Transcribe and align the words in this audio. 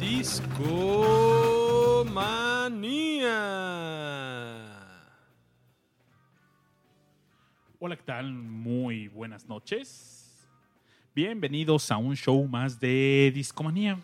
Discomanía. 0.00 0.80
Hola, 7.78 7.96
¿qué 7.96 8.02
tal? 8.02 8.32
Muy 8.32 9.08
buenas 9.08 9.46
noches. 9.46 10.48
Bienvenidos 11.14 11.90
a 11.90 11.96
un 11.96 12.16
show 12.16 12.46
más 12.46 12.80
de 12.80 13.30
Discomanía. 13.34 13.98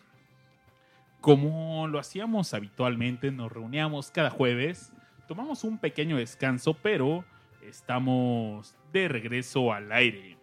Como 1.20 1.88
lo 1.88 1.98
hacíamos 1.98 2.55
habitualmente, 2.55 3.30
nos 3.30 3.50
reuníamos 3.50 4.10
cada 4.10 4.30
jueves, 4.30 4.92
tomamos 5.27 5.64
un 5.64 5.78
pequeño 5.78 6.16
descanso, 6.19 6.74
pero 6.74 7.24
estamos 7.62 8.77
de 8.92 9.08
regreso 9.08 9.72
al 9.72 9.91
aire. 9.92 10.35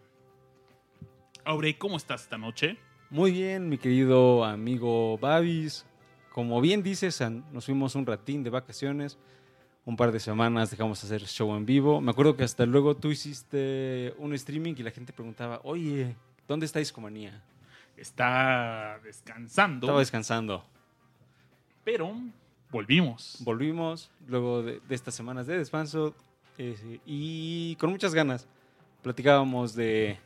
Aure, 1.44 1.76
¿cómo 1.76 1.96
estás 1.96 2.22
esta 2.22 2.38
noche? 2.38 2.78
Muy 3.10 3.32
bien, 3.32 3.68
mi 3.68 3.78
querido 3.78 4.44
amigo 4.44 5.18
Babis. 5.18 5.84
Como 6.32 6.60
bien 6.60 6.82
dices, 6.82 7.22
nos 7.52 7.66
fuimos 7.66 7.94
un 7.94 8.06
ratín 8.06 8.42
de 8.42 8.50
vacaciones. 8.50 9.18
Un 9.84 9.96
par 9.96 10.10
de 10.12 10.20
semanas 10.20 10.70
dejamos 10.70 11.00
de 11.02 11.06
hacer 11.06 11.28
show 11.28 11.54
en 11.54 11.66
vivo. 11.66 12.00
Me 12.00 12.10
acuerdo 12.10 12.36
que 12.36 12.44
hasta 12.44 12.64
luego 12.64 12.96
tú 12.96 13.10
hiciste 13.10 14.14
un 14.18 14.32
streaming 14.34 14.74
y 14.78 14.82
la 14.82 14.90
gente 14.90 15.12
preguntaba, 15.12 15.60
oye, 15.64 16.16
¿dónde 16.48 16.64
está 16.66 16.78
Discomanía? 16.78 17.42
Está 17.96 18.98
descansando, 19.04 19.86
Estaba 19.86 20.00
descansando. 20.00 20.64
pero 21.84 22.12
volvimos. 22.70 23.36
Volvimos 23.40 24.10
luego 24.26 24.62
de, 24.62 24.80
de 24.80 24.94
estas 24.94 25.14
semanas 25.14 25.46
de 25.46 25.58
descanso 25.58 26.14
eh, 26.56 26.98
y 27.04 27.76
con 27.76 27.90
muchas 27.90 28.14
ganas. 28.14 28.48
Platicábamos 29.02 29.74
de, 29.76 30.18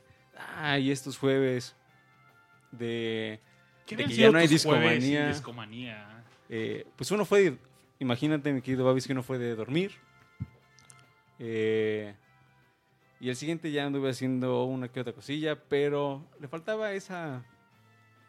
ay, 0.56 0.91
estos 0.91 1.19
jueves, 1.19 1.75
de 2.72 3.41
¿Qué 3.86 3.97
de 3.97 4.05
que 4.05 4.14
ya 4.14 4.31
no 4.31 4.39
hay 4.39 4.47
discomanía. 4.48 5.28
discomanía? 5.28 6.25
Eh, 6.48 6.86
pues 6.97 7.11
uno 7.11 7.25
fue, 7.25 7.42
de- 7.50 7.58
imagínate 7.98 8.53
mi 8.53 8.61
querido 8.62 8.84
Babis, 8.84 9.06
que 9.06 9.12
uno 9.12 9.22
fue 9.22 9.39
de 9.39 9.55
dormir. 9.55 9.92
Eh, 11.39 12.14
y 13.20 13.28
el 13.28 13.36
siguiente 13.36 13.70
ya 13.72 13.84
anduve 13.86 14.11
haciendo 14.11 14.64
una 14.64 14.89
que 14.89 15.00
otra 15.00 15.12
cosilla, 15.12 15.56
pero 15.69 16.27
le 16.41 16.48
faltaba 16.48 16.92
esa... 16.92 17.44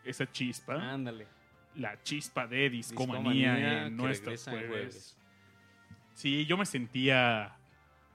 Esa 0.03 0.31
chispa. 0.31 0.75
Ándale. 0.75 1.27
la 1.75 2.01
chispa 2.01 2.47
de 2.47 2.69
discomanía, 2.69 3.53
Discomanía 3.53 3.85
en 3.87 3.97
nuestros 3.97 4.43
jueves. 4.45 4.67
jueves. 4.69 5.17
Sí, 6.13 6.45
yo 6.45 6.57
me 6.57 6.65
sentía 6.65 7.55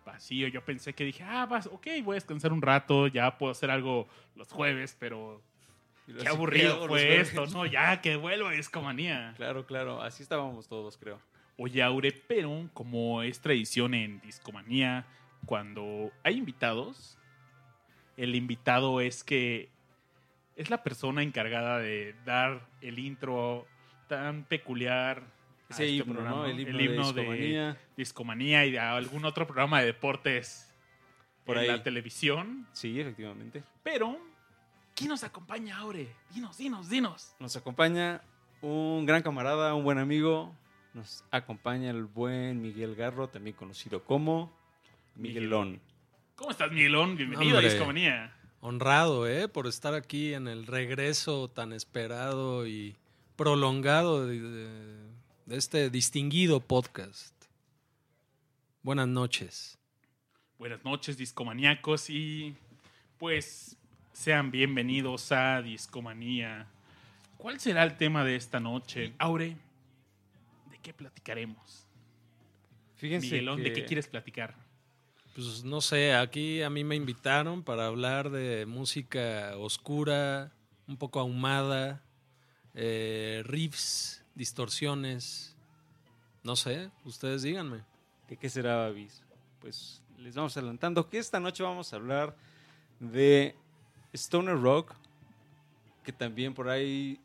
vacío. 0.04 0.48
Yo 0.48 0.64
pensé 0.64 0.94
que 0.94 1.04
dije, 1.04 1.24
ah, 1.24 1.46
vas, 1.46 1.66
ok, 1.66 1.86
voy 2.02 2.14
a 2.14 2.14
descansar 2.14 2.52
un 2.52 2.62
rato, 2.62 3.06
ya 3.06 3.38
puedo 3.38 3.52
hacer 3.52 3.70
algo 3.70 4.06
los 4.34 4.50
jueves, 4.52 4.96
pero 4.98 5.42
qué 6.06 6.28
aburrido 6.28 6.86
fue 6.86 7.20
esto, 7.20 7.46
¿no? 7.46 7.66
Ya 7.66 8.00
que 8.00 8.16
vuelvo 8.16 8.48
a 8.48 8.52
discomanía. 8.52 9.34
Claro, 9.36 9.66
claro, 9.66 10.02
así 10.02 10.22
estábamos 10.22 10.68
todos, 10.68 10.96
creo. 10.96 11.18
Oye, 11.56 11.82
Aure, 11.82 12.12
pero 12.12 12.68
como 12.72 13.22
es 13.22 13.40
tradición 13.40 13.94
en 13.94 14.20
discomanía, 14.20 15.06
cuando 15.46 16.10
hay 16.24 16.38
invitados, 16.38 17.16
el 18.16 18.34
invitado 18.34 19.00
es 19.00 19.22
que 19.22 19.70
es 20.56 20.70
la 20.70 20.82
persona 20.82 21.22
encargada 21.22 21.78
de 21.78 22.14
dar 22.24 22.66
el 22.80 22.98
intro 22.98 23.66
tan 24.08 24.44
peculiar. 24.44 25.22
Ese 25.70 25.84
este 25.84 25.86
himno, 25.96 26.12
programa, 26.14 26.36
¿no? 26.36 26.46
El 26.46 26.60
himno, 26.60 27.12
de 27.12 27.22
Discomanía. 27.22 27.78
Discomanía 27.96 28.66
y 28.66 28.70
de 28.72 28.78
algún 28.78 29.24
otro 29.24 29.46
programa 29.46 29.80
de 29.80 29.86
deportes 29.86 30.70
Por 31.44 31.56
en 31.56 31.62
ahí. 31.62 31.68
la 31.68 31.82
televisión. 31.82 32.66
Sí, 32.72 33.00
efectivamente. 33.00 33.62
Pero, 33.82 34.18
¿quién 34.94 35.08
nos 35.10 35.24
acompaña, 35.24 35.78
Aure? 35.78 36.08
Dinos, 36.30 36.56
dinos, 36.58 36.88
dinos. 36.90 37.34
Nos 37.40 37.56
acompaña 37.56 38.20
un 38.60 39.06
gran 39.06 39.22
camarada, 39.22 39.74
un 39.74 39.84
buen 39.84 39.98
amigo. 39.98 40.54
Nos 40.92 41.24
acompaña 41.30 41.90
el 41.90 42.04
buen 42.04 42.60
Miguel 42.62 42.94
Garro, 42.94 43.28
también 43.28 43.56
conocido 43.56 44.04
como 44.04 44.52
Miguelón. 45.16 45.80
¿Cómo 46.36 46.50
estás, 46.50 46.70
Miguelón? 46.72 47.16
Bienvenido 47.16 47.56
Hombre. 47.56 47.68
a 47.68 47.70
Discomanía. 47.70 48.36
Honrado, 48.60 49.26
¿eh? 49.28 49.48
Por 49.48 49.66
estar 49.66 49.94
aquí 49.94 50.34
en 50.34 50.46
el 50.48 50.66
regreso 50.66 51.48
tan 51.48 51.72
esperado 51.72 52.66
y 52.66 52.96
prolongado 53.36 54.26
de, 54.26 54.40
de- 54.40 55.13
de 55.46 55.56
este 55.56 55.90
distinguido 55.90 56.60
podcast. 56.60 57.34
Buenas 58.82 59.08
noches. 59.08 59.78
Buenas 60.58 60.82
noches, 60.84 61.18
discomaníacos, 61.18 62.08
y 62.08 62.54
pues 63.18 63.76
sean 64.12 64.50
bienvenidos 64.50 65.32
a 65.32 65.60
Discomanía. 65.60 66.66
¿Cuál 67.36 67.60
será 67.60 67.84
el 67.84 67.96
tema 67.96 68.24
de 68.24 68.36
esta 68.36 68.58
noche? 68.58 69.12
Aure, 69.18 69.56
¿de 70.70 70.78
qué 70.82 70.94
platicaremos? 70.94 71.86
Fíjense 72.96 73.26
Miguelón, 73.26 73.62
¿de 73.62 73.72
qué 73.72 73.84
quieres 73.84 74.08
platicar? 74.08 74.54
Pues 75.34 75.62
no 75.64 75.80
sé, 75.80 76.14
aquí 76.14 76.62
a 76.62 76.70
mí 76.70 76.84
me 76.84 76.96
invitaron 76.96 77.62
para 77.62 77.86
hablar 77.86 78.30
de 78.30 78.64
música 78.66 79.54
oscura, 79.58 80.52
un 80.86 80.96
poco 80.96 81.20
ahumada, 81.20 82.02
eh, 82.72 83.42
riffs, 83.44 84.23
distorsiones. 84.34 85.56
No 86.42 86.56
sé, 86.56 86.90
ustedes 87.04 87.42
díganme. 87.42 87.82
¿De 88.28 88.36
qué 88.36 88.48
será 88.48 88.76
Babis? 88.76 89.22
Pues 89.60 90.02
les 90.18 90.34
vamos 90.34 90.56
adelantando 90.56 91.08
que 91.08 91.18
esta 91.18 91.40
noche 91.40 91.62
vamos 91.62 91.92
a 91.92 91.96
hablar 91.96 92.36
de 93.00 93.54
Stoner 94.12 94.60
Rock, 94.60 94.94
que 96.02 96.12
también 96.12 96.54
por 96.54 96.68
ahí 96.68 97.20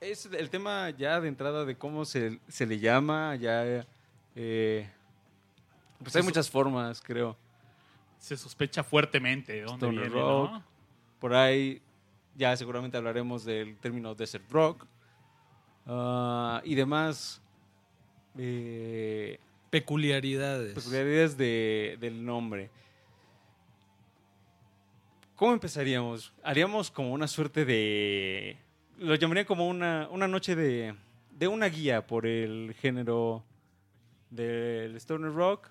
es 0.00 0.26
el 0.26 0.50
tema 0.50 0.90
ya 0.90 1.20
de 1.20 1.28
entrada 1.28 1.64
de 1.64 1.76
cómo 1.76 2.04
se, 2.04 2.40
se 2.48 2.66
le 2.66 2.78
llama, 2.78 3.36
ya... 3.36 3.86
eh, 4.34 4.90
pues 6.02 6.16
hay 6.16 6.22
muchas 6.22 6.50
formas, 6.50 7.00
creo. 7.00 7.36
Se 8.18 8.36
sospecha 8.36 8.82
fuertemente 8.82 9.52
de 9.52 9.62
dónde 9.62 9.86
Stoner 9.86 10.10
viene, 10.10 10.20
rock. 10.20 10.50
¿no? 10.50 10.64
Por 11.20 11.34
ahí 11.34 11.80
ya 12.34 12.56
seguramente 12.56 12.96
hablaremos 12.96 13.44
del 13.44 13.76
término 13.78 14.14
desert 14.14 14.50
rock 14.50 14.86
ah, 15.86 16.60
y 16.64 16.74
demás 16.74 17.40
eh, 18.38 19.38
Peculiaridades. 19.70 20.74
peculiaridades 20.74 21.36
de- 21.36 21.96
del 22.00 22.24
nombre. 22.24 22.70
¿Cómo 25.36 25.52
empezaríamos? 25.54 26.32
Haríamos 26.42 26.90
como 26.90 27.12
una 27.12 27.26
suerte 27.26 27.64
de... 27.64 28.56
Lo 28.98 29.14
llamaría 29.16 29.44
como 29.44 29.66
una, 29.68 30.08
una 30.10 30.28
noche 30.28 30.54
de, 30.54 30.94
de 31.32 31.48
una 31.48 31.66
guía 31.66 32.06
por 32.06 32.26
el 32.26 32.74
género 32.78 33.42
del 34.30 34.94
stoner 34.96 35.32
rock. 35.32 35.68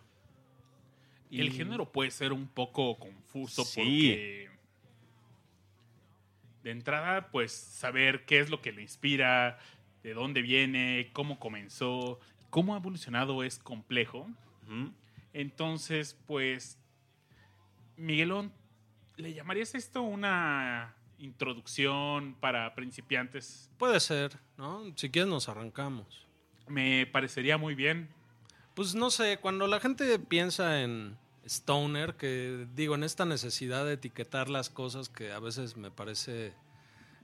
El 1.31 1.47
Y- 1.47 1.51
género 1.51 1.89
puede 1.89 2.11
ser 2.11 2.33
un 2.33 2.47
poco 2.47 2.97
confuso 2.97 3.63
Sí. 3.63 3.79
porque 3.79 4.49
de 6.63 6.71
entrada, 6.71 7.29
pues 7.31 7.51
saber 7.53 8.25
qué 8.25 8.39
es 8.39 8.49
lo 8.49 8.61
que 8.61 8.71
le 8.71 8.81
inspira, 8.81 9.57
de 10.03 10.13
dónde 10.13 10.41
viene, 10.41 11.09
cómo 11.13 11.39
comenzó, 11.39 12.19
cómo 12.49 12.73
ha 12.73 12.77
evolucionado 12.77 13.43
es 13.43 13.59
complejo. 13.59 14.27
Entonces, 15.33 16.17
pues, 16.27 16.77
Miguelón, 17.97 18.51
¿le 19.17 19.33
llamarías 19.33 19.75
esto 19.75 20.01
una 20.01 20.93
introducción 21.19 22.35
para 22.39 22.73
principiantes? 22.73 23.69
Puede 23.77 23.99
ser, 23.99 24.37
¿no? 24.57 24.83
Si 24.95 25.09
quieres 25.09 25.29
nos 25.29 25.49
arrancamos. 25.49 26.25
Me 26.67 27.05
parecería 27.05 27.57
muy 27.57 27.75
bien. 27.75 28.09
Pues 28.73 28.95
no 28.95 29.09
sé, 29.11 29.37
cuando 29.39 29.67
la 29.67 29.79
gente 29.79 30.17
piensa 30.19 30.81
en 30.81 31.17
stoner, 31.45 32.15
que 32.15 32.65
digo, 32.75 32.95
en 32.95 33.03
esta 33.03 33.25
necesidad 33.25 33.85
de 33.85 33.93
etiquetar 33.93 34.49
las 34.49 34.69
cosas 34.69 35.09
que 35.09 35.31
a 35.31 35.39
veces 35.39 35.75
me 35.75 35.91
parece 35.91 36.53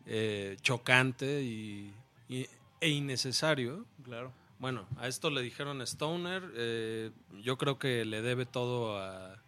eh, 0.05 0.57
chocante 0.61 1.41
y, 1.43 1.93
y- 2.29 2.47
e 2.81 2.89
innecesario. 2.89 3.85
Claro. 4.03 4.31
Bueno, 4.59 4.87
a 4.97 5.07
esto 5.07 5.29
le 5.29 5.41
dijeron 5.41 5.81
stoner, 5.83 6.43
eh, 6.55 7.11
yo 7.43 7.57
creo 7.57 7.77
que 7.77 8.05
le 8.05 8.21
debe 8.21 8.45
todo 8.45 8.97
a- 8.99 9.41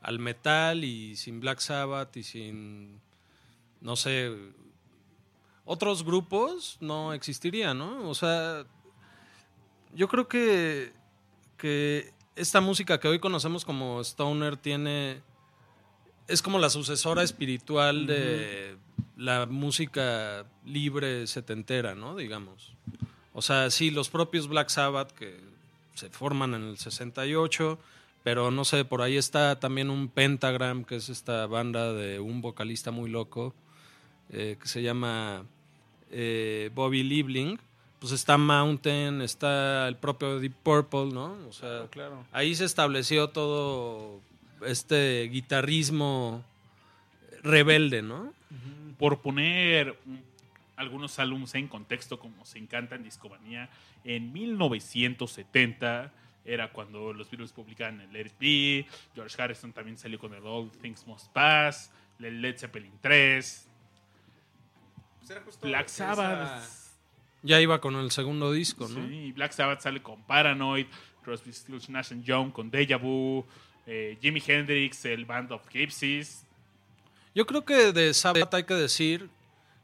al 0.00 0.18
metal 0.18 0.84
y 0.84 1.16
sin 1.16 1.40
Black 1.40 1.58
Sabbath 1.60 2.16
y 2.16 2.22
sin, 2.22 3.00
no 3.80 3.96
sé, 3.96 4.30
otros 5.64 6.04
grupos 6.04 6.76
no 6.80 7.12
existirían, 7.14 7.78
¿no? 7.78 8.08
O 8.08 8.14
sea, 8.14 8.64
yo 9.94 10.08
creo 10.08 10.28
que, 10.28 10.92
que 11.56 12.12
esta 12.36 12.60
música 12.60 13.00
que 13.00 13.08
hoy 13.08 13.18
conocemos 13.18 13.64
como 13.64 14.00
stoner 14.02 14.56
tiene, 14.56 15.22
es 16.28 16.42
como 16.42 16.58
la 16.58 16.68
sucesora 16.70 17.22
espiritual 17.22 18.06
de 18.06 18.76
la 19.16 19.46
música 19.46 20.46
libre 20.64 21.26
setentera, 21.26 21.94
¿no? 21.94 22.16
Digamos. 22.16 22.72
O 23.32 23.42
sea, 23.42 23.70
sí, 23.70 23.90
los 23.90 24.08
propios 24.08 24.48
Black 24.48 24.68
Sabbath 24.68 25.12
que 25.12 25.40
se 25.94 26.10
forman 26.10 26.54
en 26.54 26.62
el 26.62 26.78
68, 26.78 27.78
Pero 28.22 28.50
no 28.50 28.64
sé, 28.64 28.86
por 28.86 29.02
ahí 29.02 29.18
está 29.18 29.60
también 29.60 29.90
un 29.90 30.08
Pentagram, 30.08 30.84
que 30.84 30.96
es 30.96 31.10
esta 31.10 31.46
banda 31.46 31.92
de 31.92 32.20
un 32.20 32.40
vocalista 32.40 32.90
muy 32.90 33.10
loco, 33.10 33.54
eh, 34.30 34.56
que 34.58 34.66
se 34.66 34.82
llama 34.82 35.44
eh, 36.10 36.70
Bobby 36.74 37.02
Liebling. 37.02 37.58
Pues 37.98 38.12
está 38.12 38.38
Mountain, 38.38 39.20
está 39.20 39.88
el 39.88 39.96
propio 39.96 40.40
Deep 40.40 40.54
Purple, 40.62 41.12
¿no? 41.12 41.36
O 41.48 41.52
sea, 41.52 41.86
claro. 41.90 42.24
ahí 42.32 42.54
se 42.54 42.64
estableció 42.64 43.28
todo 43.28 44.20
este 44.66 45.28
guitarrismo 45.30 46.42
rebelde, 47.42 48.00
¿no? 48.00 48.32
Por 48.98 49.20
poner 49.20 49.98
algunos 50.76 51.18
álbumes 51.18 51.54
en 51.54 51.68
contexto, 51.68 52.18
como 52.18 52.44
se 52.44 52.58
encanta 52.58 52.94
en 52.96 53.02
Discomanía, 53.04 53.68
en 54.04 54.32
1970 54.32 56.12
era 56.44 56.70
cuando 56.72 57.12
los 57.12 57.30
Beatles 57.30 57.52
publicaban 57.52 58.00
el 58.00 58.12
Let 58.12 58.26
It 58.26 58.32
Be, 58.38 58.86
George 59.14 59.40
Harrison 59.40 59.72
también 59.72 59.96
salió 59.96 60.18
con 60.18 60.34
el 60.34 60.44
All 60.46 60.70
Things 60.82 61.06
Must 61.06 61.28
Pass, 61.32 61.90
el 62.18 62.40
Led 62.42 62.58
Zeppelin 62.58 62.92
3, 63.00 63.68
Pues 65.18 65.30
era 65.30 65.40
justo 65.42 65.66
Black 65.66 65.86
esa- 65.86 66.14
Sabbath. 66.14 66.62
Ya 67.42 67.60
iba 67.60 67.80
con 67.80 67.94
el 67.96 68.10
segundo 68.10 68.52
disco, 68.52 68.88
¿no? 68.88 69.06
Sí, 69.08 69.32
Black 69.32 69.52
Sabbath 69.52 69.80
sale 69.80 70.02
con 70.02 70.22
Paranoid, 70.24 70.86
Crosby, 71.22 71.52
Stills, 71.52 71.88
Nash 71.90 72.12
and 72.12 72.24
Young 72.24 72.50
con 72.52 72.70
Deja 72.70 72.96
Vu, 72.96 73.44
eh, 73.86 74.18
Jimi 74.20 74.42
Hendrix, 74.46 75.04
el 75.06 75.24
Band 75.26 75.52
of 75.52 75.66
Gypsies. 75.70 76.46
Yo 77.34 77.46
creo 77.46 77.64
que 77.64 77.92
de 77.92 78.14
Sabbath 78.14 78.54
hay 78.54 78.62
que 78.62 78.74
decir 78.74 79.28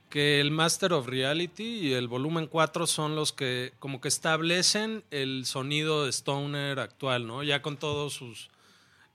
que 0.09 0.41
el 0.41 0.53
Master 0.53 0.93
of 0.93 1.09
Reality 1.09 1.65
y 1.65 1.93
el 1.95 2.07
volumen 2.07 2.47
4 2.47 2.87
son 2.87 3.17
los 3.17 3.33
que 3.33 3.73
como 3.81 4.01
que 4.01 4.07
establecen 4.07 5.03
el 5.11 5.45
sonido 5.47 6.05
de 6.05 6.11
Stoner 6.11 6.79
actual, 6.79 7.27
¿no? 7.27 7.43
Ya 7.43 7.61
con 7.61 7.77
todos 7.77 8.13
sus 8.13 8.51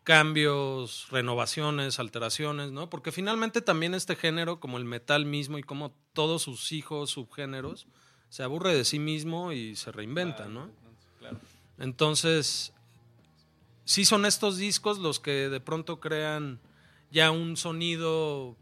cambios, 0.04 1.08
renovaciones, 1.12 1.98
alteraciones, 1.98 2.72
¿no? 2.72 2.90
Porque 2.90 3.14
finalmente 3.14 3.62
también 3.62 3.94
este 3.94 4.18
género, 4.18 4.60
como 4.60 4.78
el 4.78 4.86
metal 4.86 5.26
mismo 5.26 5.58
y 5.58 5.64
como 5.64 5.94
todos 6.12 6.42
sus 6.42 6.74
hijos, 6.74 7.12
subgéneros, 7.12 7.88
se 8.30 8.44
aburre 8.44 8.76
de 8.76 8.84
sí 8.84 9.00
mismo 9.00 9.54
y 9.54 9.78
se 9.78 9.94
reinventa, 9.94 10.48
¿no? 10.48 10.70
Entonces, 11.80 12.74
sí 13.86 14.04
son 14.04 14.26
estos 14.26 14.58
discos 14.58 15.00
los 15.00 15.22
que 15.22 15.50
de 15.50 15.60
pronto 15.62 16.02
crean 16.02 16.60
ya 17.16 17.32
un 17.32 17.56
sonido, 17.56 18.58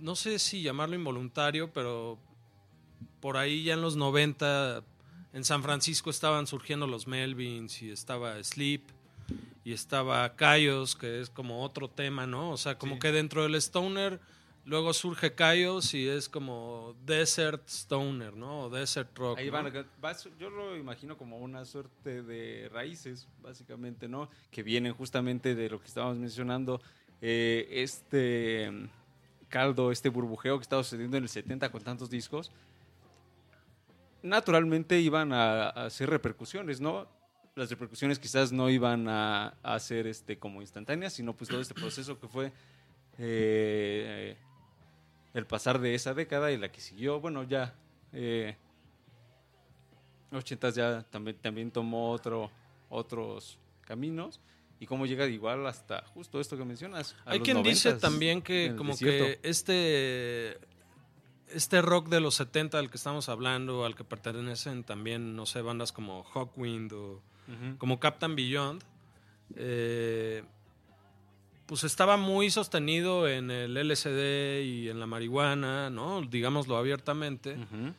no 0.00 0.16
sé 0.16 0.40
si 0.40 0.62
llamarlo 0.62 0.96
involuntario, 0.96 1.72
pero 1.72 2.18
por 3.20 3.36
ahí 3.36 3.62
ya 3.62 3.74
en 3.74 3.82
los 3.82 3.94
90 3.94 4.82
en 5.32 5.44
San 5.44 5.62
Francisco 5.62 6.10
estaban 6.10 6.48
surgiendo 6.48 6.88
los 6.88 7.06
Melvins 7.06 7.82
y 7.82 7.90
estaba 7.92 8.42
Sleep 8.42 8.82
y 9.64 9.72
estaba 9.72 10.34
Cayos, 10.34 10.96
que 10.96 11.20
es 11.20 11.30
como 11.30 11.62
otro 11.62 11.88
tema, 11.88 12.26
¿no? 12.26 12.50
O 12.50 12.56
sea, 12.56 12.76
como 12.78 12.94
Sí. 12.94 12.98
que 12.98 13.12
dentro 13.12 13.44
del 13.44 13.54
Stoner 13.54 14.18
luego 14.64 14.92
surge 14.92 15.34
Cayos 15.36 15.94
y 15.94 16.08
es 16.08 16.28
como 16.28 16.96
Desert 17.06 17.64
Stoner, 17.68 18.34
¿no? 18.34 18.62
O 18.62 18.70
Desert 18.70 19.16
Rock. 19.16 19.38
Ahí 19.38 19.46
¿no? 19.46 19.52
van, 19.52 19.72
yo 20.36 20.50
lo 20.50 20.76
imagino 20.76 21.16
como 21.16 21.38
una 21.38 21.64
suerte 21.64 22.22
de 22.24 22.68
raíces, 22.72 23.28
básicamente, 23.40 24.08
¿no? 24.08 24.28
Que 24.50 24.64
vienen 24.64 24.94
justamente 24.94 25.54
de 25.54 25.70
lo 25.70 25.78
que 25.80 25.86
estábamos 25.86 26.18
mencionando, 26.18 26.80
eh, 27.20 27.68
este 27.70 28.70
caldo, 29.48 29.92
este 29.92 30.08
burbujeo 30.08 30.58
que 30.58 30.62
estaba 30.62 30.82
sucediendo 30.82 31.16
en 31.16 31.24
el 31.24 31.28
70 31.28 31.70
con 31.70 31.82
tantos 31.82 32.08
discos. 32.08 32.50
Naturalmente 34.22 35.00
iban 35.00 35.32
a, 35.32 35.68
a 35.68 35.86
hacer 35.86 36.10
repercusiones, 36.10 36.80
¿no? 36.80 37.06
Las 37.56 37.70
repercusiones 37.70 38.18
quizás 38.18 38.52
no 38.52 38.70
iban 38.70 39.08
a, 39.08 39.54
a 39.62 39.78
ser 39.80 40.06
este, 40.06 40.38
como 40.38 40.60
instantáneas, 40.60 41.12
sino 41.12 41.34
pues 41.34 41.50
todo 41.50 41.60
este 41.60 41.74
proceso 41.74 42.18
que 42.18 42.28
fue 42.28 42.52
eh, 43.18 44.36
el 45.34 45.46
pasar 45.46 45.78
de 45.78 45.94
esa 45.94 46.14
década 46.14 46.50
y 46.52 46.56
la 46.56 46.70
que 46.70 46.80
siguió, 46.80 47.20
bueno, 47.20 47.42
ya 47.42 47.74
eh, 48.12 48.56
80 50.32 50.70
ya 50.70 51.02
también, 51.02 51.36
también 51.38 51.70
tomó 51.70 52.10
otro, 52.10 52.50
otros 52.88 53.58
caminos 53.82 54.40
y 54.80 54.86
cómo 54.86 55.06
llega 55.06 55.26
igual 55.26 55.66
hasta 55.66 56.02
justo 56.06 56.40
esto 56.40 56.56
que 56.56 56.64
mencionas. 56.64 57.14
Hay 57.26 57.38
los 57.38 57.44
quien 57.44 57.62
dice 57.62 57.94
90s, 57.94 58.00
también 58.00 58.42
que 58.42 58.74
como 58.76 58.92
desierto. 58.92 59.24
que 59.24 59.48
este 59.48 60.58
este 61.52 61.82
rock 61.82 62.08
de 62.08 62.20
los 62.20 62.36
70 62.36 62.78
al 62.78 62.90
que 62.90 62.96
estamos 62.96 63.28
hablando, 63.28 63.84
al 63.84 63.94
que 63.94 64.04
pertenecen 64.04 64.84
también, 64.84 65.36
no 65.36 65.46
sé, 65.46 65.62
bandas 65.62 65.92
como 65.92 66.24
Hawkwind 66.24 66.92
o 66.92 67.22
como 67.78 67.98
Captain 67.98 68.36
Beyond, 68.36 68.84
eh, 69.56 70.44
pues 71.66 71.82
estaba 71.82 72.16
muy 72.16 72.48
sostenido 72.48 73.28
en 73.28 73.50
el 73.50 73.76
LSD 73.76 74.62
y 74.62 74.88
en 74.88 75.00
la 75.00 75.06
marihuana, 75.06 75.90
¿no? 75.90 76.22
Digámoslo 76.22 76.76
abiertamente. 76.76 77.54
Ujú. 77.54 77.92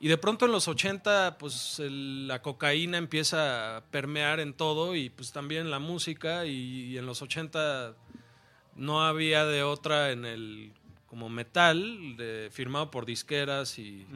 Y 0.00 0.08
de 0.08 0.16
pronto 0.16 0.46
en 0.46 0.52
los 0.52 0.68
80, 0.68 1.38
pues 1.38 1.80
el- 1.80 2.28
la 2.28 2.40
cocaína 2.40 2.98
empieza 2.98 3.78
a 3.78 3.84
permear 3.86 4.38
en 4.38 4.54
todo 4.54 4.94
y 4.94 5.10
pues 5.10 5.32
también 5.32 5.70
la 5.70 5.80
música 5.80 6.46
y, 6.46 6.52
y 6.92 6.98
en 6.98 7.06
los 7.06 7.20
80 7.20 7.94
no 8.76 9.04
había 9.04 9.44
de 9.44 9.64
otra 9.64 10.12
en 10.12 10.24
el 10.24 10.72
como 11.08 11.28
metal 11.28 12.16
de, 12.16 12.48
firmado 12.52 12.90
por 12.90 13.06
disqueras 13.06 13.78
y 13.78 14.06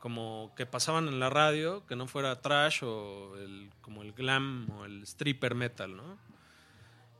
como 0.00 0.52
que 0.56 0.64
pasaban 0.64 1.08
en 1.08 1.18
la 1.20 1.28
radio 1.28 1.84
que 1.86 1.96
no 1.96 2.06
fuera 2.06 2.40
trash 2.40 2.82
o 2.84 3.36
el, 3.36 3.68
como 3.82 4.02
el 4.02 4.12
glam 4.12 4.68
o 4.70 4.84
el 4.84 5.02
stripper 5.02 5.54
metal, 5.54 5.96
¿no? 5.96 6.16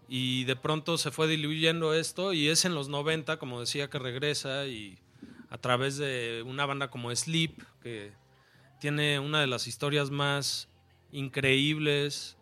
Y 0.09 0.45
de 0.45 0.55
pronto 0.57 0.97
se 0.97 1.11
fue 1.11 1.27
diluyendo 1.27 1.93
esto 1.95 2.33
y 2.33 2.49
es 2.49 2.65
en 2.65 2.75
los 2.75 2.89
90, 2.89 3.39
como 3.39 3.59
decía, 3.61 3.89
que 3.91 3.99
regresa 3.99 4.67
y 4.67 4.99
a 5.55 5.59
través 5.59 5.97
de 5.99 6.43
una 6.45 6.67
banda 6.67 6.91
como 6.91 7.15
Sleep, 7.15 7.63
que 7.81 8.11
tiene 8.81 9.21
una 9.21 9.41
de 9.41 9.47
las 9.47 9.69
historias 9.69 10.11
más 10.11 10.69
increíbles 11.13 12.37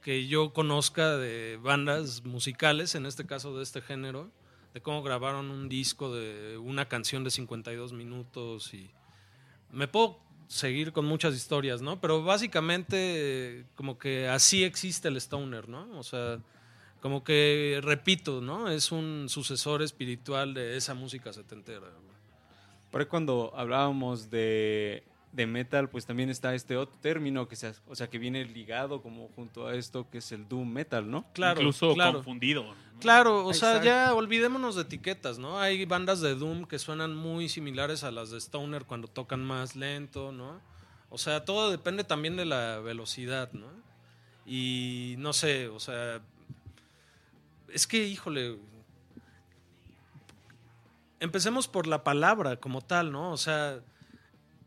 que 0.00 0.26
yo 0.26 0.54
conozca 0.54 1.18
de 1.18 1.58
bandas 1.62 2.24
musicales, 2.24 2.94
en 2.94 3.04
este 3.04 3.26
caso 3.26 3.54
de 3.54 3.62
este 3.62 3.82
género, 3.82 4.30
de 4.72 4.80
cómo 4.80 5.02
grabaron 5.02 5.50
un 5.50 5.68
disco 5.68 6.14
de 6.14 6.56
una 6.56 6.88
canción 6.88 7.24
de 7.24 7.30
52 7.30 7.92
minutos 7.92 8.72
y 8.72 8.90
me 9.70 9.86
puedo 9.86 10.18
seguir 10.46 10.94
con 10.94 11.04
muchas 11.04 11.34
historias, 11.34 11.82
¿no? 11.82 12.00
Pero 12.00 12.24
básicamente 12.24 13.66
como 13.74 13.98
que 13.98 14.28
así 14.28 14.64
existe 14.64 15.08
el 15.08 15.18
stoner, 15.18 15.68
¿no? 15.68 15.86
O 15.98 16.02
sea, 16.02 16.38
como 17.00 17.22
que 17.22 17.80
repito, 17.82 18.40
¿no? 18.40 18.70
Es 18.70 18.92
un 18.92 19.26
sucesor 19.28 19.82
espiritual 19.82 20.54
de 20.54 20.78
esa 20.78 20.94
música 20.94 21.34
setentera. 21.34 21.92
Por 22.90 23.00
ahí 23.00 23.06
cuando 23.06 23.52
hablábamos 23.54 24.30
de, 24.30 25.04
de 25.32 25.46
metal, 25.46 25.88
pues 25.88 26.06
también 26.06 26.30
está 26.30 26.54
este 26.54 26.76
otro 26.76 26.98
término 27.00 27.48
que 27.48 27.56
se, 27.56 27.72
o 27.86 27.94
sea, 27.94 28.08
que 28.08 28.18
viene 28.18 28.44
ligado 28.44 29.02
como 29.02 29.28
junto 29.36 29.66
a 29.66 29.74
esto 29.74 30.08
que 30.10 30.18
es 30.18 30.32
el 30.32 30.48
doom 30.48 30.72
metal, 30.72 31.10
¿no? 31.10 31.26
Claro, 31.34 31.60
Incluso 31.60 31.94
claro. 31.94 32.14
confundido. 32.14 32.64
¿no? 32.64 32.74
Claro, 33.00 33.46
o 33.46 33.54
sea, 33.54 33.82
ya 33.82 34.12
olvidémonos 34.14 34.74
de 34.74 34.82
etiquetas, 34.82 35.38
¿no? 35.38 35.60
Hay 35.60 35.84
bandas 35.84 36.20
de 36.20 36.34
Doom 36.34 36.64
que 36.64 36.78
suenan 36.78 37.14
muy 37.14 37.48
similares 37.48 38.02
a 38.02 38.10
las 38.10 38.30
de 38.30 38.38
Stoner 38.38 38.84
cuando 38.84 39.06
tocan 39.06 39.44
más 39.44 39.76
lento, 39.76 40.32
¿no? 40.32 40.60
O 41.08 41.16
sea, 41.16 41.44
todo 41.44 41.70
depende 41.70 42.02
también 42.02 42.36
de 42.36 42.44
la 42.44 42.80
velocidad, 42.80 43.52
¿no? 43.52 43.68
Y 44.44 45.14
no 45.18 45.32
sé, 45.32 45.68
o 45.68 45.78
sea, 45.78 46.20
es 47.72 47.86
que, 47.86 48.08
híjole, 48.08 48.58
empecemos 51.20 51.68
por 51.68 51.86
la 51.86 52.04
palabra 52.04 52.56
como 52.56 52.80
tal, 52.80 53.12
¿no? 53.12 53.32
O 53.32 53.36
sea, 53.36 53.80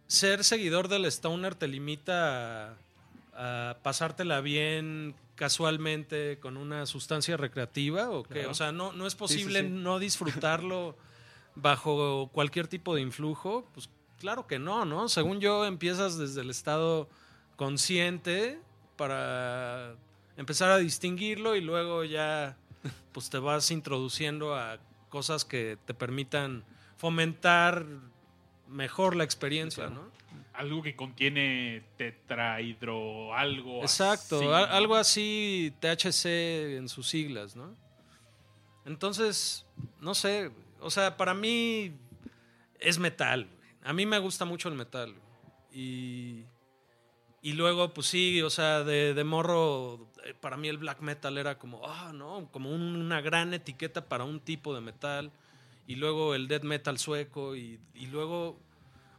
ser 0.08 0.44
seguidor 0.44 0.88
del 0.88 1.06
Stoner 1.06 1.56
te 1.56 1.68
limita 1.68 2.72
a, 2.72 3.70
a 3.72 3.78
pasártela 3.82 4.42
bien 4.42 5.16
casualmente 5.42 6.38
con 6.40 6.56
una 6.56 6.86
sustancia 6.86 7.36
recreativa 7.36 8.12
o 8.12 8.22
qué? 8.22 8.36
Claro. 8.36 8.52
O 8.52 8.54
sea, 8.54 8.72
no, 8.72 8.94
no 8.94 9.08
es 9.08 9.14
sí, 9.14 9.20
posible 9.20 9.62
sí. 9.62 9.70
no 9.70 9.98
disfrutarlo 9.98 10.96
bajo 11.56 12.30
cualquier 12.32 12.68
tipo 12.68 12.94
de 12.94 13.02
influjo. 13.02 13.66
Pues 13.74 13.90
claro 14.20 14.46
que 14.46 14.60
no, 14.60 14.86
¿no? 14.86 15.10
Según 15.10 15.40
yo, 15.40 15.66
empiezas 15.66 16.18
desde 16.18 16.42
el 16.42 16.52
estado 16.52 17.10
consciente 17.56 18.60
para 18.98 19.96
empezar 20.38 20.70
a 20.70 20.78
distinguirlo 20.78 21.56
y 21.56 21.62
luego 21.62 22.04
ya 22.04 22.56
pues 23.12 23.32
te 23.32 23.40
vas 23.40 23.72
introduciendo 23.72 24.56
a 24.56 24.78
cosas 25.12 25.46
que 25.46 25.78
te 25.86 25.94
permitan 25.94 26.64
fomentar 26.98 27.86
mejor 28.68 29.16
la 29.16 29.24
experiencia, 29.24 29.86
Claro. 29.86 30.06
¿no? 30.06 30.22
Algo 30.54 30.82
que 30.82 30.96
contiene 30.96 31.84
tetrahidro, 31.98 33.36
algo 33.36 33.82
Exacto, 33.82 34.54
algo 34.56 34.96
así, 34.96 35.74
THC 35.80 36.78
en 36.78 36.90
sus 36.90 37.08
siglas, 37.08 37.56
¿no? 37.56 37.76
Entonces, 38.86 39.66
no 40.00 40.14
sé, 40.16 40.52
o 40.80 40.90
sea, 40.90 41.16
para 41.18 41.34
mí 41.34 41.94
es 42.80 42.98
metal. 43.00 43.48
A 43.84 43.94
mí 43.94 44.06
me 44.06 44.20
gusta 44.20 44.46
mucho 44.46 44.70
el 44.70 44.76
metal. 44.76 45.16
Y, 45.72 46.44
y 47.42 47.54
luego, 47.54 47.94
pues 47.94 48.08
sí, 48.08 48.42
o 48.42 48.50
sea, 48.50 48.84
de, 48.84 49.14
de 49.14 49.24
morro, 49.24 50.08
eh, 50.26 50.34
para 50.40 50.58
mí 50.58 50.68
el 50.68 50.78
black 50.78 51.02
metal 51.02 51.38
era 51.38 51.58
como, 51.58 51.82
ah, 51.88 52.12
¿no? 52.14 52.48
Como 52.52 52.70
un- 52.72 52.96
una 52.96 53.22
gran 53.22 53.54
etiqueta 53.54 54.06
para 54.08 54.24
un 54.24 54.40
tipo 54.40 54.74
de 54.76 54.82
metal. 54.82 55.32
Y 55.88 55.96
luego 55.96 56.36
el 56.36 56.48
death 56.48 56.64
metal 56.64 57.00
sueco. 57.00 57.56
Y, 57.56 57.80
y 57.96 58.06
luego, 58.08 58.58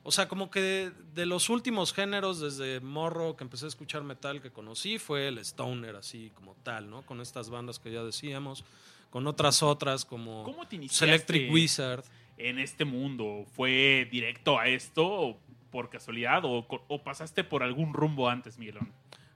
o 0.05 0.13
sea, 0.13 0.29
como 0.29 0.51
que 0.51 0.61
de, 0.61 0.91
de 1.15 1.27
los 1.27 1.51
últimos 1.51 1.93
géneros, 1.93 2.39
desde 2.41 2.81
morro 2.81 3.37
que 3.37 3.45
empecé 3.45 3.65
a 3.65 3.69
escuchar 3.69 4.05
metal 4.05 4.41
que 4.41 4.51
conocí, 4.53 4.99
fue 4.99 5.29
el 5.29 5.39
stoner, 5.39 5.97
así 5.97 6.31
como 6.35 6.55
tal, 6.63 6.89
¿no? 6.89 7.03
Con 7.03 7.21
estas 7.21 7.51
bandas 7.51 7.79
que 7.79 7.91
ya 7.93 8.03
decíamos. 8.05 8.65
Con 9.11 9.27
otras 9.27 9.63
otras 9.63 10.05
como 10.07 10.43
¿Cómo 10.45 10.67
te 10.67 10.77
Electric 10.77 11.53
Wizard. 11.53 12.05
en 12.39 12.59
este 12.59 12.85
mundo? 12.87 13.45
¿Fue 13.55 14.09
directo 14.11 14.59
a 14.59 14.69
esto 14.69 15.37
por 15.73 15.91
casualidad 15.91 16.45
o, 16.45 16.65
o 16.69 17.03
pasaste 17.03 17.43
por 17.43 17.65
algún 17.65 17.93
rumbo 17.93 18.29
antes, 18.29 18.59
Miguelón? 18.59 18.93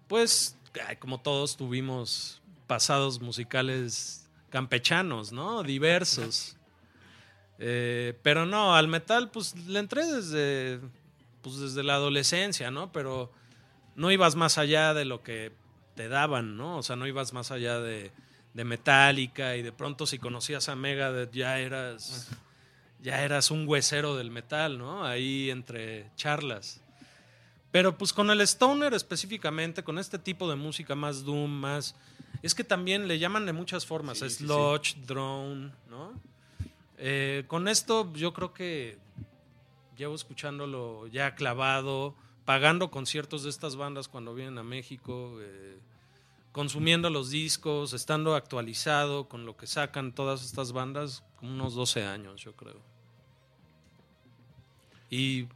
Pues, 0.06 0.56
como 1.00 1.20
todos 1.20 1.56
tuvimos 1.56 2.40
pasados 2.68 3.20
musicales 3.20 4.30
campechanos, 4.50 5.32
¿no? 5.32 5.62
Diversos. 5.64 6.56
Eh, 7.58 8.18
pero 8.22 8.46
no, 8.46 8.76
al 8.76 8.86
metal, 8.86 9.30
pues 9.30 9.56
le 9.66 9.78
entré 9.78 10.06
desde, 10.06 10.78
pues, 11.42 11.58
desde 11.58 11.82
la 11.82 11.94
adolescencia, 11.94 12.70
¿no? 12.70 12.92
Pero 12.92 13.32
no 13.94 14.10
ibas 14.10 14.36
más 14.36 14.58
allá 14.58 14.94
de 14.94 15.06
lo 15.06 15.22
que 15.22 15.52
te 15.94 16.08
daban, 16.08 16.56
¿no? 16.56 16.76
O 16.76 16.82
sea, 16.82 16.96
no 16.96 17.06
ibas 17.06 17.32
más 17.32 17.50
allá 17.50 17.80
de, 17.80 18.12
de 18.52 18.64
Metallica 18.64 19.56
y 19.56 19.62
de 19.62 19.72
pronto 19.72 20.06
si 20.06 20.18
conocías 20.18 20.68
a 20.68 20.76
Megadeth 20.76 21.32
ya 21.32 21.58
eras, 21.58 22.30
ya 23.06 23.22
eras 23.22 23.52
un 23.52 23.68
huesero 23.68 24.16
del 24.16 24.32
metal, 24.32 24.78
¿no? 24.78 25.04
Ahí 25.04 25.48
entre 25.48 26.10
charlas. 26.16 26.80
Pero 27.70 27.96
pues 27.96 28.12
con 28.12 28.30
el 28.30 28.40
stoner 28.40 28.94
específicamente, 28.94 29.84
con 29.84 30.00
este 30.00 30.18
tipo 30.18 30.50
de 30.50 30.56
música 30.56 30.96
más 30.96 31.25
doom, 31.25 31.48
más... 31.48 31.94
Es 32.42 32.52
que 32.52 32.64
también 32.64 33.06
le 33.06 33.20
llaman 33.20 33.46
de 33.46 33.52
muchas 33.52 33.86
formas, 33.86 34.18
Sí, 34.18 34.28
sí, 34.28 34.36
sí. 34.38 34.44
sludge, 34.44 34.96
drone, 35.06 35.70
¿no? 35.88 36.20
Eh, 36.98 37.44
con 37.46 37.68
esto 37.68 38.12
yo 38.14 38.32
creo 38.32 38.52
que 38.52 38.98
llevo 39.96 40.16
escuchándolo 40.16 41.06
ya 41.06 41.36
clavado, 41.36 42.16
pagando 42.44 42.90
conciertos 42.90 43.44
de 43.44 43.50
estas 43.50 43.76
bandas 43.76 44.08
cuando 44.08 44.34
vienen 44.34 44.58
a 44.58 44.64
México, 44.64 45.36
eh, 45.40 45.78
consumiendo 46.50 47.08
los 47.08 47.30
discos, 47.30 47.92
estando 47.92 48.34
actualizado 48.34 49.28
con 49.28 49.46
lo 49.46 49.56
que 49.56 49.68
sacan 49.68 50.12
todas 50.12 50.44
estas 50.44 50.72
bandas, 50.72 51.22
como 51.36 51.52
unos 51.52 51.76
12 51.76 52.02
años 52.02 52.42
yo 52.42 52.56
creo. 52.56 52.95
Y 55.10 55.46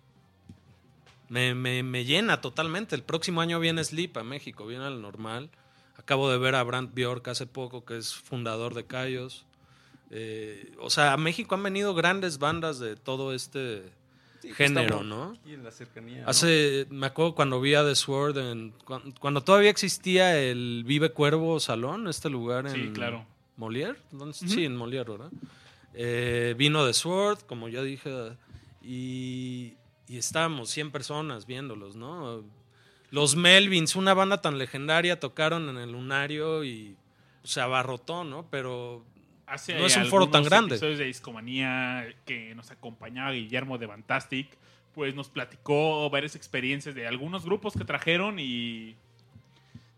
me, 1.29 1.55
me- 1.55 1.83
me 1.83 2.05
llena 2.05 2.41
totalmente. 2.41 2.95
El 2.97 3.03
próximo 3.03 3.41
año 3.41 3.61
viene 3.61 3.85
Sleep 3.85 4.17
a 4.17 4.25
México, 4.25 4.67
viene 4.67 4.85
al 4.85 5.01
normal. 5.03 5.51
Acabo 5.97 6.31
de 6.31 6.39
ver 6.39 6.55
a 6.55 6.63
Brant 6.63 6.93
Bjork 6.95 7.29
hace 7.29 7.47
poco, 7.47 7.85
que 7.85 7.99
es 7.99 8.15
fundador 8.15 8.75
de 8.75 8.85
Cayos. 8.85 9.45
Eh, 10.11 10.73
o 10.81 10.91
sea, 10.91 11.13
a 11.13 11.17
México 11.17 11.55
han 11.55 11.63
venido 11.63 11.95
grandes 11.95 12.39
bandas 12.39 12.81
de 12.81 12.97
todo 12.97 13.33
este 13.33 13.83
Sí, 14.43 14.53
género, 14.55 15.05
¿no? 15.05 15.37
aquí 15.41 15.53
en 15.55 15.63
la 15.63 15.71
cercanía. 15.71 16.23
¿no? 16.23 16.29
Hace, 16.29 16.87
me 16.91 17.07
acuerdo 17.07 17.35
cuando 17.35 17.61
vi 17.61 17.75
a 17.75 17.85
The 17.85 17.95
Sword, 17.95 18.39
en, 18.39 18.73
cuan- 18.85 19.13
cuando, 19.21 19.43
todavía 19.43 19.71
existía 19.71 20.37
el 20.41 20.83
Vive 20.85 21.11
Cuervo 21.13 21.61
Salón, 21.61 22.09
este 22.09 22.29
lugar 22.31 22.67
en 22.67 22.73
Sí, 22.75 22.91
claro. 22.93 23.25
Molière. 23.59 23.97
¿Dónde- 24.11 24.35
Sí, 24.35 24.65
en 24.65 24.77
Molière, 24.77 25.05
¿verdad? 25.11 25.31
Eh, 25.95 26.55
vino 26.57 26.85
The 26.87 26.95
Sword, 26.95 27.41
como 27.47 27.69
ya 27.69 27.83
dije, 27.83 28.33
y, 28.83 29.77
y 30.09 30.19
estábamos 30.19 30.71
100 30.71 30.91
personas 30.91 31.47
viéndolos, 31.47 31.97
¿no? 31.97 32.45
Los 33.11 33.37
Melvins, 33.37 33.97
una 33.97 34.15
banda 34.15 34.41
tan 34.41 34.59
legendaria, 34.59 35.19
tocaron 35.19 35.69
en 35.69 35.79
el 35.79 35.93
Lunario 35.93 36.65
y 36.65 36.97
se 37.43 37.61
abarrotó, 37.61 38.25
¿no? 38.25 38.47
Pero 38.51 39.05
Hace 39.51 39.77
No 39.77 39.85
es 39.85 39.97
un 39.97 40.07
foro 40.07 40.31
tan 40.31 40.45
grande. 40.45 40.77
episodios 40.77 40.99
de 40.99 41.07
Discomanía 41.07 42.07
que 42.25 42.55
nos 42.55 42.71
acompañaba 42.71 43.33
Guillermo 43.33 43.79
de 43.79 43.89
Fantastic, 43.89 44.57
pues 44.95 45.17
nos 45.17 45.29
platicó 45.29 46.09
varias 46.09 46.37
experiencias 46.37 46.95
de 46.95 47.09
algunos 47.09 47.45
grupos 47.45 47.75
que 47.77 47.85
trajeron 47.85 48.39
y 48.39 48.95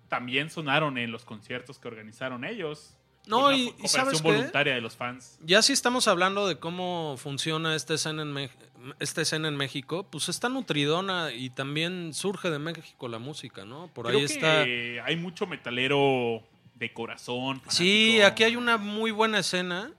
también 0.08 0.48
sonaron 0.48 0.96
en 0.96 1.12
los 1.12 1.26
conciertos 1.26 1.78
que 1.78 1.86
organizaron 1.86 2.46
ellos. 2.46 2.96
No, 3.26 3.47
una 3.47 3.57
y- 3.57 3.73
¿sabes 3.87 4.21
qué? 4.21 4.29
voluntaria 4.29 4.75
de 4.75 4.81
los 4.81 4.97
fans. 4.97 5.38
Ya 5.45 5.62
si 5.62 5.73
estamos 5.73 6.09
hablando 6.09 6.49
de 6.49 6.59
cómo 6.59 7.17
funciona 7.19 7.75
esta 7.76 7.95
escena 7.95 8.23
en, 8.23 8.33
Me- 8.33 8.50
esta 8.99 9.23
escena 9.23 9.47
en 9.49 9.57
México, 9.57 10.07
pues 10.11 10.29
está 10.29 10.49
nutridona 10.49 11.33
y 11.33 11.50
también 11.50 12.14
surge 12.14 12.50
de 12.50 12.59
México 12.59 13.07
la 13.09 13.19
música, 13.21 13.64
¿no? 13.64 13.88
Por 13.95 14.07
Creo 14.07 14.19
ahí 14.19 14.25
está... 14.25 14.62
hay 14.62 15.17
mucho 15.17 15.47
metalero 15.47 16.43
de 16.75 16.93
corazón. 16.93 17.62
Sí, 17.69 18.21
aquí 18.23 18.43
hay 18.43 18.57
una 18.57 18.76
muy 18.76 19.12
buena 19.12 19.38
escena. 19.38 19.93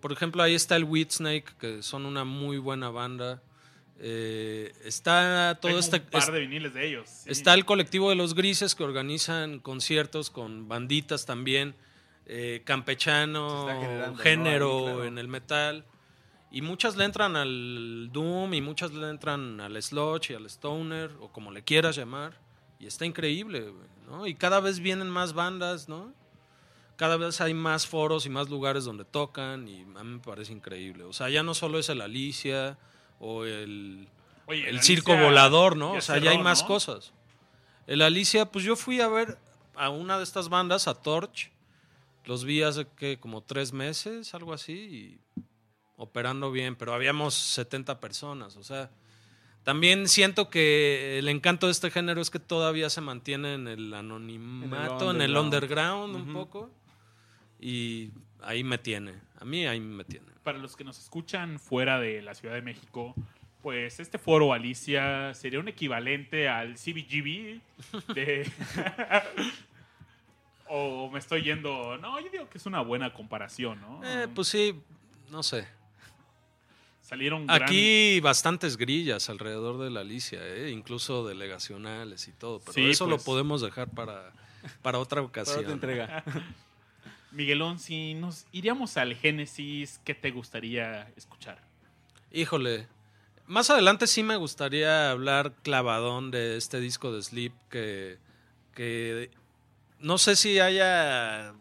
Por 0.00 0.12
ejemplo, 0.12 0.42
ahí 0.42 0.54
está 0.54 0.76
el 0.76 0.84
Whitsnake, 0.84 1.52
que 1.58 1.82
son 1.82 2.06
una 2.06 2.24
muy 2.24 2.58
buena 2.58 2.88
banda. 2.90 3.42
Eh, 4.00 4.72
está 4.84 5.58
todo 5.60 5.70
Tengo 5.70 5.80
este... 5.80 5.96
un 5.96 6.02
par 6.04 6.22
es- 6.22 6.32
de 6.32 6.40
viniles 6.40 6.72
de 6.72 6.86
ellos. 6.86 7.08
sí. 7.08 7.30
Está 7.30 7.54
el 7.54 7.64
colectivo 7.64 8.08
de 8.10 8.14
los 8.16 8.34
grises 8.34 8.74
que 8.76 8.84
organizan 8.84 9.58
conciertos 9.58 10.30
con 10.30 10.68
banditas 10.68 11.26
también, 11.26 11.74
eh, 12.28 12.62
campechano, 12.64 13.66
género 14.18 14.84
claro. 14.84 15.04
en 15.04 15.18
el 15.18 15.28
metal. 15.28 15.86
Y 16.50 16.62
muchas 16.62 16.96
le 16.96 17.04
entran 17.04 17.36
al 17.36 18.10
Doom 18.12 18.54
y 18.54 18.60
muchas 18.60 18.92
le 18.92 19.08
entran 19.08 19.60
al 19.60 19.82
Sludge 19.82 20.30
y 20.30 20.34
al 20.34 20.46
Stoner, 20.46 21.10
o 21.20 21.28
como 21.30 21.50
le 21.50 21.62
quieras 21.62 21.96
llamar. 21.96 22.38
Y 22.78 22.86
está 22.86 23.04
increíble, 23.04 23.72
¿no? 24.06 24.26
Y 24.26 24.34
cada 24.34 24.60
vez 24.60 24.78
vienen 24.80 25.10
más 25.10 25.32
bandas, 25.32 25.88
¿no? 25.88 26.12
Cada 26.96 27.16
vez 27.16 27.40
hay 27.40 27.54
más 27.54 27.86
foros 27.86 28.26
y 28.26 28.28
más 28.28 28.48
lugares 28.48 28.84
donde 28.84 29.04
tocan 29.04 29.68
y 29.68 29.82
a 29.82 30.04
mí 30.04 30.14
me 30.14 30.18
parece 30.18 30.52
increíble. 30.52 31.04
O 31.04 31.12
sea, 31.12 31.28
ya 31.28 31.42
no 31.42 31.54
solo 31.54 31.78
es 31.78 31.88
el 31.88 32.00
Alicia 32.00 32.78
o 33.20 33.44
el 33.44 34.08
Oye, 34.46 34.68
el 34.68 34.82
circo 34.82 35.16
volador, 35.16 35.76
¿no? 35.76 35.92
o 35.92 36.00
sea, 36.00 36.16
cerró, 36.16 36.24
ya 36.24 36.30
hay 36.32 36.38
más 36.38 36.62
¿no? 36.62 36.68
cosas. 36.68 37.12
El 37.86 38.02
Alicia, 38.02 38.50
pues 38.50 38.64
yo 38.64 38.74
fui 38.74 39.00
a 39.00 39.08
ver 39.08 39.38
a 39.76 39.90
una 39.90 40.18
de 40.18 40.24
estas 40.24 40.48
bandas, 40.48 40.88
a 40.88 40.94
Torch. 40.94 41.52
Los 42.28 42.44
vi 42.44 42.60
hace 42.60 42.86
que 42.94 43.18
como 43.18 43.42
tres 43.42 43.72
meses, 43.72 44.34
algo 44.34 44.52
así, 44.52 44.74
y 44.74 45.42
operando 45.96 46.52
bien, 46.52 46.76
pero 46.76 46.92
habíamos 46.92 47.32
70 47.32 48.00
personas. 48.00 48.58
O 48.58 48.62
sea, 48.62 48.90
también 49.62 50.06
siento 50.08 50.50
que 50.50 51.18
el 51.18 51.30
encanto 51.30 51.68
de 51.68 51.72
este 51.72 51.90
género 51.90 52.20
es 52.20 52.28
que 52.28 52.38
todavía 52.38 52.90
se 52.90 53.00
mantiene 53.00 53.54
en 53.54 53.66
el 53.66 53.94
anonimato, 53.94 55.10
en 55.10 55.22
el 55.22 55.38
underground, 55.38 56.16
underground. 56.16 56.16
un 56.16 56.34
poco. 56.34 56.70
Y 57.58 58.10
ahí 58.42 58.62
me 58.62 58.76
tiene. 58.76 59.14
A 59.40 59.46
mí 59.46 59.66
ahí 59.66 59.80
me 59.80 60.04
tiene. 60.04 60.26
Para 60.42 60.58
los 60.58 60.76
que 60.76 60.84
nos 60.84 60.98
escuchan 60.98 61.58
fuera 61.58 61.98
de 61.98 62.20
la 62.20 62.34
Ciudad 62.34 62.56
de 62.56 62.60
México, 62.60 63.14
pues 63.62 64.00
este 64.00 64.18
foro 64.18 64.52
Alicia 64.52 65.32
sería 65.32 65.60
un 65.60 65.68
equivalente 65.68 66.46
al 66.46 66.74
CBGB 66.74 67.62
de... 68.12 68.52
o 70.68 71.10
me 71.10 71.18
estoy 71.18 71.42
yendo... 71.42 71.96
No, 71.98 72.18
yo 72.20 72.28
digo 72.30 72.48
que 72.48 72.58
es 72.58 72.66
una 72.66 72.80
buena 72.80 73.12
comparación, 73.12 73.80
¿no? 73.80 74.00
Eh, 74.04 74.28
pues 74.34 74.48
sí, 74.48 74.74
no 75.30 75.42
sé. 75.42 75.66
Salieron 77.02 77.46
gran- 77.46 77.62
Aquí 77.62 78.20
bastantes 78.20 78.76
grillas 78.76 79.30
alrededor 79.30 79.78
de 79.78 79.90
la 79.90 80.00
Alicia, 80.00 80.40
¿eh? 80.42 80.70
incluso 80.70 81.26
delegacionales 81.26 82.28
y 82.28 82.32
todo, 82.32 82.60
pero 82.60 82.72
Sí, 82.74 82.90
eso 82.90 83.06
lo 83.06 83.16
pues. 83.16 83.24
podemos 83.24 83.62
dejar 83.62 83.88
para, 83.88 84.32
para 84.82 84.98
otra 84.98 85.16
Para 85.22 85.26
ocasión. 85.28 85.60
otra 85.60 85.72
entrega. 85.72 86.24
Miguelón, 87.32 87.78
si 87.78 88.14
nos 88.14 88.46
iríamos 88.52 88.96
al 88.96 89.14
Génesis, 89.14 90.00
¿qué 90.04 90.14
te 90.14 90.30
gustaría 90.30 91.10
escuchar? 91.16 91.58
Híjole, 92.32 92.86
más 93.46 93.70
adelante 93.70 94.06
sí 94.06 94.22
me 94.22 94.36
gustaría 94.36 95.10
hablar 95.10 95.52
clavadón 95.62 96.30
de 96.30 96.56
este 96.58 96.80
disco 96.80 97.12
de 97.12 97.22
Sleep 97.22 97.52
que, 97.70 98.18
que 98.74 99.30
no 100.00 100.18
sé 100.18 100.36
si 100.36 100.58
haya, 100.60 101.54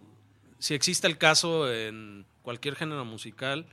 si 0.60 0.74
existe 0.74 1.08
el 1.08 1.18
caso 1.18 1.72
en 1.72 2.26
cualquier 2.42 2.76
género 2.76 3.06
musical, 3.06 3.66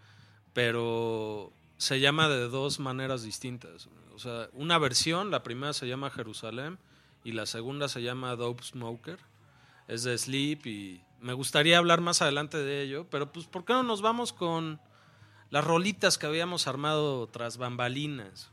pero 0.52 1.52
se 1.76 2.00
llama 2.00 2.28
de 2.28 2.48
dos 2.48 2.80
maneras 2.80 3.22
distintas. 3.22 3.88
O 4.14 4.18
sea, 4.18 4.48
una 4.52 4.78
versión, 4.78 5.30
la 5.30 5.42
primera 5.42 5.72
se 5.72 5.86
llama 5.86 6.10
Jerusalén 6.10 6.78
y 7.24 7.32
la 7.32 7.46
segunda 7.46 7.88
se 7.88 8.02
llama 8.02 8.36
Dope 8.36 8.62
Smoker. 8.62 9.18
Es 9.88 10.04
de 10.04 10.16
Sleep 10.16 10.66
y 10.66 11.02
me 11.20 11.32
gustaría 11.32 11.78
hablar 11.78 12.00
más 12.00 12.22
adelante 12.22 12.58
de 12.58 12.82
ello, 12.82 13.06
pero 13.10 13.32
pues 13.32 13.46
¿por 13.46 13.64
qué 13.64 13.72
no 13.72 13.82
nos 13.82 14.02
vamos 14.02 14.32
con 14.32 14.80
las 15.50 15.64
rolitas 15.64 16.16
que 16.16 16.26
habíamos 16.26 16.66
armado 16.66 17.26
tras 17.26 17.58
bambalinas? 17.58 18.50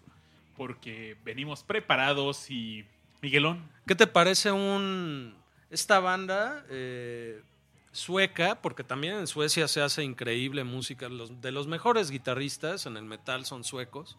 Porque 0.57 1.17
venimos 1.23 1.63
preparados 1.63 2.49
y... 2.49 2.85
Miguelón, 3.21 3.69
¿Qué 3.85 3.93
te 3.93 4.07
parece 4.07 4.51
un 4.51 5.35
esta 5.71 5.99
banda 5.99 6.65
eh, 6.69 7.41
sueca? 7.91 8.61
Porque 8.61 8.83
también 8.83 9.15
en 9.15 9.27
Suecia 9.27 9.67
se 9.67 9.81
hace 9.81 10.03
increíble 10.03 10.63
música. 10.63 11.09
Los, 11.09 11.41
de 11.41 11.51
los 11.51 11.67
mejores 11.67 12.11
guitarristas 12.11 12.85
en 12.85 12.97
el 12.97 13.05
metal 13.05 13.45
son 13.45 13.63
suecos. 13.63 14.17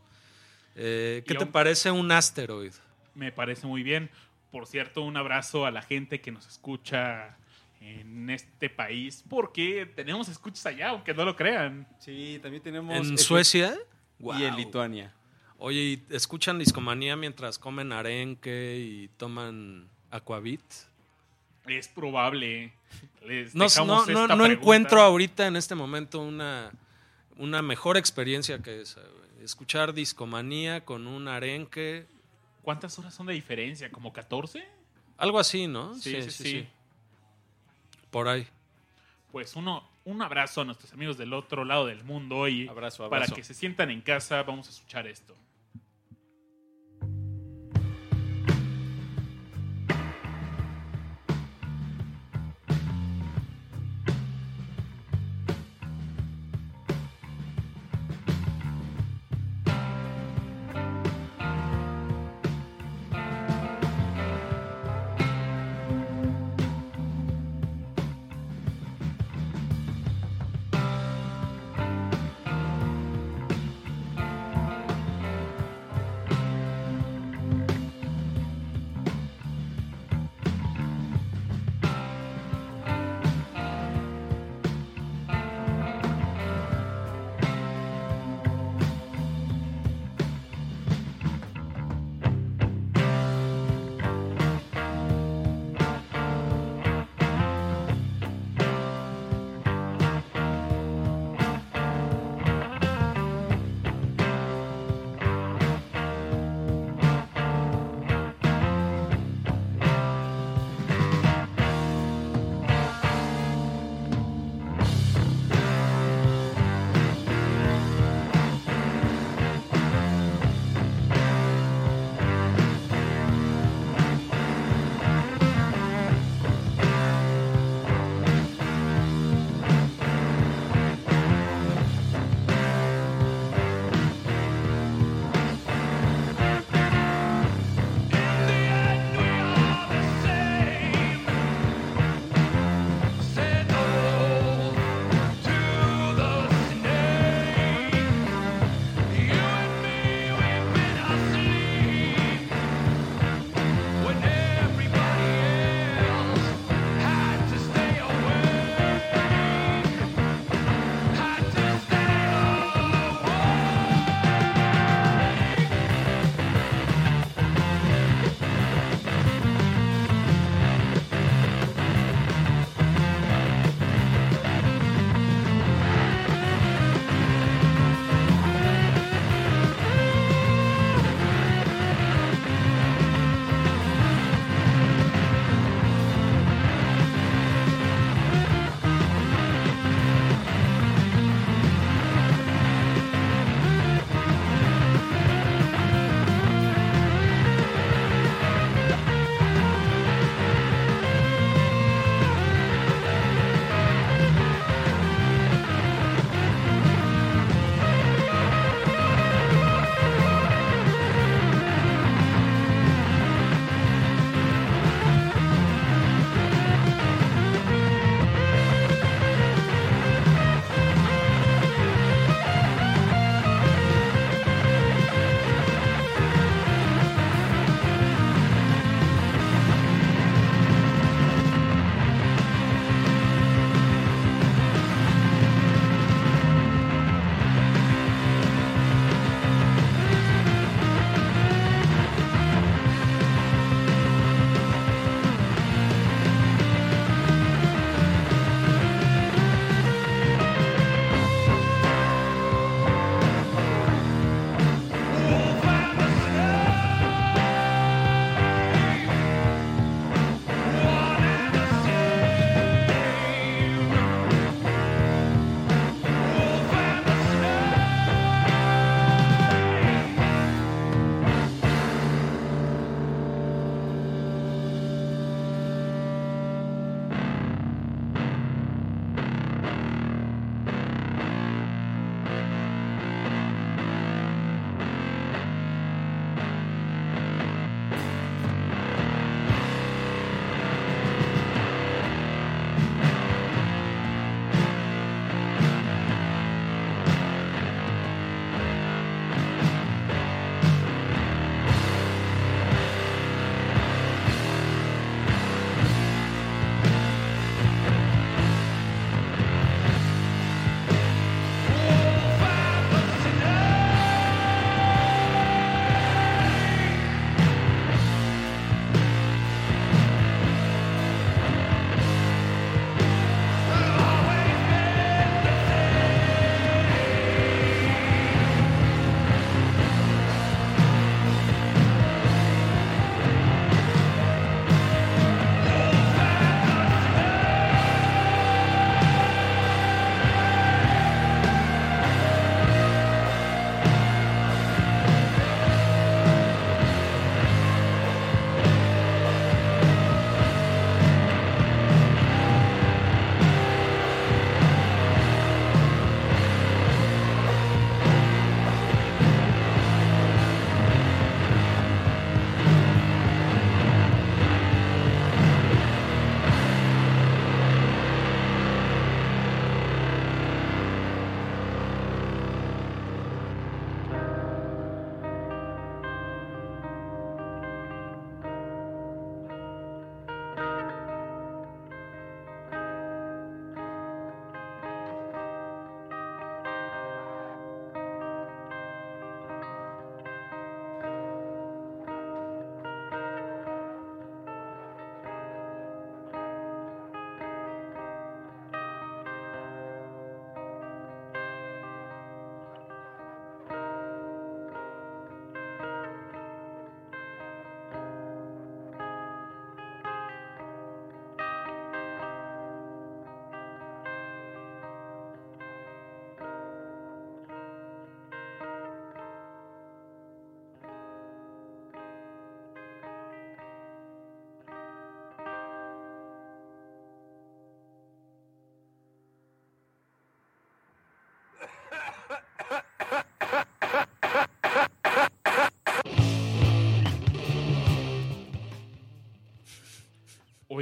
Eh, 0.75 1.23
¿Qué 1.27 1.35
Y 1.35 1.37
te 1.37 1.47
parece 1.47 1.91
un 1.91 2.11
Asteroid? 2.11 2.73
me 3.15 3.33
parece 3.33 3.67
muy 3.67 3.83
bien. 3.83 4.11
Por 4.51 4.67
cierto, 4.67 5.03
un 5.03 5.17
abrazo 5.17 5.67
a 5.67 5.71
la 5.71 5.83
gente 5.83 6.21
que 6.21 6.31
nos 6.31 6.47
escucha 6.47 7.37
en 7.81 8.31
este 8.31 8.71
país, 8.71 9.25
porque 9.29 9.87
tenemos 9.87 10.29
escuchas 10.29 10.65
allá, 10.67 10.91
aunque 10.91 11.15
no 11.15 11.25
lo 11.25 11.35
crean. 11.35 11.87
Sí, 11.99 12.39
también 12.43 12.63
tenemos... 12.63 12.95
¿En 12.95 13.19
Suecia? 13.19 13.77
Y 14.21 14.45
en 14.45 14.57
Lituania. 14.57 15.15
Oye, 15.59 15.81
¿y 15.81 16.03
escuchan 16.11 16.59
discomanía 16.59 17.17
mientras 17.17 17.59
comen 17.59 17.93
arenque 17.93 18.79
y 18.79 19.09
toman 19.17 19.89
aquavit? 20.11 20.63
Es 21.67 21.89
probable. 21.89 22.73
Les 23.25 23.55
No, 23.55 23.67
esta 23.67 24.47
encuentro 24.47 25.01
ahorita 25.01 25.47
en 25.47 25.57
este 25.57 25.75
momento 25.75 26.21
una, 26.21 26.73
una 27.37 27.63
mejor 27.63 27.97
experiencia 27.97 28.59
que 28.59 28.81
esa. 28.83 29.01
Escuchar 29.43 29.93
discomanía 29.93 30.85
con 30.85 31.09
un 31.09 31.27
arenque, 31.27 32.07
¿Cuántas 32.63 32.97
horas 32.99 33.13
son 33.13 33.27
de 33.27 33.35
diferencia? 33.35 33.91
¿Como 33.91 34.13
14? 34.13 34.65
algo 35.19 35.39
así, 35.39 35.67
¿no? 35.67 35.95
Sí, 35.95 36.21
sí, 36.23 36.31
sí. 36.31 36.69
Por 38.11 38.29
ahí. 38.29 38.47
Pues 39.31 39.55
uno, 39.57 39.89
un 40.05 40.21
abrazo 40.21 40.63
a 40.63 40.65
nuestros 40.65 40.93
amigos 40.93 41.17
del 41.17 41.33
otro 41.33 41.65
lado 41.65 41.87
del 41.87 42.03
mundo 42.05 42.49
y 42.49 42.69
Abrazo, 42.69 43.09
para 43.09 43.25
abrazo. 43.25 43.35
que 43.35 43.45
se 43.45 43.55
sientan 43.55 43.91
en 43.91 44.01
casa 44.01 44.43
vamos 44.43 44.69
a 44.69 44.71
escuchar 44.71 45.07
esto. 45.07 45.37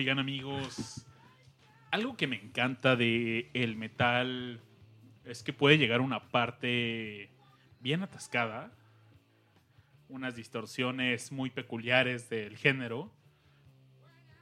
Oigan 0.01 0.19
amigos, 0.19 1.05
algo 1.91 2.17
que 2.17 2.27
me 2.27 2.37
encanta 2.43 2.97
de 2.97 3.51
el 3.53 3.77
metal 3.77 4.59
es 5.27 5.43
que 5.43 5.53
puede 5.53 5.77
llegar 5.77 6.01
a 6.01 6.03
una 6.03 6.31
parte 6.31 7.29
bien 7.81 8.03
atascada, 8.03 8.73
unas 10.09 10.37
distorsiones 10.37 11.33
muy 11.33 11.51
peculiares 11.51 12.31
del 12.31 12.57
género, 12.57 13.13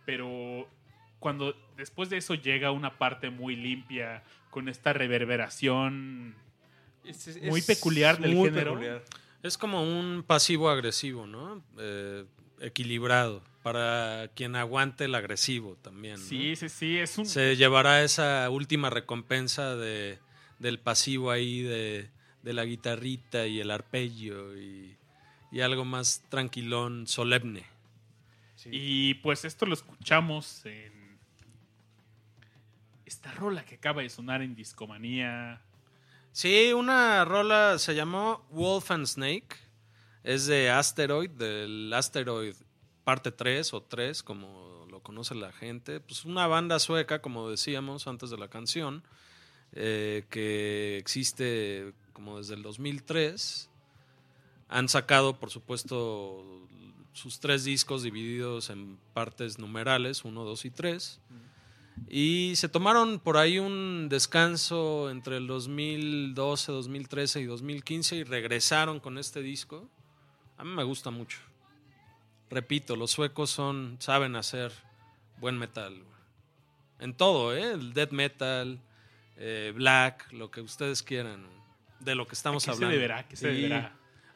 pero 0.06 0.68
cuando 1.18 1.56
después 1.76 2.08
de 2.08 2.18
eso 2.18 2.36
llega 2.36 2.70
una 2.70 2.96
parte 2.96 3.28
muy 3.28 3.56
limpia 3.56 4.22
con 4.50 4.68
esta 4.68 4.92
reverberación 4.92 6.36
Es- 7.04 7.26
es- 7.26 7.42
Muy 7.42 7.58
es 7.58 7.66
peculiar 7.66 8.20
del 8.20 8.36
muy 8.36 8.48
género. 8.50 8.74
peculiar. 8.74 9.02
Es 9.42 9.58
como 9.58 9.82
un 9.82 10.22
pasivo 10.22 10.70
agresivo, 10.70 11.26
¿no? 11.26 11.64
Eh, 11.80 12.24
equilibrado. 12.60 13.42
Para 13.62 14.30
quien 14.34 14.56
aguante 14.56 15.04
el 15.04 15.14
agresivo 15.14 15.76
también. 15.82 16.14
¿no? 16.14 16.26
Sí, 16.26 16.56
sí, 16.56 16.68
sí, 16.68 16.98
es 16.98 17.18
un... 17.18 17.26
Se 17.26 17.56
llevará 17.56 18.02
esa 18.02 18.48
última 18.50 18.88
recompensa 18.88 19.74
de, 19.76 20.18
del 20.58 20.78
pasivo 20.78 21.30
ahí 21.30 21.62
de, 21.62 22.08
de 22.42 22.52
la 22.52 22.64
guitarrita 22.64 23.46
y 23.46 23.60
el 23.60 23.70
arpegio 23.70 24.56
y, 24.56 24.96
y 25.50 25.60
algo 25.60 25.84
más 25.84 26.22
tranquilón, 26.28 27.06
solemne. 27.06 27.64
Sí. 28.54 28.70
Y 28.72 29.14
pues 29.14 29.44
esto 29.44 29.66
lo 29.66 29.74
escuchamos 29.74 30.64
en 30.64 31.18
esta 33.06 33.32
rola 33.32 33.64
que 33.64 33.76
acaba 33.76 34.02
de 34.02 34.08
sonar 34.08 34.42
en 34.42 34.54
Discomanía. 34.54 35.60
Sí, 36.32 36.72
una 36.72 37.24
rola 37.24 37.78
se 37.78 37.94
llamó 37.94 38.46
Wolf 38.50 38.90
and 38.90 39.06
Snake. 39.06 39.56
Es 40.22 40.46
de 40.46 40.70
Asteroid, 40.70 41.30
del 41.30 41.92
Asteroid 41.92 42.54
parte 43.08 43.32
3 43.32 43.72
o 43.72 43.80
3, 43.80 44.22
como 44.22 44.86
lo 44.90 45.00
conoce 45.00 45.34
la 45.34 45.50
gente. 45.50 45.98
Pues 45.98 46.26
una 46.26 46.46
banda 46.46 46.78
sueca, 46.78 47.22
como 47.22 47.48
decíamos 47.48 48.06
antes 48.06 48.28
de 48.28 48.36
la 48.36 48.48
canción, 48.48 49.02
eh, 49.72 50.26
que 50.28 50.98
existe 50.98 51.94
como 52.12 52.36
desde 52.36 52.52
el 52.52 52.62
2003. 52.62 53.70
Han 54.68 54.90
sacado, 54.90 55.40
por 55.40 55.48
supuesto, 55.48 56.44
sus 57.14 57.40
tres 57.40 57.64
discos 57.64 58.02
divididos 58.02 58.68
en 58.68 58.98
partes 59.14 59.58
numerales, 59.58 60.26
1, 60.26 60.44
2 60.44 60.64
y 60.66 60.70
3. 60.70 61.20
Y 62.10 62.52
se 62.56 62.68
tomaron 62.68 63.20
por 63.20 63.38
ahí 63.38 63.58
un 63.58 64.10
descanso 64.10 65.08
entre 65.08 65.38
el 65.38 65.46
2012, 65.46 66.72
2013 66.72 67.40
y 67.40 67.44
2015 67.46 68.16
y 68.16 68.24
regresaron 68.24 69.00
con 69.00 69.16
este 69.16 69.40
disco. 69.40 69.88
A 70.58 70.64
mí 70.64 70.74
me 70.74 70.84
gusta 70.84 71.10
mucho. 71.10 71.47
Repito, 72.50 72.96
los 72.96 73.10
suecos 73.10 73.50
son 73.50 73.96
saben 74.00 74.36
hacer 74.36 74.72
buen 75.38 75.58
metal. 75.58 76.02
En 77.00 77.14
todo, 77.14 77.54
¿eh? 77.56 77.72
El 77.72 77.92
death 77.92 78.10
metal, 78.10 78.80
eh, 79.36 79.72
black, 79.74 80.32
lo 80.32 80.50
que 80.50 80.60
ustedes 80.60 81.02
quieran. 81.02 81.46
De 82.00 82.14
lo 82.14 82.26
que 82.26 82.34
estamos 82.34 82.64
¿Qué 82.64 82.70
se 82.70 82.76
hablando. 82.76 82.94
deberá? 82.94 83.26
¿Qué 83.28 83.36
se 83.36 83.48
Sí. 83.54 83.56
deberá? 83.62 83.92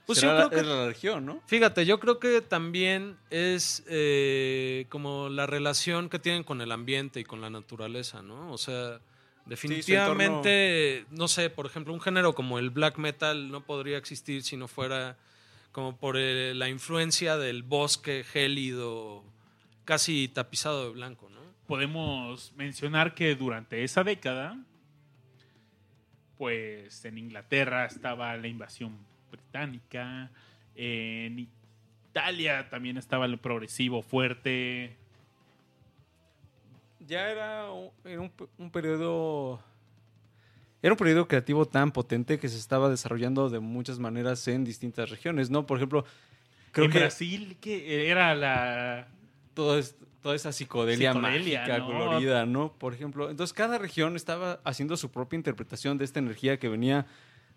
Pues 0.07 0.19
Será 0.19 0.33
yo 0.33 0.39
la- 0.39 0.49
creo 0.49 0.51
que 0.63 0.69
es 0.69 0.77
la 0.77 0.87
región, 0.87 1.27
¿no? 1.27 1.41
Fíjate, 1.47 1.87
yo 1.87 2.01
creo 2.01 2.19
que 2.19 2.41
también 2.41 3.17
es 3.31 3.85
eh, 3.87 4.87
como 4.89 5.29
la 5.29 5.47
relación 5.47 6.09
que 6.09 6.19
tienen 6.19 6.43
con 6.43 6.61
el 6.61 6.73
ambiente 6.73 7.21
y 7.21 7.25
con 7.25 7.41
la 7.41 7.51
naturaleza, 7.51 8.21
¿no? 8.21 8.53
O 8.53 8.59
sea, 8.59 9.01
definitivamente, 9.47 11.07
no 11.11 11.29
sé, 11.29 11.51
por 11.51 11.67
ejemplo, 11.67 11.93
un 11.95 12.01
género 12.01 12.35
como 12.35 12.59
el 12.59 12.71
black 12.71 12.99
metal 12.99 13.51
no 13.51 13.65
podría 13.65 13.97
existir 13.99 14.43
si 14.43 14.57
no 14.57 14.69
fuera 14.69 15.17
como 15.73 15.97
por 15.97 16.17
eh, 16.19 16.55
la 16.55 16.69
influencia 16.69 17.37
del 17.37 17.63
bosque 17.63 18.25
gélido, 18.25 19.25
casi 19.85 20.29
tapizado 20.29 20.85
de 20.87 20.93
blanco, 20.93 21.29
¿no? 21.31 21.41
Podemos 21.67 22.53
mencionar 22.57 23.15
que 23.15 23.35
durante 23.35 23.83
esa 23.83 24.05
década, 24.05 24.59
pues 26.39 27.05
en 27.05 27.19
Inglaterra 27.19 27.87
estaba 27.87 28.37
la 28.37 28.49
invasión 28.49 28.97
británica, 29.31 30.31
en 30.75 31.49
Italia 32.11 32.69
también 32.69 32.97
estaba 32.99 33.25
el 33.27 33.39
progresivo 33.39 34.03
fuerte. 34.03 34.97
Ya 37.01 37.31
era 37.31 37.71
un, 37.71 37.91
era 38.05 38.21
un, 38.21 38.31
pe- 38.31 38.49
un 38.59 38.71
periodo. 38.71 39.63
Era 40.83 40.93
un 40.93 40.99
periodo 40.99 41.29
creativo 41.29 41.67
tan 41.67 41.93
potente 41.93 42.39
que 42.39 42.49
se 42.49 42.59
estaba 42.59 42.89
desarrollando 42.89 43.49
de 43.49 43.61
muchas 43.61 43.99
maneras 43.99 44.47
en 44.49 44.65
distintas 44.65 45.11
regiones, 45.11 45.49
¿no? 45.49 45.65
Por 45.65 45.79
ejemplo, 45.79 46.05
creo 46.73 46.87
en 46.87 46.93
que 46.93 46.99
Brasil, 46.99 47.57
que 47.61 48.11
era 48.11 48.35
la... 48.35 49.09
todo 49.55 49.81
toda 50.21 50.37
esa 50.37 50.53
psicodelia, 50.53 51.13
Psicodelia, 51.13 51.61
mágica, 51.61 51.79
¿no? 51.79 51.87
colorida, 51.87 52.47
¿no? 52.47 52.73
Por 52.75 52.95
ejemplo, 52.95 53.29
entonces 53.29 53.53
cada 53.53 53.79
región 53.79 54.15
estaba 54.15 54.61
haciendo 54.63 54.97
su 54.97 55.11
propia 55.11 55.37
interpretación 55.37 55.99
de 55.99 56.05
esta 56.05 56.21
energía 56.21 56.61
que 56.61 56.69
venía 56.69 57.07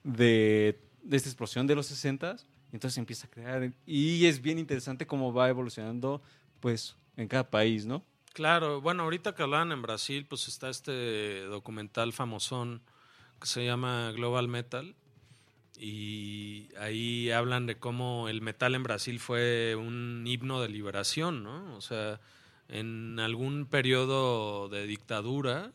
de, 0.03 0.79
de 1.03 1.17
esta 1.17 1.29
explosión 1.29 1.67
de 1.67 1.75
los 1.75 1.85
60 1.85 2.37
entonces 2.75 2.95
se 2.95 2.99
empieza 2.99 3.27
a 3.27 3.29
crear 3.29 3.71
y 3.85 4.25
es 4.25 4.41
bien 4.41 4.59
interesante 4.59 5.07
cómo 5.07 5.33
va 5.33 5.47
evolucionando 5.49 6.21
pues 6.59 6.97
en 7.15 7.27
cada 7.27 7.49
país, 7.49 7.85
¿no? 7.85 8.03
Claro, 8.33 8.81
bueno, 8.81 9.03
ahorita 9.03 9.33
que 9.33 9.43
hablaban 9.43 9.71
en 9.71 9.81
Brasil, 9.81 10.25
pues 10.25 10.49
está 10.49 10.69
este 10.69 11.43
documental 11.45 12.11
famosón 12.11 12.81
que 13.39 13.47
se 13.47 13.65
llama 13.65 14.11
Global 14.11 14.47
Metal 14.47 14.95
y 15.77 16.69
ahí 16.79 17.31
hablan 17.31 17.65
de 17.65 17.77
cómo 17.77 18.29
el 18.29 18.41
metal 18.41 18.75
en 18.75 18.83
Brasil 18.83 19.19
fue 19.19 19.75
un 19.75 20.23
himno 20.25 20.61
de 20.61 20.69
liberación, 20.69 21.43
¿no? 21.43 21.75
O 21.75 21.81
sea, 21.81 22.21
en 22.69 23.19
algún 23.19 23.65
periodo 23.65 24.69
de 24.69 24.87
dictadura, 24.87 25.73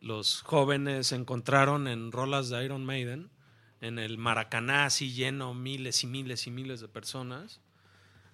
los 0.00 0.42
jóvenes 0.42 1.12
encontraron 1.12 1.88
en 1.88 2.12
rolas 2.12 2.48
de 2.48 2.64
Iron 2.64 2.84
Maiden, 2.84 3.30
en 3.80 3.98
el 3.98 4.18
Maracaná 4.18 4.86
así 4.86 5.12
lleno, 5.12 5.54
miles 5.54 6.02
y 6.04 6.06
miles 6.06 6.46
y 6.46 6.50
miles 6.50 6.80
de 6.80 6.88
personas 6.88 7.60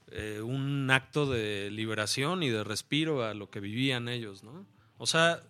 eh, 0.08 0.42
un 0.42 0.90
acto 0.90 1.26
de 1.26 1.70
liberación 1.70 2.42
y 2.42 2.50
de 2.50 2.62
respiro 2.62 3.24
a 3.24 3.34
lo 3.34 3.50
que 3.50 3.60
vivían 3.60 4.08
ellos, 4.08 4.44
¿no? 4.44 4.66
O 4.98 5.06
sea, 5.06 5.42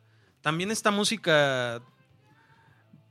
también 0.43 0.71
esta 0.71 0.90
música 0.90 1.83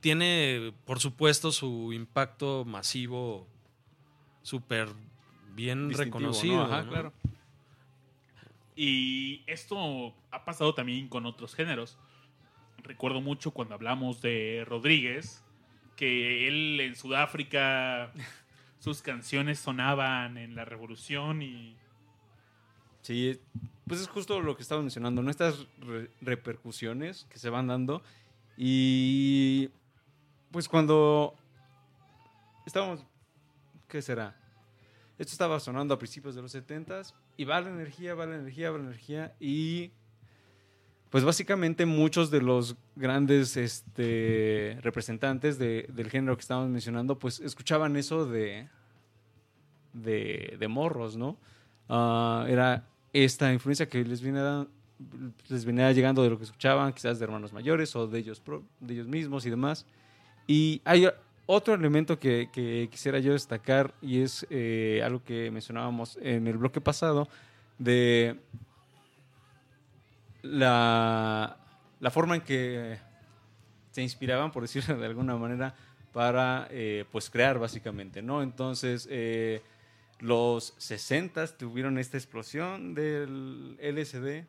tiene, 0.04 0.74
por 0.84 1.00
supuesto, 1.00 1.50
su 1.50 1.90
impacto 1.94 2.66
masivo 2.66 3.46
súper 4.42 4.90
bien 5.54 5.88
Distintivo, 5.88 6.20
¿no? 6.20 6.26
reconocido. 6.28 6.62
Ajá, 6.64 6.82
¿no? 6.82 6.90
claro. 6.90 7.12
Y 8.76 9.42
esto 9.46 10.14
ha 10.30 10.44
pasado 10.44 10.74
también 10.74 11.08
con 11.08 11.24
otros 11.24 11.54
géneros. 11.54 11.96
Recuerdo 12.82 13.22
mucho 13.22 13.52
cuando 13.52 13.74
hablamos 13.74 14.20
de 14.20 14.64
Rodríguez, 14.68 15.42
que 15.96 16.48
él 16.48 16.78
en 16.80 16.94
Sudáfrica 16.96 18.12
sus 18.80 19.00
canciones 19.00 19.58
sonaban 19.58 20.36
en 20.36 20.54
la 20.54 20.66
revolución 20.66 21.40
y 21.40 21.76
Sí, 23.00 23.28
es- 23.30 23.40
pues 23.86 24.00
es 24.02 24.08
justo 24.08 24.38
lo 24.40 24.54
que 24.54 24.62
estaba 24.62 24.82
mencionando, 24.82 25.22
¿no? 25.22 25.30
Estas 25.30 25.66
re- 25.78 26.10
repercusiones 26.20 27.26
que 27.30 27.38
se 27.38 27.48
van 27.48 27.68
dando. 27.68 28.02
Y 28.56 29.70
pues 30.54 30.68
cuando 30.68 31.34
estábamos, 32.64 33.04
¿qué 33.88 34.00
será? 34.00 34.36
Esto 35.18 35.32
estaba 35.32 35.58
sonando 35.58 35.92
a 35.94 35.98
principios 35.98 36.36
de 36.36 36.42
los 36.42 36.54
70s 36.54 37.12
y 37.36 37.44
va 37.44 37.60
la 37.60 37.70
energía, 37.70 38.14
va 38.14 38.24
la 38.24 38.36
energía, 38.36 38.70
va 38.70 38.78
la 38.78 38.84
energía 38.84 39.34
y 39.40 39.90
pues 41.10 41.24
básicamente 41.24 41.86
muchos 41.86 42.30
de 42.30 42.40
los 42.40 42.76
grandes 42.94 43.56
este, 43.56 44.78
representantes 44.80 45.58
de- 45.58 45.88
del 45.92 46.08
género 46.08 46.36
que 46.36 46.42
estábamos 46.42 46.70
mencionando 46.70 47.18
pues 47.18 47.40
escuchaban 47.40 47.96
eso 47.96 48.24
de, 48.24 48.68
de, 49.92 50.56
de 50.56 50.68
morros, 50.68 51.16
¿no? 51.16 51.36
Ah, 51.88 52.46
era 52.48 52.86
esta 53.12 53.52
influencia 53.52 53.88
que 53.88 54.04
les 54.04 54.22
venía, 54.22 54.68
les 55.48 55.64
venía 55.64 55.90
llegando 55.90 56.22
de 56.22 56.30
lo 56.30 56.38
que 56.38 56.44
escuchaban, 56.44 56.92
quizás 56.92 57.18
de 57.18 57.24
hermanos 57.24 57.52
mayores 57.52 57.96
o 57.96 58.06
de 58.06 58.20
ellos, 58.20 58.40
de 58.78 58.94
ellos 58.94 59.08
mismos 59.08 59.44
y 59.46 59.50
demás. 59.50 59.84
Y 60.46 60.80
hay 60.84 61.08
otro 61.46 61.74
elemento 61.74 62.18
que, 62.18 62.88
quisiera 62.90 63.18
yo 63.18 63.32
destacar 63.32 63.94
y 64.00 64.22
es 64.22 64.46
eh, 64.50 65.02
algo 65.04 65.22
que 65.22 65.50
mencionábamos 65.50 66.18
en 66.22 66.46
el 66.46 66.58
bloque 66.58 66.80
pasado 66.80 67.28
de 67.78 68.36
la, 70.42 71.56
la 72.00 72.10
forma 72.10 72.36
en 72.36 72.42
que 72.42 72.98
se 73.90 74.02
inspiraban, 74.02 74.50
por 74.50 74.62
decirlo 74.62 74.96
de 74.96 75.06
alguna 75.06 75.36
manera, 75.36 75.74
para 76.12 76.68
eh, 76.70 77.04
pues 77.10 77.30
crear 77.30 77.58
básicamente, 77.58 78.22
¿no? 78.22 78.42
Entonces, 78.42 79.08
eh, 79.10 79.62
los 80.20 80.74
60 80.78 81.46
tuvieron 81.56 81.98
esta 81.98 82.16
explosión 82.16 82.94
del 82.94 83.76
LSD, 83.80 84.46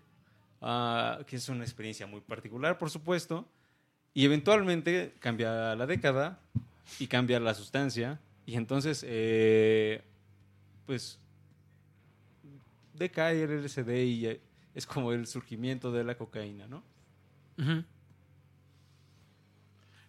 ah, 0.61 1.19
que 1.25 1.35
es 1.35 1.49
una 1.49 1.63
experiencia 1.63 2.07
muy 2.07 2.21
particular, 2.21 2.77
por 2.77 2.89
supuesto, 2.89 3.45
y 4.15 4.23
eventualmente 4.23 5.13
cambia 5.19 5.75
la 5.75 5.85
década 5.85 6.39
y 6.99 7.07
cambia 7.07 7.39
la 7.39 7.53
sustancia, 7.53 8.19
y 8.45 8.55
entonces, 8.55 9.03
eh, 9.05 10.03
pues, 10.85 11.19
decae 12.93 13.43
el 13.43 13.65
LSD 13.65 13.89
y, 14.05 14.39
es 14.73 14.85
como 14.85 15.11
el 15.11 15.27
surgimiento 15.27 15.91
de 15.91 16.03
la 16.05 16.17
cocaína, 16.17 16.65
¿no? 16.67 16.81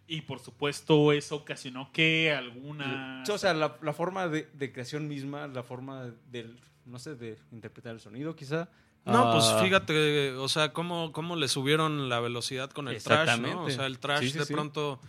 Y 0.06 0.20
por 0.20 0.38
supuesto, 0.38 1.12
eso 1.12 1.36
ocasionó 1.36 1.90
que 1.92 2.32
alguna. 2.32 3.24
O 3.28 3.38
sea, 3.38 3.54
la, 3.54 3.76
la 3.82 3.92
forma 3.92 4.28
de, 4.28 4.48
de 4.52 4.72
creación 4.72 5.08
misma, 5.08 5.48
la 5.48 5.64
forma 5.64 6.12
del, 6.30 6.58
no 6.84 7.00
sé, 7.00 7.16
de 7.16 7.38
interpretar 7.50 7.94
el 7.94 8.00
sonido, 8.00 8.36
quizá. 8.36 8.68
No, 9.06 9.30
pues 9.30 9.44
Ah, 9.46 9.60
fíjate, 9.62 10.32
o 10.32 10.48
sea, 10.48 10.72
cómo, 10.72 11.12
cómo 11.12 11.36
le 11.36 11.48
subieron 11.48 12.08
la 12.08 12.20
velocidad 12.20 12.70
con 12.70 12.88
el 12.88 12.94
trash, 13.02 13.26
¿no? 13.40 13.64
O 13.64 13.70
sea, 13.70 13.86
el 13.86 13.98
trash 13.98 14.20
Sí, 14.24 14.30
sí, 14.30 14.38
de 14.38 14.44
sí. 14.44 14.52
pronto 14.52 15.00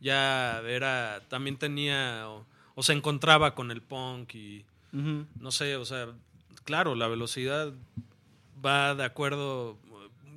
ya 0.00 0.60
era, 0.60 1.22
también 1.28 1.56
tenía, 1.56 2.28
o, 2.28 2.44
o 2.74 2.82
se 2.82 2.92
encontraba 2.92 3.54
con 3.54 3.70
el 3.70 3.80
punk 3.82 4.34
y, 4.34 4.64
no 4.92 5.50
sé, 5.50 5.76
o 5.76 5.84
sea, 5.84 6.08
claro, 6.64 6.94
la 6.94 7.08
velocidad 7.08 7.72
va 8.64 8.94
de 8.94 9.04
acuerdo, 9.04 9.76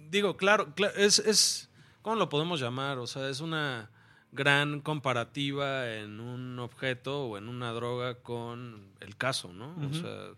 digo, 0.10 0.38
claro, 0.38 0.74
cla- 0.76 0.94
es, 0.96 1.20
es, 1.20 1.70
¿cómo 2.02 2.16
lo 2.16 2.30
podemos 2.30 2.60
llamar? 2.62 2.98
O 3.00 3.08
sea, 3.08 3.30
es 3.30 3.40
una 3.42 3.90
gran 4.32 4.80
comparativa 4.82 5.92
en 5.96 6.20
un 6.20 6.60
objeto 6.60 7.24
o 7.26 7.38
en 7.38 7.50
una 7.50 7.72
droga 7.74 8.16
con 8.16 8.88
el 9.02 9.16
caso, 9.18 9.52
¿no? 9.54 9.76
O 9.90 9.94
sea, 9.94 10.30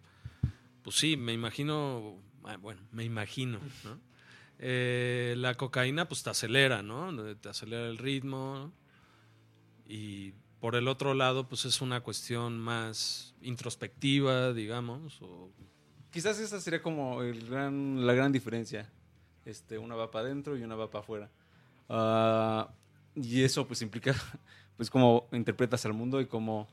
pues 0.83 0.95
sí, 0.95 1.17
me 1.17 1.33
imagino, 1.33 2.15
bueno, 2.59 2.81
me 2.91 3.03
imagino, 3.03 3.59
¿no? 3.83 3.99
Eh, 4.59 5.33
la 5.37 5.55
cocaína 5.55 6.07
pues 6.07 6.23
te 6.23 6.29
acelera, 6.29 6.83
¿no? 6.83 7.35
Te 7.35 7.49
acelera 7.49 7.87
el 7.87 7.97
ritmo 7.97 8.71
y 9.87 10.33
por 10.59 10.75
el 10.75 10.87
otro 10.87 11.13
lado 11.13 11.47
pues 11.47 11.65
es 11.65 11.81
una 11.81 12.01
cuestión 12.01 12.59
más 12.59 13.33
introspectiva, 13.41 14.53
digamos, 14.53 15.19
o 15.21 15.51
Quizás 16.11 16.39
esa 16.39 16.59
sería 16.59 16.81
como 16.81 17.23
el 17.23 17.47
gran, 17.49 18.05
la 18.05 18.13
gran 18.13 18.33
diferencia. 18.33 18.89
Este, 19.45 19.77
una 19.77 19.95
va 19.95 20.11
para 20.11 20.25
adentro 20.25 20.57
y 20.57 20.63
una 20.63 20.75
va 20.75 20.91
para 20.91 21.03
afuera. 21.03 21.29
Ah, 21.87 22.69
y 23.15 23.43
eso 23.43 23.65
pues 23.65 23.81
implica 23.81 24.13
pues 24.77 24.89
cómo 24.89 25.27
interpretas 25.31 25.85
al 25.85 25.93
mundo 25.93 26.19
y 26.19 26.25
cómo 26.25 26.67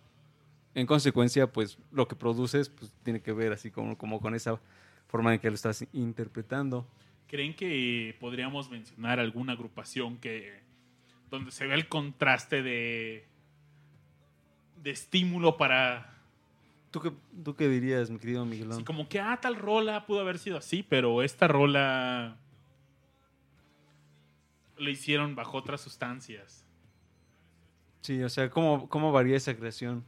en 0.75 0.87
consecuencia 0.87 1.51
pues 1.53 1.79
lo 1.93 2.09
que 2.09 2.17
produces 2.17 2.69
pues 2.69 2.93
tiene 3.05 3.23
que 3.23 3.33
ver 3.33 3.53
así 3.53 3.71
como, 3.71 3.97
como 3.97 4.21
con 4.21 4.35
esa 4.35 4.61
forma 5.09 5.35
en 5.35 5.41
que 5.41 5.49
lo 5.49 5.55
estás 5.55 5.87
interpretando. 5.93 6.87
¿Creen 7.27 7.55
que 7.55 8.17
podríamos 8.21 8.71
mencionar 8.71 9.19
alguna 9.19 9.55
agrupación 9.55 10.19
que 10.19 10.61
donde 11.31 11.51
se 11.51 11.67
ve 11.67 11.75
el 11.75 11.89
contraste 11.89 12.63
de 12.63 13.27
de 14.83 14.91
estímulo 14.91 15.57
para 15.57 16.15
¿Tú 16.91 17.01
qué, 17.01 17.13
¿Tú 17.45 17.55
qué 17.55 17.69
dirías, 17.69 18.09
mi 18.11 18.19
querido 18.19 18.47
Miguelón? 18.47 18.85
como 18.85 19.09
que 19.09 19.21
ah 19.21 19.39
tal 19.41 19.57
rola 19.57 20.07
pudo 20.07 20.21
haber 20.21 20.39
sido 20.39 20.57
así, 20.57 20.83
pero 20.83 21.23
esta 21.23 21.49
rola 21.49 22.39
lo 24.79 24.91
hicieron 24.91 25.35
bajo 25.35 25.59
otras 25.59 25.81
sustancias. 25.81 26.65
Sí, 28.01 28.23
o 28.23 28.29
sea, 28.29 28.49
¿cómo, 28.49 28.89
¿cómo 28.89 29.13
varía 29.13 29.37
esa 29.37 29.55
creación 29.55 30.05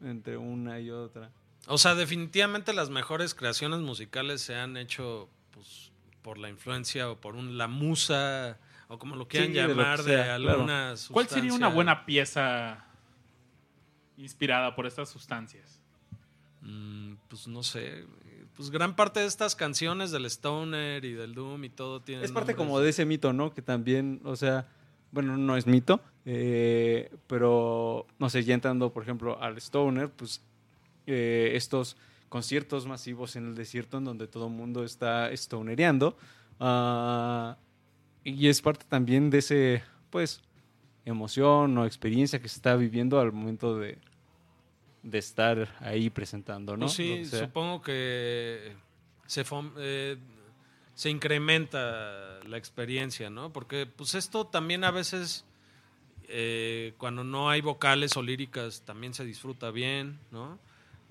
entre 0.00 0.36
una 0.36 0.80
y 0.80 0.90
otra? 0.90 1.30
O 1.68 1.78
sea, 1.78 1.94
definitivamente 1.94 2.72
las 2.72 2.90
mejores 2.90 3.34
creaciones 3.34 3.80
musicales 3.80 4.40
se 4.42 4.54
han 4.56 4.76
hecho 4.76 5.28
pues, 5.52 5.92
por 6.22 6.38
la 6.38 6.48
influencia 6.48 7.10
o 7.10 7.20
por 7.20 7.36
un, 7.36 7.56
la 7.56 7.68
musa 7.68 8.58
o 8.88 8.98
como 8.98 9.16
lo 9.16 9.28
quieran 9.28 9.48
Sí, 9.48 9.54
de 9.54 9.62
que 9.62 9.68
llamar 9.68 9.98
de, 9.98 10.04
sea, 10.04 10.36
claro. 10.36 10.50
alguna 10.52 10.94
¿Cuál 11.12 11.28
sería 11.28 11.54
una 11.54 11.68
buena 11.68 12.04
pieza 12.04 12.84
inspirada 14.16 14.74
por 14.74 14.86
estas 14.86 15.08
sustancias? 15.08 15.80
Mm, 16.60 17.14
pues 17.28 17.48
no 17.48 17.62
sé. 17.62 18.04
Pues 18.56 18.70
gran 18.70 18.94
parte 18.94 19.20
de 19.20 19.26
estas 19.26 19.56
canciones 19.56 20.10
del 20.10 20.26
Stoner 20.26 21.04
y 21.04 21.14
del 21.14 21.34
Doom 21.34 21.64
y 21.64 21.70
todo 21.70 22.00
tienen. 22.02 22.24
Es 22.24 22.32
parte 22.32 22.52
nombres- 22.52 22.56
como 22.66 22.80
de 22.80 22.90
ese 22.90 23.06
mito, 23.06 23.32
¿no? 23.32 23.54
Que 23.54 23.62
también, 23.62 24.20
o 24.24 24.36
sea, 24.36 24.68
bueno, 25.10 25.36
no 25.36 25.56
es 25.56 25.66
mito, 25.66 26.00
eh, 26.26 27.10
pero, 27.26 28.06
no 28.18 28.28
sé, 28.28 28.44
ya 28.44 28.54
entrando, 28.54 28.92
por 28.92 29.02
ejemplo, 29.02 29.40
al 29.42 29.56
Stoner, 29.56 30.10
pues 30.10 30.42
eh, 31.06 31.52
estos 31.54 31.96
conciertos 32.28 32.86
masivos 32.86 33.36
en 33.36 33.48
el 33.48 33.54
desierto 33.54 33.98
en 33.98 34.04
donde 34.04 34.26
todo 34.26 34.46
el 34.46 34.52
mundo 34.52 34.84
está 34.84 35.34
stonereando, 35.36 36.16
ah, 36.60 37.56
y 38.24 38.48
es 38.48 38.62
parte 38.62 38.86
también 38.88 39.30
de 39.30 39.38
ese, 39.38 39.82
pues, 40.10 40.40
emoción 41.04 41.76
o 41.78 41.84
experiencia 41.84 42.40
que 42.40 42.48
se 42.48 42.56
está 42.56 42.76
viviendo 42.76 43.20
al 43.20 43.32
momento 43.32 43.78
de, 43.78 43.98
de 45.02 45.18
estar 45.18 45.76
ahí 45.80 46.10
presentando, 46.10 46.76
¿no? 46.76 46.86
Pues 46.86 46.92
sí, 46.92 47.24
supongo 47.24 47.82
que 47.82 48.72
se, 49.26 49.44
eh, 49.78 50.16
se 50.94 51.10
incrementa 51.10 52.40
la 52.44 52.56
experiencia, 52.56 53.30
¿no? 53.30 53.52
Porque 53.52 53.86
pues 53.86 54.14
esto 54.14 54.46
también 54.46 54.84
a 54.84 54.90
veces, 54.90 55.44
eh, 56.28 56.94
cuando 56.98 57.24
no 57.24 57.50
hay 57.50 57.60
vocales 57.60 58.16
o 58.16 58.22
líricas, 58.22 58.82
también 58.82 59.14
se 59.14 59.24
disfruta 59.24 59.70
bien, 59.70 60.18
¿no? 60.30 60.58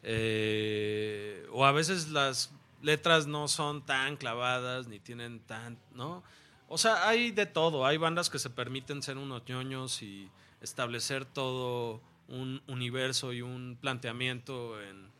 Eh, 0.03 1.47
o 1.51 1.65
a 1.65 1.71
veces 1.71 2.09
las 2.09 2.51
letras 2.81 3.27
no 3.27 3.47
son 3.47 3.85
tan 3.85 4.17
clavadas 4.17 4.87
ni 4.87 4.99
tienen 4.99 5.39
tan, 5.41 5.77
¿no? 5.93 6.23
O 6.67 6.77
sea, 6.77 7.07
hay 7.07 7.31
de 7.31 7.45
todo. 7.45 7.85
Hay 7.85 7.97
bandas 7.97 8.29
que 8.29 8.39
se 8.39 8.49
permiten 8.49 9.03
ser 9.03 9.17
unos 9.17 9.47
ñoños 9.47 10.01
y 10.01 10.29
establecer 10.61 11.25
todo 11.25 12.01
un 12.27 12.61
universo 12.67 13.33
y 13.33 13.41
un 13.41 13.77
planteamiento 13.79 14.81
en 14.81 15.11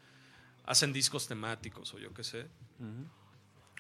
hacen 0.66 0.94
discos 0.94 1.28
temáticos 1.28 1.94
o 1.94 2.00
yo 2.00 2.14
qué 2.14 2.24
sé. 2.24 2.48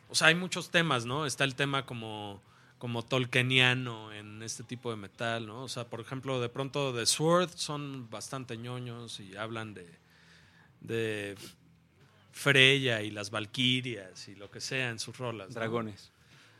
O 0.09 0.15
sea, 0.15 0.27
hay 0.27 0.35
muchos 0.35 0.69
temas, 0.69 1.05
¿no? 1.05 1.25
Está 1.25 1.45
el 1.45 1.55
tema 1.55 1.85
como 1.85 2.41
como 2.77 3.05
tolkieniano 3.05 4.11
en 4.11 4.41
este 4.41 4.63
tipo 4.63 4.89
de 4.89 4.97
metal, 4.97 5.45
¿no? 5.45 5.61
O 5.61 5.69
sea, 5.69 5.87
por 5.87 6.01
ejemplo, 6.01 6.41
de 6.41 6.49
pronto 6.49 6.91
The 6.91 7.05
Sword 7.05 7.51
son 7.53 8.09
bastante 8.09 8.57
ñoños 8.57 9.19
y 9.19 9.37
hablan 9.37 9.75
de 9.75 10.00
de 10.81 11.35
Freya 12.31 13.01
y 13.01 13.11
las 13.11 13.29
Valquirias 13.31 14.27
y 14.27 14.35
lo 14.35 14.51
que 14.51 14.59
sea 14.61 14.89
en 14.89 14.99
sus 14.99 15.17
rolas. 15.17 15.49
¿no? 15.49 15.55
Dragones. 15.55 16.11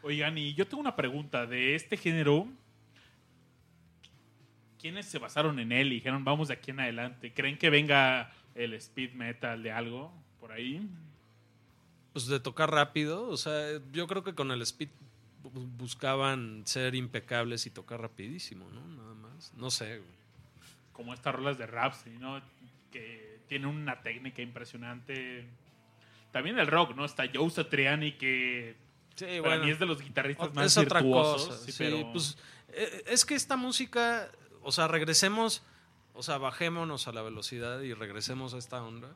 Oigan, 0.04 0.38
y 0.38 0.54
yo 0.54 0.66
tengo 0.68 0.82
una 0.82 0.96
pregunta 0.96 1.46
de 1.46 1.76
este 1.76 1.98
género. 1.98 2.48
¿Quiénes 4.80 5.06
se 5.06 5.20
basaron 5.20 5.60
en 5.60 5.72
él 5.72 5.92
y 5.92 5.96
dijeron 5.96 6.24
vamos 6.24 6.48
de 6.48 6.56
aquí 6.56 6.72
en 6.72 6.80
adelante? 6.80 7.34
¿Creen 7.34 7.58
que 7.58 7.70
venga 7.70 8.32
el 8.56 8.74
speed 8.74 9.14
metal 9.14 9.62
de 9.62 9.72
algo 9.72 10.12
por 10.40 10.52
ahí? 10.52 10.88
Pues 12.14 12.26
de 12.26 12.40
tocar 12.40 12.72
rápido, 12.72 13.28
o 13.30 13.38
sea, 13.38 13.80
yo 13.92 14.08
creo 14.08 14.24
que 14.24 14.34
con 14.34 14.52
el 14.52 14.62
speed 14.64 14.90
bu- 15.44 15.52
buscaban 15.78 16.64
ser 16.66 16.96
impecables 16.96 17.66
y 17.68 17.70
tocar 17.70 18.02
rapidísimo, 18.02 18.70
¿no? 18.72 18.86
Nada 18.88 19.14
más. 19.14 19.54
No 19.56 19.70
sé. 19.70 20.02
Como 20.94 21.14
estas 21.14 21.36
rolas 21.36 21.58
de 21.60 21.68
Rhapsody, 21.68 22.18
¿no? 22.18 22.42
Que 22.92 23.31
tiene 23.52 23.68
una 23.68 24.02
técnica 24.02 24.42
impresionante. 24.42 25.46
También 26.32 26.58
el 26.58 26.68
rock, 26.68 26.96
¿no? 26.96 27.04
Está 27.04 27.26
Joe 27.34 27.50
Satriani 27.50 28.14
que 28.14 28.78
Sí, 29.16 29.26
para 29.26 29.42
bueno. 29.42 29.64
mí 29.66 29.72
es 29.72 29.78
de 29.80 29.86
los 29.86 30.00
guitarristas 30.02 30.54
más 30.54 30.68
es 30.68 30.78
otra 30.78 31.02
cosa. 31.02 31.58
sí, 31.58 31.74
sí, 31.74 31.78
pero- 31.80 32.10
pues 32.14 32.38
eh, 32.70 33.04
es 33.08 33.26
que 33.26 33.36
esta 33.36 33.58
música, 33.58 34.32
o 34.64 34.72
sea, 34.72 34.88
regresemos, 34.88 35.64
o 36.14 36.24
sea, 36.24 36.38
bajémonos 36.38 37.10
a 37.10 37.12
la 37.12 37.22
velocidad 37.22 37.82
y 37.82 37.94
regresemos 37.94 38.54
a 38.54 38.58
esta 38.58 38.82
onda. 38.82 39.10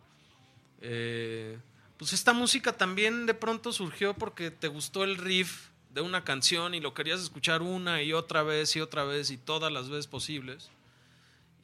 Eh, 0.82 1.58
pues 1.96 2.12
esta 2.12 2.34
música 2.34 2.74
también 2.74 3.26
de 3.28 3.34
pronto 3.36 3.72
surgió 3.72 4.14
porque 4.16 4.52
te 4.52 4.68
gustó 4.68 5.06
el 5.06 5.16
riff 5.16 5.70
de 5.92 6.02
una 6.02 6.26
canción 6.26 6.74
y 6.76 6.82
lo 6.82 6.94
querías 6.94 7.22
escuchar 7.22 7.62
una 7.62 8.02
y 8.02 8.12
otra 8.12 8.44
vez 8.44 8.76
y 8.76 8.82
otra 8.82 9.06
vez 9.06 9.32
y 9.32 9.38
todas 9.38 9.72
las 9.72 9.88
veces 9.88 10.08
posibles. 10.08 10.70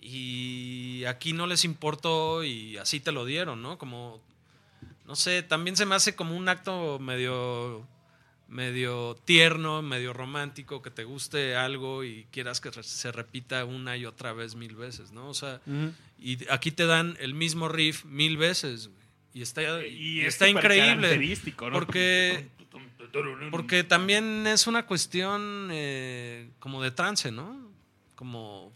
Y 0.02 1.06
aquí 1.06 1.32
no 1.32 1.46
les 1.46 1.64
importó 1.64 2.44
y 2.44 2.78
así 2.78 3.00
te 3.00 3.12
lo 3.12 3.24
dieron, 3.24 3.62
¿no? 3.62 3.78
Como, 3.78 4.20
no 5.06 5.16
sé, 5.16 5.44
también 5.44 5.78
se 5.78 5.86
me 5.86 5.96
hace 5.96 6.16
como 6.16 6.36
un 6.36 6.50
acto 6.50 6.98
medio 7.00 7.88
medio 8.52 9.16
tierno, 9.24 9.82
medio 9.82 10.12
romántico, 10.12 10.82
que 10.82 10.92
te 10.92 11.06
guste 11.06 11.56
algo 11.56 12.04
y 12.04 12.28
quieras 12.32 12.60
que 12.60 12.70
se 12.84 13.12
repita 13.12 13.64
una 13.64 13.96
y 13.96 14.06
otra 14.06 14.34
vez 14.34 14.56
mil 14.56 14.76
veces, 14.76 15.14
¿no? 15.14 15.30
O 15.30 15.34
sea, 15.34 15.62
y 16.20 16.38
aquí 16.50 16.72
te 16.72 16.86
dan 16.86 17.18
el 17.22 17.34
mismo 17.34 17.70
riff 17.70 18.04
mil 18.04 18.36
veces, 18.36 18.90
güey. 18.90 19.02
Y 19.34 19.42
está, 19.42 19.62
y 19.88 19.96
y 19.96 20.22
es 20.22 20.28
está 20.28 20.50
increíble. 20.50 21.08
característico, 21.08 21.70
¿no? 21.70 21.74
Porque, 21.74 22.50
porque 23.50 23.86
también 23.86 24.46
es 24.46 24.68
una 24.68 24.86
cuestión 24.86 25.70
eh, 25.72 26.50
como 26.60 26.84
de 26.84 26.92
trance, 26.92 27.32
¿no? 27.32 27.72
Como 28.16 28.74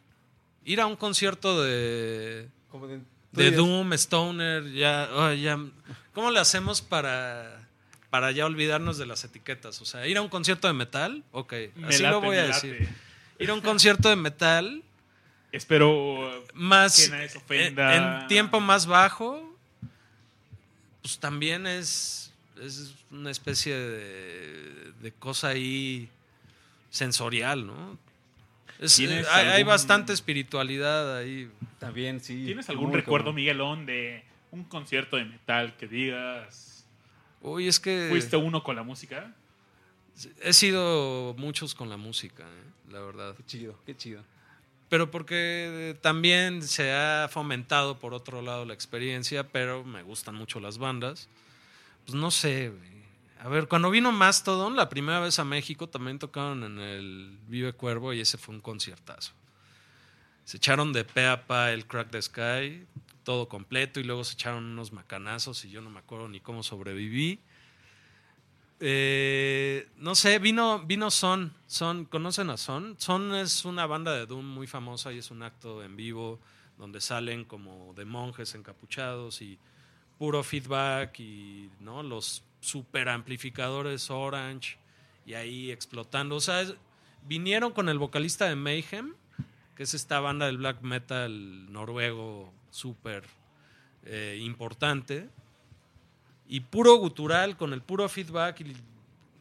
ir 0.65 0.81
a 0.81 0.85
un 0.87 0.95
concierto 0.97 1.63
de, 1.63 2.49
Como 2.69 2.87
de, 2.87 2.99
de 3.31 3.51
Doom, 3.51 3.93
Stoner, 3.93 4.71
ya, 4.73 5.09
oh, 5.13 5.31
ya. 5.33 5.57
¿Cómo 6.13 6.31
le 6.31 6.39
hacemos 6.39 6.81
para, 6.81 7.67
para 8.09 8.31
ya 8.31 8.45
olvidarnos 8.45 8.97
de 8.97 9.05
las 9.05 9.23
etiquetas? 9.23 9.81
O 9.81 9.85
sea, 9.85 10.05
ir 10.07 10.17
a 10.17 10.21
un 10.21 10.29
concierto 10.29 10.67
de 10.67 10.73
metal, 10.73 11.23
ok, 11.31 11.53
Me 11.75 11.87
así 11.87 12.03
late, 12.03 12.13
lo 12.15 12.21
voy 12.21 12.37
a 12.37 12.47
late. 12.47 12.67
decir. 12.67 12.89
Ir 13.39 13.49
a 13.49 13.53
un 13.53 13.61
concierto 13.61 14.09
de 14.09 14.15
metal 14.15 14.81
Espero 15.51 16.43
más 16.53 17.01
Que 17.05 17.09
nadie 17.11 17.29
se 17.29 17.37
ofenda. 17.37 17.95
en, 17.95 18.21
en 18.21 18.27
tiempo 18.27 18.59
más 18.59 18.85
bajo, 18.87 19.55
pues 21.01 21.17
también 21.19 21.65
es 21.67 22.21
es 22.61 22.93
una 23.11 23.31
especie 23.31 23.75
de, 23.75 24.91
de 25.01 25.11
cosa 25.11 25.49
ahí 25.49 26.09
sensorial, 26.89 27.67
¿no? 27.67 27.97
Es- 28.79 28.95
¿Tienes 28.95 29.25
eh, 29.25 29.29
hay, 29.31 29.45
hay 29.47 29.53
algún- 29.61 29.67
bastante 29.69 30.13
espiritualidad 30.13 31.17
ahí. 31.17 31.49
También, 31.79 32.19
sí. 32.19 32.43
¿Tienes 32.45 32.69
algún 32.69 32.87
muy 32.89 32.95
recuerdo, 32.95 33.25
cabrón. 33.25 33.35
Miguelón, 33.35 33.85
de 33.85 34.23
un 34.51 34.63
concierto 34.63 35.17
de 35.17 35.25
metal 35.25 35.75
que 35.77 35.87
digas, 35.87 36.85
Uy, 37.41 37.67
es 37.67 37.79
que 37.79 38.07
fuiste 38.09 38.37
uno 38.37 38.63
con 38.63 38.75
la 38.75 38.83
música? 38.83 39.33
he 40.41 40.53
sido 40.53 41.35
muchos 41.37 41.75
con 41.75 41.89
la 41.89 41.97
música, 41.97 42.43
¿eh? 42.43 42.91
la 42.91 43.01
verdad. 43.01 43.35
Qué 43.35 43.43
chido, 43.45 43.79
qué 43.85 43.95
chido. 43.97 44.23
Pero 44.89 45.11
porque 45.11 45.97
también 46.01 46.61
se 46.63 46.93
ha 46.93 47.27
fomentado 47.29 47.99
por 47.99 48.13
otro 48.13 48.41
lado 48.41 48.65
la 48.65 48.73
experiencia, 48.73 49.47
pero 49.47 49.83
me 49.83 50.03
gustan 50.03 50.35
mucho 50.35 50.59
las 50.59 50.77
bandas. 50.77 51.27
Pues 52.05 52.15
no 52.15 52.31
sé, 52.31 52.69
güey. 52.69 52.94
A 53.45 53.47
ver, 53.47 53.67
cuando 53.67 53.91
vino 53.91 54.11
Mastodon 54.11 54.75
la 54.75 54.89
primera 54.89 55.19
vez 55.19 55.37
a 55.37 55.45
México, 55.45 55.87
también 55.87 56.17
tocaron 56.17 56.63
en 56.63 56.79
el 56.79 57.37
Vive 57.45 57.73
Cuervo 57.73 58.11
y 58.11 58.19
ese 58.19 58.39
fue 58.39 58.55
un 58.55 58.61
conciertazo. 58.61 59.33
Se 60.45 60.57
echaron 60.57 60.91
de 60.93 61.05
pe 61.05 61.27
a 61.27 61.45
pa 61.45 61.71
el 61.71 61.85
Crack 61.85 62.09
the 62.09 62.19
Sky, 62.19 62.87
todo 63.23 63.47
completo, 63.47 63.99
y 63.99 64.03
luego 64.03 64.23
se 64.23 64.33
echaron 64.33 64.65
unos 64.65 64.91
macanazos 64.91 65.63
y 65.63 65.69
yo 65.69 65.81
no 65.81 65.91
me 65.91 65.99
acuerdo 65.99 66.27
ni 66.27 66.39
cómo 66.39 66.63
sobreviví. 66.63 67.39
Eh, 68.79 69.89
no 69.97 70.15
sé, 70.15 70.39
vino, 70.39 70.79
vino 70.79 71.11
Son. 71.11 71.53
Son. 71.67 72.05
¿Conocen 72.05 72.49
a 72.49 72.57
Son? 72.57 72.95
Son 72.97 73.35
es 73.35 73.63
una 73.63 73.85
banda 73.85 74.15
de 74.15 74.25
Doom 74.25 74.43
muy 74.43 74.65
famosa 74.65 75.13
y 75.13 75.19
es 75.19 75.29
un 75.29 75.43
acto 75.43 75.83
en 75.83 75.95
vivo 75.95 76.39
donde 76.79 76.99
salen 76.99 77.45
como 77.45 77.93
de 77.93 78.05
monjes 78.05 78.55
encapuchados 78.55 79.43
y 79.43 79.59
puro 80.17 80.41
feedback 80.41 81.19
y 81.19 81.69
¿no? 81.79 82.01
los 82.01 82.43
super 82.65 83.09
amplificadores 83.09 84.09
Orange 84.09 84.77
y 85.25 85.33
ahí 85.35 85.71
explotando. 85.71 86.35
O 86.35 86.41
sea, 86.41 86.61
es- 86.61 86.73
vinieron 87.27 87.71
con 87.71 87.89
el 87.89 87.97
vocalista 87.99 88.45
de 88.49 88.55
Mayhem, 88.55 89.13
que 89.75 89.83
es 89.83 89.93
esta 89.93 90.19
banda 90.19 90.45
del 90.45 90.57
black 90.57 90.81
metal 90.81 91.71
noruego 91.71 92.51
súper 92.71 93.23
eh, 94.05 94.39
importante 94.41 95.29
y 96.47 96.59
puro 96.59 96.95
gutural 96.97 97.57
con 97.57 97.73
el 97.73 97.81
puro 97.81 98.07
feedback 98.07 98.61
y 98.61 98.75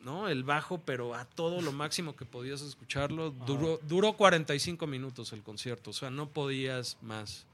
¿no? 0.04 0.28
el 0.28 0.42
bajo, 0.42 0.78
pero 0.78 1.14
a 1.14 1.24
todo 1.26 1.60
lo 1.60 1.70
máximo 1.72 2.16
que 2.16 2.24
podías 2.24 2.62
escucharlo. 2.62 3.30
Duró, 3.30 3.78
duró 3.87 4.14
45 4.14 4.87
minutos 4.87 5.32
el 5.32 5.42
concierto, 5.42 5.90
o 5.90 5.92
sea, 5.92 6.10
no 6.10 6.28
podías 6.30 6.96
más. 7.02 7.46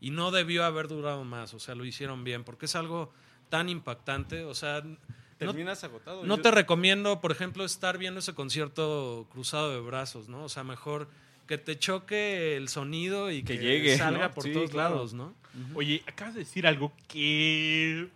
Y 0.00 0.10
no 0.10 0.30
debió 0.32 0.64
haber 0.64 0.88
durado 0.88 1.24
más, 1.24 1.52
o 1.54 1.60
sea, 1.60 1.74
lo 1.74 1.84
hicieron 1.84 2.24
bien, 2.24 2.42
porque 2.44 2.66
es 2.66 2.74
algo 2.76 3.12
tan 3.52 3.68
impactante, 3.68 4.44
o 4.44 4.54
sea, 4.54 4.80
no, 4.80 4.96
Terminas 5.36 5.84
agotado. 5.84 6.24
no 6.24 6.36
Yo- 6.36 6.42
te 6.42 6.50
recomiendo, 6.50 7.20
por 7.20 7.32
ejemplo, 7.32 7.66
estar 7.66 7.98
viendo 7.98 8.20
ese 8.20 8.32
concierto 8.32 9.26
cruzado 9.30 9.70
de 9.74 9.80
brazos, 9.80 10.30
¿no? 10.30 10.44
O 10.44 10.48
sea, 10.48 10.64
mejor 10.64 11.06
que 11.46 11.58
te 11.58 11.78
choque 11.78 12.56
el 12.56 12.70
sonido 12.70 13.30
y 13.30 13.42
que, 13.42 13.58
Que 13.58 13.62
llegue, 13.62 13.98
salga 13.98 14.28
¿no? 14.28 14.34
por 14.34 14.44
Sí, 14.44 14.52
todos 14.54 14.70
claro. 14.70 14.94
lados, 14.94 15.12
¿no? 15.12 15.34
Oye, 15.74 16.02
acabas 16.06 16.32
de 16.32 16.40
decir 16.40 16.66
algo 16.66 16.92
que 17.08 18.08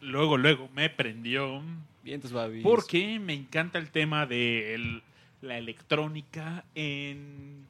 luego, 0.00 0.36
luego 0.36 0.68
me 0.76 0.88
prendió. 0.90 1.60
Vientos. 2.04 2.32
Porque 2.62 3.18
me 3.18 3.32
encanta 3.34 3.78
el 3.80 3.90
tema 3.90 4.26
de 4.26 4.74
el- 4.76 5.02
la 5.42 5.58
electrónica 5.58 6.64
en 6.76 7.66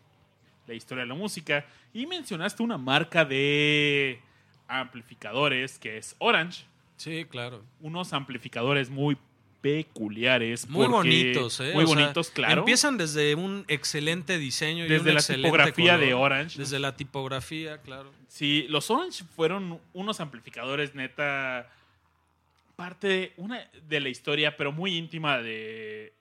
la 0.67 0.75
historia 0.75 1.05
de 1.05 1.09
la 1.09 1.15
música. 1.15 1.65
Y 1.95 2.07
mencionaste 2.07 2.63
una 2.63 2.77
marca 2.77 3.25
de 3.25 4.21
amplificadores 4.69 5.79
que 5.79 5.97
es 5.97 6.17
Orange. 6.19 6.65
Sí, 6.97 7.25
claro. 7.25 7.65
Unos 7.81 8.13
amplificadores 8.13 8.91
muy 8.91 9.17
peculiares. 9.61 10.69
Muy 10.69 10.87
bonitos, 10.87 11.59
¿eh? 11.61 11.73
Muy 11.73 11.85
O 11.85 11.87
sea, 11.87 11.97
bonitos, 11.97 12.31
claro. 12.31 12.61
Empiezan 12.61 12.99
desde 12.99 13.35
un 13.35 13.65
excelente 13.69 14.39
diseño 14.39 14.85
y 14.85 14.89
Desde 14.89 15.09
un 15.11 15.15
la 15.17 15.23
tipografía 15.23 15.95
color. 15.95 16.07
de 16.07 16.15
Orange. 16.15 16.59
Desde 16.59 16.79
la 16.79 16.97
tipografía, 16.97 17.79
claro. 17.79 18.13
Sí, 18.29 18.67
los 18.69 18.91
Orange 18.91 19.25
fueron 19.35 19.81
unos 19.95 20.21
amplificadores 20.21 20.95
neta 20.95 21.71
parte 22.77 23.07
de 23.09 23.33
una 23.37 23.71
de 23.89 24.01
la 24.01 24.09
historia, 24.11 24.57
pero 24.57 24.71
muy 24.73 24.97
íntima 24.97 25.39
de 25.39 26.13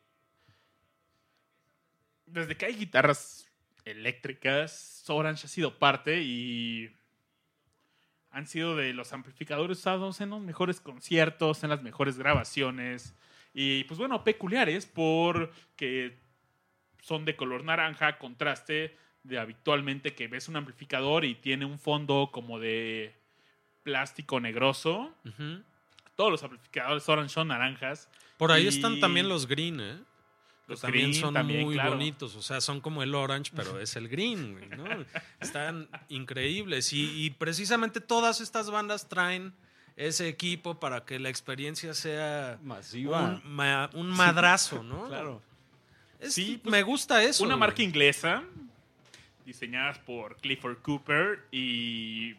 desde 2.28 2.56
que 2.56 2.66
hay 2.66 2.76
guitarras 2.76 3.48
eléctricas, 3.86 5.04
Orange 5.08 5.46
ha 5.46 5.50
sido 5.50 5.78
parte 5.78 6.22
y 6.22 6.90
han 8.34 8.48
sido 8.48 8.76
de 8.76 8.94
los 8.94 9.14
amplificadores 9.14 9.78
usados 9.78 10.20
en 10.20 10.32
los 10.32 10.42
mejores 10.42 10.82
conciertos, 10.82 11.64
en 11.64 11.70
las 11.70 11.82
mejores 11.82 12.18
grabaciones 12.18 13.16
y 13.54 13.84
pues 13.86 13.98
bueno, 14.00 14.24
peculiares 14.24 14.86
porque 14.88 16.18
son 17.02 17.24
de 17.26 17.36
color 17.36 17.64
naranja, 17.64 18.18
contraste 18.18 18.98
de 19.24 19.40
habitualmente 19.40 20.16
que 20.16 20.28
ves 20.28 20.50
un 20.50 20.56
amplificador 20.58 21.24
y 21.24 21.36
tiene 21.36 21.64
un 21.66 21.78
fondo 21.80 22.30
como 22.34 22.60
de 22.60 23.16
plástico 23.84 24.40
negroso. 24.40 25.14
Todos 26.16 26.32
los 26.32 26.44
amplificadores 26.44 27.08
Orange 27.08 27.34
son 27.34 27.48
naranjas. 27.50 28.10
Por 28.38 28.52
ahí 28.52 28.64
Y- 28.66 28.68
están 28.68 29.00
también 29.00 29.30
los 29.30 29.48
green, 29.48 29.80
¿eh? 29.80 29.98
Los 30.74 30.82
también 30.82 31.10
green 31.12 31.22
son 31.22 31.34
también, 31.34 31.64
muy 31.66 31.76
claro. 31.76 31.92
bonitos. 31.92 32.36
O 32.36 32.42
sea, 32.42 32.62
son 32.62 32.82
como 32.82 33.02
el 33.04 33.16
orange, 33.16 33.52
pero 33.56 33.80
es 33.82 33.96
el 33.96 34.08
green, 34.10 34.54
güey, 34.54 34.70
¿no? 34.70 34.86
Están 35.40 35.88
increíbles. 36.10 36.94
Y, 36.94 37.26
y 37.26 37.30
precisamente 37.32 38.00
todas 38.02 38.42
estas 38.42 38.70
bandas 38.70 39.08
traen 39.10 39.54
ese 39.96 40.28
equipo 40.28 40.80
para 40.80 41.06
que 41.06 41.20
la 41.20 41.30
experiencia 41.30 41.94
sea 41.94 42.58
Masiva. 42.64 43.42
un, 43.44 43.56
ma- 43.56 43.90
un 43.94 44.10
madrazo, 44.10 44.82
¿no? 44.84 45.08
Claro. 45.08 45.42
Es- 46.20 46.34
Sí, 46.34 46.60
pues, 46.64 46.72
me 46.72 46.82
gusta 46.84 47.22
eso. 47.24 47.44
Una 47.44 47.54
güey. 47.56 47.60
marca 47.60 47.82
inglesa 47.84 48.44
diseñadas 49.46 50.00
por 50.00 50.38
Clifford 50.38 50.78
Cooper 50.82 51.46
y 51.52 52.34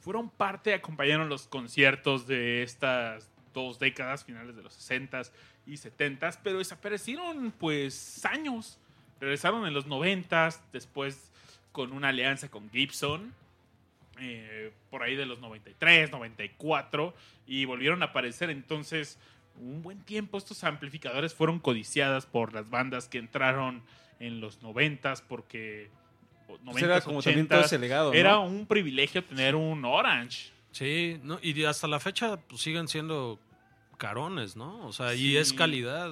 fueron 0.00 0.28
parte, 0.30 0.74
acompañaron 0.74 1.28
los 1.28 1.46
conciertos 1.46 2.26
de 2.26 2.62
estas 2.62 3.28
dos 3.54 3.78
décadas, 3.78 4.24
finales 4.24 4.56
de 4.56 4.62
los 4.62 4.74
60s 4.90 5.30
y 5.68 5.74
70s, 5.74 6.38
pero 6.42 6.58
desaparecieron 6.58 7.52
pues 7.52 8.24
años. 8.24 8.78
Regresaron 9.20 9.66
en 9.66 9.74
los 9.74 9.86
90s, 9.86 10.60
después 10.72 11.30
con 11.72 11.92
una 11.92 12.08
alianza 12.08 12.48
con 12.48 12.70
Gibson, 12.70 13.34
eh, 14.20 14.72
por 14.90 15.02
ahí 15.02 15.14
de 15.14 15.26
los 15.26 15.40
93, 15.40 16.10
94, 16.10 17.14
y 17.46 17.64
volvieron 17.66 18.02
a 18.02 18.06
aparecer 18.06 18.50
entonces 18.50 19.18
un 19.60 19.82
buen 19.82 20.00
tiempo. 20.00 20.38
Estos 20.38 20.64
amplificadores 20.64 21.34
fueron 21.34 21.58
codiciadas 21.58 22.26
por 22.26 22.54
las 22.54 22.68
bandas 22.70 23.08
que 23.08 23.18
entraron 23.18 23.82
en 24.18 24.40
los 24.40 24.62
90s 24.62 25.22
porque... 25.28 25.90
Pues 26.46 26.62
90s, 26.62 26.82
era 26.82 27.00
como 27.02 27.22
también 27.22 27.46
todo 27.46 27.60
80s, 27.60 27.64
ese 27.66 27.78
legado. 27.78 28.10
¿no? 28.10 28.18
era 28.18 28.38
un 28.38 28.66
privilegio 28.66 29.22
tener 29.22 29.54
un 29.54 29.84
Orange. 29.84 30.50
Sí, 30.70 31.20
no, 31.22 31.38
y 31.42 31.62
hasta 31.64 31.86
la 31.86 32.00
fecha 32.00 32.38
pues, 32.38 32.62
siguen 32.62 32.88
siendo 32.88 33.38
carones, 33.98 34.56
¿no? 34.56 34.86
O 34.86 34.92
sea, 34.92 35.14
y 35.14 35.36
es 35.36 35.52
calidad. 35.52 36.10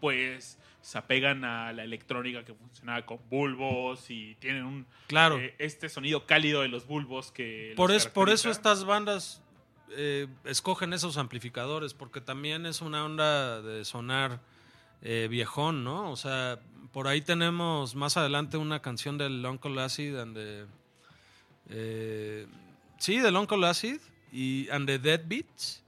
Pues 0.00 0.58
se 0.82 0.98
apegan 0.98 1.44
a 1.44 1.72
la 1.72 1.84
electrónica 1.84 2.44
que 2.44 2.54
funcionaba 2.54 3.06
con 3.06 3.18
bulbos 3.30 4.10
y 4.10 4.34
tienen 4.40 4.64
un 4.64 4.86
Claro. 5.06 5.38
eh, 5.38 5.54
este 5.58 5.88
sonido 5.88 6.26
cálido 6.26 6.62
de 6.62 6.68
los 6.68 6.86
bulbos 6.86 7.30
que 7.30 7.72
Por, 7.76 7.92
es, 7.92 8.06
por 8.06 8.28
eso 8.30 8.50
estas 8.50 8.84
bandas 8.84 9.40
eh, 9.90 10.26
escogen 10.44 10.92
esos 10.92 11.18
amplificadores, 11.18 11.94
porque 11.94 12.20
también 12.20 12.66
es 12.66 12.80
una 12.80 13.04
onda 13.04 13.62
de 13.62 13.84
sonar 13.84 14.40
eh, 15.02 15.28
viejón, 15.30 15.84
¿no? 15.84 16.10
O 16.10 16.16
sea, 16.16 16.58
por 16.92 17.06
ahí 17.08 17.20
tenemos 17.20 17.94
más 17.94 18.16
adelante 18.16 18.56
una 18.56 18.82
canción 18.82 19.18
del 19.18 19.44
Uncle 19.46 19.80
Acid 19.80 20.14
eh, 21.68 22.46
sí, 22.98 23.18
del 23.18 23.36
Uncle 23.36 23.66
Acid 23.66 24.00
y 24.32 24.68
and 24.70 24.86
the 24.86 24.98
Deadbeats 24.98 25.81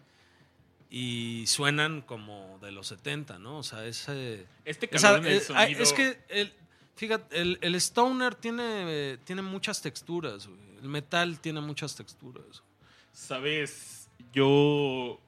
y 0.97 1.45
suenan 1.49 2.03
como 2.03 2.61
de 2.63 2.71
los 2.71 2.87
70, 2.87 3.41
¿no? 3.41 3.59
O 3.59 3.63
sea, 3.65 3.85
ese... 3.85 4.47
este 4.65 4.89
Esa- 4.95 5.17
el 5.17 5.27
eh, 5.27 5.41
sonido 5.41 5.83
es 5.83 5.93
que, 5.93 6.21
el, 6.29 6.53
fíjate, 6.95 7.41
el, 7.41 7.59
el 7.63 7.75
stoner 7.75 8.37
tiene, 8.37 9.19
tiene 9.25 9.43
muchas 9.43 9.83
texturas, 9.83 10.47
güey. 10.47 10.61
El 10.81 10.89
metal 10.89 11.41
tiene 11.41 11.61
muchas 11.61 11.97
texturas. 11.97 12.63
Sabes, 13.11 14.09
yo 14.33 15.21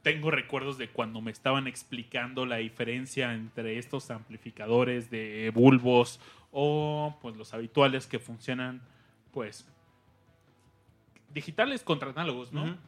tengo 0.00 0.30
recuerdos 0.30 0.78
de 0.78 0.88
cuando 0.88 1.20
me 1.20 1.30
estaban 1.30 1.66
explicando 1.66 2.46
la 2.46 2.56
diferencia 2.56 3.34
entre 3.34 3.76
estos 3.76 4.10
amplificadores 4.10 5.10
de 5.10 5.52
bulbos 5.54 6.20
o 6.52 7.18
pues 7.20 7.36
los 7.36 7.52
habituales 7.52 8.06
que 8.06 8.18
funcionan 8.18 8.80
pues 9.30 9.66
digitales 11.34 11.82
contra 11.82 12.08
análogos, 12.08 12.50
¿no? 12.50 12.78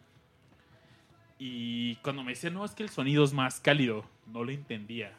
Y 1.39 1.97
cuando 1.97 2.23
me 2.23 2.33
decían, 2.33 2.55
no, 2.55 2.65
es 2.65 2.73
que 2.73 2.83
el 2.83 2.91
sonido 2.91 3.25
es 3.25 3.33
más 3.33 3.61
cálido, 3.61 4.05
no 4.27 4.45
lo 4.45 4.53
entendía. 4.53 5.13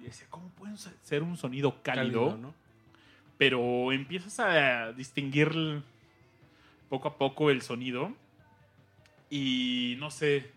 Y 0.00 0.04
decía, 0.04 0.26
¿cómo 0.30 0.48
puede 0.50 0.74
ser 1.02 1.22
un 1.22 1.36
sonido 1.36 1.82
cálido? 1.82 2.30
Cálido, 2.30 2.36
¿no? 2.36 2.62
pero 3.42 3.90
empiezas 3.90 4.38
a 4.38 4.92
distinguir 4.92 5.82
poco 6.88 7.08
a 7.08 7.18
poco 7.18 7.50
el 7.50 7.60
sonido 7.60 8.14
Y 9.30 9.96
no 9.98 10.12
sé. 10.12 10.48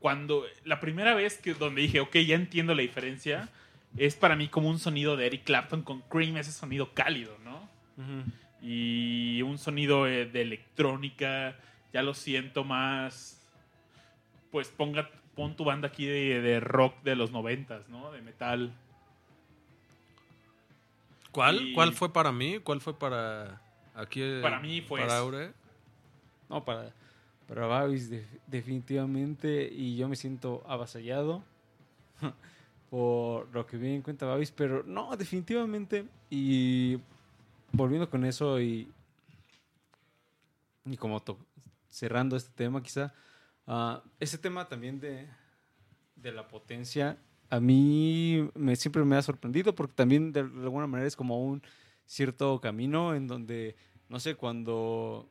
Cuando. 0.00 0.44
La 0.64 0.80
primera 0.80 1.14
vez 1.14 1.38
que 1.38 1.54
donde 1.54 1.82
dije, 1.82 2.00
ok, 2.00 2.16
ya 2.26 2.34
entiendo 2.34 2.74
la 2.74 2.82
diferencia. 2.82 3.50
Es 3.96 4.16
para 4.16 4.34
mí 4.34 4.48
como 4.48 4.68
un 4.68 4.80
sonido 4.80 5.16
de 5.16 5.26
Eric 5.26 5.44
Clapton 5.44 5.82
con 5.82 6.00
Cream, 6.00 6.38
ese 6.38 6.50
sonido 6.50 6.92
cálido, 6.92 7.36
¿no? 7.44 7.68
Y 8.60 9.42
un 9.42 9.58
sonido 9.58 10.08
eh, 10.08 10.26
de 10.26 10.42
electrónica. 10.42 11.56
Ya 11.92 12.02
lo 12.02 12.14
siento 12.14 12.64
más. 12.64 13.36
Pues 14.50 14.68
ponga, 14.68 15.08
pon 15.34 15.56
tu 15.56 15.64
banda 15.64 15.88
aquí 15.88 16.06
de, 16.06 16.40
de 16.40 16.60
rock 16.60 17.02
de 17.02 17.16
los 17.16 17.30
noventas, 17.30 17.88
¿no? 17.88 18.10
De 18.12 18.20
metal. 18.22 18.72
¿Cuál? 21.32 21.68
Y- 21.68 21.72
¿Cuál 21.74 21.92
fue 21.92 22.12
para 22.12 22.32
mí? 22.32 22.58
¿Cuál 22.58 22.80
fue 22.80 22.98
para 22.98 23.60
aquí? 23.94 24.20
eh, 24.22 24.40
Para 24.42 24.60
mí 24.60 24.80
fue 24.80 25.00
Para 25.00 25.12
ese. 25.14 25.22
Aure. 25.22 25.52
No, 26.48 26.64
para, 26.64 26.92
para 27.46 27.66
Babis 27.66 28.10
de- 28.10 28.26
definitivamente. 28.48 29.68
Y 29.72 29.96
yo 29.96 30.08
me 30.08 30.16
siento 30.16 30.64
avasallado 30.66 31.44
por 32.90 33.48
lo 33.54 33.66
que 33.66 33.76
viene 33.76 33.96
en 33.96 34.02
cuenta 34.02 34.26
Babis. 34.26 34.50
Pero 34.50 34.82
no, 34.84 35.16
definitivamente. 35.16 36.04
Y 36.30 36.98
volviendo 37.72 38.10
con 38.10 38.24
eso 38.24 38.60
y, 38.60 38.90
y 40.86 40.96
como 40.96 41.20
to- 41.20 41.38
cerrando 41.90 42.36
este 42.36 42.50
tema 42.54 42.82
quizá. 42.82 43.12
ah, 43.66 44.02
ese 44.18 44.38
tema 44.38 44.68
también 44.68 45.00
de, 45.00 45.28
de 46.16 46.32
la 46.32 46.48
potencia. 46.48 47.18
A 47.50 47.60
mí 47.60 48.48
me, 48.54 48.76
siempre 48.76 49.04
me 49.04 49.16
ha 49.16 49.22
sorprendido 49.22 49.74
porque 49.74 49.94
también 49.94 50.32
de 50.32 50.40
alguna 50.40 50.86
manera 50.86 51.08
es 51.08 51.16
como 51.16 51.44
un 51.44 51.62
cierto 52.06 52.60
camino 52.60 53.14
en 53.14 53.26
donde, 53.26 53.76
no 54.08 54.20
sé, 54.20 54.34
cuando 54.36 55.28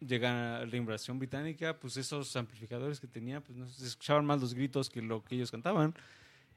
llega 0.00 0.64
la 0.64 0.76
invasión 0.76 1.18
británica, 1.18 1.78
pues 1.78 1.96
esos 1.96 2.36
amplificadores 2.36 3.00
que 3.00 3.06
tenía, 3.06 3.40
pues 3.40 3.56
no 3.56 3.66
se 3.66 3.86
escuchaban 3.86 4.26
más 4.26 4.40
los 4.40 4.54
gritos 4.54 4.90
que 4.90 5.02
lo 5.02 5.24
que 5.24 5.36
ellos 5.36 5.50
cantaban. 5.50 5.94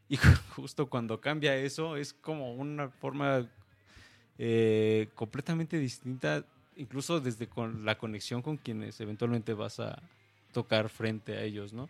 Y 0.07 0.17
justo 0.55 0.89
cuando 0.89 1.21
cambia 1.21 1.55
eso, 1.55 1.95
es 1.95 2.13
como 2.13 2.53
una 2.53 2.89
forma 2.89 3.47
eh, 4.37 5.09
completamente 5.15 5.77
distinta, 5.77 6.45
incluso 6.79 7.19
desde 7.19 7.47
con 7.47 7.85
la 7.85 7.97
conexión 7.97 8.41
con 8.41 8.57
quienes 8.57 8.99
eventualmente 8.99 9.53
vas 9.53 9.79
a 9.79 10.01
tocar 10.51 10.89
frente 10.89 11.37
a 11.37 11.43
ellos, 11.43 11.73
¿no? 11.73 11.89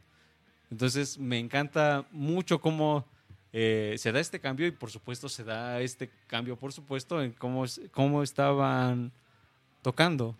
Entonces 0.71 1.17
me 1.17 1.39
encanta 1.39 2.05
mucho 2.11 2.59
cómo 2.59 3.05
eh, 3.53 3.95
se 3.97 4.11
da 4.11 4.19
este 4.19 4.39
cambio 4.39 4.67
y 4.67 4.71
por 4.71 4.91
supuesto 4.91 5.29
se 5.29 5.43
da 5.43 5.81
este 5.81 6.09
cambio, 6.27 6.55
por 6.57 6.73
supuesto, 6.73 7.21
en 7.21 7.31
cómo, 7.31 7.65
cómo 7.91 8.21
estaban 8.21 9.11
tocando. 9.81 10.35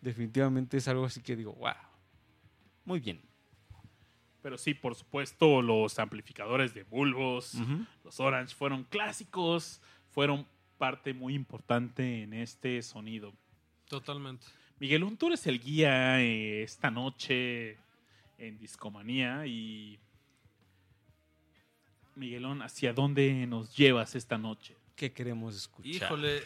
Definitivamente 0.00 0.76
es 0.76 0.88
algo 0.88 1.04
así 1.04 1.20
que 1.20 1.36
digo, 1.36 1.52
wow, 1.54 1.72
muy 2.84 3.00
bien. 3.00 3.22
Pero 4.42 4.58
sí, 4.58 4.74
por 4.74 4.94
supuesto, 4.94 5.62
los 5.62 5.98
amplificadores 5.98 6.74
de 6.74 6.82
bulbos, 6.82 7.54
los 8.04 8.20
Orange, 8.20 8.54
fueron 8.54 8.84
clásicos, 8.84 9.80
fueron 10.10 10.46
parte 10.76 11.14
muy 11.14 11.34
importante 11.34 12.22
en 12.22 12.34
este 12.34 12.82
sonido. 12.82 13.32
Totalmente. 13.88 14.46
Miguelón, 14.78 15.16
tú 15.16 15.28
eres 15.28 15.46
el 15.46 15.60
guía 15.60 16.20
eh, 16.20 16.62
esta 16.62 16.90
noche 16.90 17.78
en 18.38 18.58
Discomanía 18.58 19.46
y... 19.46 19.98
Miguelón, 22.16 22.62
¿hacia 22.62 22.92
dónde 22.92 23.46
nos 23.46 23.76
llevas 23.76 24.14
esta 24.14 24.38
noche? 24.38 24.76
¿Qué 24.94 25.12
queremos 25.12 25.56
escuchar? 25.56 25.92
Híjole, 25.92 26.42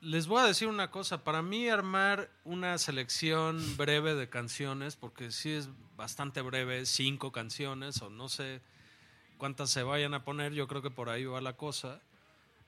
les 0.00 0.28
voy 0.28 0.40
a 0.40 0.46
decir 0.46 0.68
una 0.68 0.90
cosa. 0.90 1.24
Para 1.24 1.42
mí 1.42 1.68
armar 1.68 2.30
una 2.44 2.78
selección 2.78 3.76
breve 3.76 4.14
de 4.14 4.28
canciones, 4.28 4.94
porque 4.94 5.32
sí 5.32 5.50
es 5.50 5.68
bastante 5.96 6.42
breve, 6.42 6.86
cinco 6.86 7.32
canciones 7.32 8.00
o 8.02 8.10
no 8.10 8.28
sé 8.28 8.60
cuántas 9.36 9.70
se 9.70 9.82
vayan 9.82 10.14
a 10.14 10.24
poner, 10.24 10.52
yo 10.52 10.68
creo 10.68 10.82
que 10.82 10.90
por 10.90 11.08
ahí 11.08 11.24
va 11.24 11.40
la 11.40 11.54
cosa. 11.54 12.00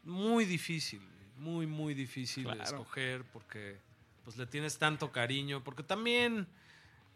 Muy 0.03 0.45
difícil, 0.45 1.01
muy, 1.41 1.67
muy 1.67 1.95
difícil 1.95 2.45
Claro. 2.45 2.63
escoger 2.63 3.25
porque 3.33 3.79
pues 4.25 4.37
le 4.37 4.47
tienes 4.47 4.79
tanto 4.79 5.11
cariño, 5.11 5.65
porque 5.65 5.83
también 5.83 6.47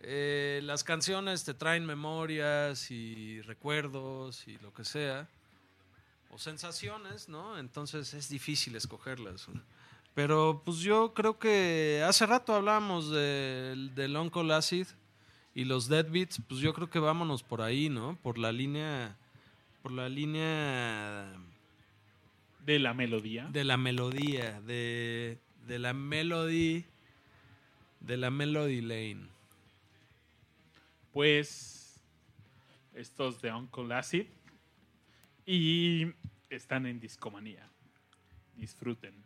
eh, 0.01 0.61
las 0.64 0.83
canciones 0.83 1.45
te 1.45 1.55
traen 1.55 1.85
memorias 1.87 2.91
y 2.91 3.41
recuerdos 3.43 4.49
y 4.49 4.59
lo 4.59 4.72
que 4.72 4.85
sea 4.85 5.29
o 6.31 6.39
sensaciones, 6.39 7.29
¿no? 7.29 7.59
Entonces 7.59 8.12
es 8.14 8.29
difícil 8.29 8.75
escogerlas. 8.75 9.47
Pero 10.14 10.62
pues 10.64 10.79
yo 10.79 11.14
creo 11.14 11.39
que 11.39 12.03
hace 12.07 12.27
rato 12.27 12.55
hablamos 12.55 13.11
del, 13.11 13.95
del 13.95 14.16
Uncle 14.16 14.53
Acid 14.55 14.87
y 15.55 15.64
los 15.64 15.87
Deadbeats, 15.89 16.41
pues 16.49 16.61
yo 16.61 16.72
creo 16.75 16.91
que 16.91 16.99
vámonos 16.99 17.43
por 17.43 17.62
ahí, 17.62 17.89
¿no? 17.89 18.16
Por 18.22 18.39
la 18.39 18.51
línea, 18.51 19.16
por 19.83 19.93
la 19.93 20.09
línea 20.09 21.33
De 22.64 22.78
la 22.78 22.94
melodía. 22.94 23.46
de 23.52 23.64
la 23.64 23.76
melodía, 23.76 24.60
de, 24.62 25.38
de 25.66 25.78
la 25.78 25.92
melody, 25.92 26.84
de 28.00 28.16
la 28.16 28.30
melody 28.30 28.80
lane. 28.80 29.28
Pues 31.12 32.00
estos 32.94 33.42
de 33.42 33.52
Uncle 33.52 33.94
Acid 33.94 34.26
y 35.46 36.12
están 36.48 36.86
en 36.86 37.00
Discomanía. 37.00 37.68
Disfruten. 38.56 39.24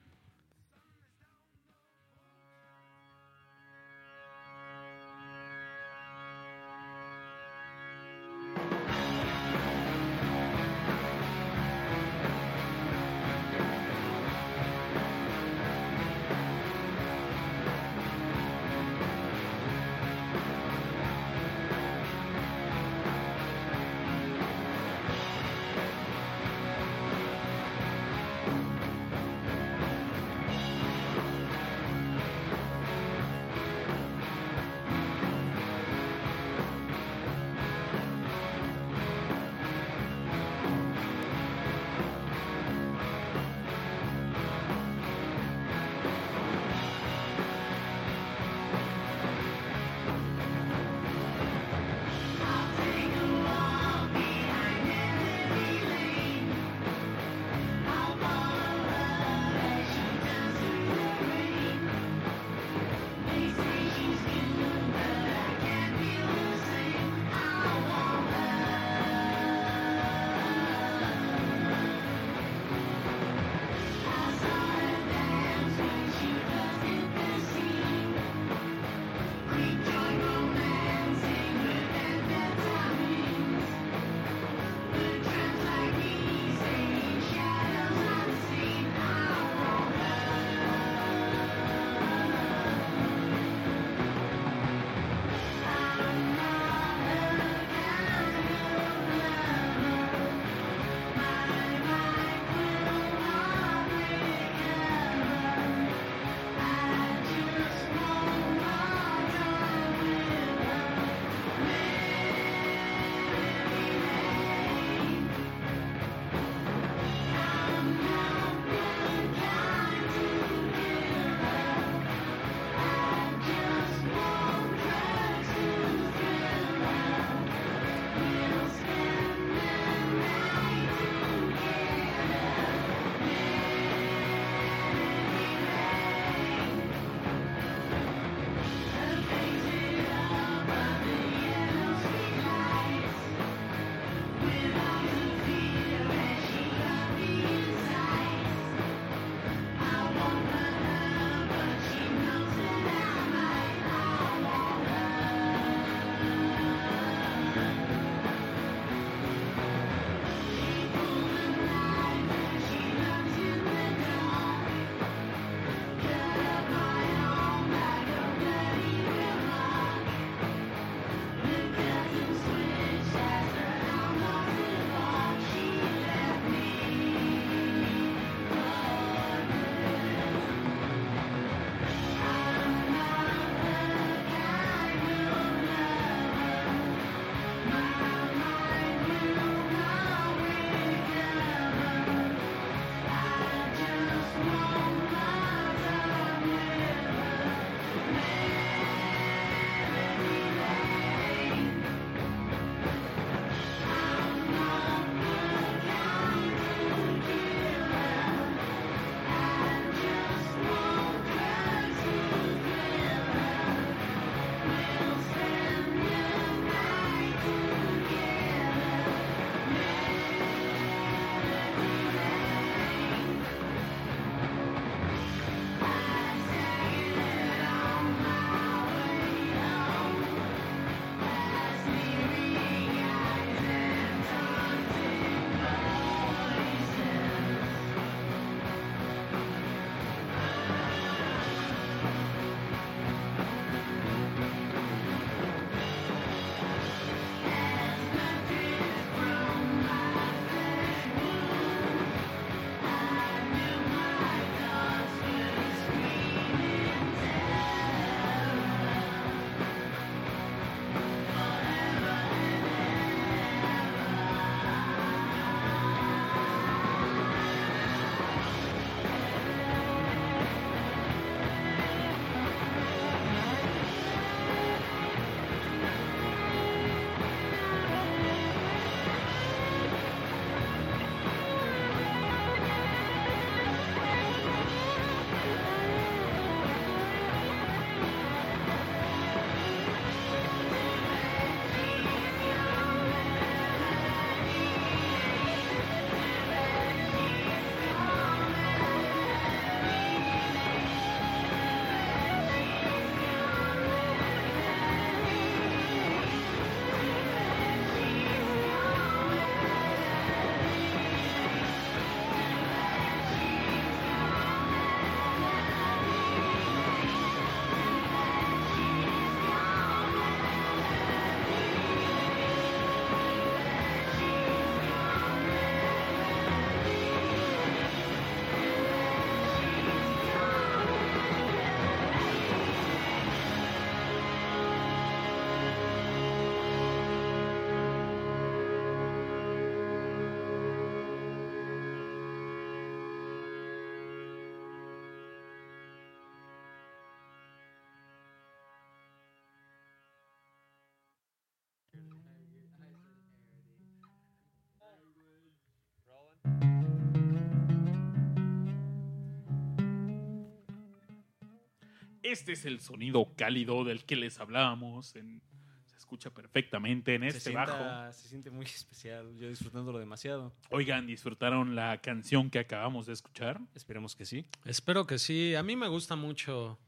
Este 362.30 362.52
es 362.52 362.64
el 362.64 362.80
sonido 362.80 363.32
cálido 363.36 363.84
del 363.84 364.04
que 364.04 364.16
les 364.16 364.38
hablábamos. 364.38 365.14
en- 365.16 365.40
se 365.86 365.96
escucha 365.96 366.30
perfectamente 366.30 367.14
en 367.14 367.22
Se, 367.22 367.28
este 367.28 367.40
sienta- 367.50 367.72
bajo. 367.72 368.12
se 368.12 368.28
siente 368.28 368.50
muy 368.50 368.64
especial, 368.66 369.36
yo 369.38 369.48
disfrutándolo 369.48 369.98
demasiado. 369.98 370.52
Oigan, 370.70 371.06
¿disfrutaron 371.06 371.74
la 371.74 372.00
canción 372.00 372.50
que 372.50 372.58
acabamos 372.58 373.06
de 373.06 373.12
escuchar? 373.14 373.60
Esperemos 373.74 374.14
que 374.16 374.24
sí. 374.24 374.46
Espero 374.64 375.06
que 375.06 375.18
sí. 375.18 375.54
A 375.54 375.62
mí 375.62 375.76
me 375.76 375.88
gusta 375.88 376.16
mucho 376.16 376.78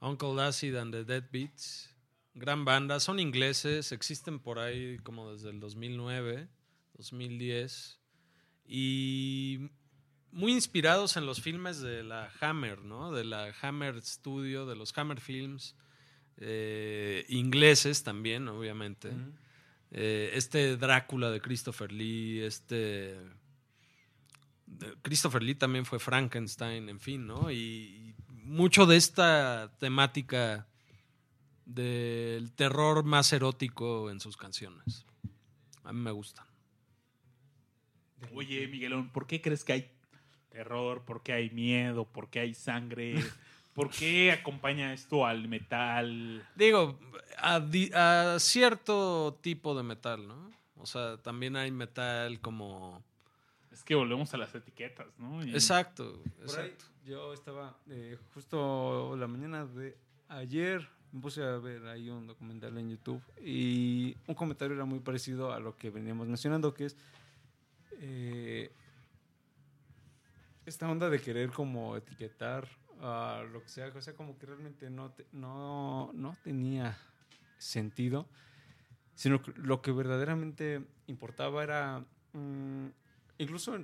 Uncle 0.00 0.40
Acid 0.42 0.74
and 0.76 0.92
the 0.92 1.04
Dead 1.04 1.24
Beats. 1.32 1.88
Gran 2.34 2.64
banda. 2.64 2.98
Son 3.00 3.20
ingleses. 3.20 3.92
Existen 3.92 4.38
por 4.40 4.58
ahí 4.58 4.98
como 4.98 5.32
desde 5.32 5.50
el 5.50 5.60
2009, 5.60 6.48
2010. 6.94 7.98
Y 8.64 9.68
muy 10.32 10.52
inspirados 10.52 11.16
en 11.16 11.26
los 11.26 11.40
filmes 11.40 11.80
de 11.80 12.02
la 12.02 12.30
Hammer, 12.40 12.82
¿no? 12.82 13.12
De 13.12 13.24
la 13.24 13.54
Hammer 13.62 14.00
Studio, 14.02 14.66
de 14.66 14.74
los 14.74 14.96
Hammer 14.98 15.20
Films. 15.20 15.76
eh, 16.38 17.24
ingleses 17.28 18.02
también, 18.02 18.48
obviamente. 18.48 19.12
Eh, 19.90 20.30
este 20.34 20.76
Drácula 20.76 21.30
de 21.30 21.40
Christopher 21.40 21.92
Lee, 21.92 22.40
este... 22.40 23.16
Christopher 25.02 25.42
Lee 25.42 25.54
también 25.54 25.84
fue 25.84 25.98
Frankenstein, 25.98 26.88
en 26.88 26.98
fin, 26.98 27.26
¿no? 27.26 27.50
Y, 27.50 27.56
y 27.56 28.14
mucho 28.28 28.86
de 28.86 28.96
esta 28.96 29.70
temática 29.78 30.66
del 31.66 32.52
terror 32.52 33.04
más 33.04 33.32
erótico 33.32 34.10
en 34.10 34.18
sus 34.18 34.36
canciones. 34.36 35.04
A 35.84 35.92
mí 35.92 36.00
me 36.00 36.10
gustan. 36.10 36.46
Oye, 38.34 38.66
Miguelón, 38.66 39.10
¿por 39.10 39.26
qué 39.26 39.42
crees 39.42 39.62
que 39.62 39.72
hay 39.74 39.92
terror? 40.52 41.02
¿Por 41.02 41.22
qué 41.22 41.32
hay 41.32 41.50
miedo? 41.50 42.04
¿Por 42.04 42.28
qué 42.28 42.40
hay 42.40 42.54
sangre? 42.54 43.14
¿Por 43.74 43.90
qué 43.90 44.32
acompaña 44.32 44.92
esto 44.92 45.24
al 45.26 45.48
metal? 45.48 46.46
Digo, 46.54 46.98
a, 47.38 48.36
cierto 48.38 49.38
tipo 49.40 49.74
de 49.74 49.82
metal, 49.82 50.28
¿no? 50.28 50.52
O 50.76 50.86
sea, 50.86 51.16
también 51.16 51.56
hay 51.56 51.70
metal 51.70 52.38
como... 52.40 53.02
Es 53.70 53.82
que 53.82 53.94
volvemos 53.94 54.32
a 54.34 54.36
las 54.36 54.54
etiquetas, 54.54 55.06
¿no? 55.18 55.44
Y- 55.44 55.50
Exacto, 55.50 56.20
Por 56.22 56.60
ahí, 56.60 56.66
exacto. 56.66 56.84
yo 57.06 57.32
estaba 57.32 57.78
eh, 57.88 58.18
justo 58.34 59.16
la 59.16 59.26
mañana 59.26 59.64
de 59.64 59.96
ayer, 60.28 60.86
me 61.10 61.20
puse 61.20 61.42
a 61.42 61.56
ver 61.56 61.86
ahí 61.86 62.10
un 62.10 62.26
documental 62.26 62.76
en 62.76 62.90
YouTube 62.90 63.22
y 63.42 64.14
un 64.26 64.34
comentario 64.34 64.74
era 64.74 64.84
muy 64.84 64.98
parecido 64.98 65.52
a 65.52 65.60
lo 65.60 65.76
que 65.76 65.88
veníamos 65.88 66.26
mencionando, 66.28 66.74
que 66.74 66.86
es 66.86 66.96
eh, 68.00 68.70
esta 70.66 70.88
onda 70.90 71.10
de 71.10 71.20
querer 71.20 71.50
como 71.50 71.96
etiquetar 71.96 72.68
lo 73.52 73.62
que 73.62 73.68
sea, 73.68 73.88
o 73.88 74.00
sea, 74.00 74.14
como 74.14 74.38
que 74.38 74.46
realmente 74.46 74.88
no, 74.88 75.10
te- 75.10 75.26
no, 75.32 76.12
no 76.14 76.36
tenía 76.44 76.96
sentido, 77.58 78.28
sino 79.14 79.42
que 79.42 79.52
lo 79.56 79.82
que 79.82 79.90
verdaderamente 79.90 80.84
importaba 81.08 81.64
era, 81.64 82.04
mm, 82.32 82.86
incluso 83.38 83.76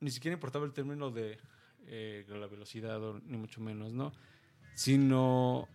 ni 0.00 0.10
siquiera 0.10 0.34
importaba 0.34 0.64
el 0.64 0.72
término 0.72 1.10
de 1.10 1.38
eh, 1.86 2.24
la 2.28 2.46
velocidad, 2.46 2.98
ni 3.26 3.36
mucho 3.36 3.60
menos, 3.60 3.92
¿no? 3.92 4.12
Sino 4.74 5.68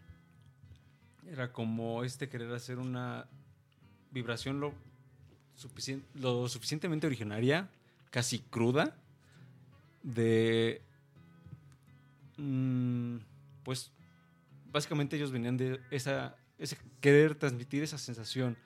era 1.27 1.51
como 1.53 2.03
este 2.03 2.29
querer 2.29 2.51
hacer 2.53 2.79
una 2.79 3.27
vibración 4.11 4.59
lo, 4.59 4.73
lo 6.15 6.47
suficientemente 6.49 7.05
originaria, 7.05 7.69
casi 8.09 8.39
cruda, 8.39 8.95
de... 10.03 10.81
mm, 12.37 13.17
pues 13.63 13.91
básicamente 14.71 15.15
ellos 15.15 15.31
venían 15.31 15.57
de 15.57 15.79
esa, 15.91 16.35
ese 16.57 16.77
querer 17.01 17.35
transmitir 17.35 17.83
esa 17.83 17.97
sensación 17.97 18.57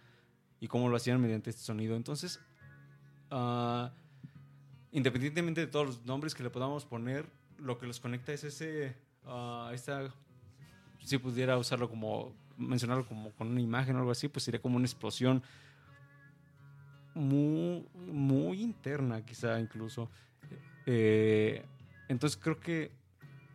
y 0.60 0.68
cómo 0.68 0.90
lo 0.90 0.96
hacían 0.96 1.20
mediante 1.22 1.50
este 1.50 1.62
sonido. 1.62 1.96
Entonces, 1.96 2.40
ah, 3.32 3.92
independientemente 4.92 5.62
de 5.62 5.68
todos 5.68 5.86
los 5.86 6.06
nombres 6.06 6.36
que 6.36 6.44
le 6.44 6.50
podamos 6.50 6.86
poner, 6.86 7.28
lo 7.58 7.78
que 7.78 7.88
los 7.88 8.00
conecta 8.00 8.34
es 8.34 8.44
ese, 8.44 8.96
ah, 9.26 9.72
esta, 9.74 10.14
si 11.04 11.18
pudiera 11.18 11.58
usarlo 11.58 11.90
como, 11.90 12.34
mencionarlo 12.58 13.08
como 13.08 13.32
con 13.32 13.48
una 13.50 13.62
imagen 13.62 13.96
o 13.96 14.00
algo 14.00 14.12
así, 14.12 14.28
pues 14.28 14.44
sería 14.44 14.62
como 14.62 14.78
una 14.78 14.86
explosión 14.86 15.44
muy, 17.14 17.86
muy 17.96 18.62
interna, 18.62 19.24
quizá 19.26 19.60
incluso. 19.60 20.10
Eh, 20.86 21.66
entonces 22.10 22.40
creo 22.42 22.60
que 22.60 22.92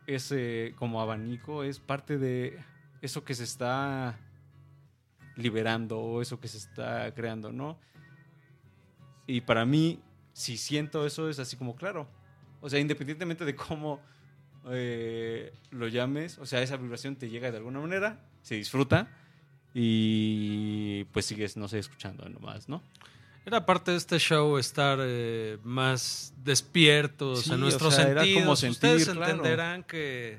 ese 0.06 0.74
como 0.76 1.00
abanico 1.00 1.64
es 1.64 1.80
parte 1.80 2.18
de 2.18 2.58
eso 3.02 3.24
que 3.24 3.34
se 3.34 3.44
está 3.44 4.18
liberando 5.36 5.98
o 5.98 6.22
eso 6.22 6.40
que 6.40 6.48
se 6.48 6.58
está 6.58 7.12
creando, 7.14 7.52
¿no? 7.52 7.78
Y 9.26 9.42
para 9.42 9.64
mí, 9.66 10.00
si 10.32 10.56
siento 10.56 11.06
eso, 11.06 11.28
es 11.28 11.38
así 11.38 11.56
como 11.56 11.76
claro. 11.76 12.08
O 12.60 12.68
sea, 12.70 12.80
independientemente 12.80 13.44
de 13.44 13.54
cómo 13.54 14.00
eh, 14.70 15.52
lo 15.70 15.88
llames, 15.88 16.38
o 16.38 16.46
sea, 16.46 16.62
esa 16.62 16.76
vibración 16.76 17.16
te 17.16 17.28
llega 17.28 17.50
de 17.50 17.58
alguna 17.58 17.80
manera, 17.80 18.20
se 18.42 18.54
disfruta 18.56 19.08
y 19.74 21.04
pues 21.12 21.26
sigues, 21.26 21.56
no 21.56 21.68
sé, 21.68 21.78
escuchando 21.78 22.28
nomás, 22.28 22.68
¿no? 22.68 22.82
Era 23.46 23.64
parte 23.64 23.92
de 23.92 23.96
este 23.96 24.18
show 24.18 24.58
estar 24.58 24.98
eh, 25.00 25.58
más 25.62 26.34
despiertos 26.44 27.42
Sí, 27.44 27.48
en 27.50 27.54
o 27.54 27.58
nuestros 27.58 27.94
sea, 27.94 28.08
era 28.08 28.20
sentidos. 28.22 28.42
como 28.42 28.56
sentir, 28.56 28.90
Ustedes 28.90 29.08
claro. 29.08 29.30
entenderán 29.30 29.84
que, 29.84 30.38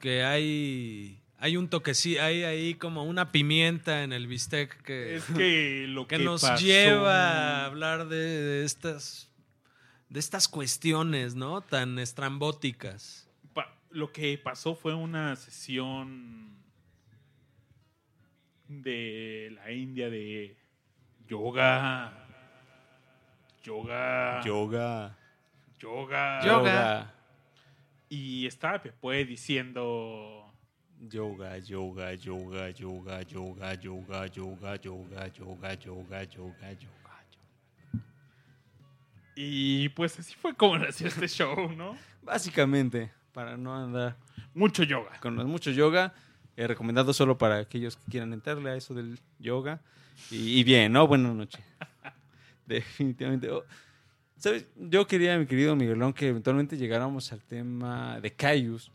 que 0.00 0.22
hay, 0.22 1.20
hay 1.38 1.56
un 1.56 1.68
toquecito, 1.68 2.22
hay 2.22 2.44
ahí 2.44 2.74
como 2.74 3.02
una 3.04 3.32
pimienta 3.32 4.04
en 4.04 4.12
el 4.12 4.28
bistec 4.28 4.80
que, 4.82 5.16
Es 5.16 5.24
que 5.24 5.84
lo 5.88 6.06
que 6.06 6.18
que 6.18 6.24
nos 6.24 6.42
pasó- 6.42 6.62
lleva 6.64 7.30
a 7.62 7.64
hablar 7.66 8.08
de, 8.08 8.16
de 8.16 8.64
estas 8.64 9.26
de 10.08 10.18
estas 10.18 10.48
cuestiones, 10.48 11.34
¿no? 11.36 11.60
Tan 11.62 11.98
estrambóticas. 12.00 13.28
pa- 13.54 13.76
lo 13.90 14.10
que 14.12 14.36
pasó 14.38 14.74
fue 14.74 14.92
una 14.94 15.36
sesión 15.36 16.50
de 18.68 19.50
la 19.54 19.72
India 19.72 20.10
de 20.10 20.56
yoga. 21.30 22.12
Yoga. 23.62 24.42
Yoga. 24.44 25.16
Yoga. 25.78 26.40
Yoga. 26.44 27.14
Y 28.08 28.46
estaba 28.46 28.82
Pepe 28.82 29.24
diciendo. 29.24 30.52
Yoga, 31.08 31.56
yoga, 31.58 32.12
yoga, 32.14 32.70
yoga, 32.70 33.22
yoga, 33.22 33.72
yoga, 33.72 34.26
yoga, 34.26 34.76
yoga, 34.76 35.26
yoga, 35.32 35.74
yoga, 35.74 36.24
yoga, 36.24 36.72
yoga. 36.72 37.00
Y 39.34 39.88
pues 39.90 40.18
así 40.18 40.34
fue 40.34 40.54
como 40.54 40.76
nació 40.76 41.06
este 41.06 41.26
show, 41.28 41.72
¿no? 41.72 41.96
Básicamente, 42.22 43.10
para 43.32 43.56
no 43.56 43.74
andar 43.74 44.16
Mucho 44.52 44.82
yoga. 44.82 45.18
con 45.20 45.36
mucho 45.46 45.70
yoga, 45.70 46.12
eh, 46.56 46.66
recomendado 46.66 47.14
solo 47.14 47.38
para 47.38 47.60
aquellos 47.60 47.96
que 47.96 48.10
quieran 48.10 48.34
entrarle 48.34 48.70
a 48.70 48.74
eso 48.74 48.92
del 48.92 49.18
yoga. 49.38 49.80
Y, 50.30 50.58
y 50.60 50.64
bien, 50.64 50.92
¿no? 50.92 51.06
Buenas 51.06 51.34
noches. 51.34 51.60
Definitivamente. 52.66 53.50
Oh, 53.50 53.64
¿Sabes? 54.36 54.66
Yo 54.76 55.06
quería, 55.06 55.36
mi 55.38 55.46
querido 55.46 55.76
Miguelón, 55.76 56.12
que 56.12 56.28
eventualmente 56.28 56.76
llegáramos 56.76 57.30
al 57.32 57.42
tema 57.42 58.20
de 58.20 58.32
Cayus. 58.32 58.90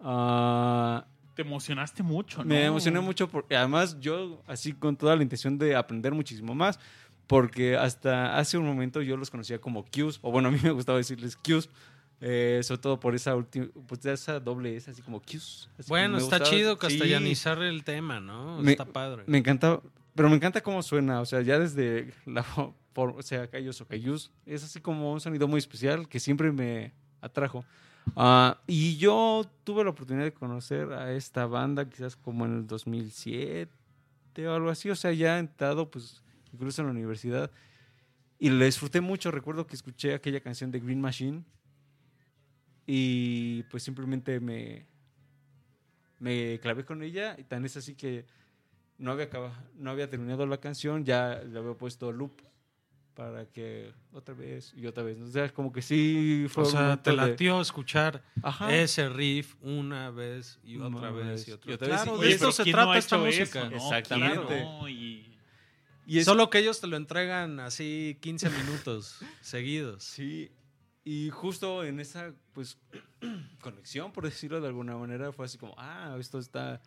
Ah, 0.00 1.06
Te 1.34 1.42
emocionaste 1.42 2.02
mucho, 2.02 2.38
¿no? 2.38 2.44
Me 2.44 2.64
emocioné 2.64 3.00
mucho 3.00 3.28
porque 3.28 3.56
además 3.56 3.98
yo 4.00 4.42
así 4.46 4.72
con 4.72 4.96
toda 4.96 5.16
la 5.16 5.22
intención 5.22 5.58
de 5.58 5.76
aprender 5.76 6.12
muchísimo 6.12 6.54
más 6.54 6.78
porque 7.26 7.76
hasta 7.76 8.36
hace 8.36 8.58
un 8.58 8.66
momento 8.66 9.00
yo 9.00 9.16
los 9.16 9.30
conocía 9.30 9.58
como 9.60 9.84
Qs 9.84 10.18
o 10.20 10.30
bueno 10.30 10.48
a 10.48 10.50
mí 10.52 10.58
me 10.62 10.70
gustaba 10.72 10.98
decirles 10.98 11.36
Qs 11.36 11.70
eh, 12.20 12.60
sobre 12.62 12.80
todo 12.82 13.00
por 13.00 13.14
esa 13.14 13.34
última 13.34 13.66
pues 13.86 14.04
esa 14.04 14.40
doble 14.40 14.76
S 14.76 14.90
así 14.90 15.00
como 15.00 15.20
Qs 15.22 15.70
así 15.78 15.88
Bueno, 15.88 16.18
está 16.18 16.36
gustaba. 16.38 16.50
chido 16.56 16.72
Sí, 16.74 16.78
castellanizar 16.80 17.62
el 17.62 17.82
tema, 17.82 18.20
¿no? 18.20 18.58
Me- 18.58 18.72
está 18.72 18.84
padre. 18.84 19.22
me 19.26 19.38
encanta 19.38 19.80
pero 20.14 20.28
me 20.28 20.36
encanta 20.36 20.60
cómo 20.60 20.82
suena 20.82 21.20
o 21.20 21.26
sea 21.26 21.40
ya 21.42 21.58
desde 21.58 22.12
la 22.26 22.44
por, 22.92 23.10
o 23.10 23.22
sea 23.22 23.48
Cayus 23.48 23.80
o 23.80 23.86
Cayus 23.86 24.30
es 24.46 24.64
así 24.64 24.80
como 24.80 25.12
un 25.12 25.20
sonido 25.20 25.48
muy 25.48 25.58
especial 25.58 26.08
que 26.08 26.20
siempre 26.20 26.52
me 26.52 26.92
atrajo. 27.20 27.64
Ah, 28.16 28.60
y 28.66 28.96
yo 28.98 29.46
tuve 29.64 29.82
la 29.82 29.90
oportunidad 29.90 30.24
de 30.24 30.34
conocer 30.34 30.92
a 30.92 31.12
esta 31.12 31.46
banda 31.46 31.88
quizás 31.88 32.16
como 32.16 32.44
en 32.44 32.58
el 32.58 32.66
2007 32.66 33.70
o 34.46 34.52
algo 34.52 34.68
así, 34.68 34.90
o 34.90 34.96
sea, 34.96 35.12
ya 35.12 35.38
entrado 35.38 35.90
pues 35.90 36.22
incluso 36.52 36.82
en 36.82 36.88
la 36.88 36.92
universidad 36.92 37.50
y 38.38 38.50
la 38.50 38.66
disfruté 38.66 39.00
mucho, 39.00 39.30
recuerdo 39.30 39.66
que 39.66 39.74
escuché 39.74 40.12
aquella 40.12 40.40
canción 40.40 40.70
de 40.70 40.80
Green 40.80 41.00
Machine 41.00 41.44
y 42.86 43.62
pues 43.64 43.82
simplemente 43.82 44.38
me 44.38 44.86
me 46.18 46.58
clavé 46.60 46.84
con 46.84 47.02
ella 47.02 47.36
y 47.38 47.44
tan 47.44 47.64
es 47.64 47.76
así 47.76 47.94
que 47.94 48.26
no 48.98 49.12
había 49.12 49.24
acaba- 49.26 49.64
no 49.74 49.90
había 49.90 50.08
terminado 50.08 50.46
la 50.46 50.58
canción, 50.58 51.04
ya 51.04 51.42
le 51.44 51.58
había 51.58 51.74
puesto 51.74 52.12
loop 52.12 52.40
para 53.14 53.46
que 53.46 53.92
otra 54.12 54.34
vez 54.34 54.72
y 54.76 54.86
otra 54.86 55.02
vez. 55.04 55.20
O 55.20 55.28
sea, 55.28 55.48
como 55.50 55.72
que 55.72 55.82
sí 55.82 56.46
fue 56.48 56.64
O 56.64 56.66
sea, 56.66 57.00
te 57.00 57.10
de- 57.10 57.16
latió 57.16 57.60
escuchar 57.60 58.22
Ajá. 58.42 58.74
ese 58.74 59.08
riff 59.08 59.54
una 59.60 60.10
vez 60.10 60.58
y 60.64 60.76
Una 60.76 60.96
otra 60.96 61.10
vez 61.12 61.46
y 61.46 61.50
vez 61.50 61.54
otra 61.54 61.66
y 61.66 61.68
vez. 61.68 61.76
otra 61.76 61.88
vez. 61.88 62.02
Claro, 62.02 62.18
Y 62.24 62.26
de 62.26 62.32
esto 62.34 62.52
se 62.52 62.62
¿quién 62.64 62.76
no 62.76 62.82
trata 62.82 62.98
esta 62.98 63.18
música. 63.18 63.68
no? 63.68 63.76
Exactamente. 63.76 64.66
Y- 64.90 65.30
Y 66.06 66.18
es- 66.18 66.24
Solo 66.26 66.50
que 66.50 66.58
ellos 66.58 66.80
te 66.82 66.86
lo 66.86 66.96
entregan 66.98 67.60
así 67.60 68.18
15 68.20 68.50
minutos 68.50 69.20
seguidos. 69.40 70.04
Sí, 70.04 70.50
y 71.02 71.30
justo 71.30 71.82
en 71.84 71.98
esa, 72.00 72.34
pues, 72.52 72.78
conexión, 73.62 74.12
por 74.12 74.24
decirlo 74.24 74.60
de 74.60 74.66
alguna 74.68 74.96
manera, 74.98 75.32
fue 75.32 75.46
así 75.46 75.56
como, 75.56 75.74
ah, 75.78 76.14
esto 76.20 76.38
está, 76.38 76.82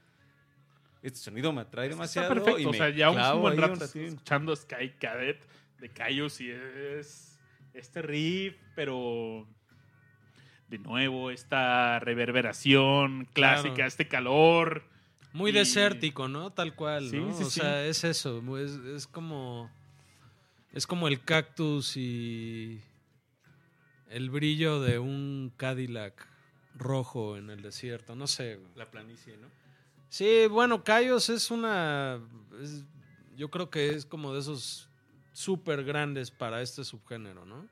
este 1.07 1.19
sonido 1.19 1.51
me 1.53 1.61
atrae 1.61 1.89
demasiado. 1.89 2.27
Está 2.27 2.33
perfecto. 2.35 2.59
y 2.61 2.65
o 2.65 2.71
me 2.71 2.77
sea, 2.77 2.89
ya 2.89 3.09
un 3.35 3.41
buen 3.41 3.57
rato 3.57 3.83
escuchando 3.83 4.55
Sky 4.55 4.91
Cadet 4.99 5.45
de 5.79 5.89
Cayos 5.89 6.39
y 6.41 6.49
es 6.51 7.39
este 7.73 8.01
riff, 8.01 8.55
pero 8.75 9.47
de 10.69 10.79
nuevo 10.79 11.31
esta 11.31 11.99
reverberación 11.99 13.25
clásica, 13.33 13.73
Claro. 13.75 13.87
este 13.87 14.07
calor. 14.07 14.83
Muy 15.33 15.51
Y- 15.51 15.53
desértico, 15.53 16.27
¿no? 16.27 16.51
Tal 16.51 16.73
cual, 16.75 17.09
Sí, 17.09 17.17
¿no? 17.19 17.33
sí, 17.33 17.43
o 17.43 17.49
sí. 17.49 17.59
sea, 17.59 17.85
es 17.85 18.03
eso. 18.03 18.57
Es, 18.57 18.71
es 18.71 19.07
como. 19.07 19.69
Es 20.73 20.87
como 20.87 21.07
el 21.07 21.21
cactus 21.23 21.95
y. 21.97 22.81
El 24.09 24.29
brillo 24.29 24.79
de 24.81 24.99
un 24.99 25.51
Cadillac 25.57 26.27
rojo 26.75 27.37
en 27.37 27.49
el 27.49 27.61
desierto. 27.61 28.15
No 28.15 28.25
sé. 28.27 28.55
güey. 28.55 28.67
La 28.75 28.89
planicie, 28.89 29.35
¿no? 29.37 29.47
Sí, 30.09 30.47
bueno, 30.49 30.83
Cayos 30.83 31.29
es 31.29 31.51
una. 31.51 32.19
es- 32.61 32.85
yo 33.35 33.49
creo 33.49 33.69
que 33.69 33.89
es 33.89 34.05
como 34.05 34.33
de 34.33 34.39
esos 34.39 34.89
súper 35.31 35.83
grandes 35.83 36.31
para 36.31 36.61
este 36.61 36.83
subgénero, 36.83 37.45
¿no? 37.45 37.67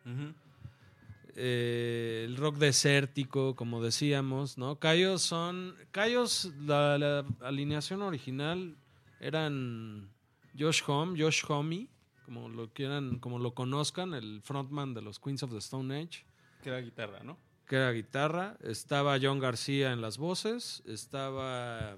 Eh, 1.37 2.23
el 2.25 2.37
rock 2.37 2.57
desértico, 2.57 3.55
como 3.55 3.83
decíamos, 3.83 4.57
¿no? 4.57 4.77
Cayos 4.79 5.21
son. 5.21 5.75
Cayos, 5.91 6.53
la, 6.61 6.97
la 6.97 7.25
alineación 7.41 8.01
original 8.01 8.77
eran 9.19 10.09
Josh 10.57 10.81
Homme, 10.87 11.19
Josh 11.21 11.43
Homme, 11.47 11.89
como 12.25 12.47
lo 12.47 12.71
quieran, 12.71 13.19
como 13.19 13.39
lo 13.39 13.53
conozcan, 13.53 14.13
el 14.13 14.41
frontman 14.43 14.93
de 14.93 15.01
los 15.01 15.19
Queens 15.19 15.43
of 15.43 15.51
the 15.51 15.57
Stone 15.57 15.93
Age, 15.99 16.25
Que 16.63 16.69
era 16.69 16.79
guitarra, 16.79 17.21
¿no? 17.23 17.37
que 17.67 17.75
era 17.77 17.91
guitarra. 17.91 18.57
Estaba 18.61 19.17
John 19.21 19.39
García 19.39 19.91
en 19.91 19.99
las 19.99 20.17
voces, 20.19 20.83
estaba 20.85 21.97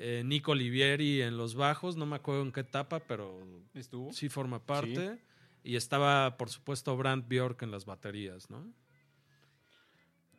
eh, 0.00 0.22
Nico 0.24 0.52
Olivieri 0.52 1.22
en 1.22 1.36
los 1.36 1.54
bajos, 1.54 1.96
no 1.96 2.06
me 2.06 2.16
acuerdo 2.16 2.42
en 2.42 2.52
qué 2.52 2.60
etapa, 2.60 3.00
pero 3.00 3.40
Estuvo. 3.74 4.12
sí 4.12 4.28
forma 4.28 4.64
parte. 4.64 5.18
Y 5.64 5.76
estaba, 5.76 6.36
por 6.36 6.50
supuesto, 6.50 6.96
Brandt 6.96 7.28
Bjork 7.28 7.62
en 7.62 7.70
las 7.70 7.84
baterías, 7.84 8.48
¿no? 8.48 8.72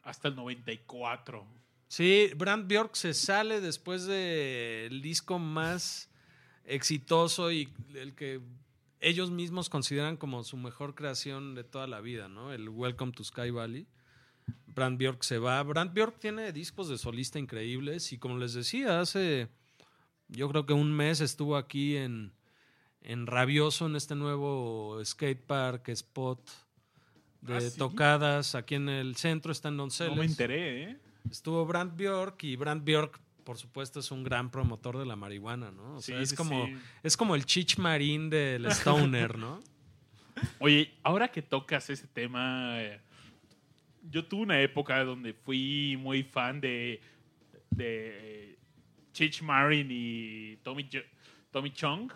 Hasta 0.02 0.30
el 0.30 0.36
94. 0.36 1.46
Sí, 1.88 2.30
Brandt 2.38 2.68
Bjork 2.68 2.96
se 2.96 3.14
sale 3.14 3.62
después 3.62 4.06
del 4.06 5.02
disco 5.02 5.40
más 5.40 6.10
exitoso 6.64 7.52
y 7.52 7.68
el 7.96 8.16
que 8.16 8.42
ellos 9.02 9.32
mismos 9.32 9.70
consideran 9.70 10.18
como 10.18 10.44
su 10.44 10.56
mejor 10.58 10.96
creación 10.96 11.56
de 11.56 11.64
toda 11.64 11.88
la 11.88 12.00
vida, 12.00 12.28
¿no? 12.28 12.54
El 12.54 12.70
Welcome 12.70 13.12
to 13.12 13.24
Sky 13.24 13.50
Valley. 13.50 13.88
Brandt 14.68 15.00
Bjork 15.00 15.24
se 15.24 15.38
va. 15.40 15.62
Brandt 15.64 15.94
Bjork 15.94 16.20
tiene 16.20 16.52
discos 16.54 16.88
de 16.90 16.98
solista 16.98 17.40
increíbles 17.40 18.12
y 18.14 18.18
como 18.18 18.38
les 18.38 18.54
decía, 18.54 19.00
hace 19.02 19.50
yo 20.28 20.48
creo 20.50 20.66
que 20.66 20.74
un 20.74 20.92
mes 20.94 21.22
estuvo 21.22 21.58
aquí 21.58 21.98
en, 21.98 22.32
en 23.02 23.26
Rabioso, 23.28 23.88
en 23.88 23.96
este 23.96 24.16
nuevo 24.16 25.00
skate 25.04 25.42
park, 25.42 25.90
spot 25.90 26.40
de 27.42 27.56
¿Ah, 27.58 27.62
sí? 27.62 27.78
tocadas 27.78 28.54
aquí 28.56 28.76
en 28.76 28.90
el 28.90 29.16
centro, 29.16 29.52
está 29.52 29.70
en 29.70 29.78
Donceles. 29.78 30.16
No 30.16 30.22
me 30.22 30.26
enteré, 30.28 30.84
¿eh? 30.84 30.98
Estuvo 31.32 31.66
Brandt 31.66 31.96
Bjork 31.96 32.44
y 32.44 32.56
Brandt 32.56 32.84
Bjork, 32.86 33.20
por 33.44 33.58
supuesto, 33.58 34.00
es 34.00 34.12
un 34.12 34.24
gran 34.24 34.52
promotor 34.52 34.98
de 34.98 35.06
la 35.06 35.16
marihuana, 35.16 35.72
¿no? 35.72 35.96
O 35.96 36.02
sea, 36.02 36.18
Sí, 36.18 36.24
es, 36.24 36.30
sí, 36.30 36.36
como, 36.36 36.66
sí. 36.68 36.78
es 37.04 37.18
como 37.18 37.36
el 37.36 37.46
Chich 37.46 37.78
Marín 37.78 38.30
del 38.30 38.66
Stoner, 38.72 39.38
¿no? 39.38 39.62
Oye, 40.60 40.94
ahora 41.04 41.30
que 41.30 41.42
tocas 41.42 41.90
ese 41.90 42.08
tema, 42.08 42.82
eh, 42.82 43.02
yo 44.04 44.26
tuve 44.26 44.44
una 44.44 44.62
época 44.62 45.04
donde 45.04 45.34
fui 45.34 45.98
muy 46.00 46.24
fan 46.24 46.60
de, 46.62 47.02
de 47.72 48.58
Chich 49.14 49.42
Marin 49.42 49.88
y 49.92 50.58
Tommy, 50.64 50.88
Jo- 50.92 51.00
Tommy 51.52 51.72
Chong. 51.72 52.12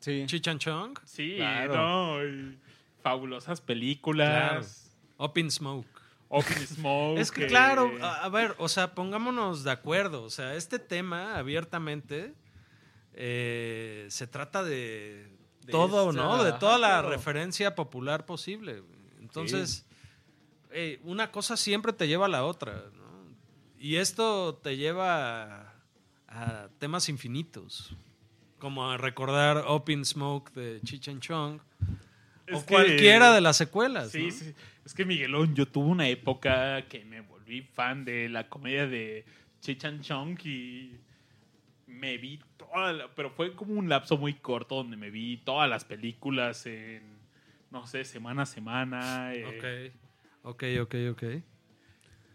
Sí. 0.00 0.24
Chich 0.26 0.46
and 0.48 0.60
Chong, 0.60 0.98
Sí, 1.04 1.34
Claro. 1.36 1.74
no, 1.76 2.24
y 2.24 2.58
fabulosas 3.02 3.60
películas. 3.60 4.96
Up 5.18 5.32
in 5.36 5.50
Smoke. 5.50 5.88
Open 6.30 6.66
Smoke. 6.66 7.18
Es 7.20 7.32
que, 7.32 7.44
eh, 7.44 7.48
claro, 7.48 7.90
a, 8.02 8.22
a 8.24 8.28
ver, 8.28 8.54
o 8.58 8.68
sea, 8.68 8.94
pongámonos 8.94 9.64
de 9.64 9.70
acuerdo. 9.70 10.22
O 10.24 10.30
sea, 10.30 10.54
este 10.54 10.78
tema, 10.78 11.38
abiertamente, 11.38 12.34
eh, 13.14 14.06
se 14.10 14.26
trata 14.26 14.62
de, 14.62 15.26
De 15.64 15.72
todo, 15.72 16.12
¿no? 16.12 16.44
De 16.44 16.52
toda 16.52 16.78
la 16.78 16.88
claro. 16.88 17.10
referencia 17.10 17.74
popular 17.74 18.26
posible. 18.26 18.82
Entonces, 19.20 19.87
eh, 20.72 21.00
una 21.04 21.30
cosa 21.30 21.56
siempre 21.56 21.92
te 21.92 22.06
lleva 22.08 22.26
a 22.26 22.28
la 22.28 22.44
otra, 22.44 22.84
¿no? 22.94 23.08
Y 23.78 23.96
esto 23.96 24.56
te 24.62 24.76
lleva 24.76 25.62
a, 25.62 25.74
a 26.28 26.68
temas 26.78 27.08
infinitos. 27.08 27.96
Como 28.58 28.90
a 28.90 28.96
recordar 28.96 29.64
Open 29.68 30.04
Smoke 30.04 30.50
de 30.52 30.80
Cheech 30.82 31.08
and 31.08 31.20
Chong. 31.20 31.60
es 32.46 32.56
o 32.56 32.66
que- 32.66 32.74
cualquiera 32.74 33.32
de 33.32 33.40
las 33.40 33.56
secuelas. 33.56 34.10
Sí, 34.10 34.24
¿no? 34.26 34.30
sí. 34.32 34.54
Es 34.84 34.94
que 34.94 35.04
Miguelón, 35.04 35.54
yo 35.54 35.66
tuve 35.66 35.86
una 35.90 36.08
época 36.08 36.82
que 36.88 37.04
me 37.04 37.20
volví 37.20 37.62
fan 37.62 38.04
de 38.04 38.28
la 38.28 38.48
comedia 38.48 38.86
de 38.86 39.24
Chichan 39.60 40.00
Chong 40.00 40.38
y 40.44 40.98
me 41.86 42.16
vi 42.18 42.40
toda 42.56 42.92
la- 42.92 43.14
pero 43.14 43.30
fue 43.30 43.54
como 43.54 43.74
un 43.74 43.88
lapso 43.88 44.16
muy 44.16 44.34
corto 44.34 44.76
donde 44.76 44.96
me 44.96 45.10
vi 45.10 45.36
todas 45.38 45.68
las 45.70 45.84
películas 45.84 46.66
en, 46.66 47.02
no 47.70 47.86
sé, 47.86 48.04
semana 48.04 48.42
a 48.42 48.46
semana. 48.46 49.34
eh, 49.34 49.92
Ok, 49.92 50.07
ok, 50.50 50.64
ok, 50.82 50.94
ok. 51.12 51.22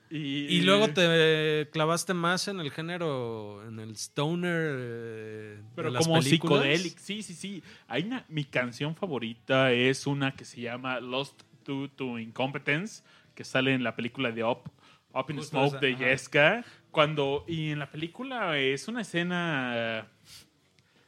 y, 0.09 0.57
Y 0.57 0.61
luego 0.61 0.89
te 0.89 1.69
clavaste 1.71 2.13
más 2.13 2.47
en 2.47 2.59
el 2.59 2.71
género, 2.71 3.65
en 3.67 3.79
el 3.79 3.91
stoner. 3.95 4.75
eh, 4.77 5.61
Pero 5.75 5.91
de 5.91 5.99
como 5.99 6.21
psicodélico, 6.21 6.99
sí, 6.99 7.23
sí, 7.23 7.33
sí. 7.33 7.63
Hay 7.87 8.03
una, 8.03 8.25
mi 8.29 8.45
canción 8.45 8.95
favorita 8.95 9.71
es 9.71 10.05
una 10.05 10.35
que 10.35 10.45
se 10.45 10.61
llama 10.61 10.99
Lost 10.99 11.41
to, 11.63 11.89
to 11.89 12.19
Incompetence, 12.19 13.03
que 13.33 13.43
sale 13.43 13.73
en 13.73 13.83
la 13.83 13.95
película 13.95 14.31
de 14.31 14.43
Up, 14.43 14.69
Up 15.13 15.25
in 15.29 15.37
Justo 15.37 15.57
Smoke 15.57 15.67
esa, 15.67 15.79
de. 15.79 15.95
Jessica. 15.95 16.65
Cuando, 16.91 17.43
y 17.47 17.71
en 17.71 17.79
la 17.79 17.89
película 17.89 18.59
es 18.59 18.87
una 18.87 19.01
escena 19.01 20.07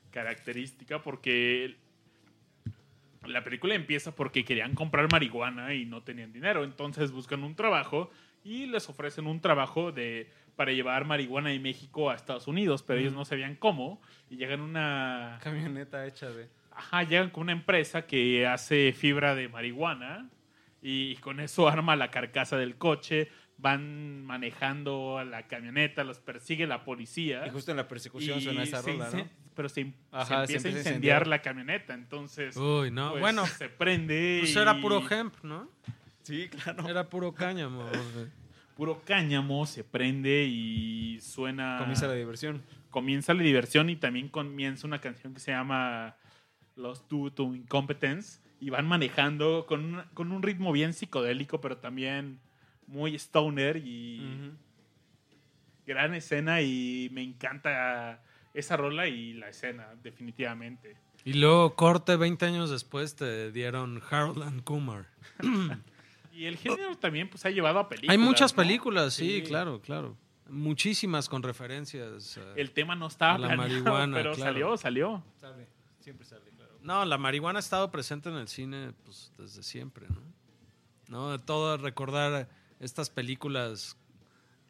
característica 0.10 1.01
porque 1.03 1.76
la 3.28 3.43
película 3.43 3.76
empieza 3.76 4.15
porque 4.15 4.45
querían 4.45 4.73
comprar 4.73 5.11
marihuana 5.11 5.73
y 5.73 5.86
no 5.86 6.03
tenían 6.03 6.32
dinero. 6.34 6.63
Entonces 6.63 7.11
buscan 7.11 7.43
un 7.43 7.55
trabajo 7.55 8.09
y 8.43 8.67
les 8.67 8.88
ofrecen 8.89 9.28
un 9.28 9.41
trabajo 9.41 9.91
de 9.91 10.30
para 10.55 10.71
llevar 10.71 11.05
marihuana 11.05 11.49
de 11.49 11.59
México 11.59 12.09
a 12.09 12.15
Estados 12.15 12.47
Unidos, 12.47 12.84
pero 12.84 12.99
ellos 12.99 13.13
no 13.13 13.26
sabían 13.26 13.55
cómo 13.55 14.01
y 14.30 14.38
llegan 14.38 14.61
una 14.61 15.39
Camioneta 15.43 16.05
hecha 16.05 16.30
de. 16.30 16.47
ajá, 16.71 17.03
llegan 17.03 17.30
con 17.30 17.43
una 17.43 17.51
empresa 17.51 18.05
que 18.05 18.47
hace 18.47 18.93
fibra 18.93 19.36
de 19.36 19.49
marihuana 19.49 20.30
y 20.82 21.15
con 21.17 21.39
eso 21.39 21.67
arma 21.67 21.95
la 21.95 22.11
carcasa 22.11 22.57
del 22.57 22.78
coche, 22.78 23.30
van 23.58 24.24
manejando 24.26 25.18
a 25.18 25.24
la 25.26 25.47
camioneta, 25.47 26.03
los 26.03 26.20
persigue 26.20 26.68
la 26.68 26.84
policía. 26.84 27.45
Y 27.47 27.49
justo 27.49 27.72
en 27.72 27.78
la 27.78 27.88
persecución 27.88 28.41
suena 28.41 28.64
esa 28.64 28.82
rola, 28.82 29.10
¿no? 29.12 29.28
Pero 29.56 29.70
se, 29.70 29.93
Ajá, 30.12 30.26
se 30.26 30.34
empieza 30.34 30.34
a 30.34 30.41
empieza 30.43 30.68
a 30.68 30.70
incendiar 30.70 30.86
incendiar. 30.88 31.28
la 31.28 31.41
camioneta, 31.41 31.93
entonces 31.93 32.58
Uy, 32.58 32.91
no. 32.91 33.12
pues, 33.12 33.22
bueno, 33.22 33.45
se 33.45 33.70
prende 33.70 34.39
pues 34.41 34.53
y- 34.56 34.60
era 34.60 34.80
puro 34.82 35.01
hemp, 35.10 35.34
¿no? 35.43 35.70
Sí, 36.24 36.49
claro. 36.49 36.88
Era 36.89 37.10
puro 37.10 37.34
cáñamo. 37.34 37.86
puro 38.76 39.01
cáñamo, 39.06 39.66
se 39.66 39.84
prende 39.86 40.43
y 40.43 41.20
suena 41.22 41.78
Comienza 41.80 42.08
la 42.08 42.14
diversión. 42.16 42.62
comienza 42.89 43.34
la 43.34 43.43
diversión 43.43 43.89
y 43.89 43.95
también 43.95 44.28
comienza 44.28 44.86
una 44.86 44.99
canción 44.99 45.34
que 45.34 45.39
se 45.39 45.51
llama 45.51 46.18
Los 46.76 47.08
Due 47.08 47.32
to 47.32 47.56
Incompetence 47.56 48.41
y 48.60 48.70
van 48.72 48.86
manejando 48.88 49.66
con 49.66 50.32
un 50.32 50.43
ritmo 50.43 50.74
bien 50.74 50.91
psicodélico, 50.93 51.62
pero 51.62 51.78
también 51.78 52.39
muy 52.88 53.16
stoner 53.16 53.78
y 53.78 54.52
gran 55.86 56.14
escena 56.14 56.62
y 56.62 57.10
me 57.12 57.22
encanta 57.24 58.22
esa 58.54 58.78
rola 58.78 59.08
y 59.08 59.34
la 59.34 59.50
escena, 59.50 59.90
definitivamente. 60.02 60.96
Y 61.24 61.34
luego, 61.34 61.76
corte, 61.76 62.16
20 62.16 62.46
años 62.46 62.70
después, 62.70 63.16
te 63.16 63.52
dieron 63.52 64.02
Harold 64.10 64.44
and 64.44 64.64
Kumar. 64.64 65.08
Y 66.34 66.46
el 66.46 66.58
género 66.58 66.98
también 66.98 67.30
pues 67.30 67.46
ha 67.46 67.50
llevado 67.50 67.80
a 67.80 67.90
películas. 67.90 68.12
Hay 68.12 68.18
muchas 68.18 68.54
¿no? 68.54 68.58
películas, 68.64 69.14
sí, 69.14 69.40
Sí. 69.40 69.44
claro, 69.48 69.82
claro. 69.82 70.18
Muchísimas 70.50 71.28
con 71.30 71.42
referencias. 71.44 72.38
a- 72.38 72.54
El 72.56 72.72
tema 72.72 72.96
no 72.96 73.08
estaba 73.08 73.36
A 73.36 73.38
la 73.40 73.48
planeado, 73.48 73.70
marihuana, 73.84 74.18
pero 74.18 74.34
claro. 74.34 74.52
salió, 74.52 74.78
salió. 74.78 75.24
Sale, 75.42 75.68
siempre 76.00 76.26
sale, 76.26 76.52
claro. 76.56 76.78
No, 76.82 77.04
la 77.06 77.18
marihuana 77.18 77.58
ha 77.60 77.62
estado 77.62 77.90
presente 77.90 78.30
en 78.30 78.36
el 78.36 78.48
cine 78.48 78.92
pues, 79.04 79.32
desde 79.38 79.64
siempre, 79.64 80.08
¿no? 80.10 80.22
¿No? 81.08 81.32
De 81.32 81.40
todo 81.40 81.78
recordar 81.78 82.48
estas 82.80 83.09
películas 83.09 83.97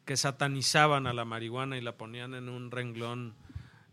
que 0.04 0.16
satanizaban 0.16 1.06
a 1.06 1.12
la 1.12 1.24
marihuana 1.24 1.76
y 1.76 1.80
la 1.80 1.96
ponían 1.96 2.34
en 2.34 2.48
un 2.48 2.70
renglón 2.70 3.34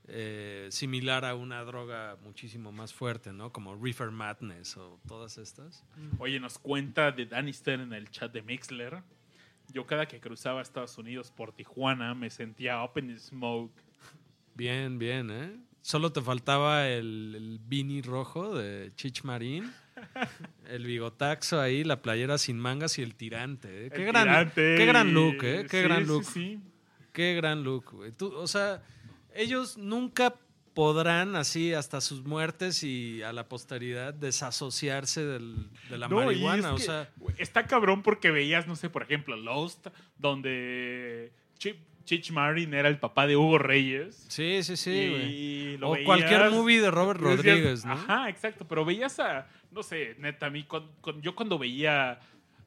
eh, 0.07 0.67
similar 0.69 1.25
a 1.25 1.33
una 1.33 1.63
droga 1.63 2.17
muchísimo 2.23 2.71
más 2.71 2.93
fuerte, 2.93 3.31
¿no? 3.31 3.51
Como 3.51 3.75
Reefer 3.75 4.11
Madness 4.11 4.77
o 4.77 4.99
todas 5.07 5.37
estas. 5.37 5.83
Oye, 6.19 6.39
nos 6.39 6.59
cuenta 6.59 7.11
de 7.11 7.25
Danister 7.25 7.79
en 7.79 7.93
el 7.93 8.09
chat 8.11 8.31
de 8.31 8.41
Mixler. 8.41 9.01
Yo 9.71 9.87
cada 9.87 10.05
que 10.05 10.19
cruzaba 10.19 10.61
Estados 10.61 10.97
Unidos 10.97 11.31
por 11.31 11.53
Tijuana 11.53 12.13
me 12.13 12.29
sentía 12.29 12.83
open 12.83 13.17
smoke. 13.17 13.73
Bien, 14.55 14.99
bien, 14.99 15.31
¿eh? 15.31 15.57
Solo 15.81 16.11
te 16.11 16.21
faltaba 16.21 16.87
el, 16.87 17.33
el 17.35 17.59
beanie 17.59 18.01
rojo 18.01 18.55
de 18.55 18.91
Chich 18.95 19.23
Marín, 19.23 19.73
el 20.67 20.85
bigotaxo 20.85 21.59
ahí, 21.61 21.83
la 21.83 22.01
playera 22.01 22.37
sin 22.37 22.59
mangas 22.59 22.97
y 22.99 23.01
el 23.03 23.15
tirante. 23.15 23.87
¿eh? 23.87 23.89
Qué, 23.89 24.01
El 24.01 24.07
gran, 24.07 24.23
tirante 24.23 24.75
qué 24.77 24.85
gran 24.85 25.13
look, 25.13 25.43
¿eh? 25.43 25.65
Qué 25.69 25.77
sí, 25.81 25.83
gran 25.83 26.07
look. 26.07 26.23
sí. 26.25 26.59
Qué 27.11 27.35
gran 27.35 27.63
look, 27.63 27.91
güey. 27.91 28.11
Tú, 28.11 28.33
O 28.35 28.47
sea, 28.47 28.81
ellos 29.35 29.77
nunca 29.77 30.33
podrán 30.73 31.35
así 31.35 31.71
hasta 31.73 32.01
sus 32.01 32.23
muertes 32.23 32.83
y 32.83 33.21
a 33.21 33.31
la 33.31 33.47
posteridad 33.47 34.11
desasociarse 34.13 35.23
del- 35.23 35.69
de 35.91 35.99
la 35.99 36.07
No, 36.07 36.15
marihuana. 36.25 36.69
es 36.69 36.73
O 36.73 36.77
sea, 36.79 37.09
está 37.37 37.67
cabrón 37.67 38.01
porque 38.01 38.31
veías, 38.31 38.65
no 38.67 38.75
sé, 38.75 38.89
por 38.89 39.03
ejemplo, 39.03 39.35
Lost, 39.35 39.85
donde 40.17 41.31
Chip, 41.59 41.77
Chich 42.05 42.31
Marin 42.31 42.73
era 42.73 42.89
el 42.89 42.97
papá 42.97 43.27
de 43.27 43.37
Hugo 43.37 43.59
Reyes. 43.59 44.25
sí, 44.29 44.63
sí, 44.63 44.75
sí, 44.75 45.09
güey. 45.11 45.35
y 45.35 45.77
lo 45.77 45.89
O 45.89 45.93
veías 45.93 46.05
cualquier 46.07 46.49
movie 46.49 46.81
de 46.81 46.89
Robert 46.91 47.19
decías, 47.21 47.37
Rodríguez, 47.37 47.85
¿no? 47.85 47.93
Ajá, 47.93 48.29
exacto. 48.29 48.65
Pero 48.67 48.83
veías 48.83 49.19
a, 49.19 49.47
no 49.73 49.83
sé, 49.83 50.15
neta, 50.19 50.47
a 50.47 50.49
mí, 50.49 50.65
yo 51.21 51.35
cuando 51.35 51.57
veía 51.57 52.19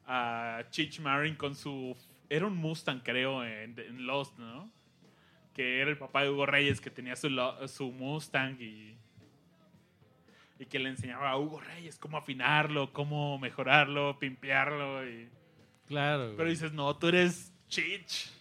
a 0.05 0.63
Chich 0.69 0.99
Marin 0.99 1.35
con 1.35 1.55
su. 1.55 1.95
Era 2.29 2.45
un 2.45 2.57
Mustang, 2.57 3.01
creo, 3.01 3.43
en, 3.43 3.77
en 3.79 4.05
Lost, 4.05 4.37
¿no? 4.37 4.71
Que 5.53 5.81
era 5.81 5.89
el 5.89 5.97
papá 5.97 6.23
de 6.23 6.29
Hugo 6.29 6.45
Reyes 6.45 6.81
que 6.81 6.89
tenía 6.89 7.15
su, 7.15 7.29
su 7.67 7.91
Mustang 7.91 8.59
y. 8.61 8.97
Y 10.59 10.65
que 10.65 10.79
le 10.79 10.89
enseñaba 10.89 11.29
a 11.29 11.37
Hugo 11.37 11.59
Reyes 11.59 11.99
cómo 11.99 12.17
afinarlo, 12.17 12.91
cómo 12.91 13.37
mejorarlo, 13.37 14.17
pimpearlo. 14.17 15.07
Y... 15.07 15.29
Claro. 15.85 16.25
güey. 16.25 16.37
Pero 16.37 16.49
dices, 16.49 16.73
no, 16.73 16.95
tú 16.95 17.09
eres 17.09 17.53
Chich. 17.67 18.31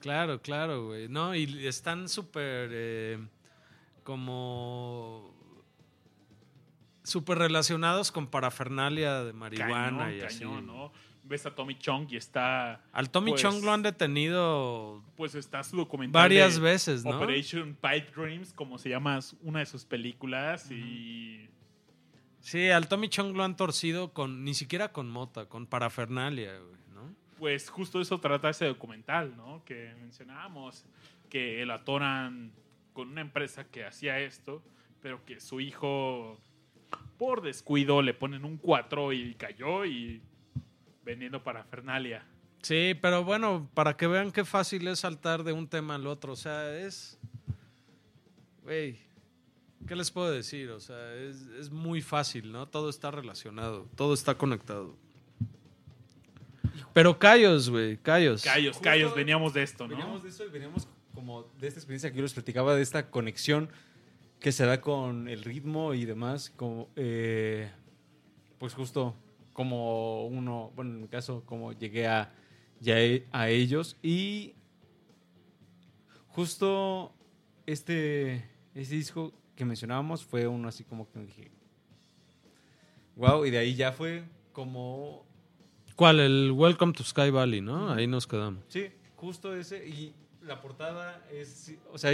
Claro, 0.00 0.40
claro, 0.40 0.86
güey. 0.86 1.08
No, 1.08 1.34
y 1.34 1.66
están 1.66 2.08
súper 2.08 2.70
eh, 2.72 3.18
como 4.04 5.33
súper 7.04 7.38
relacionados 7.38 8.10
con 8.10 8.26
parafernalia 8.26 9.22
de 9.22 9.32
marihuana 9.32 9.98
Cañón, 9.98 10.16
y 10.16 10.20
así. 10.22 10.38
cañón, 10.40 10.66
¿no? 10.66 10.92
Ves 11.26 11.46
a 11.46 11.54
Tommy 11.54 11.78
Chong 11.78 12.06
y 12.10 12.16
está. 12.16 12.82
Al 12.92 13.08
Tommy 13.10 13.30
Pues- 13.30 13.42
Chong 13.42 13.62
lo 13.64 13.72
han 13.72 13.82
detenido 13.82 15.02
Pues 15.16 15.34
está 15.34 15.62
su 15.62 15.76
documental. 15.76 16.20
varias 16.22 16.56
de 16.56 16.60
veces, 16.60 17.04
¿no? 17.04 17.16
Operation 17.16 17.74
Pipe 17.80 18.10
Dreams, 18.14 18.52
como 18.52 18.78
se 18.78 18.90
llama 18.90 19.18
una 19.42 19.60
de 19.60 19.66
sus 19.66 19.84
películas. 19.86 20.70
Y. 20.70 21.48
Sí, 22.40 22.68
al 22.68 22.88
Tommy 22.88 23.08
Chong 23.08 23.34
lo 23.36 23.42
han 23.42 23.56
torcido 23.56 24.12
con 24.12 24.44
ni 24.44 24.52
siquiera 24.52 24.92
con 24.92 25.08
mota, 25.08 25.46
con 25.46 25.66
parafernalia, 25.66 26.58
güey, 26.58 26.76
¿no? 26.94 27.14
Pues 27.38 27.70
justo 27.70 28.02
eso 28.02 28.20
trata 28.20 28.50
ese 28.50 28.66
documental, 28.66 29.34
¿no? 29.36 29.62
Que 29.64 29.94
mencionábamos. 30.00 30.84
Que 31.30 31.64
lo 31.64 31.72
atoran 31.72 32.52
con 32.92 33.08
una 33.08 33.22
empresa 33.22 33.64
que 33.64 33.84
hacía 33.86 34.20
esto, 34.20 34.62
pero 35.00 35.24
que 35.24 35.40
su 35.40 35.60
hijo, 35.60 36.38
por 37.18 37.42
descuido, 37.42 38.02
le 38.02 38.14
ponen 38.14 38.44
un 38.44 38.56
4 38.56 39.12
y 39.12 39.34
cayó 39.34 39.84
y. 39.84 40.22
vendiendo 41.04 41.42
parafernalia. 41.42 42.24
Sí, 42.62 42.94
pero 43.00 43.24
bueno, 43.24 43.68
para 43.74 43.96
que 43.96 44.06
vean 44.06 44.32
qué 44.32 44.44
fácil 44.44 44.88
es 44.88 45.00
saltar 45.00 45.44
de 45.44 45.52
un 45.52 45.68
tema 45.68 45.96
al 45.96 46.06
otro, 46.06 46.32
o 46.32 46.36
sea, 46.36 46.74
es 46.74 47.18
güey, 48.64 48.98
¿qué 49.86 49.94
les 49.94 50.10
puedo 50.10 50.30
decir? 50.30 50.70
O 50.70 50.80
sea, 50.80 51.14
es, 51.14 51.42
es 51.60 51.70
muy 51.70 52.02
fácil, 52.02 52.50
¿no? 52.50 52.66
Todo 52.66 52.90
está 52.90 53.10
relacionado, 53.10 53.86
todo 53.94 54.14
está 54.14 54.36
conectado. 54.36 54.96
Pero 56.92 57.18
callos, 57.18 57.70
güey, 57.70 57.98
callos. 57.98 58.42
Callos, 58.42 58.76
Justo 58.76 58.84
callos, 58.84 59.14
veníamos 59.14 59.52
de 59.52 59.62
esto, 59.62 59.84
¿no? 59.84 59.90
Veníamos 59.90 60.22
de 60.22 60.30
eso 60.30 60.44
y 60.44 60.48
veníamos 60.48 60.88
como 61.14 61.44
de 61.60 61.68
esta 61.68 61.78
experiencia 61.78 62.10
que 62.10 62.16
yo 62.16 62.22
les 62.22 62.32
platicaba, 62.32 62.74
de 62.74 62.82
esta 62.82 63.10
conexión 63.10 63.68
que 64.44 64.52
se 64.52 64.66
da 64.66 64.78
con 64.82 65.26
el 65.26 65.42
ritmo 65.42 65.94
y 65.94 66.04
demás, 66.04 66.50
como, 66.54 66.90
eh, 66.96 67.70
pues 68.58 68.74
justo 68.74 69.14
como 69.54 70.26
uno, 70.26 70.70
bueno, 70.76 70.90
en 70.90 71.00
mi 71.00 71.08
caso, 71.08 71.42
como 71.46 71.72
llegué 71.72 72.06
a, 72.06 72.30
ya 72.78 73.00
e- 73.00 73.24
a 73.32 73.48
ellos 73.48 73.96
y 74.02 74.52
justo 76.28 77.14
este, 77.64 78.44
este 78.74 78.94
disco 78.94 79.32
que 79.56 79.64
mencionábamos 79.64 80.22
fue 80.26 80.46
uno 80.46 80.68
así 80.68 80.84
como 80.84 81.10
que 81.10 81.20
me 81.20 81.24
dije, 81.24 81.50
wow, 83.16 83.46
y 83.46 83.50
de 83.50 83.56
ahí 83.56 83.74
ya 83.74 83.92
fue 83.92 84.24
como 84.52 85.24
¿Cuál? 85.96 86.20
El 86.20 86.52
Welcome 86.52 86.92
to 86.92 87.02
Sky 87.02 87.30
Valley, 87.30 87.62
¿no? 87.62 87.90
Ahí 87.90 88.06
nos 88.06 88.26
quedamos. 88.26 88.62
Sí, 88.68 88.90
justo 89.16 89.56
ese. 89.56 89.88
Y 89.88 90.12
la 90.42 90.60
portada 90.60 91.24
es. 91.32 91.72
O 91.90 91.96
sea, 91.96 92.12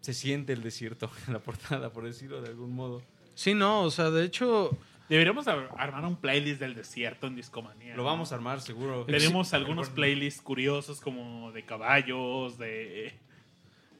se 0.00 0.14
siente 0.14 0.52
el 0.52 0.62
desierto 0.62 1.10
en 1.26 1.32
la 1.32 1.38
portada, 1.40 1.92
por 1.92 2.04
decirlo 2.04 2.40
de 2.40 2.48
algún 2.50 2.74
modo. 2.74 3.02
Sí, 3.34 3.54
no, 3.54 3.82
o 3.82 3.90
sea, 3.90 4.10
de 4.10 4.24
hecho, 4.24 4.76
Deberíamos 5.08 5.46
ar- 5.46 5.68
armar 5.78 6.04
un 6.04 6.16
playlist 6.16 6.58
del 6.60 6.74
desierto 6.74 7.26
en 7.28 7.36
Discomanía. 7.36 7.92
Lo 7.94 8.02
¿no? 8.02 8.08
vamos 8.08 8.32
a 8.32 8.34
armar, 8.34 8.60
seguro. 8.60 9.04
Tenemos 9.04 9.52
algunos 9.54 9.88
playlists 9.90 10.42
curiosos 10.42 11.00
como 11.00 11.52
de 11.52 11.64
caballos, 11.64 12.58
de... 12.58 13.14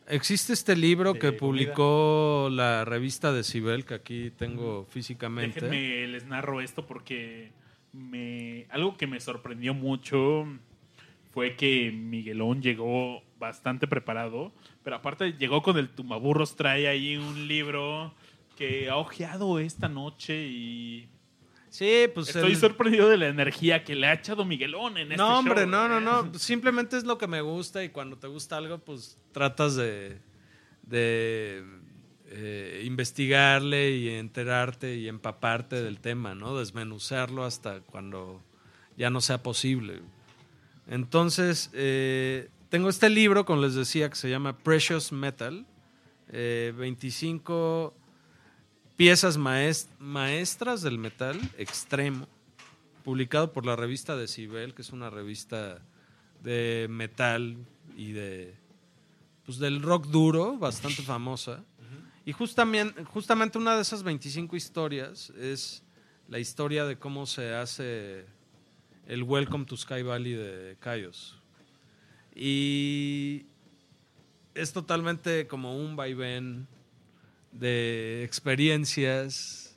existe 0.09 0.53
este 0.53 0.75
libro 0.75 1.13
De 1.13 1.19
que 1.21 1.37
comida. 1.37 1.39
publicó 1.39 2.49
la 2.51 2.85
revista 2.85 3.33
de 3.33 3.45
Cibel, 3.45 3.85
que 3.85 3.95
aquí 3.95 4.31
tengo 4.37 4.85
físicamente. 4.91 5.61
Déjenme 5.61 6.09
les 6.09 6.25
narro 6.27 6.61
esto 6.61 6.87
porque 6.87 7.53
me 7.93 8.67
algo 8.71 8.97
que 8.97 9.07
me 9.07 9.21
sorprendió 9.21 9.75
mucho 9.75 10.45
fue 11.33 11.55
que 11.57 11.91
Miguelón 11.93 12.63
llegó 12.63 13.23
bastante 13.39 13.87
preparado, 13.87 14.53
pero 14.87 14.99
aparte 14.99 15.33
llegó 15.33 15.63
con 15.65 15.77
el 15.79 15.89
tumbaburros, 15.89 16.55
trae 16.55 16.87
ahí 16.87 17.17
un 17.17 17.49
libro 17.49 18.15
que 18.57 18.89
ha 18.89 18.95
ojeado 18.99 19.59
esta 19.59 19.89
noche 19.89 20.47
y 20.47 21.09
Sí, 21.71 22.05
pues 22.15 22.29
estoy 22.29 22.53
el- 22.53 22.57
sorprendido 22.57 23.09
de 23.09 23.17
la 23.17 23.27
energía 23.27 23.83
que 23.83 23.97
le 23.97 24.07
ha 24.07 24.13
echado 24.13 24.45
Miguelón 24.45 24.97
en 24.97 25.11
este 25.11 25.17
No, 25.17 25.41
hombre, 25.41 25.63
show, 25.63 25.71
no, 25.71 25.89
no, 25.89 25.99
¿eh? 25.99 26.01
no. 26.31 26.39
Simplemente 26.39 26.97
es 26.97 27.03
lo 27.03 27.19
que 27.19 27.27
me 27.27 27.41
gusta 27.41 27.83
y 27.83 27.89
cuando 27.89 28.17
te 28.17 28.29
gusta 28.29 28.59
algo, 28.59 28.79
pues 28.79 29.19
tratas 29.33 29.75
de, 29.75 30.19
de 30.83 31.65
eh, 32.29 32.83
investigarle 32.87 33.91
y 33.91 34.11
enterarte 34.11 34.95
y 34.95 35.09
empaparte 35.09 35.83
del 35.83 35.99
tema, 35.99 36.37
¿no? 36.37 36.57
Desmenuzarlo 36.57 37.45
hasta 37.45 37.81
cuando 37.81 38.41
ya 38.97 39.11
no 39.11 39.21
sea 39.21 39.43
posible. 39.43 40.01
Entonces, 40.89 41.71
eh, 41.75 42.51
tengo 42.77 42.91
este 42.91 43.09
libro, 43.09 43.47
como 43.47 43.63
les 43.63 43.75
decía, 43.75 44.11
que 44.11 44.17
se 44.17 44.29
llama 44.29 44.59
Precious 44.59 45.11
Metal. 45.11 45.65
eh, 46.29 46.75
25 46.77 47.95
piezas 48.99 49.39
maest- 49.39 49.89
maestras 49.99 50.83
del 50.83 50.99
metal 50.99 51.41
extremo 51.57 52.27
publicado 53.03 53.51
por 53.55 53.65
la 53.65 53.77
revista 53.77 54.15
Decibel, 54.15 54.75
que 54.75 54.83
es 54.83 54.91
una 54.91 55.09
revista 55.09 55.81
de 56.43 56.87
metal 56.91 57.57
y 57.97 58.13
de 58.13 58.55
pues 59.47 59.59
del 59.59 59.81
rock 59.81 60.09
duro, 60.09 60.59
bastante 60.59 61.01
famosa. 61.01 61.65
Y 62.27 62.33
justamente, 62.33 63.05
justamente 63.05 63.57
una 63.57 63.75
de 63.77 63.81
esas 63.81 64.03
25 64.03 64.55
historias 64.55 65.31
es 65.31 65.83
la 66.29 66.41
historia 66.41 66.85
de 66.85 66.99
cómo 66.99 67.25
se 67.25 67.55
hace 67.55 68.27
el 69.07 69.23
Welcome 69.23 69.65
to 69.65 69.79
Sky 69.79 70.03
Valley 70.03 70.33
de 70.35 70.77
Cayos. 70.81 71.41
Y 72.39 73.47
es 74.55 74.73
totalmente 74.75 75.47
como 75.47 75.75
un 75.77 75.97
vaivén 75.97 76.67
de 77.51 78.23
experiencias. 78.25 79.77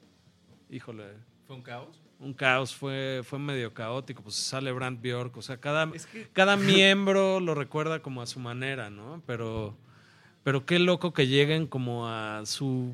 Híjole, 0.70 1.06
¿Fue 1.48 1.56
un 1.56 1.62
caos? 1.62 2.02
un 2.20 2.34
caos, 2.34 2.76
fue, 2.76 3.22
fue 3.24 3.40
medio 3.40 3.74
caótico, 3.74 4.22
pues 4.22 4.36
sale 4.36 4.74
Brand 4.74 5.02
Bjork, 5.02 5.38
o 5.38 5.42
sea, 5.42 5.56
cada, 5.58 5.90
Es 5.96 6.06
que- 6.06 6.28
cada 6.34 6.58
miembro 6.58 7.40
lo 7.40 7.56
recuerda 7.56 8.02
como 8.02 8.22
a 8.22 8.26
su 8.28 8.42
manera, 8.42 8.90
¿no? 8.90 9.24
Pero, 9.26 9.78
pero 10.44 10.66
qué 10.66 10.80
loco 10.80 11.14
que 11.14 11.28
lleguen 11.28 11.66
como 11.66 12.10
a 12.10 12.46
su, 12.46 12.94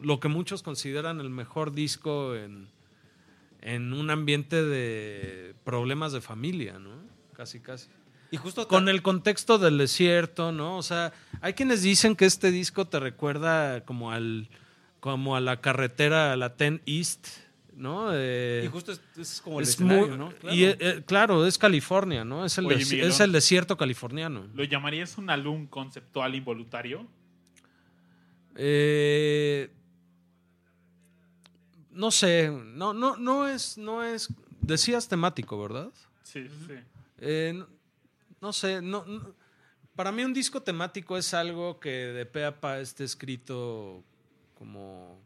lo 0.00 0.20
que 0.20 0.28
muchos 0.28 0.62
consideran 0.62 1.20
el 1.20 1.28
mejor 1.28 1.72
disco 1.72 2.34
en, 2.34 2.68
en 3.60 3.92
un 3.92 4.08
ambiente 4.08 4.64
de 4.64 5.54
problemas 5.64 6.12
de 6.12 6.22
familia, 6.22 6.78
¿no? 6.78 6.96
Casi, 7.34 7.60
casi. 7.60 7.90
Y 8.32 8.38
justo 8.38 8.66
Con 8.66 8.88
el 8.88 9.02
contexto 9.02 9.58
del 9.58 9.78
desierto, 9.78 10.50
¿no? 10.52 10.78
O 10.78 10.82
sea, 10.82 11.12
hay 11.40 11.52
quienes 11.52 11.82
dicen 11.82 12.16
que 12.16 12.24
este 12.24 12.50
disco 12.50 12.86
te 12.88 12.98
recuerda 12.98 13.84
como 13.84 14.10
al 14.10 14.48
como 15.00 15.36
a 15.36 15.40
la 15.40 15.60
carretera, 15.60 16.32
a 16.32 16.36
la 16.36 16.48
10 16.50 16.80
East, 16.86 17.26
¿no? 17.74 18.08
Eh, 18.12 18.62
Y 18.64 18.68
justo 18.68 18.92
es, 18.92 19.00
es 19.18 19.40
como 19.42 19.58
el 19.58 19.64
es 19.64 19.70
escenario, 19.70 20.06
muy- 20.08 20.16
¿no? 20.16 20.30
Claro. 20.36 20.56
Y 20.56 20.64
eh, 20.64 21.02
claro, 21.04 21.44
es 21.46 21.58
California, 21.58 22.24
¿no? 22.24 22.44
Es 22.44 22.56
el, 22.56 22.66
Oye, 22.66 23.06
es 23.06 23.20
el 23.20 23.32
desierto 23.32 23.76
californiano. 23.76 24.46
¿Lo 24.54 24.64
llamarías 24.64 25.18
un 25.18 25.28
álbum 25.28 25.66
conceptual 25.66 26.34
involuntario? 26.36 27.06
Eh, 28.56 29.70
no 31.90 32.10
sé, 32.10 32.50
no, 32.50 32.94
no, 32.94 33.16
no 33.16 33.48
es, 33.48 33.76
no 33.76 34.02
es. 34.04 34.28
Decías 34.60 35.08
temático, 35.08 35.60
¿verdad? 35.60 35.90
Sí, 36.22 36.46
sí. 36.66 36.74
Eh, 37.18 37.62
no, 38.42 38.52
sé, 38.52 38.82
no, 38.82 39.04
no- 39.06 39.34
para 39.94 40.10
mí 40.12 40.24
un 40.24 40.34
disco 40.34 40.60
temático 40.62 41.16
es 41.16 41.32
algo 41.32 41.78
que 41.80 41.90
de 41.90 42.26
pe 42.26 42.44
a 42.44 42.60
pa 42.60 42.78
esté 42.80 43.04
escrito 43.04 44.02
como 44.58 45.18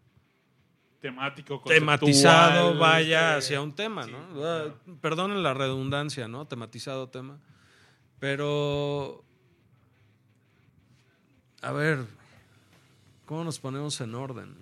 Temático, 1.01 1.63
tematizado, 1.65 2.77
vaya 2.79 3.37
hacia 3.37 3.61
un 3.61 3.73
tema, 3.75 4.05
sí, 4.05 4.11
¿no? 4.11 4.19
Ah, 4.19 4.33
claro. 4.35 4.81
Perdonen 5.01 5.43
la 5.43 5.55
redundancia, 5.55 6.27
¿no? 6.27 6.47
Tematizado 6.47 7.09
tema. 7.09 7.39
Pero, 8.19 9.23
a 11.63 11.71
ver, 11.73 12.05
¿cómo 13.25 13.45
nos 13.45 13.59
ponemos 13.61 14.01
en 14.01 14.15
orden? 14.15 14.55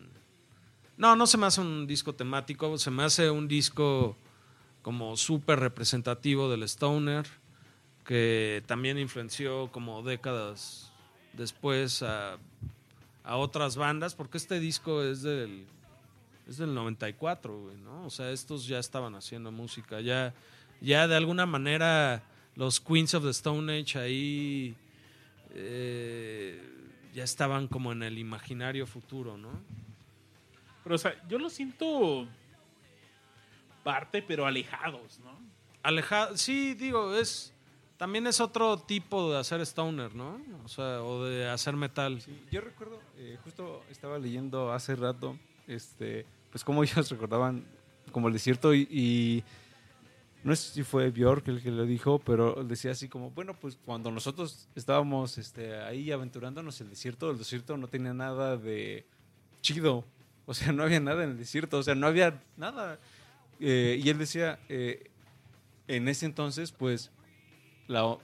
No, 0.97 1.17
no 1.17 1.27
se 1.27 1.39
me 1.39 1.47
hace 1.47 1.61
un 1.61 1.87
disco 1.87 2.15
temático, 2.15 2.77
se 2.79 2.91
me 2.91 3.05
hace 3.05 3.31
un 3.31 3.49
disco 3.49 4.17
como 4.83 5.17
súper 5.17 5.61
representativo 5.61 6.51
del 6.51 6.63
Stoner, 6.65 7.27
que 8.05 8.63
también 8.67 8.99
influenció 8.99 9.71
como 9.73 10.03
décadas 10.03 10.93
después 11.33 12.03
a, 12.03 12.39
a 13.25 13.37
otras 13.37 13.77
bandas, 13.77 14.15
porque 14.15 14.39
este 14.39 14.61
disco 14.61 15.03
es 15.03 15.23
del, 15.23 15.67
es 16.47 16.59
del 16.59 16.75
94, 16.75 17.59
güey, 17.59 17.77
¿no? 17.79 18.05
O 18.05 18.11
sea, 18.11 18.31
estos 18.31 18.67
ya 18.67 18.79
estaban 18.79 19.15
haciendo 19.15 19.51
música, 19.51 20.01
ya, 20.01 20.35
ya 20.81 21.09
de 21.09 21.17
alguna 21.17 21.47
manera 21.47 22.23
los 22.55 22.81
Queens 22.81 23.15
of 23.15 23.25
the 23.25 23.31
Stone 23.31 23.81
Age 23.81 23.99
ahí 23.99 24.77
eh, 25.55 26.63
ya 27.15 27.25
estaban 27.25 27.69
como 27.69 27.93
en 27.93 28.03
el 28.03 28.19
imaginario 28.19 28.87
futuro, 28.87 29.37
¿no? 29.37 29.61
Pero, 30.83 30.97
o 30.97 30.99
sea, 30.99 31.15
yo 31.29 31.39
lo 31.39 31.49
siento 31.49 32.29
parte, 33.83 34.21
pero 34.21 34.47
alejados, 34.47 35.19
¿no? 35.21 35.39
Alejado, 35.83 36.37
sí, 36.37 36.75
digo, 36.75 37.15
es 37.15 37.54
también 37.97 38.27
es 38.27 38.41
otro 38.41 38.79
tipo 38.79 39.33
de 39.33 39.39
hacer 39.39 39.61
stoner, 39.63 40.15
¿no? 40.15 40.41
O 40.65 40.69
sea, 40.69 41.03
o 41.03 41.25
de 41.25 41.49
hacer 41.49 41.77
metal. 41.77 42.21
Sí, 42.21 42.39
yo 42.51 42.61
recuerdo, 42.61 43.01
eh, 43.17 43.39
justo 43.45 43.83
estaba 43.91 44.19
leyendo 44.19 44.73
hace 44.73 44.97
rato, 44.97 45.39
este, 45.67 46.27
pues 46.51 46.65
cómo 46.65 46.83
ellos 46.85 47.11
recordaban 47.11 47.65
como 48.13 48.29
el 48.29 48.35
desierto 48.35 48.75
y, 48.75 49.43
no 50.43 50.55
sé 50.55 50.75
si 50.75 50.83
fue 50.83 51.11
Björk 51.11 51.49
el 51.49 51.63
que 51.63 51.71
lo 51.71 51.87
dijo, 51.87 52.19
pero 52.19 52.63
decía 52.65 52.91
así 52.91 53.09
como, 53.09 53.31
bueno, 53.31 53.55
pues 53.55 53.79
cuando 53.83 54.11
nosotros 54.11 54.69
estábamos 54.75 55.39
este, 55.39 55.81
ahí 55.81 56.13
aventurándonos 56.13 56.81
el 56.83 56.91
desierto, 56.91 57.31
el 57.31 57.39
desierto 57.39 57.79
no 57.79 57.89
tenía 57.89 58.13
nada 58.13 58.59
de 58.59 59.07
chido, 59.63 60.05
o 60.45 60.53
sea, 60.53 60.73
no 60.73 60.83
había 60.83 61.01
nada 61.01 61.25
en 61.25 61.31
el 61.31 61.39
desierto, 61.39 61.79
o 61.79 61.83
sea, 61.83 61.95
no 61.95 62.07
había 62.07 62.43
nada. 62.59 62.99
Eh, 63.59 63.99
y 64.05 64.09
él 64.11 64.19
decía, 64.19 64.59
eh, 64.69 65.11
en 65.89 66.09
ese 66.09 66.27
entonces, 66.27 66.73
pues, 66.73 67.11
la, 67.87 68.17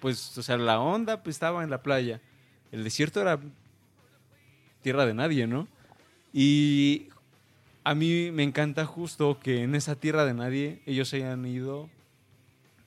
pues, 0.00 0.36
o 0.38 0.42
sea, 0.42 0.56
la 0.56 0.80
onda 0.80 1.22
pues, 1.22 1.36
estaba 1.36 1.64
en 1.64 1.70
la 1.70 1.82
playa. 1.82 2.20
El 2.72 2.84
desierto 2.84 3.20
era 3.20 3.38
tierra 4.82 5.06
de 5.06 5.14
nadie, 5.14 5.46
¿no? 5.46 5.68
Y 6.32 7.08
a 7.84 7.94
mí 7.94 8.30
me 8.30 8.42
encanta 8.42 8.84
justo 8.84 9.38
que 9.40 9.62
en 9.62 9.74
esa 9.74 9.96
tierra 9.96 10.24
de 10.24 10.34
nadie 10.34 10.82
ellos 10.86 11.12
hayan 11.14 11.44
ido 11.46 11.88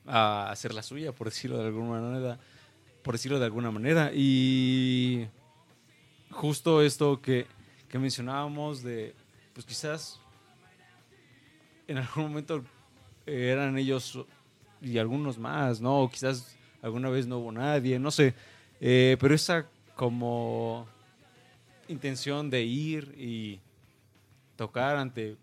a 0.06 0.50
hacer 0.52 0.74
la 0.74 0.84
suya, 0.84 1.12
por 1.12 1.28
decirlo 1.30 1.58
de 1.58 1.68
alguna 1.68 2.02
manera. 2.02 2.40
Por 3.04 3.16
decirlo 3.16 3.40
de 3.40 3.46
alguna 3.46 3.72
manera. 3.72 4.12
Y 4.14 5.28
justo 6.30 6.82
esto 6.82 7.22
que, 7.22 7.48
que 7.90 7.98
mencionábamos 7.98 8.84
de, 8.84 9.16
pues 9.54 9.66
quizás 9.66 10.20
en 11.88 11.98
algún 11.98 12.24
momento 12.24 12.64
eran 13.26 13.78
ellos 13.78 14.26
y 14.82 14.98
algunos 14.98 15.38
más, 15.38 15.82
¿no? 15.82 16.02
O 16.02 16.10
quizás 16.10 16.56
alguna 16.82 17.10
vez 17.10 17.28
no 17.28 17.40
hubo 17.40 17.52
nadie, 17.52 18.00
no 18.00 18.12
sé. 18.12 18.34
Eh, 18.80 19.18
pero 19.20 19.36
esa 19.36 19.66
como 19.96 20.88
intención 21.88 22.50
de 22.50 22.64
ir 22.64 23.14
y 23.18 23.60
tocar 24.56 24.96
ante 24.96 25.36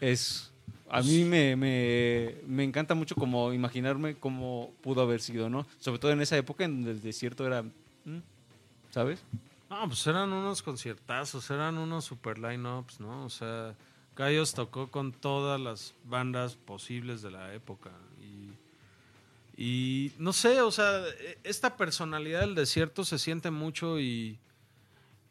es 0.00 0.50
a 0.88 1.02
mí 1.02 1.24
me, 1.24 1.56
me, 1.56 2.36
me 2.46 2.64
encanta 2.64 2.94
mucho 2.94 3.14
como 3.14 3.52
imaginarme 3.52 4.14
cómo 4.16 4.72
pudo 4.82 5.02
haber 5.02 5.20
sido, 5.20 5.48
¿no? 5.48 5.66
Sobre 5.80 5.98
todo 5.98 6.12
en 6.12 6.20
esa 6.20 6.36
época 6.36 6.64
en 6.64 6.76
donde 6.76 6.92
el 6.92 7.02
desierto 7.02 7.46
era. 7.46 7.64
¿sabes? 8.90 9.22
No, 9.68 9.86
pues 9.88 10.06
eran 10.06 10.32
unos 10.32 10.62
conciertazos, 10.62 11.50
eran 11.50 11.76
unos 11.76 12.04
super 12.04 12.38
line-ups, 12.38 12.98
¿no? 13.00 13.24
O 13.24 13.28
sea, 13.28 13.74
Gallos 14.16 14.54
tocó 14.54 14.90
con 14.90 15.12
todas 15.12 15.60
las 15.60 15.94
bandas 16.04 16.56
posibles 16.56 17.20
de 17.22 17.30
la 17.30 17.54
época. 17.54 17.90
Y, 19.58 20.12
no 20.18 20.34
sé, 20.34 20.60
o 20.60 20.70
sea, 20.70 21.02
e- 21.06 21.38
esta 21.42 21.76
personalidad 21.76 22.40
del 22.40 22.54
desierto 22.54 23.04
se 23.04 23.18
siente 23.18 23.50
mucho 23.50 23.98
y, 23.98 24.38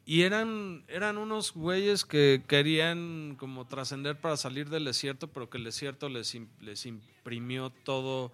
eran, 0.07 0.83
eran 0.87 1.17
unos 1.17 1.53
güeyes 1.53 2.05
que 2.05 2.43
querían 2.47 3.35
como 3.39 3.65
trascender 3.65 4.19
para 4.19 4.37
salir 4.37 4.69
del 4.69 4.85
desierto, 4.85 5.27
pero 5.27 5.49
que 5.49 5.57
el 5.57 5.63
desierto 5.63 6.09
les, 6.09 6.35
les 6.61 6.85
imprimió 6.85 7.71
todo, 7.83 8.31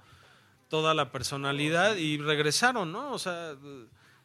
toda 0.70 0.94
la 0.94 1.12
personalidad 1.12 1.98
y 1.98 2.18
regresaron, 2.18 2.92
¿no? 2.92 3.12
O 3.12 3.20
sea, 3.20 3.56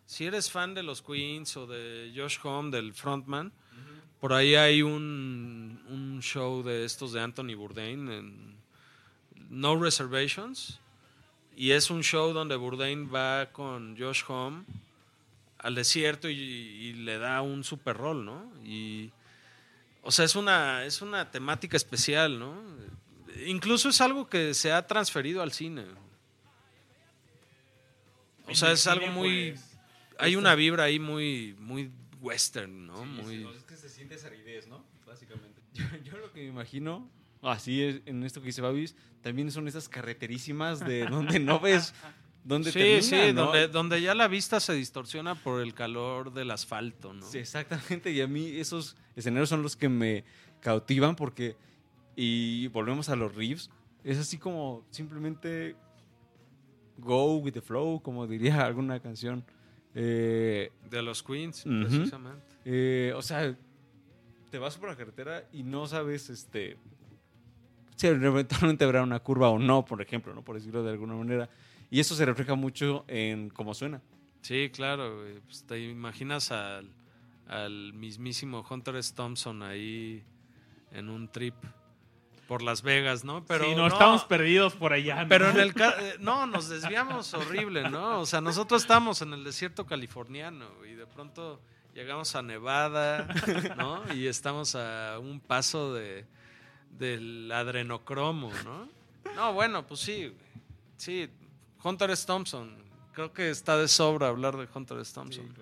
si 0.06 0.26
eres 0.26 0.50
fan 0.50 0.74
de 0.74 0.84
los 0.84 1.02
Queens 1.02 1.56
o 1.56 1.66
de 1.66 2.12
Josh 2.16 2.38
Home, 2.44 2.70
del 2.70 2.94
frontman, 2.94 3.52
por 4.26 4.32
ahí 4.32 4.56
hay 4.56 4.82
un, 4.82 5.80
un 5.88 6.20
show 6.20 6.64
de 6.64 6.84
estos 6.84 7.12
de 7.12 7.20
Anthony 7.20 7.54
Bourdain 7.54 8.10
en 8.10 8.56
No 9.50 9.80
Reservations. 9.80 10.80
Y 11.54 11.70
es 11.70 11.90
un 11.90 12.02
show 12.02 12.32
donde 12.32 12.56
Bourdain 12.56 13.08
va 13.14 13.50
con 13.52 13.96
Josh 13.96 14.24
Home 14.26 14.64
al 15.58 15.76
desierto 15.76 16.28
y, 16.28 16.34
y 16.34 16.92
le 16.94 17.18
da 17.18 17.40
un 17.40 17.62
super 17.62 17.96
rol, 17.96 18.24
¿no? 18.24 18.50
Y, 18.64 19.12
o 20.02 20.10
sea, 20.10 20.24
es 20.24 20.34
una, 20.34 20.84
es 20.84 21.02
una 21.02 21.30
temática 21.30 21.76
especial, 21.76 22.36
¿no? 22.40 22.60
Incluso 23.46 23.90
es 23.90 24.00
algo 24.00 24.28
que 24.28 24.54
se 24.54 24.72
ha 24.72 24.88
transferido 24.88 25.40
al 25.40 25.52
cine. 25.52 25.84
O 28.48 28.56
sea, 28.56 28.72
es 28.72 28.88
algo 28.88 29.06
muy... 29.06 29.54
Hay 30.18 30.34
una 30.34 30.56
vibra 30.56 30.82
ahí 30.82 30.98
muy, 30.98 31.54
muy 31.60 31.92
western, 32.26 32.86
¿no? 32.86 33.04
muy... 33.04 33.46
es 33.56 33.64
que 33.64 33.76
se 33.76 33.88
siente 33.88 34.16
esa 34.16 34.26
aridez, 34.26 34.66
¿no? 34.66 34.84
Básicamente. 35.06 35.60
Yo, 35.74 35.84
yo 36.02 36.16
lo 36.16 36.32
que 36.32 36.40
me 36.40 36.46
imagino, 36.46 37.10
así 37.42 37.82
es, 37.82 38.00
en 38.06 38.22
esto 38.24 38.40
que 38.40 38.46
dice 38.46 38.62
Babis, 38.62 38.96
también 39.20 39.50
son 39.50 39.68
esas 39.68 39.88
carreterísimas 39.88 40.80
de 40.80 41.06
donde 41.10 41.38
no 41.38 41.60
ves 41.60 41.92
dónde 42.44 42.72
Sí, 42.72 42.78
termina, 42.78 43.02
sí, 43.02 43.32
¿no? 43.34 43.44
donde, 43.46 43.68
donde 43.68 44.00
ya 44.00 44.14
la 44.14 44.26
vista 44.26 44.58
se 44.58 44.72
distorsiona 44.72 45.34
por 45.34 45.60
el 45.60 45.74
calor 45.74 46.32
del 46.32 46.50
asfalto, 46.50 47.12
¿no? 47.12 47.26
Sí, 47.26 47.38
exactamente, 47.38 48.10
y 48.10 48.20
a 48.22 48.26
mí 48.26 48.56
esos 48.56 48.96
escenarios 49.14 49.50
son 49.50 49.62
los 49.62 49.76
que 49.76 49.88
me 49.88 50.24
cautivan 50.60 51.14
porque, 51.14 51.56
y 52.16 52.68
volvemos 52.68 53.10
a 53.10 53.16
los 53.16 53.34
riffs, 53.34 53.70
es 54.02 54.18
así 54.18 54.38
como 54.38 54.86
simplemente 54.90 55.76
go 56.98 57.36
with 57.36 57.52
the 57.52 57.60
flow, 57.60 58.00
como 58.00 58.26
diría 58.26 58.60
alguna 58.66 59.00
canción. 59.00 59.44
Eh, 59.98 60.70
De 60.90 61.02
los 61.02 61.22
Queens, 61.22 61.64
Ujú. 61.64 61.80
precisamente. 61.86 62.44
Eh, 62.66 63.12
o 63.16 63.22
sea, 63.22 63.56
te 64.50 64.58
vas 64.58 64.76
por 64.76 64.90
la 64.90 64.96
carretera 64.96 65.48
y 65.52 65.62
no 65.62 65.86
sabes, 65.86 66.28
este, 66.28 66.76
si 67.96 68.06
eventualmente 68.08 68.84
habrá 68.84 69.02
una 69.02 69.20
curva 69.20 69.48
o 69.48 69.58
no, 69.58 69.84
por 69.86 70.02
ejemplo, 70.02 70.34
¿no? 70.34 70.42
Por 70.42 70.56
decirlo 70.56 70.82
de 70.82 70.90
alguna 70.90 71.14
manera. 71.14 71.48
Y 71.90 72.00
eso 72.00 72.14
se 72.14 72.26
refleja 72.26 72.54
mucho 72.54 73.04
en 73.08 73.48
cómo 73.48 73.72
suena. 73.72 74.02
Sí, 74.42 74.70
claro. 74.72 75.24
Pues 75.46 75.64
te 75.64 75.80
imaginas 75.80 76.52
al, 76.52 76.90
al 77.46 77.92
mismísimo 77.94 78.64
Hunter 78.68 78.96
S. 78.96 79.14
Thompson 79.14 79.62
ahí 79.62 80.22
en 80.92 81.08
un 81.08 81.28
trip 81.28 81.54
por 82.46 82.62
Las 82.62 82.82
Vegas, 82.82 83.24
¿no? 83.24 83.44
Pero 83.44 83.64
sí, 83.64 83.70
no, 83.72 83.82
no, 83.82 83.86
estamos 83.88 84.24
perdidos 84.24 84.74
por 84.74 84.92
allá. 84.92 85.22
¿no? 85.22 85.28
Pero 85.28 85.50
en 85.50 85.58
el 85.58 85.70
eh, 85.70 86.16
no, 86.20 86.46
nos 86.46 86.68
desviamos 86.68 87.34
horrible, 87.34 87.88
¿no? 87.90 88.20
O 88.20 88.26
sea, 88.26 88.40
nosotros 88.40 88.82
estamos 88.82 89.22
en 89.22 89.32
el 89.32 89.44
desierto 89.44 89.86
californiano 89.86 90.66
y 90.88 90.94
de 90.94 91.06
pronto 91.06 91.60
llegamos 91.94 92.34
a 92.36 92.42
Nevada, 92.42 93.28
¿no? 93.76 94.02
Y 94.14 94.26
estamos 94.26 94.74
a 94.74 95.18
un 95.18 95.40
paso 95.40 95.94
de 95.94 96.26
del 96.98 97.50
adrenocromo, 97.52 98.50
¿no? 98.64 98.88
No, 99.34 99.52
bueno, 99.52 99.86
pues 99.86 100.00
sí, 100.00 100.34
sí. 100.96 101.28
Hunter 101.82 102.10
S. 102.10 102.26
Thompson, 102.26 102.74
creo 103.12 103.32
que 103.32 103.50
está 103.50 103.76
de 103.76 103.86
sobra 103.86 104.28
hablar 104.28 104.56
de 104.56 104.66
Hunter 104.72 104.98
S. 104.98 105.14
Thompson. 105.14 105.54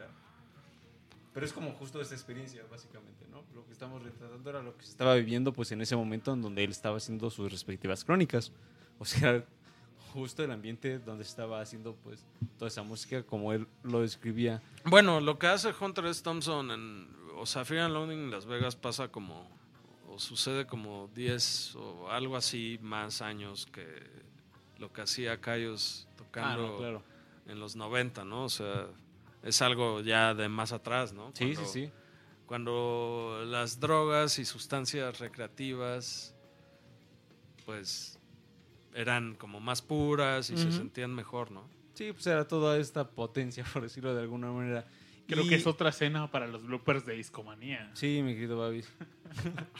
Pero 1.34 1.44
es 1.44 1.52
como 1.52 1.72
justo 1.72 2.00
esa 2.00 2.14
experiencia, 2.14 2.62
básicamente, 2.70 3.26
¿no? 3.28 3.42
Lo 3.54 3.66
que 3.66 3.72
estamos 3.72 4.02
retratando 4.02 4.48
era 4.50 4.62
lo 4.62 4.76
que 4.76 4.84
se 4.84 4.92
estaba 4.92 5.14
viviendo 5.16 5.52
pues 5.52 5.72
en 5.72 5.80
ese 5.80 5.96
momento 5.96 6.32
en 6.32 6.40
donde 6.42 6.62
él 6.64 6.70
estaba 6.70 6.96
haciendo 6.96 7.28
sus 7.30 7.50
respectivas 7.50 8.04
crónicas. 8.04 8.52
O 9.00 9.04
sea, 9.04 9.44
justo 10.12 10.44
el 10.44 10.52
ambiente 10.52 11.00
donde 11.00 11.24
estaba 11.24 11.60
haciendo 11.60 11.96
pues 11.96 12.24
toda 12.56 12.68
esa 12.68 12.84
música 12.84 13.24
como 13.24 13.52
él 13.52 13.66
lo 13.82 14.00
describía. 14.02 14.62
Bueno, 14.84 15.20
lo 15.20 15.36
que 15.40 15.48
hace 15.48 15.74
Hunter 15.78 16.06
S. 16.06 16.22
Thompson 16.22 16.70
en, 16.70 17.08
o 17.36 17.46
sea, 17.46 17.64
Fear 17.64 17.86
and 17.86 17.94
Loading 17.94 18.18
en 18.26 18.30
Las 18.30 18.46
Vegas 18.46 18.76
pasa 18.76 19.08
como, 19.08 19.48
o 20.08 20.20
sucede 20.20 20.66
como 20.68 21.10
10 21.16 21.74
o 21.74 22.10
algo 22.12 22.36
así 22.36 22.78
más 22.80 23.20
años 23.22 23.66
que 23.66 23.84
lo 24.78 24.92
que 24.92 25.00
hacía 25.02 25.40
Cayos 25.40 26.06
tocando 26.16 26.64
Ah, 26.66 26.70
no, 26.70 26.76
claro. 26.78 27.02
en 27.48 27.58
los 27.58 27.74
90, 27.74 28.24
¿no? 28.24 28.44
O 28.44 28.48
sea, 28.48 28.86
es 29.44 29.62
algo 29.62 30.00
ya 30.00 30.34
de 30.34 30.48
más 30.48 30.72
atrás, 30.72 31.12
¿no? 31.12 31.30
Sí, 31.34 31.52
Cuando- 31.54 31.64
sí, 31.70 31.86
sí. 31.86 31.92
Cuando 32.46 33.42
las 33.46 33.80
drogas 33.80 34.38
y 34.38 34.44
sustancias 34.44 35.18
recreativas, 35.18 36.34
pues, 37.64 38.18
eran 38.94 39.34
como 39.34 39.60
más 39.60 39.80
puras 39.80 40.50
y 40.50 40.56
se 40.56 40.70
sentían 40.70 41.14
mejor, 41.14 41.50
¿no? 41.50 41.66
Sí, 41.94 42.12
pues 42.12 42.26
era 42.26 42.46
toda 42.46 42.76
esta 42.78 43.08
potencia, 43.10 43.64
por 43.72 43.82
decirlo 43.82 44.14
de 44.14 44.20
alguna 44.20 44.50
manera. 44.52 44.84
Creo 45.26 45.44
Y- 45.44 45.48
que 45.48 45.54
es 45.54 45.66
otra 45.66 45.88
escena 45.88 46.30
para 46.30 46.46
los 46.46 46.64
bloopers 46.66 47.06
de 47.06 47.14
Discomanía. 47.14 47.90
Sí, 47.94 48.20
mi 48.22 48.34
querido 48.34 48.58
Babis. 48.58 48.92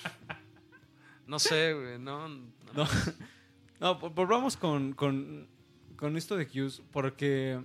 No 1.27 1.39
sé, 1.39 1.73
güey, 1.73 1.99
no. 1.99 2.29
no. 2.29 2.45
No, 2.75 2.85
no 3.81 3.99
vol- 4.01 4.15
volvamos 4.15 4.57
con, 4.57 4.93
con, 4.93 5.47
con 5.97 6.17
esto 6.17 6.37
de 6.37 6.45
Hughes, 6.45 6.83
porque 6.93 7.62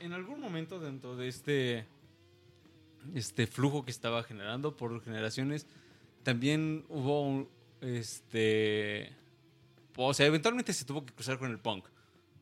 en 0.00 0.12
algún 0.12 0.40
momento 0.40 0.80
dentro 0.80 1.16
de 1.16 1.28
este, 1.28 1.86
este 3.14 3.46
flujo 3.46 3.84
que 3.84 3.90
estaba 3.90 4.22
generando 4.22 4.76
por 4.76 5.02
generaciones, 5.02 5.66
también 6.22 6.84
hubo 6.88 7.22
un, 7.22 7.48
este, 7.80 9.12
o 9.96 10.14
sea, 10.14 10.26
eventualmente 10.26 10.72
se 10.72 10.84
tuvo 10.84 11.04
que 11.04 11.14
cruzar 11.14 11.38
con 11.38 11.50
el 11.50 11.58
punk 11.58 11.86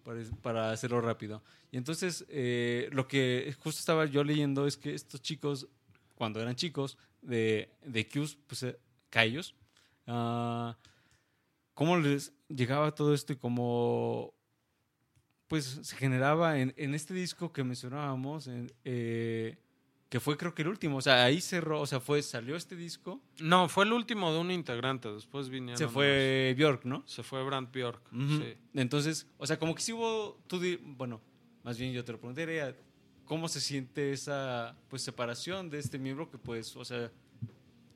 para, 0.05 0.21
para 0.43 0.71
hacerlo 0.73 1.01
rápido. 1.01 1.43
Y 1.71 1.77
entonces, 1.77 2.25
eh, 2.29 2.89
lo 2.93 3.07
que 3.09 3.55
justo 3.61 3.81
estaba 3.81 4.07
yo 4.07 4.25
leyendo 4.25 4.67
es 4.67 4.77
que 4.77 4.95
estos 4.95 5.21
chicos, 5.21 5.69
cuando 6.15 6.41
eran 6.41 6.57
chicos 6.57 6.97
de, 7.21 7.71
de 7.85 8.09
Hughes, 8.13 8.39
pues, 8.47 8.63
eh, 8.63 8.79
Cayos, 9.11 9.55
ah, 10.07 10.77
cómo 11.75 11.97
les 11.97 12.33
llegaba 12.49 12.95
todo 12.95 13.15
esto 13.15 13.33
y 13.33 13.37
cómo 13.37 14.35
pues 15.49 15.65
se 15.83 15.97
generaba 15.97 16.59
en, 16.61 16.75
en 16.77 16.95
este 16.95 17.15
disco 17.15 17.53
que 17.53 17.65
mencionábamos, 17.65 18.47
en, 18.47 18.71
eh, 18.85 19.57
que 20.11 20.21
fue 20.21 20.37
creo 20.37 20.55
que 20.55 20.63
el 20.63 20.69
último, 20.69 20.99
o 20.99 21.01
sea, 21.03 21.25
ahí 21.25 21.41
cerró, 21.41 21.81
o 21.81 21.87
sea, 21.87 22.01
fue, 22.01 22.23
salió 22.23 22.55
este 22.57 22.77
disco, 22.77 23.21
No, 23.41 23.69
fue 23.69 23.85
el 23.85 23.93
último 23.93 24.33
de 24.33 24.39
un 24.39 24.51
integrante. 24.51 25.11
Después 25.13 25.49
vinieron. 25.49 25.77
se 25.79 25.89
fue 25.89 26.55
Bjork, 26.57 26.85
¿no? 26.85 26.99
los- 27.01 27.11
se 27.13 27.23
fue 27.23 27.43
Brand 27.45 27.71
Bjork. 27.73 28.03
Sí. 28.11 28.55
Entonces, 28.75 29.27
o 29.39 29.47
sea, 29.47 29.59
como 29.59 29.75
que 29.75 29.83
sí 29.83 29.93
hubo, 29.93 30.39
tú 30.47 30.59
di- 30.61 30.79
bueno, 30.83 31.21
más 31.65 31.79
bien 31.79 31.93
yo 31.93 32.05
te 32.05 32.13
lo 32.13 32.19
preguntaría, 32.19 32.75
¿cómo 33.25 33.49
se 33.49 33.61
siente 33.61 34.13
esa 34.13 34.77
pues 34.89 35.03
separación 35.03 35.69
de 35.69 35.79
este 35.79 35.99
miembro 35.99 36.31
que 36.31 36.39
pues, 36.39 36.75
o 36.77 36.85
sea, 36.85 37.11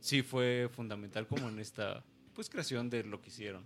sí 0.01 0.23
fue 0.23 0.69
fundamental 0.75 1.27
como 1.27 1.49
en 1.49 1.59
esta 1.59 2.05
pues 2.35 2.51
creación 2.51 2.91
de 2.91 3.05
lo 3.05 3.21
que 3.23 3.29
hicieron? 3.31 3.65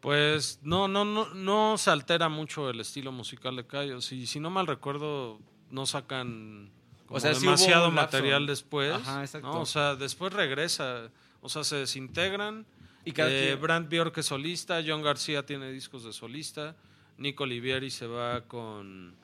Pues 0.00 0.60
no, 0.62 0.88
no, 0.88 1.04
no, 1.04 1.34
no 1.34 1.78
se 1.78 1.90
altera 1.90 2.28
mucho 2.28 2.70
el 2.70 2.80
estilo 2.80 3.12
musical 3.12 3.56
de 3.56 3.66
Cayos. 3.66 4.12
Y 4.12 4.26
si 4.26 4.40
no 4.40 4.50
mal 4.50 4.66
recuerdo, 4.66 5.40
no 5.70 5.86
sacan 5.86 6.70
como 7.06 7.18
O 7.18 7.20
sea, 7.20 7.34
sí 7.34 7.46
hubo 7.46 7.52
demasiado 7.52 7.90
material 7.90 8.46
después. 8.46 8.92
Ajá, 8.92 9.22
exacto. 9.22 9.48
¿no? 9.48 9.60
O 9.60 9.66
sea, 9.66 9.96
después 9.96 10.32
regresa. 10.32 11.10
O 11.40 11.48
sea, 11.48 11.64
se 11.64 11.76
desintegran. 11.76 12.66
Y 13.06 13.12
Eh, 13.16 13.56
Brand 13.60 13.88
Bjork 13.88 14.18
es 14.18 14.26
solista, 14.26 14.82
John 14.84 15.00
García 15.00 15.46
tiene 15.46 15.70
discos 15.70 16.02
de 16.02 16.12
solista, 16.12 16.74
Nico 17.18 17.44
Olivieri 17.44 17.88
se 17.88 18.08
va 18.08 18.40
con, 18.40 19.14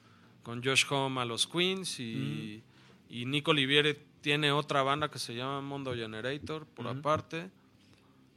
con 0.44 0.62
Josh 0.62 0.84
Home 0.88 1.20
a 1.20 1.24
los 1.24 1.48
Queens 1.48 1.98
y, 1.98 2.62
y 3.10 3.26
Nico 3.26 3.50
Olivieri 3.50 3.98
tiene 4.20 4.52
otra 4.52 4.84
banda 4.84 5.10
que 5.10 5.18
se 5.18 5.34
llama 5.34 5.60
Mondo 5.62 5.94
Generator 5.94 6.64
por 6.64 6.86
aparte. 6.86 7.50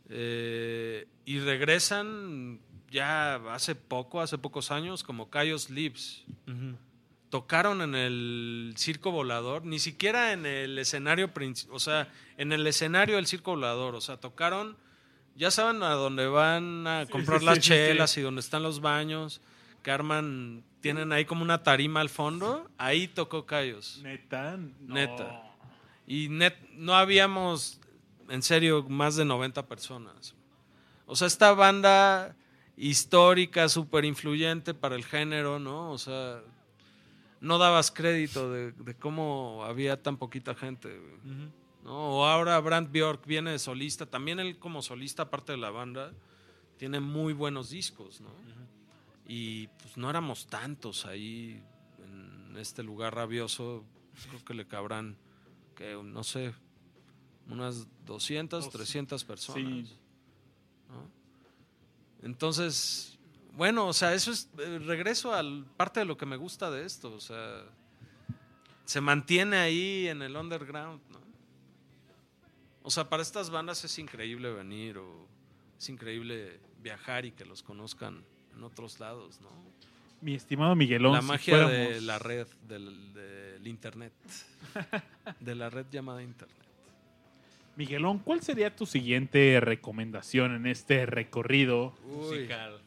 Eh, 0.09 1.07
y 1.25 1.39
regresan 1.39 2.59
ya 2.91 3.35
hace 3.53 3.75
poco, 3.75 4.21
hace 4.21 4.37
pocos 4.37 4.71
años, 4.71 5.03
como 5.03 5.29
Cayos 5.29 5.69
Lips. 5.69 6.23
Tocaron 7.29 7.81
en 7.81 7.95
el 7.95 8.73
circo 8.77 9.11
volador, 9.11 9.65
ni 9.65 9.79
siquiera 9.79 10.31
en 10.31 10.45
el 10.45 10.77
escenario, 10.77 11.31
o 11.71 11.79
sea, 11.79 12.07
en 12.37 12.53
el 12.53 12.65
escenario 12.65 13.17
del 13.17 13.25
circo 13.25 13.51
volador, 13.51 13.95
o 13.95 14.01
sea, 14.01 14.17
tocaron, 14.17 14.77
ya 15.35 15.51
saben 15.51 15.83
a 15.83 15.89
dónde 15.89 16.27
van 16.27 16.87
a 16.87 17.05
comprar 17.07 17.41
sí, 17.41 17.45
las 17.45 17.55
sí, 17.55 17.61
chelas 17.61 18.17
y 18.17 18.21
dónde 18.21 18.39
están 18.39 18.63
los 18.63 18.79
baños, 18.79 19.41
que 19.83 19.91
arman, 19.91 20.63
tienen 20.79 21.11
ahí 21.11 21.25
como 21.25 21.43
una 21.43 21.63
tarima 21.63 21.99
al 21.99 22.09
fondo, 22.09 22.69
ahí 22.77 23.07
tocó 23.07 23.45
Cayos. 23.45 23.99
Neta. 24.01 24.57
no. 24.57 24.93
Neta. 24.93 25.41
Y 26.07 26.29
net, 26.29 26.55
no 26.73 26.95
habíamos, 26.95 27.81
en 28.29 28.41
serio, 28.41 28.83
más 28.89 29.15
de 29.15 29.25
90 29.25 29.67
personas. 29.67 30.35
O 31.05 31.15
sea, 31.15 31.27
esta 31.27 31.53
banda 31.53 32.35
histórica, 32.77 33.69
súper 33.69 34.05
influyente 34.05 34.73
para 34.73 34.95
el 34.95 35.05
género, 35.05 35.59
¿no? 35.59 35.91
O 35.91 35.97
sea, 35.97 36.41
no 37.39 37.57
dabas 37.57 37.91
crédito 37.91 38.51
de, 38.51 38.71
de 38.71 38.95
cómo 38.95 39.63
había 39.63 40.01
tan 40.01 40.17
poquita 40.17 40.55
gente. 40.55 40.99
¿no? 41.83 42.17
O 42.17 42.25
ahora 42.25 42.59
Brand 42.59 42.91
Bjork 42.91 43.25
viene 43.25 43.51
de 43.51 43.59
solista. 43.59 44.05
También 44.05 44.39
él 44.39 44.57
como 44.57 44.81
solista, 44.81 45.23
aparte 45.23 45.51
de 45.51 45.59
la 45.59 45.69
banda, 45.69 46.11
tiene 46.77 46.99
muy 46.99 47.33
buenos 47.33 47.69
discos, 47.69 48.21
¿no? 48.21 48.29
Y 49.27 49.67
pues 49.67 49.97
no 49.97 50.09
éramos 50.09 50.47
tantos 50.47 51.05
ahí 51.05 51.63
en 51.99 52.57
este 52.57 52.83
lugar 52.83 53.15
rabioso. 53.15 53.85
Creo 54.29 54.43
que 54.45 54.53
le 54.53 54.67
cabrán, 54.67 55.17
que 55.75 55.95
no 56.03 56.23
sé, 56.23 56.53
unas 57.49 57.87
200, 58.05 58.65
Dos- 58.65 58.73
300 58.73 59.23
personas. 59.23 59.63
sí. 59.63 59.93
¿no? 60.89 61.09
Entonces, 62.27 63.17
bueno, 63.53 63.87
o 63.87 63.93
sea, 63.93 64.13
eso 64.13 64.31
es 64.31 64.49
eh, 64.57 64.79
regreso 64.79 65.33
al 65.33 65.65
parte 65.77 65.99
de 66.01 66.05
lo 66.05 66.17
que 66.17 66.25
me 66.25 66.37
gusta 66.37 66.69
de 66.71 66.85
esto, 66.85 67.13
o 67.13 67.19
sea, 67.19 67.63
se 68.85 69.01
mantiene 69.01 69.57
ahí 69.57 70.07
en 70.07 70.21
el 70.21 70.35
underground, 70.35 71.01
¿no? 71.11 71.19
O 72.83 72.91
sea, 72.91 73.09
para 73.09 73.23
estas 73.23 73.49
bandas 73.49 73.83
es 73.83 73.97
increíble 73.97 74.51
venir 74.53 74.97
o 74.99 75.27
es 75.77 75.89
increíble 75.89 76.59
viajar 76.83 77.25
y 77.25 77.31
que 77.31 77.43
los 77.45 77.63
conozcan 77.63 78.23
en 78.55 78.63
otros 78.63 78.99
lados, 78.99 79.41
¿no? 79.41 79.49
Mi 80.21 80.33
estimado 80.35 80.75
Miguelón. 80.75 81.13
la 81.13 81.21
si 81.21 81.27
magia 81.27 81.67
de 81.67 82.01
la 82.01 82.19
red, 82.19 82.47
del, 82.67 83.13
del 83.13 83.67
internet, 83.67 84.13
de 85.39 85.55
la 85.55 85.69
red 85.69 85.85
llamada 85.91 86.21
internet. 86.23 86.64
Miguelón, 87.75 88.19
¿cuál 88.19 88.41
sería 88.41 88.75
tu 88.75 88.85
siguiente 88.85 89.59
recomendación 89.59 90.55
en 90.55 90.65
este 90.67 91.05
recorrido? 91.05 91.93
Uy. 92.05 92.25
musical. 92.37 92.81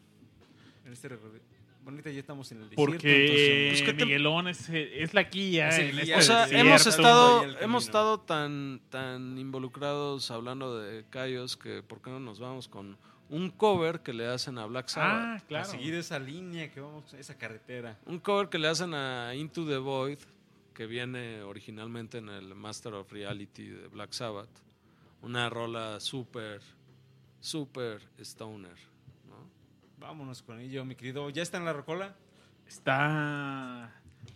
En 0.87 0.93
este 0.93 1.09
recorrido. 1.09 1.47
Bonita, 1.85 2.11
ya 2.11 2.21
estamos 2.21 2.51
en 2.53 2.59
el 2.63 2.69
desierto. 2.71 2.91
Porque 2.93 3.69
Pues, 3.71 3.83
¿qué 3.83 3.93
te- 3.95 4.05
Miguelón 4.05 4.49
es, 4.49 4.69
es 4.69 5.15
la 5.15 5.23
guía. 5.25 5.69
Es 5.71 5.79
en 5.79 5.99
este 5.99 6.15
O 6.15 6.21
sea, 6.23 6.43
desierto, 6.43 6.67
hemos 6.69 6.87
estado, 6.87 7.45
hemos 7.61 7.85
estado 7.85 8.21
tan, 8.21 8.81
tan 8.91 9.39
involucrados 9.39 10.31
hablando 10.31 10.79
de 10.79 11.05
Cayos 11.09 11.57
que 11.57 11.83
¿por 11.83 12.03
qué 12.03 12.11
no 12.11 12.21
nos 12.21 12.41
vamos 12.41 12.69
con 12.69 12.99
un 13.31 13.51
cover 13.51 14.01
que 14.01 14.13
le 14.13 14.27
hacen 14.27 14.59
a 14.59 14.67
Black 14.67 14.89
Sabbath? 14.89 15.11
Ah, 15.23 15.35
A 15.37 15.47
claro. 15.47 15.65
seguir 15.65 15.95
esa 15.95 16.19
línea 16.19 16.71
que 16.71 16.81
vamos, 16.81 17.13
esa 17.15 17.37
carretera. 17.39 17.99
Un 18.07 18.19
cover 18.19 18.49
que 18.51 18.59
le 18.59 18.69
hacen 18.69 18.93
a 18.93 19.35
Into 19.35 19.67
the 19.67 19.79
Void, 19.79 20.19
que 20.75 20.87
viene 20.87 21.41
originalmente 21.43 22.19
en 22.19 22.29
el 22.29 22.55
Master 22.55 22.93
of 22.95 23.11
Reality 23.11 23.65
de 23.67 23.89
Black 23.89 24.13
Sabbath. 24.13 24.49
Una 25.23 25.49
rola 25.51 26.01
súper, 26.01 26.61
súper 27.41 28.03
stoner. 28.19 28.77
¿no? 29.29 29.49
Vámonos 29.99 30.43
con 30.43 30.61
ello, 30.61 30.85
mi 30.85 30.95
querido. 30.95 31.29
¿Ya 31.31 31.43
está 31.43 31.57
en 31.59 31.65
la 31.65 31.73
rocola? 31.73 32.15
Está. 32.67 33.93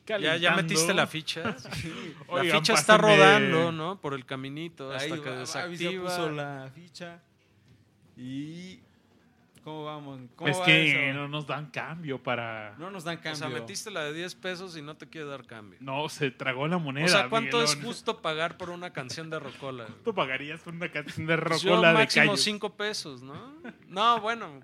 ¿Ya, 0.07 0.37
ya 0.37 0.57
metiste 0.57 0.95
la 0.95 1.07
ficha? 1.07 1.43
La 2.29 2.35
Oigan, 2.35 2.59
ficha 2.61 2.75
está 2.75 2.97
pásenme- 2.99 3.01
rodando, 3.17 3.73
¿no? 3.73 4.01
Por 4.01 4.15
el 4.15 4.25
caminito 4.27 4.91
hasta 4.91 5.15
Ahí 5.15 5.21
que 5.21 5.31
va, 5.31 5.37
desactiva. 5.37 6.03
puso 6.05 6.31
la 6.31 6.71
ficha. 6.75 7.21
Y. 8.17 8.81
¿Cómo 9.65 9.85
vamos? 9.85 10.21
¿Cómo 10.35 10.51
Es 10.51 10.59
va 10.61 10.65
que 10.65 11.09
eso? 11.11 11.19
no 11.19 11.29
nos 11.29 11.47
dan 11.47 11.71
cambio 11.71 12.23
para. 12.23 12.75
No 12.79 12.91
nos 12.91 13.05
dan 13.05 13.19
O 13.19 13.21
cambio. 13.21 13.37
sea, 13.39 13.49
metiste 13.49 13.91
la 13.91 14.05
de 14.05 14.13
10 14.13 14.35
pesos 14.37 14.77
y 14.77 14.83
no 14.83 14.97
te 14.97 15.09
quiere 15.09 15.27
dar 15.27 15.47
cambio. 15.47 15.79
No, 15.81 16.09
se 16.09 16.31
tragó 16.31 16.67
la 16.67 16.79
moneda. 16.79 17.07
O 17.07 17.09
sea, 17.09 17.29
¿cuánto 17.29 17.63
es 17.63 17.77
justo 17.77 18.21
pagar 18.23 18.57
por 18.57 18.71
una 18.71 18.93
canción 18.93 19.31
de 19.31 19.39
Rocola? 19.39 19.85
¿Cuánto 19.87 20.15
pagarías 20.15 20.61
por 20.61 20.75
una 20.75 20.91
canción 20.91 21.27
de 21.27 21.39
Pues 21.39 21.63
Yo 21.63 21.71
rocola 21.71 21.89
de 21.89 21.95
máximo 21.95 22.27
callo? 22.27 22.37
5 22.37 22.77
pesos, 22.77 23.23
¿no? 23.23 23.55
No, 23.89 24.21
bueno. 24.21 24.61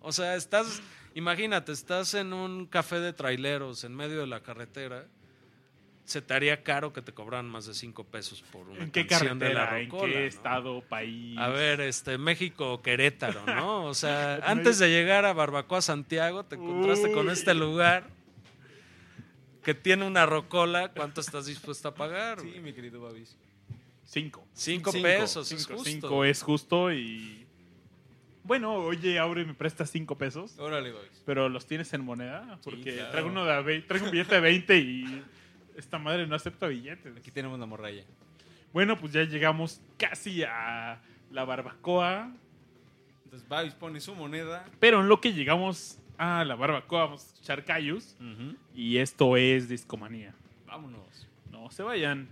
O 0.00 0.12
sea, 0.12 0.34
estás, 0.36 0.82
imagínate, 1.14 1.72
estás 1.72 2.14
en 2.14 2.32
un 2.32 2.66
café 2.66 3.00
de 3.00 3.12
traileros 3.12 3.84
en 3.84 3.94
medio 3.94 4.20
de 4.20 4.26
la 4.26 4.40
carretera 4.42 5.06
se 6.06 6.22
te 6.22 6.34
haría 6.34 6.62
caro 6.62 6.92
que 6.92 7.02
te 7.02 7.12
cobraran 7.12 7.46
más 7.46 7.66
de 7.66 7.74
5 7.74 8.04
pesos 8.04 8.42
por 8.52 8.68
una 8.68 8.84
¿En 8.84 8.92
qué 8.92 9.08
canción 9.08 9.40
de 9.40 9.52
la 9.52 9.66
carretera? 9.66 9.80
¿En 9.80 9.90
rocola, 9.90 10.12
qué 10.12 10.20
¿no? 10.20 10.24
estado, 10.26 10.80
país? 10.82 11.36
A 11.36 11.48
ver, 11.48 11.80
este, 11.80 12.16
México 12.16 12.74
o 12.74 12.80
Querétaro, 12.80 13.44
¿no? 13.44 13.84
O 13.86 13.94
sea, 13.94 14.36
antes 14.46 14.78
de 14.78 14.88
llegar 14.88 15.24
a 15.24 15.32
Barbacoa 15.32 15.82
Santiago, 15.82 16.44
te 16.44 16.54
encontraste 16.54 17.10
con 17.10 17.28
este 17.28 17.54
lugar 17.54 18.08
que 19.64 19.74
tiene 19.74 20.06
una 20.06 20.26
rocola. 20.26 20.92
¿Cuánto 20.92 21.20
estás 21.20 21.46
dispuesto 21.46 21.88
a 21.88 21.94
pagar? 21.94 22.38
Sí, 22.40 22.60
mi 22.60 22.72
querido 22.72 23.00
Babis. 23.00 23.36
Cinco. 24.04 24.46
Cinco, 24.54 24.92
Cinco. 24.92 25.02
pesos, 25.02 25.50
es 25.50 25.58
Cinco, 25.58 25.74
justo. 25.74 25.90
cinco 25.90 26.24
es 26.24 26.42
justo 26.42 26.92
y... 26.92 27.44
Bueno, 28.44 28.76
oye, 28.76 29.18
Aure, 29.18 29.44
¿me 29.44 29.54
prestas 29.54 29.90
cinco 29.90 30.16
pesos? 30.16 30.56
Órale, 30.56 30.92
Babis. 30.92 31.20
Pero 31.26 31.48
los 31.48 31.66
tienes 31.66 31.92
en 31.94 32.04
moneda, 32.04 32.60
porque 32.62 32.94
claro. 32.94 33.10
traigo, 33.10 33.28
uno 33.28 33.44
de 33.44 33.80
traigo 33.80 34.06
un 34.06 34.12
billete 34.12 34.36
de 34.36 34.40
20 34.40 34.78
y 34.78 35.24
esta 35.76 35.98
madre 35.98 36.26
no 36.26 36.34
acepta 36.34 36.66
billetes. 36.66 37.16
Aquí 37.16 37.30
tenemos 37.30 37.58
la 37.58 37.66
morralla. 37.66 38.02
Bueno, 38.72 38.96
pues 38.98 39.12
ya 39.12 39.24
llegamos 39.24 39.80
casi 39.98 40.42
a 40.44 41.00
la 41.30 41.44
barbacoa, 41.44 42.30
Entonces 43.24 43.48
Babis 43.48 43.74
pone 43.74 44.00
su 44.00 44.14
moneda. 44.14 44.64
pero 44.80 45.00
en 45.00 45.08
lo 45.08 45.20
que 45.20 45.32
llegamos 45.32 45.98
a 46.18 46.44
la 46.44 46.54
barbacoa 46.54 47.04
vamos 47.06 47.22
a 47.24 47.26
escuchar 47.26 47.64
Cayus 47.64 48.16
y 48.74 48.98
esto 48.98 49.36
es 49.36 49.68
Discomanía. 49.68 50.34
Vámonos. 50.66 51.26
No 51.50 51.70
se 51.70 51.82
vayan. 51.82 52.28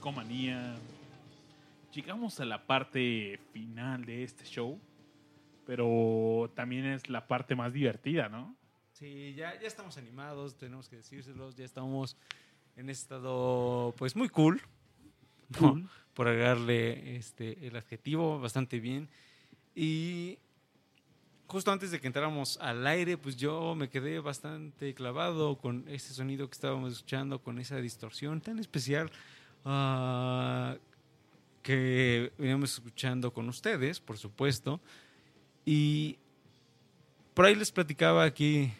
Discomanía, 0.00 0.76
llegamos 1.92 2.40
a 2.40 2.46
la 2.46 2.66
parte 2.66 3.38
final 3.52 4.06
de 4.06 4.24
este 4.24 4.46
show, 4.46 4.80
pero 5.66 6.50
también 6.54 6.86
es 6.86 7.10
la 7.10 7.28
parte 7.28 7.54
más 7.54 7.70
divertida, 7.70 8.30
¿no? 8.30 8.56
Sí, 8.94 9.34
ya, 9.36 9.60
ya 9.60 9.66
estamos 9.68 9.98
animados, 9.98 10.56
tenemos 10.56 10.88
que 10.88 10.96
decírselos, 10.96 11.54
ya 11.54 11.66
estamos 11.66 12.16
en 12.76 12.88
estado 12.88 13.94
pues 13.98 14.16
muy 14.16 14.30
cool, 14.30 14.62
¿no? 15.50 15.72
Cool. 15.72 15.90
por 16.14 16.28
agregarle 16.28 17.16
este, 17.16 17.66
el 17.66 17.76
adjetivo 17.76 18.40
bastante 18.40 18.80
bien. 18.80 19.06
Y 19.74 20.38
justo 21.46 21.72
antes 21.72 21.90
de 21.90 22.00
que 22.00 22.06
entráramos 22.06 22.56
al 22.62 22.86
aire, 22.86 23.18
pues 23.18 23.36
yo 23.36 23.74
me 23.74 23.90
quedé 23.90 24.18
bastante 24.18 24.94
clavado 24.94 25.58
con 25.58 25.86
ese 25.88 26.14
sonido 26.14 26.48
que 26.48 26.54
estábamos 26.54 26.90
escuchando, 26.94 27.42
con 27.42 27.58
esa 27.58 27.76
distorsión 27.76 28.40
tan 28.40 28.58
especial 28.58 29.10
ah, 29.64 30.76
que 31.62 32.32
veníamos 32.38 32.72
escuchando 32.72 33.32
con 33.32 33.48
ustedes, 33.48 34.00
por 34.00 34.18
supuesto. 34.18 34.80
Y 35.64 36.18
por 37.34 37.44
ahí 37.44 37.54
les 37.54 37.70
platicaba 37.70 38.24
aquí 38.24 38.72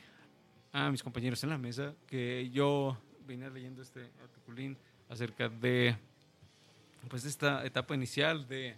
a 0.73 0.90
mis 0.90 1.02
compañeros 1.02 1.43
en 1.44 1.51
la 1.51 1.59
mesa 1.59 1.94
que 2.07 2.51
yo 2.51 2.97
venía 3.27 3.51
leyendo 3.51 3.82
este 3.82 4.11
articulín 4.23 4.77
acerca 5.09 5.48
de 5.48 5.97
pues 7.09 7.24
esta 7.24 7.65
etapa 7.65 7.94
inicial 7.94 8.47
de 8.47 8.77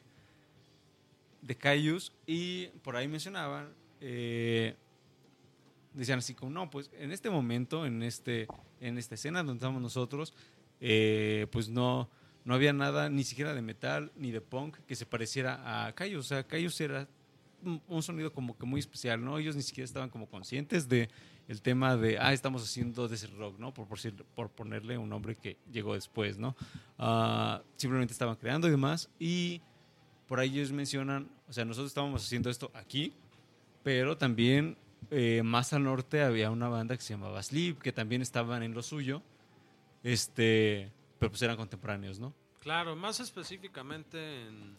de 1.42 1.56
Cayus 1.56 2.12
y 2.26 2.68
por 2.82 2.96
ahí 2.96 3.08
mencionaban 3.08 3.74
eh, 4.00 4.76
decían 5.92 6.20
así 6.20 6.34
como 6.34 6.52
no 6.52 6.70
pues 6.70 6.90
en 6.94 7.12
este 7.12 7.28
momento 7.28 7.84
en 7.84 8.02
este 8.02 8.46
en 8.80 8.96
esta 8.96 9.16
escena 9.16 9.42
donde 9.42 9.58
estamos 9.58 9.82
nosotros 9.82 10.32
eh, 10.82 11.46
pues 11.50 11.70
no 11.70 12.10
no 12.44 12.54
había 12.54 12.74
nada 12.74 13.08
ni 13.08 13.24
siquiera 13.24 13.54
de 13.54 13.62
metal 13.62 14.12
ni 14.16 14.32
de 14.32 14.42
punk 14.42 14.76
que 14.86 14.94
se 14.94 15.06
pareciera 15.06 15.86
a 15.86 15.94
Cayus 15.94 16.26
o 16.26 16.28
sea 16.28 16.44
Cayus 16.44 16.78
era 16.82 17.08
un, 17.88 18.02
sonido 18.02 18.32
como 18.32 18.58
que 18.58 18.66
muy 18.66 18.80
especial 18.80 19.24
no 19.24 19.38
ellos 19.38 19.56
ni 19.56 19.62
siquiera 19.62 19.86
estaban 19.86 20.10
como 20.10 20.26
conscientes 20.26 20.88
de 20.88 21.08
el 21.48 21.62
tema 21.62 21.96
de 21.96 22.18
ah 22.18 22.32
estamos 22.32 22.62
haciendo 22.62 23.08
de 23.08 23.14
ese 23.14 23.28
rock 23.28 23.58
no 23.58 23.72
por 23.72 24.50
ponerle 24.50 24.98
un 24.98 25.08
nombre 25.08 25.36
que 25.36 25.56
llegó 25.70 25.94
después 25.94 26.36
no 26.36 26.54
Ah, 27.04 27.60
simplemente 27.76 28.12
estaban 28.12 28.36
creando 28.36 28.68
y 28.68 28.70
demás. 28.70 29.10
Y 29.18 29.60
por 30.28 30.38
ahí 30.38 30.60
ellos 30.60 30.70
mencionan, 30.70 31.28
o 31.48 31.52
sea, 31.52 31.64
nosotros 31.64 31.90
estábamos 31.90 32.24
haciendo 32.24 32.48
esto 32.48 32.70
aquí, 32.74 33.12
pero 33.82 34.16
también 34.16 34.76
eh, 35.10 35.42
más 35.44 35.72
al 35.72 35.82
norte 35.82 36.22
había 36.22 36.52
una 36.52 36.68
banda 36.68 36.96
que 36.96 37.02
se 37.02 37.14
llamaba 37.14 37.42
Sleep, 37.42 37.80
que 37.80 37.90
también 37.90 38.22
estaban 38.22 38.62
en 38.62 38.72
lo 38.72 38.84
suyo, 38.84 39.20
este, 40.02 40.90
pero 41.18 41.30
pues 41.30 41.42
eran 41.42 41.56
contemporáneos, 41.56 42.18
¿no? 42.18 42.34
Claro, 42.60 42.94
más 42.96 43.20
específicamente 43.20 44.46
en, 44.46 44.76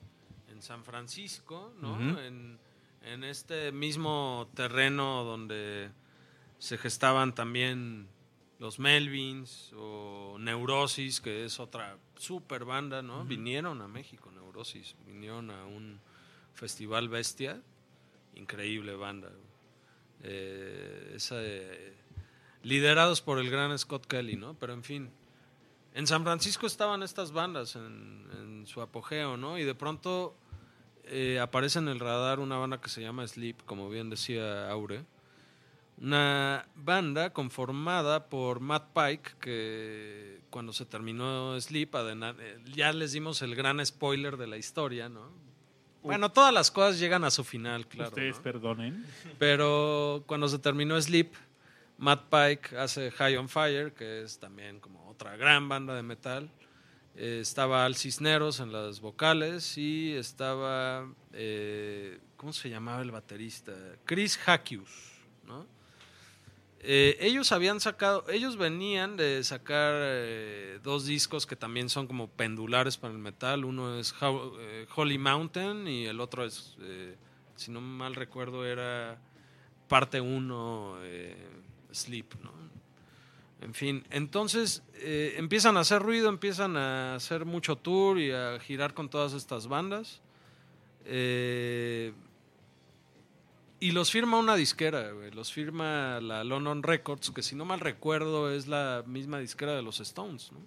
en 0.50 0.62
San 0.62 0.84
Francisco, 0.84 1.74
¿no? 1.80 2.20
En, 2.20 2.58
en 3.02 3.24
este 3.24 3.72
mismo 3.72 4.50
terreno 4.56 5.24
donde 5.24 5.92
se 6.60 6.78
gestaban 6.78 7.36
también 7.36 8.08
los 8.60 8.80
Melvins 8.80 9.74
o 9.76 10.38
Neurosis, 10.40 11.20
que 11.20 11.44
es 11.44 11.60
otra 11.60 11.98
super 12.16 12.64
banda, 12.64 13.02
¿no? 13.02 13.26
Vinieron 13.26 13.82
a 13.82 13.88
México, 13.90 14.32
Neurosis, 14.32 14.96
vinieron 15.06 15.52
a 15.52 15.66
un 15.66 16.00
festival 16.54 17.10
bestia, 17.10 17.62
increíble 18.36 18.96
banda. 18.96 19.30
Eh, 20.22 21.14
esa, 21.16 21.36
eh, 21.44 21.94
liderados 22.64 23.22
por 23.22 23.40
el 23.40 23.50
gran 23.50 23.78
Scott 23.78 24.08
Kelly, 24.08 24.36
¿no? 24.36 24.56
Pero 24.56 24.74
en 24.74 24.84
fin, 24.84 25.12
en 25.94 26.08
San 26.08 26.24
Francisco 26.24 26.66
estaban 26.66 27.04
estas 27.04 27.32
bandas 27.32 27.76
en, 27.76 28.28
en 28.38 28.66
su 28.66 28.82
apogeo, 28.82 29.38
¿no? 29.38 29.60
Y 29.60 29.64
de 29.64 29.76
pronto 29.76 30.36
eh, 31.06 31.40
aparece 31.40 31.80
en 31.80 31.90
el 31.90 32.00
radar 32.00 32.40
una 32.40 32.58
banda 32.58 32.80
que 32.80 32.90
se 32.90 33.02
llama 33.02 33.28
Sleep, 33.28 33.64
como 33.66 33.90
bien 33.90 34.10
decía 34.10 34.70
Aure. 34.70 35.06
Una 35.98 36.68
banda 36.76 37.32
conformada 37.34 38.30
por 38.30 38.60
Matt 38.60 38.94
Pike, 38.94 39.32
que 39.40 40.42
cuando 40.50 40.74
se 40.74 40.86
terminó 40.86 41.60
Sleep, 41.60 41.94
eh, 41.94 42.60
ya 42.74 42.92
les 42.94 43.12
dimos 43.12 43.42
el 43.42 43.56
gran 43.56 43.86
spoiler 43.86 44.38
de 44.38 44.48
la 44.48 44.58
historia, 44.58 45.10
¿no? 45.10 45.30
Bueno, 46.02 46.32
todas 46.32 46.54
las 46.54 46.70
cosas 46.70 47.00
llegan 47.00 47.24
a 47.24 47.32
su 47.32 47.44
final, 47.44 47.88
claro. 47.88 48.10
Ustedes 48.10 48.38
¿no? 48.38 48.44
perdonen. 48.44 49.06
Pero 49.40 50.24
cuando 50.26 50.50
se 50.50 50.60
terminó 50.60 51.00
Sleep, 51.02 51.34
Matt 52.04 52.26
Pike 52.30 52.78
hace 52.78 53.12
High 53.12 53.38
on 53.38 53.48
Fire, 53.48 53.94
que 53.94 54.24
es 54.24 54.38
también 54.38 54.82
como 54.82 55.10
otra 55.10 55.38
gran 55.38 55.70
banda 55.70 55.96
de 55.96 56.04
metal. 56.04 56.52
Eh, 57.16 57.40
estaba 57.42 57.86
Al 57.86 57.96
Cisneros 57.96 58.60
en 58.60 58.74
las 58.74 59.00
vocales 59.00 59.78
y 59.78 60.12
estaba, 60.12 61.10
eh, 61.32 62.20
¿cómo 62.36 62.52
se 62.52 62.70
llamaba 62.70 63.02
el 63.04 63.12
baterista? 63.12 63.72
Chris 64.04 64.38
Hackius, 64.38 64.90
¿no? 65.46 65.66
Eh, 66.82 67.16
ellos 67.22 67.54
habían 67.54 67.80
sacado, 67.80 68.26
ellos 68.28 68.58
venían 68.58 69.16
de 69.16 69.42
sacar 69.46 69.94
dos 70.82 71.06
discos 71.06 71.48
que 71.48 71.56
también 71.56 71.88
son 71.88 72.08
como 72.08 72.30
pendulares 72.30 72.98
para 72.98 73.14
el 73.14 73.20
metal. 73.20 73.64
Uno 73.64 73.98
es 73.98 74.14
Holy 74.94 75.18
Mountain 75.18 75.88
y 75.88 76.08
el 76.08 76.20
otro 76.20 76.44
es, 76.44 76.76
si 77.56 77.72
no 77.72 77.80
mal 77.80 78.14
recuerdo, 78.14 78.66
era 78.66 79.22
parte 79.88 80.20
1 80.20 80.98
Sleep, 81.94 82.36
¿no? 82.44 82.52
En 83.62 83.74
fin, 83.74 84.06
entonces 84.10 84.84
eh, 84.96 85.36
empiezan 85.38 85.78
a 85.78 85.82
hacer 85.82 86.02
ruido, 86.02 86.28
empiezan 86.28 86.76
a 86.76 87.16
hacer 87.16 87.46
mucho 87.46 87.78
tour 87.78 88.20
y 88.20 88.32
a 88.32 88.60
girar 88.60 88.94
con 88.94 89.10
todas 89.10 89.32
estas 89.32 89.68
bandas. 89.68 90.22
Eh, 91.06 92.12
y 93.80 93.92
los 93.92 94.12
firma 94.12 94.38
una 94.38 94.56
disquera, 94.56 95.12
güey. 95.12 95.32
Los 95.32 95.54
firma 95.54 96.20
la 96.20 96.44
London 96.44 96.84
Records, 96.84 97.32
que 97.32 97.42
si 97.42 97.56
no 97.56 97.64
mal 97.64 97.80
recuerdo 97.80 98.52
es 98.52 98.68
la 98.68 99.04
misma 99.08 99.40
disquera 99.40 99.74
de 99.76 99.82
los 99.82 100.02
Stones, 100.02 100.52
¿no? 100.52 100.60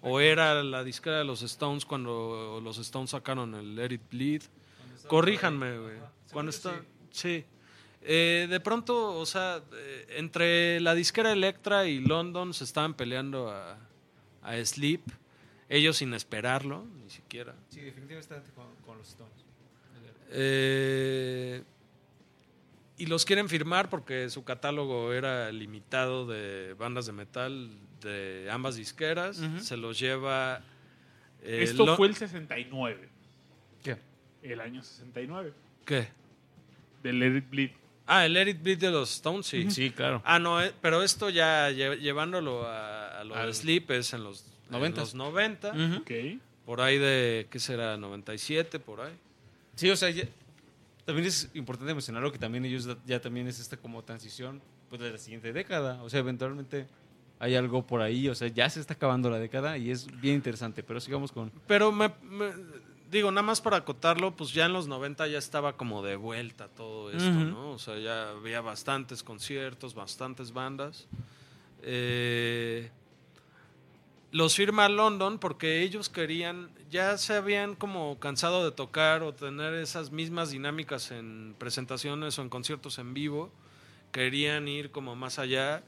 O 0.00 0.20
era 0.20 0.62
la 0.62 0.84
disquera 0.84 1.18
de 1.18 1.24
los 1.24 1.42
Stones 1.42 1.84
cuando 1.84 2.60
los 2.62 2.78
Stones 2.78 3.10
sacaron 3.10 3.54
el 3.54 3.74
Let 3.74 3.92
It 3.92 4.02
Bleed. 4.10 4.42
Corríjanme, 5.08 5.78
güey. 5.78 5.96
Cuando 6.32 6.50
está... 6.50 6.80
Sí. 7.10 7.44
Eh, 8.10 8.46
de 8.48 8.58
pronto, 8.60 9.18
o 9.18 9.26
sea, 9.26 9.60
eh, 9.72 10.06
entre 10.16 10.80
la 10.80 10.94
disquera 10.94 11.30
Electra 11.30 11.86
y 11.86 12.00
London 12.00 12.54
se 12.54 12.64
estaban 12.64 12.94
peleando 12.94 13.50
a, 13.50 13.76
a 14.42 14.64
Sleep. 14.64 15.02
Ellos 15.68 15.98
sin 15.98 16.14
esperarlo, 16.14 16.86
ni 17.04 17.10
siquiera. 17.10 17.54
Sí, 17.68 17.80
definitivamente 17.82 18.34
con, 18.54 18.64
con 18.86 18.96
los 18.96 19.08
Stones. 19.08 19.34
Eh, 20.30 21.62
y 22.96 23.06
los 23.06 23.24
quieren 23.24 23.48
firmar 23.48 23.88
porque 23.90 24.28
su 24.30 24.42
catálogo 24.44 25.12
era 25.12 25.52
limitado 25.52 26.26
de 26.26 26.74
bandas 26.78 27.06
de 27.06 27.12
metal 27.12 27.70
de 28.00 28.48
ambas 28.50 28.76
disqueras. 28.76 29.40
Se 29.60 29.76
los 29.76 29.98
lleva. 29.98 30.62
eh, 31.42 31.60
Esto 31.62 31.84
Lo- 31.86 31.96
fue 31.96 32.08
el 32.08 32.14
69. 32.16 33.08
¿Qué? 33.82 33.96
El 34.42 34.60
año 34.60 34.82
69. 34.82 35.52
¿Qué? 35.84 36.08
Del 37.02 37.18
Let 37.20 37.36
It 37.38 37.50
Bleed. 37.50 37.70
Ah, 38.10 38.24
el 38.26 38.32
Let 38.32 38.48
It 38.48 38.62
Bleed 38.62 38.78
de 38.78 38.90
los 38.90 39.10
Stones, 39.14 39.46
sí. 39.46 39.70
Sí, 39.70 39.90
claro. 39.90 40.22
Ah, 40.24 40.38
no, 40.38 40.62
eh, 40.62 40.72
pero 40.80 41.02
esto 41.02 41.28
ya 41.30 41.70
lle- 41.70 41.98
llevándolo 41.98 42.66
a, 42.66 43.20
a 43.20 43.24
lo 43.24 43.34
de 43.34 43.40
Al- 43.42 43.54
Sleep 43.54 43.90
es 43.92 44.12
en 44.14 44.24
los 44.24 44.44
en 44.70 44.76
90s. 44.80 44.96
los 44.96 45.14
90. 45.14 45.68
Ujú. 45.72 45.96
Ok. 46.02 46.10
Por 46.64 46.80
ahí 46.80 46.98
de, 46.98 47.46
¿qué 47.50 47.58
será? 47.60 47.96
97, 47.98 48.78
por 48.80 49.00
ahí. 49.02 49.12
Sí, 49.76 49.88
o 49.90 49.96
sea, 49.96 50.10
ya- 50.10 50.24
también 51.04 51.26
es 51.26 51.50
importante 51.54 51.92
mencionarlo 51.94 52.32
que 52.32 52.38
también 52.38 52.64
ellos 52.64 52.84
da- 52.86 52.96
ya 53.06 53.20
también 53.20 53.46
es 53.46 53.60
esta 53.60 53.76
como 53.76 54.02
transición 54.02 54.60
pues 54.88 55.00
de 55.02 55.10
la 55.12 55.18
siguiente 55.18 55.52
década. 55.52 56.02
O 56.02 56.08
sea, 56.10 56.20
eventualmente 56.20 56.86
hay 57.38 57.54
algo 57.56 57.86
por 57.86 58.00
ahí, 58.00 58.28
o 58.28 58.34
sea, 58.34 58.48
ya 58.48 58.68
se 58.70 58.80
está 58.80 58.94
acabando 58.94 59.28
la 59.30 59.38
década 59.38 59.76
y 59.78 59.90
es 59.90 60.06
bien 60.20 60.34
interesante, 60.36 60.82
pero 60.82 60.98
sigamos 60.98 61.30
con... 61.30 61.52
Pero 61.66 61.92
me, 61.92 62.10
me- 62.22 62.52
digo, 63.10 63.30
nada 63.30 63.42
más 63.42 63.60
para 63.60 63.78
acotarlo, 63.78 64.36
pues 64.36 64.52
ya 64.52 64.66
en 64.66 64.72
los 64.72 64.88
90 64.88 65.26
ya 65.28 65.38
estaba 65.38 65.76
como 65.76 66.02
de 66.02 66.16
vuelta 66.16 66.68
todo 66.68 67.10
esto. 67.10 67.30
¿no? 67.30 67.72
O 67.72 67.78
sea, 67.78 67.98
ya 67.98 68.30
había 68.30 68.60
bastantes 68.60 69.22
conciertos, 69.22 69.94
bastantes 69.94 70.52
bandas. 70.52 71.06
Eh, 71.82 72.90
los 74.30 74.54
firma 74.54 74.88
London 74.88 75.38
porque 75.38 75.82
ellos 75.82 76.08
querían, 76.08 76.70
ya 76.90 77.16
se 77.16 77.34
habían 77.34 77.74
como 77.74 78.18
cansado 78.18 78.64
de 78.64 78.72
tocar 78.72 79.22
o 79.22 79.34
tener 79.34 79.74
esas 79.74 80.10
mismas 80.10 80.50
dinámicas 80.50 81.10
en 81.10 81.54
presentaciones 81.58 82.38
o 82.38 82.42
en 82.42 82.50
conciertos 82.50 82.98
en 82.98 83.14
vivo. 83.14 83.50
Querían 84.12 84.68
ir 84.68 84.90
como 84.90 85.16
más 85.16 85.38
allá. 85.38 85.82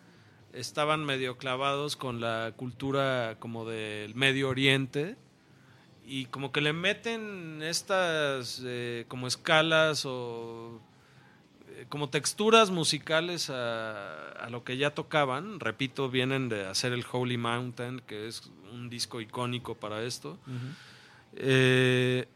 Estaban 0.53 1.05
medio 1.05 1.37
clavados 1.37 1.97
con 1.97 2.21
la 2.21 2.55
cultura 2.57 3.37
como 3.39 3.69
del 3.69 4.15
Medio 4.15 4.49
Oriente 4.49 5.17
y 6.11 6.25
como 6.25 6.51
que 6.51 6.61
le 6.61 6.73
meten 6.73 7.63
estas 7.63 8.61
eh, 8.65 9.05
como 9.07 9.29
escalas 9.29 10.05
o 10.05 10.81
eh, 11.69 11.87
como 11.89 12.09
texturas 12.09 12.73
musicales 12.73 13.49
a, 13.49 14.49
lo 14.51 14.65
que 14.65 14.77
ya 14.77 14.93
tocaban. 14.93 15.61
Repito, 15.61 16.11
vienen 16.11 16.49
de 16.49 16.67
hacer 16.67 16.93
el 16.93 17.05
Holy 17.09 17.37
Mountain, 17.37 18.03
que 18.09 18.27
es 18.27 18.51
un 18.73 18.91
disco 18.91 19.21
icónico 19.21 19.77
para 19.77 20.03
esto. 20.03 20.37
Eh, 21.37 22.27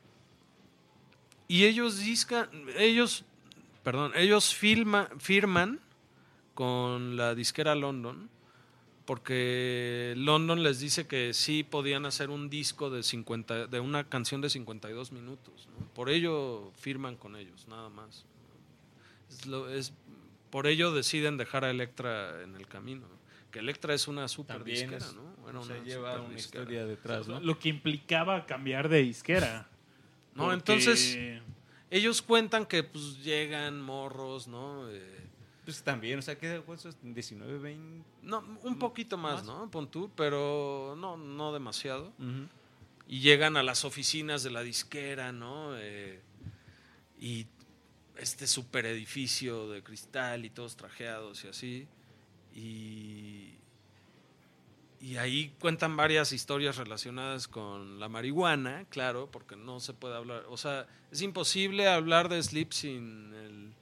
y 1.49 1.65
ellos 1.65 1.99
discan, 1.99 2.49
ellos, 2.77 3.25
perdón, 3.83 4.13
ellos 4.15 4.55
filma- 4.57 5.09
firman 5.19 5.81
con 6.55 7.17
la 7.17 7.35
disquera 7.35 7.75
London 7.75 8.31
porque 9.05 10.15
London 10.17 10.63
les 10.63 10.81
dice 10.81 11.07
que 11.07 11.35
sí 11.35 11.63
podían 11.63 12.07
hacer 12.07 12.31
un 12.31 12.49
disco 12.51 12.91
de 12.91 13.03
50 13.03 13.67
de 13.67 13.81
una 13.81 14.05
canción 14.09 14.41
de 14.41 14.51
52 14.51 15.13
minutos, 15.13 15.69
¿no? 15.79 15.87
Por 15.95 16.11
ello 16.11 16.73
firman 16.77 17.17
con 17.17 17.37
ellos, 17.37 17.67
nada 17.69 17.89
más. 17.91 18.25
Es 19.31 19.47
lo- 19.47 19.69
es- 19.69 19.93
por 20.51 20.67
ello 20.67 20.93
deciden 20.93 21.37
dejar 21.37 21.65
a 21.65 21.71
Electra 21.71 22.43
en 22.43 22.55
el 22.55 22.67
camino. 22.67 23.07
Que 23.51 23.59
Electra 23.61 23.95
es 23.95 24.09
una 24.09 24.27
super 24.29 24.57
También 24.57 24.91
disquera, 24.91 25.05
es- 25.05 25.15
¿no? 25.15 25.49
Era 25.49 25.61
o 25.61 25.65
sea, 25.65 25.77
una 25.77 25.85
lleva 25.85 26.11
super 26.13 26.27
una 26.27 26.35
disquera. 26.37 26.63
historia 26.63 26.87
detrás, 26.87 27.29
¿no? 27.29 27.41
Lo 27.41 27.59
que 27.59 27.69
implicaba 27.69 28.47
cambiar 28.47 28.89
de 28.89 29.03
disquera. 29.03 29.69
No, 30.35 30.45
Porque- 30.45 30.55
entonces 30.55 31.19
ellos 31.91 32.23
cuentan 32.23 32.67
que 32.67 32.83
pues 32.83 33.23
llegan 33.23 33.81
morros, 33.81 34.49
¿no? 34.49 34.89
Eh, 34.91 35.24
Pues 35.65 35.83
también, 35.83 36.19
o 36.19 36.23
sea, 36.23 36.37
¿qué 36.39 36.57
es 36.57 36.97
19, 37.03 37.59
20? 37.59 38.05
no, 38.23 38.45
un 38.63 38.79
poquito 38.79 39.17
más, 39.17 39.37
¿Más? 39.37 39.47
¿no? 39.47 39.71
Pon 39.71 39.91
tú, 39.91 40.11
pero 40.15 40.95
no, 40.99 41.17
no 41.17 41.53
demasiado. 41.53 42.13
Y 43.09 43.21
llegan 43.21 43.57
a 43.57 43.63
las 43.63 43.85
oficinas 43.85 44.43
de 44.43 44.51
la 44.51 44.63
disquera, 44.63 45.33
¿no? 45.33 45.77
Eh, 45.79 46.21
y 47.19 47.47
este 48.17 48.47
super 48.47 48.85
edificio 48.87 49.69
de 49.71 49.83
cristal 49.83 50.45
y 50.45 50.51
todos 50.51 50.77
trajeados 50.77 51.45
y 51.45 51.49
así. 51.49 51.89
Y, 52.55 53.55
y 55.01 55.17
ahí 55.17 55.53
cuentan 55.59 55.97
varias 55.97 56.33
historias 56.33 56.77
relacionadas 56.77 57.49
con 57.49 57.99
la 58.01 58.09
marihuana, 58.09 58.85
claro, 58.91 59.31
porque 59.31 59.57
no 59.57 59.81
se 59.81 59.93
puede 59.93 60.17
hablar, 60.17 60.45
o 60.49 60.57
sea, 60.57 60.87
es 61.11 61.21
imposible 61.23 61.89
hablar 61.89 62.29
de 62.29 62.43
Sleep 62.43 62.73
sin 62.73 63.35
el- 63.35 63.75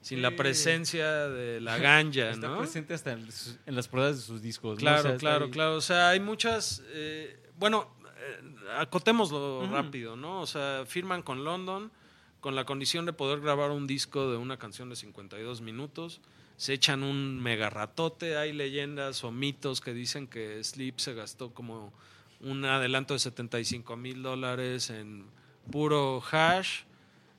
sin 0.00 0.22
la 0.22 0.34
presencia 0.36 1.28
de 1.28 1.60
la 1.60 1.76
ganja, 1.78 2.30
Está 2.30 2.48
¿no? 2.48 2.58
presente 2.58 2.94
hasta 2.94 3.12
en, 3.12 3.30
sus- 3.30 3.58
en 3.66 3.74
las 3.74 3.88
portadas 3.88 4.16
de 4.16 4.22
sus 4.22 4.40
discos. 4.42 4.70
¿no? 4.70 4.74
O 4.76 4.78
Claro, 4.78 5.02
sea, 5.02 5.16
claro, 5.16 5.44
ahí. 5.46 5.50
claro. 5.50 5.74
O 5.76 5.80
sea, 5.80 6.10
hay 6.10 6.20
muchas. 6.20 6.82
eh, 6.92 7.38
bueno, 7.58 7.94
eh, 8.04 8.40
acotémoslo 8.78 9.68
rápido, 9.70 10.16
¿no? 10.16 10.40
O 10.40 10.46
sea, 10.46 10.84
firman 10.86 11.22
con 11.22 11.44
London 11.44 11.90
con 12.40 12.54
la 12.54 12.64
condición 12.64 13.04
de 13.04 13.12
poder 13.12 13.40
grabar 13.40 13.72
un 13.72 13.86
disco 13.88 14.30
de 14.30 14.36
una 14.36 14.56
canción 14.58 14.88
de 14.88 14.94
52 14.96 15.60
minutos. 15.60 16.20
Se 16.56 16.72
echan 16.72 17.02
un 17.02 17.40
mega 17.42 17.68
ratote. 17.68 18.36
Hay 18.36 18.52
leyendas 18.52 19.24
o 19.24 19.32
mitos 19.32 19.80
que 19.80 19.92
dicen 19.92 20.28
que 20.28 20.62
Sleep 20.62 20.98
se 21.00 21.14
gastó 21.14 21.52
como 21.52 21.92
un 22.40 22.64
adelanto 22.64 23.14
de 23.14 23.18
75 23.20 23.96
mil 23.96 24.22
dólares 24.22 24.90
en 24.90 25.26
puro 25.72 26.22
hash, 26.30 26.82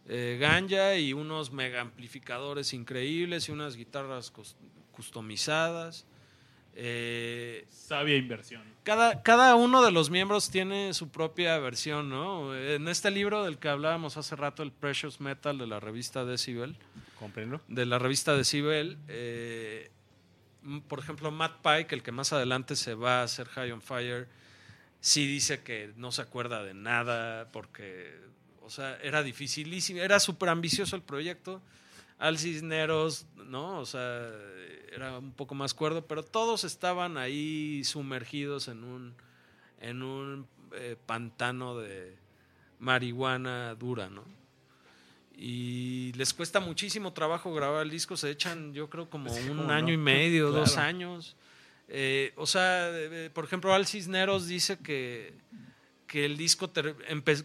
eh, 0.09 0.37
ganja 0.41 0.95
y 0.97 1.13
unos 1.13 1.51
mega 1.53 1.79
amplificadores 1.81 2.73
increíbles 2.73 3.47
y 3.47 3.51
unas 3.53 3.75
guitarras 3.77 4.33
cus- 4.33 4.55
customizadas. 4.91 6.05
Eh, 6.75 7.65
Sabia 7.69 8.15
inversión. 8.15 8.61
cada, 8.83 9.21
cada 9.23 9.55
uno 9.55 9.81
de 9.83 9.91
los 9.91 10.09
miembros 10.09 10.49
tiene 10.49 10.93
su 10.93 11.09
propia 11.09 11.57
versión, 11.59 12.09
¿no? 12.09 12.55
En 12.55 12.87
este 12.87 13.11
libro 13.11 13.43
del 13.43 13.57
que 13.57 13.67
hablábamos 13.69 14.17
hace 14.17 14.35
rato, 14.35 14.63
el 14.63 14.71
Precious 14.71 15.19
Metal 15.19 15.57
de 15.57 15.67
la 15.67 15.79
revista 15.79 16.23
Decibel, 16.25 16.77
Cómprenlo. 17.19 17.59
de 17.67 17.85
la 17.85 17.99
revista 17.99 18.35
Decibel, 18.37 18.97
eh, 19.09 19.89
m- 20.63 20.81
por 20.87 20.99
ejemplo, 20.99 21.31
Matt 21.31 21.57
Pike, 21.61 21.95
el 21.95 22.03
que 22.03 22.11
más 22.13 22.31
adelante 22.33 22.75
se 22.77 22.93
va 22.93 23.21
a 23.21 23.23
hacer 23.23 23.47
High 23.47 23.71
on 23.71 23.81
Fire, 23.81 24.27
sí 25.01 25.25
dice 25.27 25.61
que 25.63 25.91
no 25.97 26.11
se 26.13 26.21
acuerda 26.21 26.63
de 26.63 26.73
nada 26.75 27.49
porque, 27.51 28.15
o 28.69 28.71
sea, 28.71 28.97
era 29.01 29.23
dificilísimo, 29.23 29.99
era 29.99 30.19
súper 30.19 30.49
ambicioso 30.49 30.95
el 30.95 31.01
proyecto. 31.01 31.59
Al 32.19 32.37
Cisneros, 32.37 33.25
¿no? 33.47 33.79
O 33.79 33.85
sea, 33.87 34.29
era 34.93 35.17
un 35.17 35.31
poco 35.31 35.55
más 35.55 35.73
cuerdo, 35.73 36.05
pero 36.05 36.21
todos 36.21 36.63
estaban 36.65 37.17
ahí 37.17 37.81
sumergidos 37.83 38.67
en 38.67 38.83
un, 38.83 39.15
en 39.79 40.03
un 40.03 40.45
eh, 40.75 40.95
pantano 41.07 41.77
de 41.79 42.15
marihuana 42.77 43.73
dura, 43.73 44.07
¿no? 44.09 44.23
Y 45.35 46.11
les 46.13 46.33
cuesta 46.33 46.59
muchísimo 46.59 47.13
trabajo 47.13 47.51
grabar 47.53 47.83
el 47.83 47.89
disco, 47.89 48.15
se 48.17 48.29
echan 48.29 48.73
yo 48.73 48.87
creo 48.89 49.09
como 49.09 49.29
Sí, 49.33 49.49
un 49.49 49.71
año 49.71 49.87
no. 49.87 49.93
y 49.93 49.97
medio, 49.97 50.49
Claro. 50.49 50.65
dos 50.65 50.77
años. 50.77 51.35
Eh, 51.87 52.33
o 52.35 52.45
sea, 52.45 52.89
eh, 52.91 53.31
por 53.33 53.45
ejemplo, 53.45 53.73
Al 53.73 53.87
Cisneros 53.87 54.45
dice 54.47 54.77
que, 54.77 55.33
que 56.09 56.25
el 56.25 56.35
disco 56.37 56.71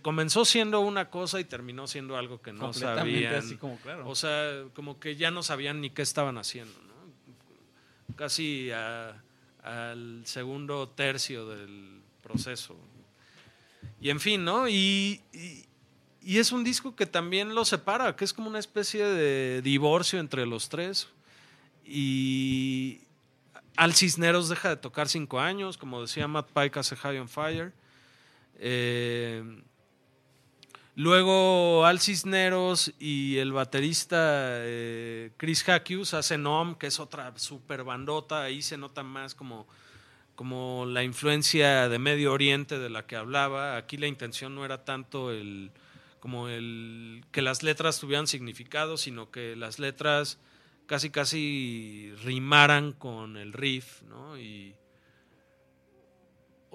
comenzó 0.02 0.44
siendo 0.46 0.80
una 0.80 1.10
cosa 1.10 1.38
y 1.38 1.44
terminó 1.44 1.86
siendo 1.86 2.16
algo 2.16 2.40
que 2.40 2.52
no 2.52 2.72
sabían. 2.72 3.34
así 3.36 3.56
como 3.56 3.76
claro. 3.76 4.08
O 4.08 4.14
sea, 4.14 4.64
como 4.74 4.98
que 4.98 5.16
ya 5.16 5.30
no 5.30 5.42
sabían 5.42 5.80
ni 5.82 5.90
qué 5.90 6.00
estaban 6.02 6.38
haciendo, 6.38 6.72
¿no? 6.88 8.14
Casi 8.16 8.70
a- 8.70 9.22
al 9.62 10.22
segundo 10.24 10.88
tercio 10.88 11.46
del 11.46 12.00
proceso. 12.22 12.76
Y 14.00 14.08
en 14.10 14.18
fin, 14.18 14.44
¿no? 14.44 14.66
Y, 14.68 15.20
y- 15.32 15.64
y 16.22 16.38
es 16.38 16.50
un 16.52 16.64
disco 16.64 16.96
que 16.96 17.04
también 17.04 17.54
lo 17.54 17.66
separa, 17.66 18.16
que 18.16 18.24
es 18.24 18.32
como 18.32 18.48
una 18.48 18.58
especie 18.58 19.04
de 19.04 19.60
divorcio 19.62 20.20
entre 20.20 20.46
los 20.46 20.70
tres. 20.70 21.08
Y 21.84 23.00
Al 23.76 23.92
Cisneros 23.94 24.48
deja 24.48 24.70
de 24.70 24.76
tocar 24.76 25.08
cinco 25.08 25.38
años, 25.40 25.76
como 25.76 26.00
decía 26.00 26.26
Matt 26.28 26.48
Pike 26.52 26.78
hace 26.78 26.96
High 26.96 27.18
on 27.18 27.28
Fire. 27.28 27.72
Eh, 28.58 29.42
Luego 30.96 31.84
Al 31.86 31.98
Cisneros 31.98 32.92
y 33.00 33.38
el 33.38 33.52
baterista 33.52 34.18
eh, 34.60 35.32
Chris 35.36 35.64
Hackius 35.64 36.14
hacen 36.14 36.46
OM, 36.46 36.76
que 36.76 36.86
es 36.86 37.00
otra 37.00 37.36
super 37.36 37.82
bandota. 37.82 38.44
Ahí 38.44 38.62
se 38.62 38.76
nota 38.76 39.02
más 39.02 39.34
como, 39.34 39.66
como 40.36 40.86
la 40.86 41.02
influencia 41.02 41.88
de 41.88 41.98
Medio 41.98 42.32
Oriente 42.32 42.78
de 42.78 42.90
la 42.90 43.06
que 43.06 43.16
hablaba. 43.16 43.76
Aquí 43.76 43.96
la 43.96 44.06
intención 44.06 44.54
no 44.54 44.64
era 44.64 44.84
tanto 44.84 45.32
el 45.32 45.72
como 46.20 46.48
el 46.48 47.22
que 47.32 47.42
las 47.42 47.62
letras 47.62 47.98
tuvieran 47.98 48.26
significado, 48.26 48.96
sino 48.96 49.30
que 49.30 49.56
las 49.56 49.78
letras 49.78 50.38
casi 50.86 51.10
casi 51.10 52.14
rimaran 52.22 52.92
con 52.92 53.36
el 53.36 53.52
riff, 53.52 54.00
¿no? 54.02 54.38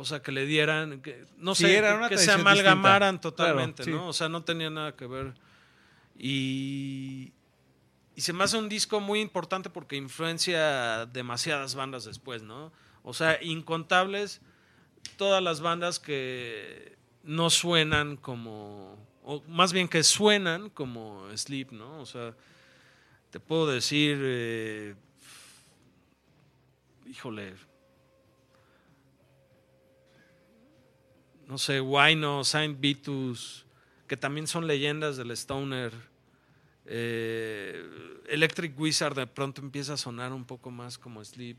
O 0.01 0.05
sea, 0.05 0.21
que 0.21 0.31
le 0.31 0.45
dieran, 0.45 1.01
que, 1.01 1.25
no 1.37 1.53
Sí, 1.55 1.63
sé, 1.65 1.77
era 1.77 2.07
que- 2.07 2.17
se 2.17 2.31
amalgamaran 2.31 3.15
distinta. 3.15 3.35
totalmente, 3.35 3.83
Claro, 3.83 3.97
sí. 3.99 4.03
¿no? 4.03 4.07
O 4.09 4.13
sea, 4.13 4.29
no 4.29 4.43
tenía 4.45 4.69
nada 4.69 4.95
que 4.95 5.07
ver. 5.07 5.33
Y, 6.17 7.33
y 8.15 8.21
se 8.21 8.31
me 8.33 8.43
hace 8.45 8.57
un 8.57 8.69
disco 8.69 8.99
muy 9.01 9.19
importante 9.19 9.69
porque 9.69 9.95
influencia 9.97 11.05
demasiadas 11.05 11.75
bandas 11.75 12.05
después, 12.05 12.43
¿no? 12.43 12.71
O 13.03 13.13
sea, 13.13 13.41
incontables 13.43 14.41
todas 15.17 15.41
las 15.43 15.59
bandas 15.61 15.99
que 15.99 16.97
no 17.23 17.49
suenan 17.49 18.15
como, 18.17 18.97
o 19.23 19.41
más 19.47 19.73
bien 19.73 19.87
que 19.89 20.03
suenan 20.03 20.69
como 20.69 21.25
Sleep, 21.35 21.71
¿no? 21.71 21.99
O 21.99 22.05
sea, 22.05 22.35
te 23.31 23.39
puedo 23.39 23.67
decir, 23.67 24.17
eh, 24.21 24.95
híjole, 27.05 27.53
no 31.49 31.57
sé, 31.57 31.81
Wino, 31.81 32.43
Saint 32.43 32.79
Vitus, 32.79 33.65
que 34.07 34.15
también 34.15 34.45
son 34.45 34.67
leyendas 34.67 35.17
del 35.17 35.31
Stoner. 35.31 35.91
Eh, 36.85 37.83
Electric 38.29 38.79
Wizard 38.79 39.15
de 39.15 39.25
pronto 39.25 39.59
empieza 39.59 39.93
a 39.93 39.97
sonar 39.97 40.31
un 40.31 40.45
poco 40.45 40.69
más 40.69 40.99
como 40.99 41.25
Sleep. 41.25 41.57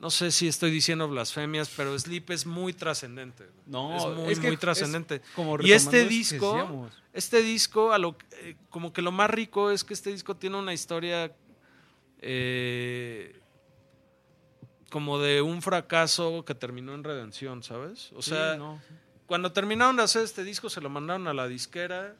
No 0.00 0.08
sé 0.08 0.30
si 0.30 0.48
estoy 0.48 0.70
diciendo 0.70 1.06
blasfemias, 1.08 1.70
pero 1.76 1.98
Sleep 1.98 2.30
es 2.30 2.46
muy 2.46 2.72
trascendente. 2.72 3.50
No, 3.66 3.96
es 3.96 4.16
muy, 4.16 4.32
es 4.32 4.38
que 4.40 4.46
muy 4.46 4.54
es 4.54 4.60
trascendente. 4.60 5.20
como 5.36 5.60
Y 5.60 5.72
este 5.72 6.06
disco, 6.06 6.88
este 7.12 7.42
disco, 7.42 7.92
a 7.92 7.98
lo, 7.98 8.16
eh, 8.32 8.56
como 8.70 8.94
que 8.94 9.02
lo 9.02 9.12
más 9.12 9.28
rico 9.28 9.70
es 9.70 9.84
que 9.84 9.92
este 9.92 10.10
disco 10.10 10.36
tiene 10.36 10.56
una 10.56 10.72
historia 10.72 11.30
eh, 12.22 13.38
como 14.90 15.18
de 15.18 15.40
un 15.40 15.62
fracaso 15.62 16.44
que 16.44 16.54
terminó 16.54 16.94
en 16.94 17.04
redención, 17.04 17.62
¿sabes? 17.62 18.10
O 18.14 18.20
Sí, 18.22 18.30
sea, 18.30 18.56
no. 18.56 18.80
cuando 19.26 19.52
terminaron 19.52 19.96
de 19.96 20.02
hacer 20.02 20.22
este 20.22 20.44
disco 20.44 20.68
se 20.68 20.80
lo 20.80 20.90
mandaron 20.90 21.26
a 21.28 21.32
la 21.34 21.48
disquera. 21.48 22.14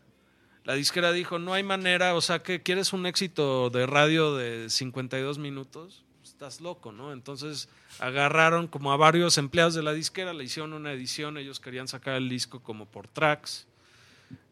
La 0.65 0.75
disquera 0.75 1.13
dijo, 1.13 1.39
no 1.39 1.53
hay 1.55 1.63
manera, 1.63 2.15
o 2.15 2.21
sea, 2.21 2.43
que 2.43 2.63
quieres 2.63 2.93
un 2.93 3.07
éxito 3.07 3.71
de 3.71 3.87
radio 3.87 4.35
de 4.37 4.69
52 4.71 5.39
minutos, 5.39 6.05
estás 6.23 6.61
loco, 6.61 6.93
¿no? 6.93 7.13
Entonces 7.13 7.69
agarraron 7.99 8.69
como 8.69 8.93
a 8.93 8.97
varios 8.97 9.39
empleados 9.39 9.75
de 9.75 9.83
la 9.83 9.93
disquera, 9.95 10.33
le 10.35 10.45
hicieron 10.45 10.73
una 10.75 10.93
edición, 10.93 11.39
ellos 11.39 11.61
querían 11.61 11.89
sacar 11.89 12.15
el 12.15 12.29
disco 12.29 12.63
como 12.63 12.87
por 12.87 13.09
tracks. 13.09 13.67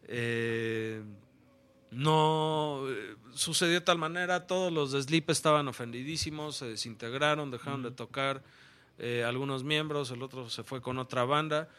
Eh, 0.07 1.01
no 1.91 2.83
eh, 2.87 3.15
sucedió 3.33 3.75
de 3.75 3.81
tal 3.81 3.97
manera, 3.97 4.47
todos 4.47 4.71
los 4.71 4.91
de 4.91 5.01
Sleep 5.01 5.29
estaban 5.29 5.67
ofendidísimos, 5.67 6.57
se 6.57 6.67
desintegraron, 6.67 7.51
dejaron 7.51 7.83
de 7.83 7.91
tocar 7.91 8.43
eh, 8.97 9.23
algunos 9.25 9.63
miembros, 9.63 10.11
el 10.11 10.21
otro 10.21 10.49
se 10.49 10.63
fue 10.63 10.81
con 10.81 10.97
otra 10.99 11.23
banda. 11.23 11.69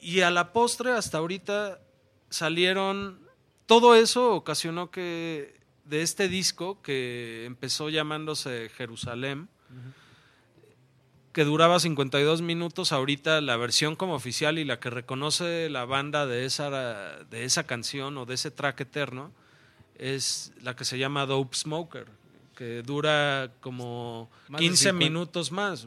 Y 0.00 0.20
a 0.20 0.30
la 0.30 0.52
postre, 0.52 0.92
hasta 0.92 1.18
ahorita, 1.18 1.80
salieron... 2.28 3.22
Todo 3.66 3.94
eso 3.94 4.34
ocasionó 4.34 4.90
que 4.90 5.58
de 5.84 6.02
este 6.02 6.28
disco, 6.28 6.82
que 6.82 7.46
empezó 7.46 7.88
llamándose 7.88 8.70
Jerusalén, 8.76 9.48
que 11.34 11.44
duraba 11.44 11.78
52 11.80 12.40
minutos, 12.40 12.92
ahorita 12.92 13.40
la 13.42 13.56
versión 13.58 13.96
como 13.96 14.14
oficial 14.14 14.58
y 14.58 14.64
la 14.64 14.80
que 14.80 14.88
reconoce 14.88 15.68
la 15.68 15.84
banda 15.84 16.26
de 16.26 16.46
esa, 16.46 16.70
de 17.24 17.44
esa 17.44 17.64
canción 17.66 18.16
o 18.16 18.24
de 18.24 18.34
ese 18.34 18.50
track 18.50 18.80
eterno 18.80 19.32
es 19.98 20.52
la 20.62 20.74
que 20.76 20.84
se 20.84 20.96
llama 20.96 21.26
Dope 21.26 21.56
Smoker, 21.56 22.06
que 22.56 22.82
dura 22.82 23.50
como 23.60 24.30
Más 24.48 24.60
de 24.60 24.66
15 24.68 24.82
50. 24.90 25.04
minutos 25.06 25.50
más. 25.52 25.86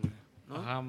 ¿no? 0.50 0.56
Ajá. 0.58 0.84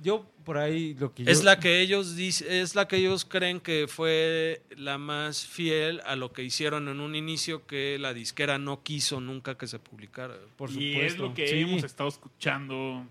Yo 0.00 0.24
por 0.44 0.58
ahí 0.58 0.94
lo 0.94 1.12
que 1.12 1.24
Es 1.24 1.38
yo- 1.40 1.44
la 1.44 1.58
que 1.58 1.80
ellos 1.80 2.16
dic- 2.16 2.44
es 2.46 2.74
la 2.76 2.86
que 2.86 2.96
ellos 2.98 3.24
creen 3.24 3.58
que 3.60 3.86
fue 3.88 4.62
la 4.76 4.96
más 4.96 5.44
fiel 5.44 6.00
a 6.06 6.14
lo 6.14 6.32
que 6.32 6.44
hicieron 6.44 6.88
en 6.88 7.00
un 7.00 7.16
inicio 7.16 7.66
que 7.66 7.98
la 7.98 8.14
disquera 8.14 8.58
no 8.58 8.82
quiso 8.84 9.20
nunca 9.20 9.56
que 9.58 9.66
se 9.66 9.78
publicara. 9.80 10.34
por 10.56 10.70
y 10.70 10.92
supuesto. 10.92 11.02
es 11.06 11.18
lo 11.18 11.34
que 11.34 11.48
Sí. 11.48 11.56
hemos 11.60 11.82
estado 11.82 12.08
escuchando 12.08 13.04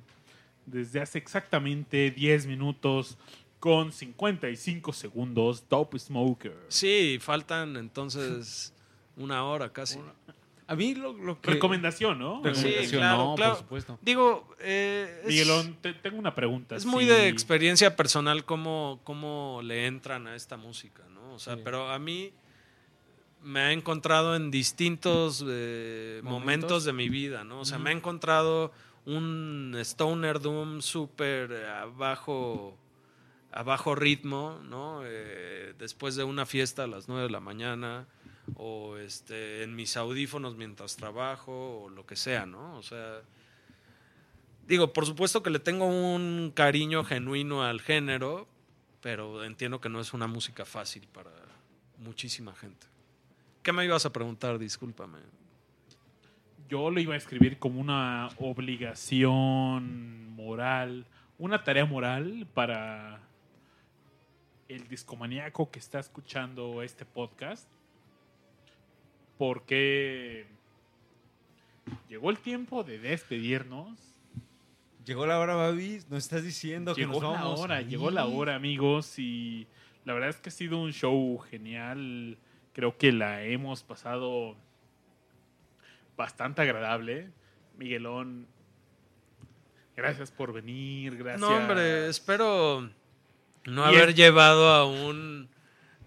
desde 0.67 1.01
hace 1.01 1.17
exactamente 1.17 2.11
10 2.11 2.45
minutos 2.45 3.17
con 3.59 3.91
55 3.91 4.93
segundos. 4.93 5.63
Dope 5.67 5.97
Smoker. 5.97 6.55
Sí, 6.67 7.17
faltan 7.19 7.75
entonces 7.77 8.71
una 9.17 9.43
hora 9.45 9.73
casi. 9.73 9.97
A 10.69 10.75
mí 10.75 10.93
lo, 10.95 11.13
lo 11.13 11.39
que 11.41 11.51
Recomendación, 11.51 12.19
¿no? 12.19 12.43
recomendación, 12.43 12.83
Sí, 12.85 12.91
claro, 12.97 13.17
no, 13.29 13.35
claro. 13.35 13.53
por 13.53 13.61
supuesto. 13.63 13.99
Digo, 14.01 14.53
eh, 14.59 15.21
es, 15.23 15.27
Miguelón, 15.29 15.77
te- 15.81 15.93
tengo 15.93 16.19
una 16.19 16.35
pregunta. 16.35 16.75
es 16.75 16.85
muy 16.85 17.05
Sí. 17.05 17.09
de 17.09 17.29
experiencia 17.29 17.95
personal 17.95 18.43
cómo, 18.45 18.99
cómo 19.05 19.61
le 19.63 19.87
entran 19.87 20.27
a 20.27 20.35
esta 20.35 20.57
música, 20.57 21.03
¿no? 21.13 21.33
O 21.35 21.39
sea, 21.39 21.55
Sí. 21.55 21.61
pero 21.63 21.89
a 21.89 21.97
mí 21.99 22.33
me 23.41 23.61
ha 23.61 23.71
encontrado 23.71 24.35
en 24.35 24.51
distintos 24.51 25.41
eh, 25.47 26.19
¿Momentos? 26.21 26.41
momentos 26.41 26.83
de 26.83 26.91
mi 26.93 27.07
vida, 27.07 27.43
¿no? 27.45 27.61
O 27.61 27.65
sea, 27.65 27.77
me 27.79 27.91
ha 27.91 27.93
encontrado 27.93 28.73
un 29.07 29.73
stoner 29.79 30.39
doom 30.39 30.81
súper 30.81 31.51
eh, 31.51 31.67
a 31.67 31.85
bajo, 31.85 32.77
a 33.51 33.63
bajo 33.63 33.95
ritmo, 33.95 34.59
¿no? 34.63 35.01
Eh, 35.05 35.73
después 35.79 36.15
de 36.15 36.25
una 36.25 36.45
fiesta 36.45 36.83
a 36.83 36.87
las 36.87 37.07
9 37.07 37.23
de 37.23 37.29
la 37.29 37.39
mañana 37.39 38.05
o 38.55 38.97
este, 38.97 39.63
en 39.63 39.75
mis 39.75 39.95
audífonos 39.95 40.55
mientras 40.57 40.97
trabajo 40.97 41.83
o 41.83 41.89
lo 41.89 42.05
que 42.05 42.17
sea, 42.17 42.45
¿no? 42.45 42.77
O 42.77 42.83
sea, 42.83 43.21
digo, 44.67 44.91
por 44.91 45.05
supuesto 45.05 45.41
que 45.41 45.51
le 45.51 45.59
tengo 45.59 45.85
un 45.85 46.51
cariño 46.53 47.05
genuino 47.05 47.63
al 47.63 47.79
género, 47.79 48.45
pero 49.01 49.45
entiendo 49.45 49.79
que 49.79 49.87
no 49.87 50.01
es 50.01 50.13
una 50.13 50.27
música 50.27 50.65
fácil 50.65 51.07
para 51.07 51.31
muchísima 51.99 52.53
gente. 52.53 52.87
¿Qué 53.63 53.71
me 53.71 53.85
ibas 53.85 54.05
a 54.05 54.11
preguntar? 54.11 54.59
Discúlpame. 54.59 55.19
Yo 56.69 56.89
lo 56.91 56.99
iba 56.99 57.13
a 57.13 57.17
escribir 57.17 57.59
como 57.59 57.79
una 57.79 58.29
obligación 58.39 60.35
moral, 60.35 61.05
una 61.37 61.63
tarea 61.63 61.85
moral 61.85 62.47
para 62.53 63.21
el 64.67 64.87
discomaníaco 64.87 65.71
que 65.71 65.79
está 65.79 65.99
escuchando 65.99 66.81
este 66.83 67.05
podcast. 67.05 67.69
Porque 69.37 70.45
llegó 72.09 72.29
el 72.31 72.39
tiempo 72.39 72.83
de 72.83 72.99
despedirnos. 72.99 73.97
Llegó 75.05 75.25
la 75.25 75.39
hora, 75.39 75.55
Babis. 75.55 76.09
Nos 76.09 76.23
estás 76.23 76.43
diciendo 76.43 76.93
que 76.93 77.01
Llegó 77.01 77.13
nos 77.13 77.23
la 77.23 77.29
vamos. 77.29 77.59
hora, 77.61 77.75
a 77.77 77.81
ir. 77.81 77.87
llegó 77.87 78.11
la 78.11 78.25
hora, 78.25 78.55
amigos, 78.55 79.17
y 79.19 79.67
la 80.03 80.13
verdad 80.13 80.29
es 80.29 80.37
que 80.37 80.49
ha 80.49 80.51
sido 80.51 80.81
un 80.81 80.91
show 80.91 81.37
genial. 81.49 82.37
Creo 82.73 82.97
que 82.97 83.13
la 83.13 83.43
hemos 83.43 83.83
pasado 83.83 84.57
bastante 86.17 86.61
agradable. 86.63 87.29
Miguelón, 87.77 88.47
gracias 89.95 90.31
por 90.31 90.51
venir, 90.51 91.15
gracias. 91.17 91.39
No, 91.41 91.55
hombre, 91.55 92.09
espero 92.09 92.89
no 93.65 93.83
haber 93.85 94.09
el- 94.09 94.15
llevado 94.15 94.69
a 94.73 94.85
un. 94.85 95.49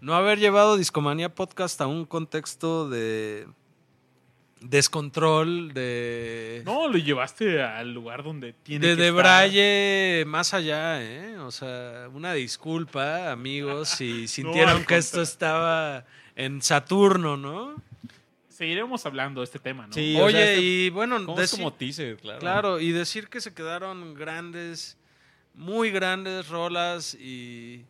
No 0.01 0.15
haber 0.15 0.39
llevado 0.39 0.77
Discomanía 0.77 1.35
Podcast 1.35 1.81
a 1.82 1.87
un 1.87 2.07
contexto 2.07 2.89
de 2.89 3.47
descontrol, 4.61 5.73
de. 5.73 6.62
No, 6.65 6.89
lo 6.89 6.99
llevaste 6.99 7.62
al 7.62 7.93
lugar 7.93 8.23
donde 8.23 8.53
tiene 8.53 8.89
de 8.89 8.97
que 8.97 9.03
Debraye 9.03 10.24
más 10.27 10.55
allá, 10.55 11.03
¿eh? 11.03 11.39
O 11.39 11.51
sea, 11.51 12.09
una 12.12 12.32
disculpa, 12.35 13.31
amigos, 13.31 13.89
si 13.91 14.27
sintieron 14.28 14.85
que 14.85 14.97
esto 14.97 15.23
estaba 15.23 16.05
en 16.37 16.62
Saturno, 16.62 17.37
¿no? 17.37 17.74
Seguiremos 18.61 19.07
hablando 19.07 19.41
de 19.41 19.47
este 19.47 19.59
tema, 19.59 19.87
¿no? 19.87 19.93
Sí. 19.95 20.15
o 20.20 20.24
Oye, 20.24 20.32
sea, 20.37 20.53
este- 20.53 20.61
y 20.62 20.91
bueno, 20.91 21.24
Como 21.24 21.41
es 21.41 21.51
como 21.51 21.73
teaser, 21.73 22.19
claro. 22.19 22.39
claro, 22.41 22.78
y 22.78 22.93
decir 22.93 23.28
que 23.28 23.41
se 23.41 23.55
quedaron 23.55 24.12
grandes, 24.12 24.99
muy 25.55 25.91
grandes 25.91 26.47
rolas 26.51 27.15
y 27.15 27.87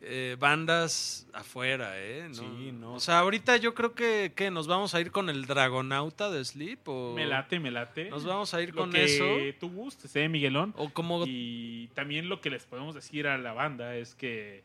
eh, 0.00 0.34
bandas 0.38 1.26
afuera, 1.34 1.90
¿eh? 2.00 2.26
Sí, 2.32 2.70
no. 2.72 2.94
O 2.94 3.00
sea, 3.00 3.18
ahorita 3.18 3.58
yo 3.58 3.74
creo 3.74 3.92
que, 3.94 4.32
que 4.34 4.50
nos 4.50 4.66
vamos 4.66 4.94
a 4.94 5.00
ir 5.02 5.10
con 5.10 5.28
el 5.28 5.44
Dragonauta 5.44 6.30
de 6.30 6.42
Sleep 6.42 6.88
o 6.88 7.12
Me 7.14 7.26
late, 7.26 7.60
me 7.60 7.70
late. 7.70 8.08
nos 8.08 8.24
vamos 8.24 8.54
a 8.54 8.62
ir 8.62 8.70
Lo 8.70 8.76
con 8.80 8.92
que 8.92 9.04
eso 9.04 9.24
tú 9.60 9.68
gustes, 9.70 10.16
¿eh, 10.16 10.26
Miguelón? 10.30 10.72
o 10.78 10.88
como 10.88 11.24
Y 11.26 11.88
también 11.94 12.30
lo 12.30 12.40
que 12.40 12.48
les 12.48 12.64
podemos 12.64 12.94
decir 12.94 13.26
a 13.26 13.36
la 13.36 13.52
banda 13.52 13.94
es 13.94 14.14
que 14.14 14.64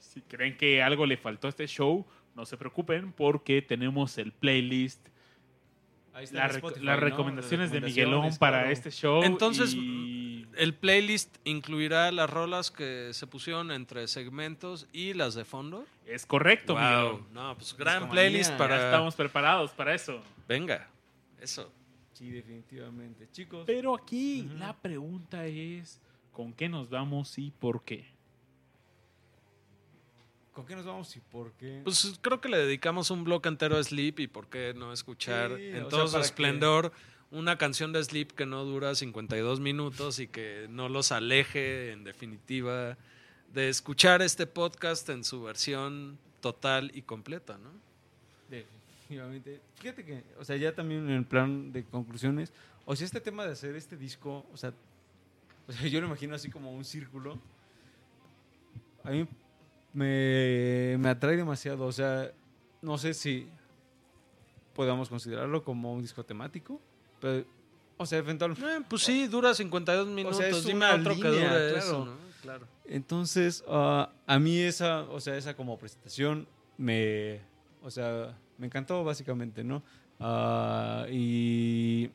si 0.00 0.20
creen 0.22 0.56
que 0.56 0.82
algo 0.82 1.06
le 1.06 1.16
faltó 1.16 1.46
a 1.46 1.50
este 1.50 1.68
show, 1.68 2.04
no 2.34 2.46
se 2.46 2.56
preocupen 2.56 3.12
porque 3.12 3.62
tenemos 3.62 4.18
el 4.18 4.32
playlist, 4.32 5.06
Ahí 6.12 6.24
está 6.24 6.38
la 6.38 6.44
en 6.46 6.50
rec- 6.50 6.56
Spotify, 6.56 6.84
las 6.84 6.96
¿no? 6.98 7.04
recomendaciones 7.04 7.70
de 7.70 7.80
recomendaciones, 7.80 8.16
Miguelón 8.18 8.38
para 8.38 8.58
claro. 8.58 8.72
este 8.72 8.90
show. 8.90 9.22
Entonces, 9.22 9.74
y 9.74 10.44
el 10.56 10.74
playlist 10.74 11.36
incluirá 11.44 12.10
las 12.10 12.28
rolas 12.28 12.70
que 12.72 13.10
se 13.12 13.26
pusieron 13.28 13.70
entre 13.70 14.08
segmentos 14.08 14.88
y 14.92 15.14
las 15.14 15.34
de 15.34 15.44
fondo. 15.44 15.84
es 16.06 16.26
correcto, 16.26 16.74
Wow. 16.74 16.82
Miguelón. 16.82 17.26
No, 17.32 17.54
pues 17.56 17.76
gran 17.76 18.08
playlist 18.08 18.52
para 18.54 18.76
Ya 18.78 18.84
estamos 18.86 19.14
preparados 19.14 19.70
para 19.70 19.94
eso. 19.94 20.20
Venga. 20.48 20.88
Eso. 21.40 21.72
Sí, 22.12 22.28
definitivamente. 22.30 23.28
Chicos, 23.30 23.62
Pero 23.66 23.94
aquí 23.94 24.50
la 24.58 24.72
pregunta 24.76 25.46
es, 25.46 26.00
¿con 26.32 26.52
qué 26.52 26.68
nos 26.68 26.90
vamos 26.90 27.38
y 27.38 27.50
por 27.52 27.82
qué? 27.84 28.04
¿Con 30.60 30.66
qué 30.66 30.76
nos 30.76 30.84
vamos 30.84 31.16
y 31.16 31.20
por 31.20 31.52
qué? 31.52 31.80
Pues 31.84 32.18
creo 32.20 32.40
que 32.40 32.48
le 32.48 32.58
dedicamos 32.58 33.10
un 33.10 33.24
bloque 33.24 33.48
entero 33.48 33.76
a 33.76 33.82
Sleep 33.82 34.20
y 34.20 34.26
por 34.26 34.48
qué 34.48 34.74
no 34.74 34.92
escuchar 34.92 35.56
Sí, 35.56 35.68
en 35.68 35.88
todo 35.88 36.06
su 36.08 36.16
que- 36.16 36.20
esplendor 36.22 36.92
una 37.30 37.56
canción 37.58 37.92
de 37.92 38.02
Sleep 38.02 38.32
que 38.32 38.44
no 38.44 38.64
dura 38.64 38.94
52 38.94 39.60
minutos 39.60 40.18
y 40.18 40.26
que 40.26 40.66
no 40.68 40.88
los 40.88 41.12
aleje 41.12 41.92
en 41.92 42.02
definitiva 42.04 42.98
de 43.54 43.68
escuchar 43.68 44.20
este 44.22 44.46
podcast 44.46 45.08
en 45.10 45.24
su 45.24 45.42
versión 45.42 46.18
total 46.40 46.90
y 46.94 47.02
completa, 47.02 47.56
¿no? 47.58 47.70
Definitivamente. 48.48 49.60
Fíjate 49.76 50.04
que, 50.04 50.24
o 50.38 50.44
sea, 50.44 50.56
ya 50.56 50.74
también 50.74 51.08
en 51.08 51.16
el 51.16 51.24
plan 51.24 51.72
de 51.72 51.84
conclusiones, 51.84 52.52
o 52.84 52.94
sea, 52.96 53.04
este 53.04 53.20
tema 53.20 53.44
de 53.46 53.52
hacer 53.52 53.76
este 53.76 53.96
disco, 53.96 54.44
o 54.52 54.56
sea, 54.56 54.72
o 55.68 55.72
sea, 55.72 55.86
yo 55.88 56.00
lo 56.00 56.06
imagino 56.08 56.34
así 56.34 56.50
como 56.50 56.72
un 56.72 56.84
círculo. 56.84 57.38
A 59.04 59.10
mí 59.10 59.26
me, 59.92 60.96
me 60.98 61.08
atrae 61.08 61.36
demasiado, 61.36 61.86
o 61.86 61.92
sea, 61.92 62.32
no 62.82 62.98
sé 62.98 63.14
si 63.14 63.48
podamos 64.74 65.08
considerarlo 65.08 65.62
como 65.62 65.92
un 65.92 66.02
disco 66.02 66.24
temático, 66.24 66.80
pero, 67.20 67.44
o 67.96 68.06
sea, 68.06 68.18
eventualmente... 68.18 68.64
Eh, 68.64 68.84
pues 68.88 69.02
sí, 69.02 69.26
dura 69.26 69.54
52 69.54 70.08
minutos. 70.08 70.40
es 70.40 70.64
Dime 70.64 70.86
una 70.86 70.94
otro 70.94 71.14
que 71.14 71.30
línea, 71.30 71.48
dure 71.48 71.70
claro. 71.70 71.76
eso, 71.76 72.04
¿no? 72.06 72.30
Claro. 72.40 72.66
Entonces, 72.86 73.62
ah, 73.68 74.10
a 74.26 74.38
mí 74.38 74.58
esa, 74.58 75.02
o 75.02 75.20
sea, 75.20 75.36
esa 75.36 75.54
como 75.54 75.78
presentación 75.78 76.48
me, 76.78 77.40
o 77.82 77.90
sea, 77.90 78.36
me 78.56 78.66
encantó 78.66 79.04
básicamente, 79.04 79.62
¿no? 79.62 79.82
Ah, 80.18 81.06
y 81.10 82.10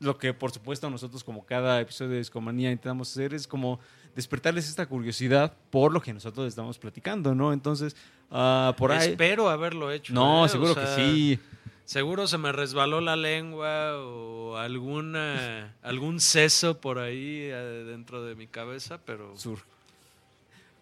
lo 0.00 0.18
que 0.18 0.34
por 0.34 0.50
supuesto 0.50 0.90
nosotros 0.90 1.22
como 1.22 1.44
cada 1.46 1.80
episodio 1.80 2.12
de 2.12 2.18
Discomanía 2.18 2.70
intentamos 2.70 3.10
hacer 3.10 3.34
es 3.34 3.46
como 3.46 3.78
despertarles 4.14 4.68
esta 4.68 4.86
curiosidad 4.86 5.54
por 5.70 5.92
lo 5.92 6.00
que 6.00 6.12
nosotros 6.12 6.46
estamos 6.48 6.78
platicando, 6.78 7.34
¿no? 7.34 7.52
Entonces, 7.52 7.96
ah, 8.30 8.74
por 8.76 8.92
ahí... 8.92 9.10
Espero 9.10 9.48
haberlo 9.48 9.90
hecho. 9.90 10.12
No, 10.12 10.42
¿eh? 10.42 10.46
O 10.46 10.48
seguro 10.48 10.74
sea, 10.74 10.84
que 10.84 11.02
sí. 11.02 11.38
Seguro 11.84 12.26
se 12.26 12.38
me 12.38 12.52
resbaló 12.52 13.00
la 13.00 13.16
lengua 13.16 13.98
o 13.98 14.56
alguna 14.56 15.74
algún 15.82 16.20
seso 16.20 16.80
por 16.80 16.98
ahí 16.98 17.40
eh, 17.50 17.84
dentro 17.86 18.24
de 18.24 18.34
mi 18.34 18.46
cabeza, 18.46 18.98
pero 19.04 19.36
Sur. 19.36 19.58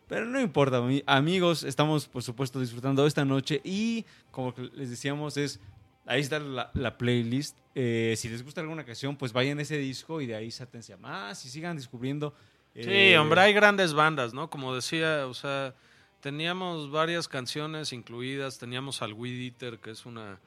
Pero 0.09 0.27
no 0.27 0.41
importa, 0.41 0.81
ami- 0.81 1.03
amigos, 1.07 1.63
estamos 1.63 2.07
por 2.07 2.23
supuesto 2.23 2.61
disfrutando 2.61 3.07
esta 3.07 3.25
noche 3.25 3.61
y 3.65 4.05
como 4.31 4.55
les 4.75 4.91
decíamos 4.91 5.37
es, 5.37 5.61
ahí 6.05 6.21
está 6.21 6.39
la, 6.39 6.71
la 6.75 6.99
playlist. 6.99 7.57
Eh, 7.75 8.15
si 8.19 8.29
les 8.29 8.45
gusta 8.45 8.61
alguna 8.61 8.85
canción, 8.85 9.17
pues 9.17 9.33
vayan 9.33 9.59
a 9.59 9.63
ese 9.63 9.79
disco 9.79 10.21
y 10.21 10.27
de 10.27 10.35
ahí 10.35 10.51
sátense 10.51 10.93
a 10.93 10.97
más 10.97 11.45
y 11.45 11.49
sigan 11.49 11.77
descubriendo. 11.77 12.35
Sí, 12.75 12.83
eh, 12.87 13.19
hombre, 13.19 13.41
hay 13.41 13.53
grandes 13.53 13.93
bandas, 13.95 14.33
¿no? 14.33 14.49
Como 14.49 14.75
decía, 14.75 15.27
o 15.27 15.35
sea, 15.35 15.75
teníamos 16.21 16.91
varias 16.91 17.27
canciones 17.29 17.93
incluidas, 17.93 18.59
teníamos 18.59 19.03
al 19.03 19.13
Weed 19.13 19.41
Eater, 19.53 19.79
que 19.79 19.91
es 19.91 20.07
una 20.07 20.39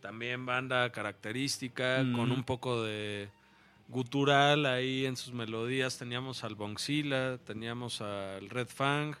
también 0.00 0.44
banda 0.44 0.90
característica, 0.92 2.02
Mm. 2.04 2.12
con 2.16 2.30
un 2.30 2.44
poco 2.44 2.82
de 2.82 3.28
gutural 3.88 4.66
ahí 4.66 5.06
en 5.06 5.16
sus 5.16 5.32
melodías, 5.32 5.98
teníamos 5.98 6.44
al 6.44 6.54
Bonzilla, 6.54 7.38
teníamos 7.38 8.00
al 8.00 8.48
Red 8.50 8.68
Fang, 8.68 9.14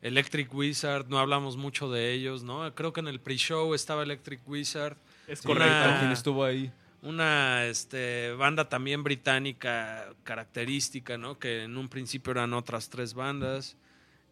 Electric 0.00 0.52
Wizard, 0.54 1.08
no 1.08 1.18
hablamos 1.18 1.56
mucho 1.56 1.90
de 1.90 2.12
ellos, 2.12 2.42
¿no? 2.44 2.72
Creo 2.74 2.92
que 2.92 3.00
en 3.00 3.08
el 3.08 3.20
pre-show 3.20 3.74
estaba 3.74 4.02
Electric 4.04 4.40
Wizard, 4.48 4.96
Es 5.26 5.42
correcto. 5.42 5.98
Quien 5.98 6.12
estuvo 6.12 6.44
ahí. 6.44 6.70
Una 7.02 7.66
este, 7.66 8.32
banda 8.32 8.68
también 8.68 9.04
británica 9.04 10.12
característica, 10.24 11.16
¿no? 11.16 11.38
Que 11.38 11.64
en 11.64 11.76
un 11.76 11.88
principio 11.88 12.32
eran 12.32 12.52
otras 12.54 12.88
tres 12.88 13.14
bandas. 13.14 13.76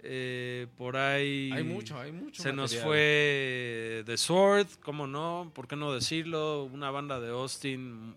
Eh, 0.09 0.67
por 0.77 0.97
ahí 0.97 1.51
Hay 1.53 1.65
mucho, 1.65 1.99
hay 1.99 2.13
mucho. 2.13 2.43
se 2.43 2.53
nos 2.53 2.77
fue 2.77 4.03
The 4.07 4.17
Sword, 4.17 4.69
¿cómo 4.83 5.07
no? 5.07 5.51
¿Por 5.55 5.67
qué 5.67 5.75
no 5.75 5.93
decirlo? 5.93 6.65
Una 6.65 6.91
banda 6.91 7.19
de 7.19 7.31
Austin, 7.31 8.15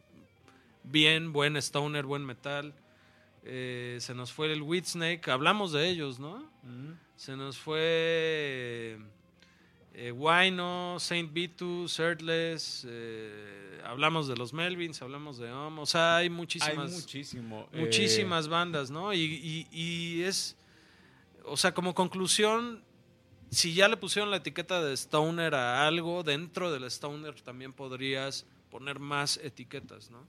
bien, 0.84 1.32
buen 1.34 1.56
stoner, 1.58 2.06
buen 2.06 2.26
metal. 2.26 2.74
Eh, 3.44 3.98
se 4.02 4.14
nos 4.14 4.32
fue 4.32 4.52
el 4.52 4.62
Whitsnake, 4.62 5.30
hablamos 5.30 5.72
de 5.72 5.90
ellos, 5.90 6.20
¿no? 6.20 6.48
Se 7.16 7.36
nos 7.36 7.58
fue 7.58 9.00
eh, 10.02 10.12
Wino, 10.14 10.96
Saint 11.00 11.32
Vitus, 11.34 12.00
Earthless, 12.00 12.86
eh, 12.88 13.82
hablamos 13.86 14.28
de 14.28 14.38
los 14.38 14.54
Melvins, 14.54 15.02
hablamos 15.02 15.38
de 15.38 15.52
Om, 15.52 15.80
o 15.80 15.86
sea, 15.86 16.18
hay 16.18 16.24
Hay 16.26 16.30
muchísimas, 16.30 16.92
muchísimo. 16.92 17.68
eh, 17.74 17.80
muchísimas 17.82 18.48
bandas, 18.48 18.90
¿no? 18.92 19.14
Y, 19.14 19.20
y- 19.20 19.68
y 19.72 20.24
es, 20.24 20.56
o 21.44 21.58
sea, 21.58 21.74
como 21.74 21.94
conclusión, 21.94 22.82
si 23.52 23.74
ya 23.74 23.88
le 23.90 23.98
pusieron 23.98 24.32
la 24.32 24.38
etiqueta 24.38 24.82
de 24.82 24.94
Stoner 24.96 25.54
a 25.56 25.86
algo, 25.88 26.24
dentro 26.24 26.72
del 26.72 26.86
Stoner 26.86 27.42
también 27.42 27.74
podrías 27.74 28.46
poner 28.72 29.00
más 29.00 29.38
etiquetas, 29.44 30.12
¿no? 30.12 30.24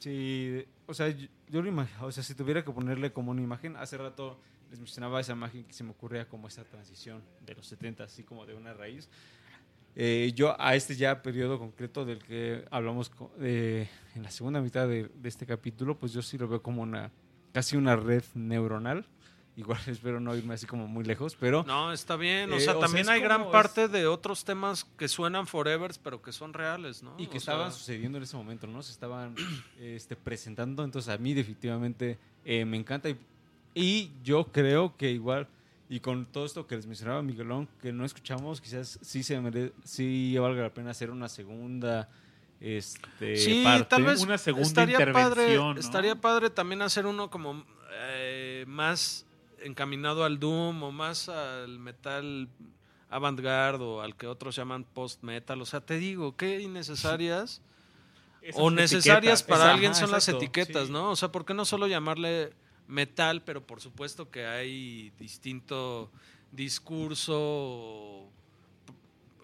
Sí, 0.00 0.64
o 0.86 0.94
sea, 0.94 1.10
yo, 1.10 1.28
yo 1.48 1.62
lo 1.62 1.68
imagino, 1.68 2.06
o 2.06 2.10
sea, 2.12 2.22
si 2.24 2.34
tuviera 2.34 2.64
que 2.64 2.72
ponerle 2.72 3.12
como 3.12 3.30
una 3.30 3.42
imagen, 3.42 3.76
hace 3.76 3.98
rato 3.98 4.40
les 4.70 4.78
mencionaba 4.78 5.20
esa 5.20 5.32
imagen 5.32 5.64
que 5.64 5.72
se 5.72 5.82
me 5.84 5.90
ocurría 5.90 6.28
como 6.28 6.48
esa 6.48 6.64
transición 6.64 7.22
de 7.44 7.54
los 7.54 7.66
70, 7.66 8.04
así 8.04 8.22
como 8.22 8.46
de 8.46 8.54
una 8.54 8.72
raíz. 8.72 9.08
Eh, 9.96 10.32
yo 10.36 10.54
a 10.60 10.76
este 10.76 10.94
ya 10.94 11.20
periodo 11.20 11.58
concreto 11.58 12.04
del 12.04 12.20
que 12.22 12.64
hablamos 12.70 13.10
de- 13.38 13.88
en 14.14 14.22
la 14.22 14.30
segunda 14.30 14.60
mitad 14.60 14.86
de, 14.86 15.08
de 15.12 15.28
este 15.28 15.46
capítulo, 15.46 15.98
pues 15.98 16.12
yo 16.12 16.22
sí 16.22 16.38
lo 16.38 16.46
veo 16.46 16.62
como 16.62 16.82
una, 16.82 17.10
casi 17.52 17.76
una 17.76 17.96
red 17.96 18.22
neuronal. 18.34 19.04
Igual 19.56 19.80
espero 19.88 20.20
no 20.20 20.34
irme 20.36 20.54
así 20.54 20.64
como 20.66 20.86
muy 20.86 21.02
lejos, 21.04 21.36
pero... 21.38 21.64
No, 21.66 21.92
está 21.92 22.14
bien. 22.14 22.52
O 22.52 22.56
Eh, 22.56 22.60
sea, 22.60 22.72
o 22.72 22.74
sea, 22.78 22.86
también 22.86 23.06
es 23.06 23.08
hay 23.10 23.20
gran 23.20 23.40
como 23.40 23.50
parte 23.52 23.88
de 23.88 24.06
otros 24.06 24.44
temas 24.44 24.84
que 24.96 25.08
suenan 25.08 25.48
forevers, 25.48 25.98
pero 25.98 26.22
que 26.22 26.30
son 26.32 26.52
reales, 26.54 27.02
¿no? 27.02 27.14
Y 27.18 27.26
que 27.26 27.38
O 27.38 27.40
sea, 27.40 27.54
estaban 27.54 27.72
sucediendo 27.72 28.16
en 28.18 28.24
ese 28.24 28.36
momento, 28.36 28.68
¿no? 28.68 28.80
Se 28.84 28.92
estaban 28.92 29.34
este, 29.80 30.14
presentando, 30.14 30.84
entonces 30.84 31.12
a 31.12 31.18
mí 31.18 31.34
definitivamente 31.34 32.16
eh, 32.44 32.64
me 32.64 32.76
encanta 32.76 33.10
y, 33.10 33.18
y 33.74 34.10
yo 34.24 34.44
creo 34.52 34.96
que 34.96 35.10
igual, 35.10 35.46
y 35.88 36.00
con 36.00 36.26
todo 36.26 36.44
esto 36.46 36.66
que 36.66 36.76
les 36.76 36.86
mencionaba 36.86 37.22
Miguelón, 37.22 37.68
que 37.82 37.92
no 37.92 38.04
escuchamos, 38.04 38.60
quizás 38.60 38.98
sí 39.02 39.22
se 39.22 39.40
mere- 39.40 39.72
sí 39.84 40.36
valga 40.38 40.62
la 40.62 40.74
pena 40.74 40.90
hacer 40.92 41.10
una 41.10 41.28
segunda 41.28 42.08
este, 42.60 43.36
sí, 43.36 43.62
parte. 43.64 43.84
tal 43.86 44.02
vez 44.04 44.20
Una 44.22 44.36
segunda 44.38 44.66
estaría 44.68 44.94
intervención, 44.94 45.30
padre, 45.34 45.56
¿no? 45.56 45.74
estaría 45.80 46.14
padre 46.20 46.50
también 46.50 46.82
hacer 46.82 47.06
uno 47.06 47.30
como 47.30 47.64
eh, 47.92 48.64
más 48.68 49.24
encaminado 49.62 50.24
al 50.24 50.38
doom 50.38 50.82
o 50.82 50.92
más 50.92 51.28
al 51.28 51.78
metal 51.78 52.48
avant-garde 53.08 53.82
o 53.82 54.00
al 54.02 54.14
que 54.14 54.26
otros 54.26 54.54
llaman 54.56 54.84
post-metal. 54.84 55.60
O 55.60 55.66
sea, 55.66 55.80
te 55.80 55.98
digo, 55.98 56.36
qué 56.36 56.60
innecesarias 56.60 57.62
Esas 58.42 58.60
o 58.62 58.70
necesarias 58.70 59.40
etiquetas. 59.40 59.42
para 59.42 59.64
Esa- 59.64 59.72
alguien 59.72 59.90
ajá, 59.92 60.00
son 60.00 60.10
las 60.12 60.28
etiquetas, 60.28 60.86
sí. 60.86 60.92
¿no? 60.92 61.10
O 61.10 61.16
sea, 61.16 61.30
¿por 61.32 61.44
qué 61.44 61.52
no 61.54 61.64
solo 61.64 61.86
llamarle 61.88 62.52
metal, 62.90 63.42
pero 63.42 63.64
por 63.66 63.80
supuesto 63.80 64.30
que 64.30 64.46
hay 64.46 65.10
distinto 65.18 66.10
discurso 66.52 68.28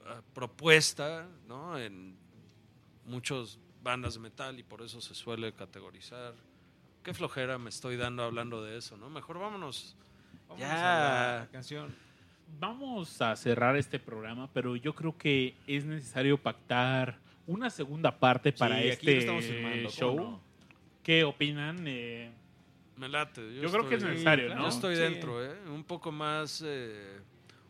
eh, 0.07 0.21
propuesta, 0.35 1.27
¿no? 1.49 1.79
En 1.79 2.15
muchas 3.07 3.59
bandas 3.83 4.15
de 4.15 4.21
metal 4.21 4.59
y 4.59 4.63
por 4.63 4.83
eso 4.83 5.01
se 5.01 5.15
suele 5.15 5.53
categorizar. 5.53 6.35
Qué 7.03 7.15
flojera 7.15 7.57
me 7.59 7.71
estoy 7.71 7.97
dando 7.97 8.25
hablando 8.25 8.63
de 8.65 8.77
eso, 8.79 8.97
¿no? 8.97 9.09
Mejor 9.09 9.39
vámonos. 9.39 9.95
Vámonos 10.49 10.69
Ya. 10.69 11.37
a 11.37 11.41
la 11.41 11.47
canción. 11.51 11.95
Vamos 12.61 13.21
a 13.23 13.35
cerrar 13.37 13.77
este 13.77 13.99
programa, 13.99 14.49
pero 14.53 14.77
yo 14.77 14.95
creo 14.95 15.17
que 15.17 15.55
es 15.67 15.85
necesario 15.85 16.39
pactar 16.39 17.19
una 17.47 17.71
segunda 17.71 18.17
parte 18.17 18.53
para 18.53 18.81
Sí, 18.81 18.91
aquí 18.91 19.07
lo 19.07 19.13
este 19.13 19.19
estamos 19.19 19.45
filmando, 19.45 19.77
¿cómo 19.89 19.91
show. 19.91 20.17
no? 20.17 20.41
¿Qué 21.03 21.25
opinan? 21.25 21.85
Eh, 21.87 22.31
Me 22.97 23.09
late. 23.09 23.61
Yo 23.61 23.71
creo 23.71 23.89
que 23.89 23.97
es 23.97 24.03
necesario. 24.03 24.55
¿no? 24.55 24.63
Yo 24.63 24.69
estoy 24.69 24.97
Sí. 24.97 25.03
dentro, 25.03 25.45
¿eh? 25.45 25.55
Un 25.69 25.85
poco 25.85 26.11
más, 26.13 26.63
eh, 26.65 27.21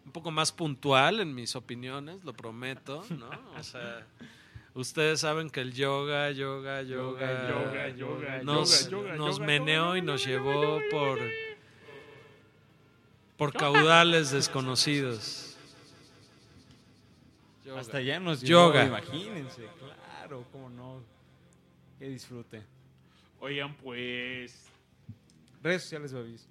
un 0.05 0.13
poco 0.13 0.31
más 0.31 0.53
puntual 0.53 1.21
en 1.21 1.35
mis 1.35 1.57
opiniones, 1.57 2.23
lo 2.25 2.33
prometo, 2.33 3.05
¿no? 3.11 3.29
O 3.59 3.63
sea, 3.65 4.07
ustedes 4.75 5.21
saben 5.21 5.51
que 5.51 5.61
el 5.63 5.73
yoga, 5.73 6.31
yoga, 6.31 6.83
yoga, 6.83 7.49
yoga, 7.49 7.89
yoga, 7.89 8.43
nos, 8.45 8.89
yoga, 8.89 9.03
yoga, 9.09 9.17
nos 9.17 9.37
yoga, 9.39 9.47
meneó 9.47 9.87
yoga, 9.87 9.99
y 9.99 10.03
nos 10.03 10.21
yoga, 10.25 10.31
llevó 10.33 10.53
yoga, 10.63 10.79
yoga, 10.79 10.91
por, 10.91 11.19
por 13.37 13.53
caudales 13.53 14.31
desconocidos. 14.31 15.57
Yoga. 17.65 17.81
Hasta 17.81 18.01
ya 18.01 18.21
nos 18.21 18.43
Yoga. 18.43 18.85
llegó, 18.85 18.97
imagínense, 18.97 19.67
claro, 19.81 20.45
cómo 20.53 20.71
no. 20.71 21.03
Que 21.99 22.09
disfrute. 22.09 22.63
oigan, 23.41 23.75
pues 23.77 24.71
Redes 25.67 25.83
sociales, 25.83 26.13
Babis. 26.13 26.49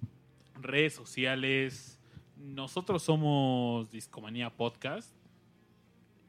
redes 0.60 0.92
sociales. 0.92 1.98
Nosotros 2.36 3.02
somos 3.02 3.90
Discomanía 3.90 4.50
Podcast 4.50 5.10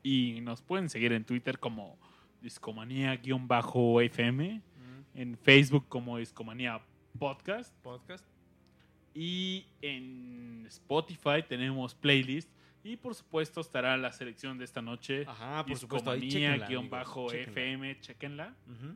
y 0.03 0.39
nos 0.39 0.61
pueden 0.61 0.87
seguir 0.87 1.11
en 1.11 1.25
Twitter 1.25 1.59
como 1.59 1.97
Discomanía-FM, 2.41 4.61
en 5.15 5.37
Facebook 5.37 5.85
como 5.89 6.17
Discomanía 6.17 6.81
Podcast 7.19 7.75
Podcast. 7.83 8.25
y 9.13 9.65
en 9.81 10.63
Spotify 10.67 11.43
tenemos 11.45 11.93
playlist 11.93 12.49
y 12.85 12.95
por 12.95 13.15
supuesto 13.15 13.59
estará 13.59 13.97
la 13.97 14.13
selección 14.13 14.57
de 14.57 14.63
esta 14.63 14.81
noche. 14.81 15.25
Ajá, 15.27 15.65
por 15.65 15.77
supuesto. 15.77 16.13
Discomanía-FM, 16.13 17.99
chequenla. 17.99 18.55
Ujú. 18.65 18.95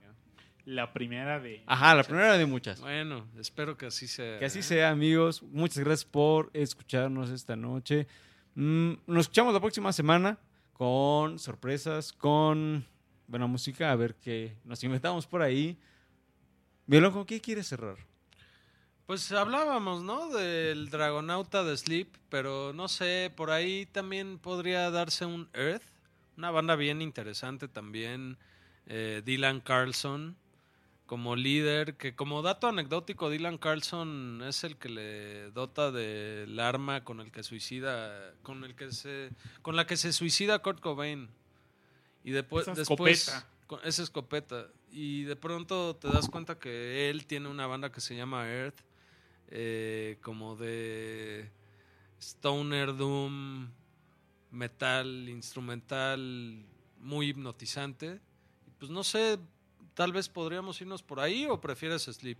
La 0.72 0.94
primera 0.94 1.38
de... 1.38 1.64
Ajá, 1.66 1.94
la 1.96 2.04
primera 2.06 2.38
de 2.38 2.46
muchas. 2.46 2.80
Bueno, 2.80 3.28
espero 3.38 3.76
que 3.78 3.88
así 3.88 4.08
sea. 4.08 4.40
Que 4.40 4.46
así 4.46 4.60
¿eh? 4.60 4.64
sea, 4.64 4.90
amigos. 4.90 5.44
Muchas 5.44 5.84
gracias 5.84 6.06
por 6.06 6.50
escucharnos 6.54 7.30
esta 7.30 7.58
noche. 7.58 8.08
Mm, 8.56 8.94
nos 9.06 9.24
escuchamos 9.24 9.54
la 9.54 9.60
próxima 9.60 9.92
semana 9.92 10.38
con 10.72 11.40
sorpresas, 11.40 12.14
con 12.14 12.86
buena 13.28 13.48
música. 13.48 13.92
A 13.92 13.98
ver 13.98 14.16
qué 14.16 14.56
nos 14.64 14.82
inventamos 14.86 15.28
por 15.28 15.42
ahí. 15.42 15.78
Mielón, 16.86 17.12
¿con 17.12 17.26
qué 17.26 17.42
quieres 17.42 17.68
cerrar? 17.68 17.98
Pues 19.08 19.30
hablábamos, 19.34 20.04
¿no? 20.04 20.30
Del 20.30 20.90
Dragonauta 20.90 21.66
de 21.66 21.76
Sleep, 21.76 22.08
pero 22.30 22.72
no 22.72 22.88
sé, 22.88 23.30
por 23.36 23.52
ahí 23.52 23.88
también 23.88 24.40
podría 24.40 24.90
darse 24.90 25.26
un 25.26 25.50
Earth, 25.54 25.84
una 26.38 26.50
banda 26.50 26.78
bien 26.78 27.02
interesante 27.02 27.68
también, 27.68 28.38
eh, 28.86 29.22
Dylan 29.26 29.60
Carlson 29.60 30.38
como 31.12 31.36
líder, 31.36 31.98
que 31.98 32.16
como 32.16 32.42
dato 32.42 32.70
anecdótico, 32.70 33.30
Dylan 33.30 33.58
Carlson 33.58 34.42
es 34.48 34.64
el 34.64 34.78
que 34.78 34.88
le 34.88 35.52
dota 35.52 35.92
del 35.92 36.58
arma 36.58 37.04
con 37.04 37.20
el 37.20 37.34
que 37.34 37.44
suicida, 37.44 38.34
con 38.44 38.64
el 38.64 38.76
que 38.76 38.94
se, 38.94 39.30
con 39.62 39.76
la 39.76 39.86
que 39.86 39.98
se 39.98 40.14
suicida 40.14 40.60
Kurt 40.60 40.80
Cobain. 40.80 41.28
Y 42.24 42.32
después, 42.32 42.66
Esa 42.66 42.76
después 42.76 43.28
escopeta. 43.28 43.50
con 43.68 43.80
esa 43.84 44.04
escopeta. 44.04 44.68
Y 44.90 45.24
de 45.24 45.36
pronto 45.36 45.98
te 45.98 46.08
das 46.08 46.30
cuenta 46.30 46.58
que 46.58 47.10
él 47.10 47.26
tiene 47.26 47.50
una 47.50 47.68
banda 47.68 47.92
que 47.92 48.00
se 48.00 48.16
llama 48.16 48.48
Earth, 48.48 48.80
eh, 49.50 50.18
como 50.22 50.56
de 50.56 51.52
stoner 52.22 52.96
doom, 52.96 53.70
metal 54.50 55.28
instrumental, 55.28 56.64
muy 57.00 57.28
hipnotizante. 57.28 58.22
Pues 58.80 58.90
no 58.90 59.04
sé, 59.04 59.40
tal 59.94 60.12
vez 60.14 60.30
podríamos 60.30 60.80
irnos 60.82 61.04
por 61.04 61.20
ahí 61.20 61.46
o 61.50 61.60
prefieres 61.62 62.04
Sleep. 62.04 62.38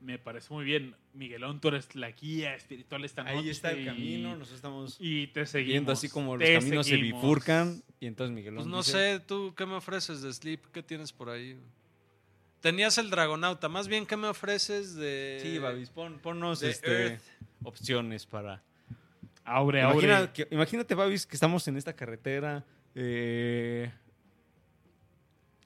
Me 0.00 0.18
parece 0.18 0.52
muy 0.52 0.64
bien. 0.64 0.96
Miguelón, 1.14 1.60
tú 1.60 1.68
eres 1.68 1.94
la 1.94 2.10
guía 2.10 2.56
espiritual 2.56 3.04
esta 3.04 3.22
noche. 3.22 3.36
Ahí 3.36 3.50
está 3.50 3.70
el 3.70 3.82
y- 3.82 3.84
camino, 3.84 4.30
nosotros 4.30 4.56
estamos 4.56 4.96
Y 4.98 5.28
te 5.28 5.46
seguimos. 5.46 5.72
viendo 5.72 5.92
así 5.92 6.08
como 6.08 6.36
los 6.36 6.48
caminos 6.48 6.86
se 6.86 6.96
bifurcan 6.96 7.82
y 8.00 8.06
entonces 8.06 8.34
Miguelón 8.34 8.56
Pues 8.64 8.66
no 8.66 8.78
dice, 8.78 8.90
sé, 9.18 9.20
tú, 9.20 9.54
¿qué 9.56 9.64
me 9.64 9.74
ofreces 9.74 10.20
de 10.22 10.32
Sleep? 10.32 10.60
¿Qué 10.72 10.82
tienes 10.82 11.12
por 11.12 11.30
ahí? 11.30 11.56
Tenías 12.60 12.98
el 12.98 13.10
Dragonauta, 13.10 13.68
más 13.68 13.86
bien, 13.88 14.06
¿qué 14.06 14.16
me 14.16 14.26
ofreces 14.28 14.94
de. 14.96 15.38
Sí, 15.42 15.58
Babis, 15.58 15.90
pon- 15.90 16.18
ponnos 16.20 16.60
de 16.60 16.70
este, 16.70 17.06
Earth. 17.08 17.22
opciones 17.64 18.26
para... 18.26 18.62
Abre, 19.44 19.82
abre. 19.82 20.06
Imagina- 20.06 20.32
que- 20.32 20.48
imagínate, 20.50 20.94
Babis, 20.94 21.26
que 21.26 21.34
estamos 21.36 21.66
en 21.68 21.76
esta 21.76 21.92
carretera, 21.94 22.64
eh, 22.94 23.90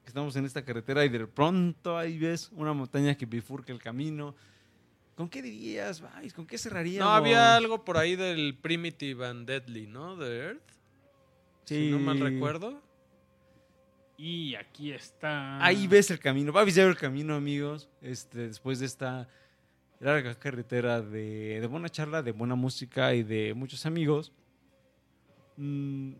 que 0.07 0.11
estamos 0.11 0.37
en 0.37 0.45
esta 0.45 0.65
carretera 0.65 1.05
y 1.05 1.09
de 1.09 1.27
pronto 1.27 1.99
ahí 1.99 2.17
ves 2.17 2.49
una 2.53 2.73
montaña 2.73 3.17
que 3.17 3.27
bifurca 3.27 3.73
el 3.73 3.83
camino. 3.83 4.37
¿Con 5.17 5.29
qué 5.29 5.43
dirías, 5.43 6.01
Babis? 6.01 6.33
¿Con 6.33 6.47
qué 6.47 6.57
cerraríamos? 6.59 7.09
No, 7.11 7.13
había 7.13 7.57
algo 7.57 7.85
por 7.85 7.97
ahí 7.99 8.15
del 8.15 8.57
Primitive 8.57 9.27
and 9.27 9.49
Deadly, 9.49 9.89
¿no? 9.89 10.15
De 10.17 10.39
Earth. 10.39 10.71
Si 11.65 11.91
no 11.91 11.99
mal 11.99 12.19
Sí. 12.19 12.23
recuerdo. 12.23 12.81
Y 14.17 14.55
aquí 14.55 14.93
está. 14.93 15.63
Ahí 15.65 15.89
ves 15.89 16.11
el 16.13 16.21
camino. 16.21 16.53
Babis 16.53 16.77
ya 16.77 16.85
ve 16.85 16.91
el 16.91 16.97
camino, 16.97 17.35
amigos. 17.35 17.89
Este, 18.01 18.47
después 18.47 18.79
de 18.79 18.87
esta 18.87 19.29
larga 19.99 20.37
carretera 20.39 21.03
de, 21.03 21.59
de 21.61 21.67
buena 21.67 21.89
charla, 21.89 22.23
de 22.23 22.31
buena 22.31 22.55
música 22.55 23.13
y 23.13 23.25
de 23.25 23.55
muchos 23.55 23.85
amigos. 23.87 24.33
Mm, 25.57 26.13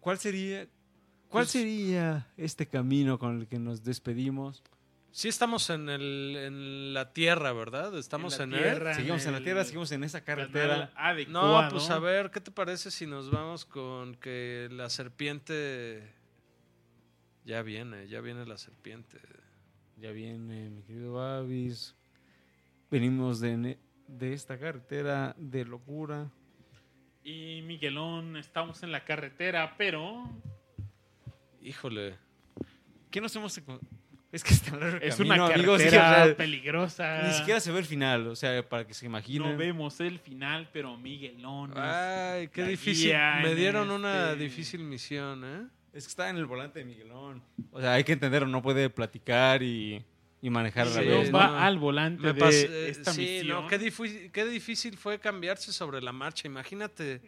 ¿Cuál 0.00 0.18
sería, 0.18 0.66
cuál 1.28 1.44
Pues- 1.44 1.50
sería 1.50 2.26
este 2.36 2.66
camino 2.66 3.18
con 3.18 3.40
el 3.40 3.46
que 3.46 3.58
nos 3.58 3.84
despedimos? 3.84 4.62
Sí 5.10 5.28
estamos 5.28 5.70
en, 5.70 5.88
el, 5.88 6.36
en 6.36 6.94
la 6.94 7.12
Tierra, 7.12 7.52
¿verdad? 7.52 7.96
Estamos 7.98 8.38
en, 8.40 8.52
la. 8.52 8.58
Tierra. 8.58 8.94
Seguimos 8.94 9.24
en 9.24 9.32
la 9.32 9.38
el 9.38 9.44
tierra, 9.44 9.64
seguimos 9.64 9.90
en 9.92 10.04
esa 10.04 10.22
carretera. 10.22 10.92
No, 11.28 11.66
pues 11.70 11.90
a 11.90 11.98
ver, 11.98 12.30
¿qué 12.30 12.40
te 12.40 12.50
parece 12.50 12.90
si 12.90 13.06
nos 13.06 13.30
vamos 13.30 13.64
con 13.64 14.14
que 14.16 14.68
la 14.70 14.90
serpiente... 14.90 16.14
Ya 17.44 17.62
viene, 17.62 18.06
ya 18.08 18.20
viene 18.20 18.44
la 18.44 18.58
serpiente. 18.58 19.18
Ya 19.96 20.10
viene, 20.12 20.68
mi 20.68 20.82
querido 20.82 21.14
Babis. 21.14 21.96
Venimos 22.90 23.40
de, 23.40 23.78
de 24.06 24.32
esta 24.34 24.58
carretera 24.58 25.34
de 25.38 25.64
locura. 25.64 26.30
Y 27.24 27.62
Miguelón, 27.62 28.36
estamos 28.36 28.82
en 28.82 28.92
la 28.92 29.04
carretera, 29.04 29.74
pero 29.78 30.30
Híjole. 31.62 32.14
¿Qué 33.10 33.20
nos 33.20 33.34
hemos 33.36 33.56
enco- 33.58 33.80
Es 34.30 34.44
que 34.44 34.52
está 34.52 34.76
largo 34.76 34.98
es 35.00 35.16
camino, 35.16 35.34
una 35.46 35.54
amigos, 35.54 35.78
carretera 35.78 35.84
es 35.84 35.90
que, 35.90 36.22
o 36.22 36.26
sea, 36.26 36.36
peligrosa. 36.36 37.22
Ni 37.22 37.32
siquiera 37.32 37.60
se 37.60 37.72
ve 37.72 37.78
el 37.78 37.86
final, 37.86 38.26
o 38.28 38.36
sea, 38.36 38.68
para 38.68 38.86
que 38.86 38.92
se 38.92 39.06
imaginen. 39.06 39.50
no 39.52 39.56
vemos 39.56 39.98
el 40.00 40.18
final, 40.18 40.68
pero 40.72 40.96
Miguelón. 40.98 41.70
es 41.72 41.78
Ay, 41.78 42.48
qué 42.48 42.60
la 42.62 42.68
difícil. 42.68 43.14
Me 43.42 43.54
dieron 43.54 43.90
una 43.90 44.32
este- 44.32 44.44
difícil 44.44 44.80
misión, 44.80 45.44
¿eh? 45.44 45.66
Es 45.94 46.04
que 46.04 46.10
está 46.10 46.28
en 46.28 46.36
el 46.36 46.44
volante 46.44 46.80
de 46.80 46.84
Miguelón. 46.84 47.42
O 47.72 47.80
sea, 47.80 47.94
hay 47.94 48.04
que 48.04 48.12
entenderlo, 48.12 48.46
no 48.48 48.60
puede 48.60 48.90
platicar 48.90 49.62
y, 49.62 50.04
y 50.42 50.50
manejar 50.50 50.86
la 50.88 50.92
Sí, 50.92 50.98
Miguelón 51.00 51.20
vez. 51.22 51.32
no. 51.32 51.38
va 51.38 51.66
al 51.66 51.78
volante 51.78 52.22
Me 52.22 52.32
de 52.34 52.40
pas- 52.40 52.52
eh, 52.68 52.88
esta 52.90 53.12
sí, 53.14 53.20
misión. 53.22 53.62
no, 53.62 53.66
qué, 53.66 54.30
qué 54.30 54.44
difícil 54.44 54.98
fue 54.98 55.18
cambiarse 55.18 55.72
sobre 55.72 56.02
la 56.02 56.12
marcha. 56.12 56.46
Imagínate 56.46 57.22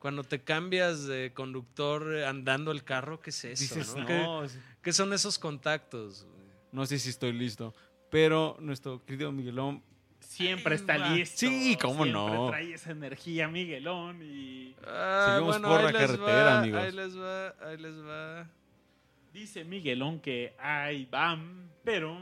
cuando 0.00 0.24
te 0.24 0.42
cambias 0.42 1.06
de 1.06 1.32
conductor 1.32 2.12
eh, 2.14 2.26
andando 2.26 2.72
el 2.72 2.82
carro, 2.82 3.20
¿qué 3.20 3.30
es 3.30 3.44
eso? 3.44 3.62
Dices, 3.76 3.94
no? 3.94 4.00
no, 4.00 4.42
¿Qué, 4.42 4.48
sí. 4.48 4.58
qué 4.82 4.92
son 4.92 5.12
esos 5.12 5.38
contactos? 5.38 6.26
no 6.72 6.84
sé 6.86 6.98
si 6.98 7.10
estoy 7.10 7.32
listo. 7.32 7.72
Pero 8.10 8.56
nuestro 8.60 9.04
querido 9.06 9.30
Miguelón, 9.30 9.82
Siempre 10.20 10.74
está 10.74 10.96
va. 10.98 11.10
listo. 11.10 11.36
Sí, 11.38 11.76
cómo 11.80 12.04
Siempre 12.04 12.12
no. 12.12 12.48
trae 12.50 12.72
esa 12.74 12.90
energía, 12.92 13.46
Miguelón. 13.48 14.20
Y 14.22 14.74
Ah, 14.86 15.26
Seguimos 15.34 15.60
bueno, 15.60 15.68
por 15.68 15.82
la 15.84 15.92
carretera, 15.92 16.44
va, 16.44 16.58
amigos. 16.60 16.80
Ahí 16.82 16.92
les 16.92 17.18
va, 17.18 17.48
ahí 17.68 17.76
les 17.78 17.94
va. 18.04 18.48
dice 19.32 19.64
Miguelón 19.64 20.20
que 20.20 20.54
ahí 20.58 21.06
van, 21.10 21.70
pero 21.84 22.16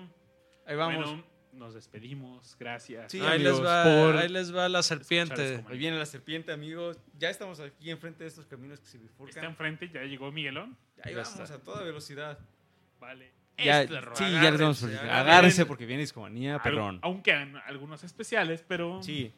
ahí 0.67 0.77
vamos. 0.77 1.05
bueno, 1.07 1.25
nos 1.59 1.75
despedimos. 1.75 2.57
Gracias. 2.59 3.11
Sí, 3.13 3.21
ahí, 3.21 3.37
amigos, 3.37 3.59
les 3.61 3.67
va 3.67 3.85
por 3.85 4.17
ahí 4.17 4.29
les 4.29 4.55
va 4.55 4.69
la 4.69 4.83
serpiente. 4.83 5.55
esto. 5.57 5.69
Ahí 5.69 5.79
viene 5.79 5.99
la 5.99 6.07
serpiente, 6.07 6.53
amigos. 6.53 6.99
Ya 7.19 7.29
estamos 7.31 7.61
aquí 7.61 7.91
enfrente 7.91 8.25
de 8.25 8.29
estos 8.29 8.47
caminos 8.47 8.81
que 8.81 8.87
se 8.87 8.97
Está 8.97 9.09
bifurcan. 9.11 9.45
enfrente, 9.45 9.89
ya 9.93 10.03
llegó 10.03 10.31
Miguelón. 10.33 10.77
Ahí 11.03 11.13
Ya 11.15 11.23
vamos 11.23 11.41
está. 11.41 11.55
a 11.55 11.59
toda 11.59 11.83
velocidad. 11.83 12.39
Vale. 13.01 13.31
Ya, 13.59 13.83
Este 13.83 13.95
sí, 14.15 14.25
ya 14.33 14.51
les 14.53 14.61
vamos 14.61 14.83
a 14.83 14.87
agárrense. 14.87 15.11
Agárrense 15.11 15.67
porque 15.67 15.85
viene 15.85 16.03
discomanía, 16.03 16.63
perrón. 16.63 17.01
Aunque 17.03 17.33
algunos 17.67 18.05
especiales, 18.05 18.65
pero 18.67 19.03
Sí, 19.03 19.33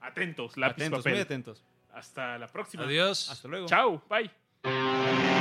atentos, 0.00 0.56
lápiz, 0.58 0.74
atentos, 0.82 0.98
papel. 1.00 1.12
muy 1.14 1.22
atentos. 1.22 1.62
Hasta 1.94 2.38
la 2.38 2.48
próxima. 2.48 2.84
Adiós. 2.84 3.30
Hasta 3.30 3.48
luego. 3.48 3.66
Chao, 3.66 4.02
bye. 4.10 5.31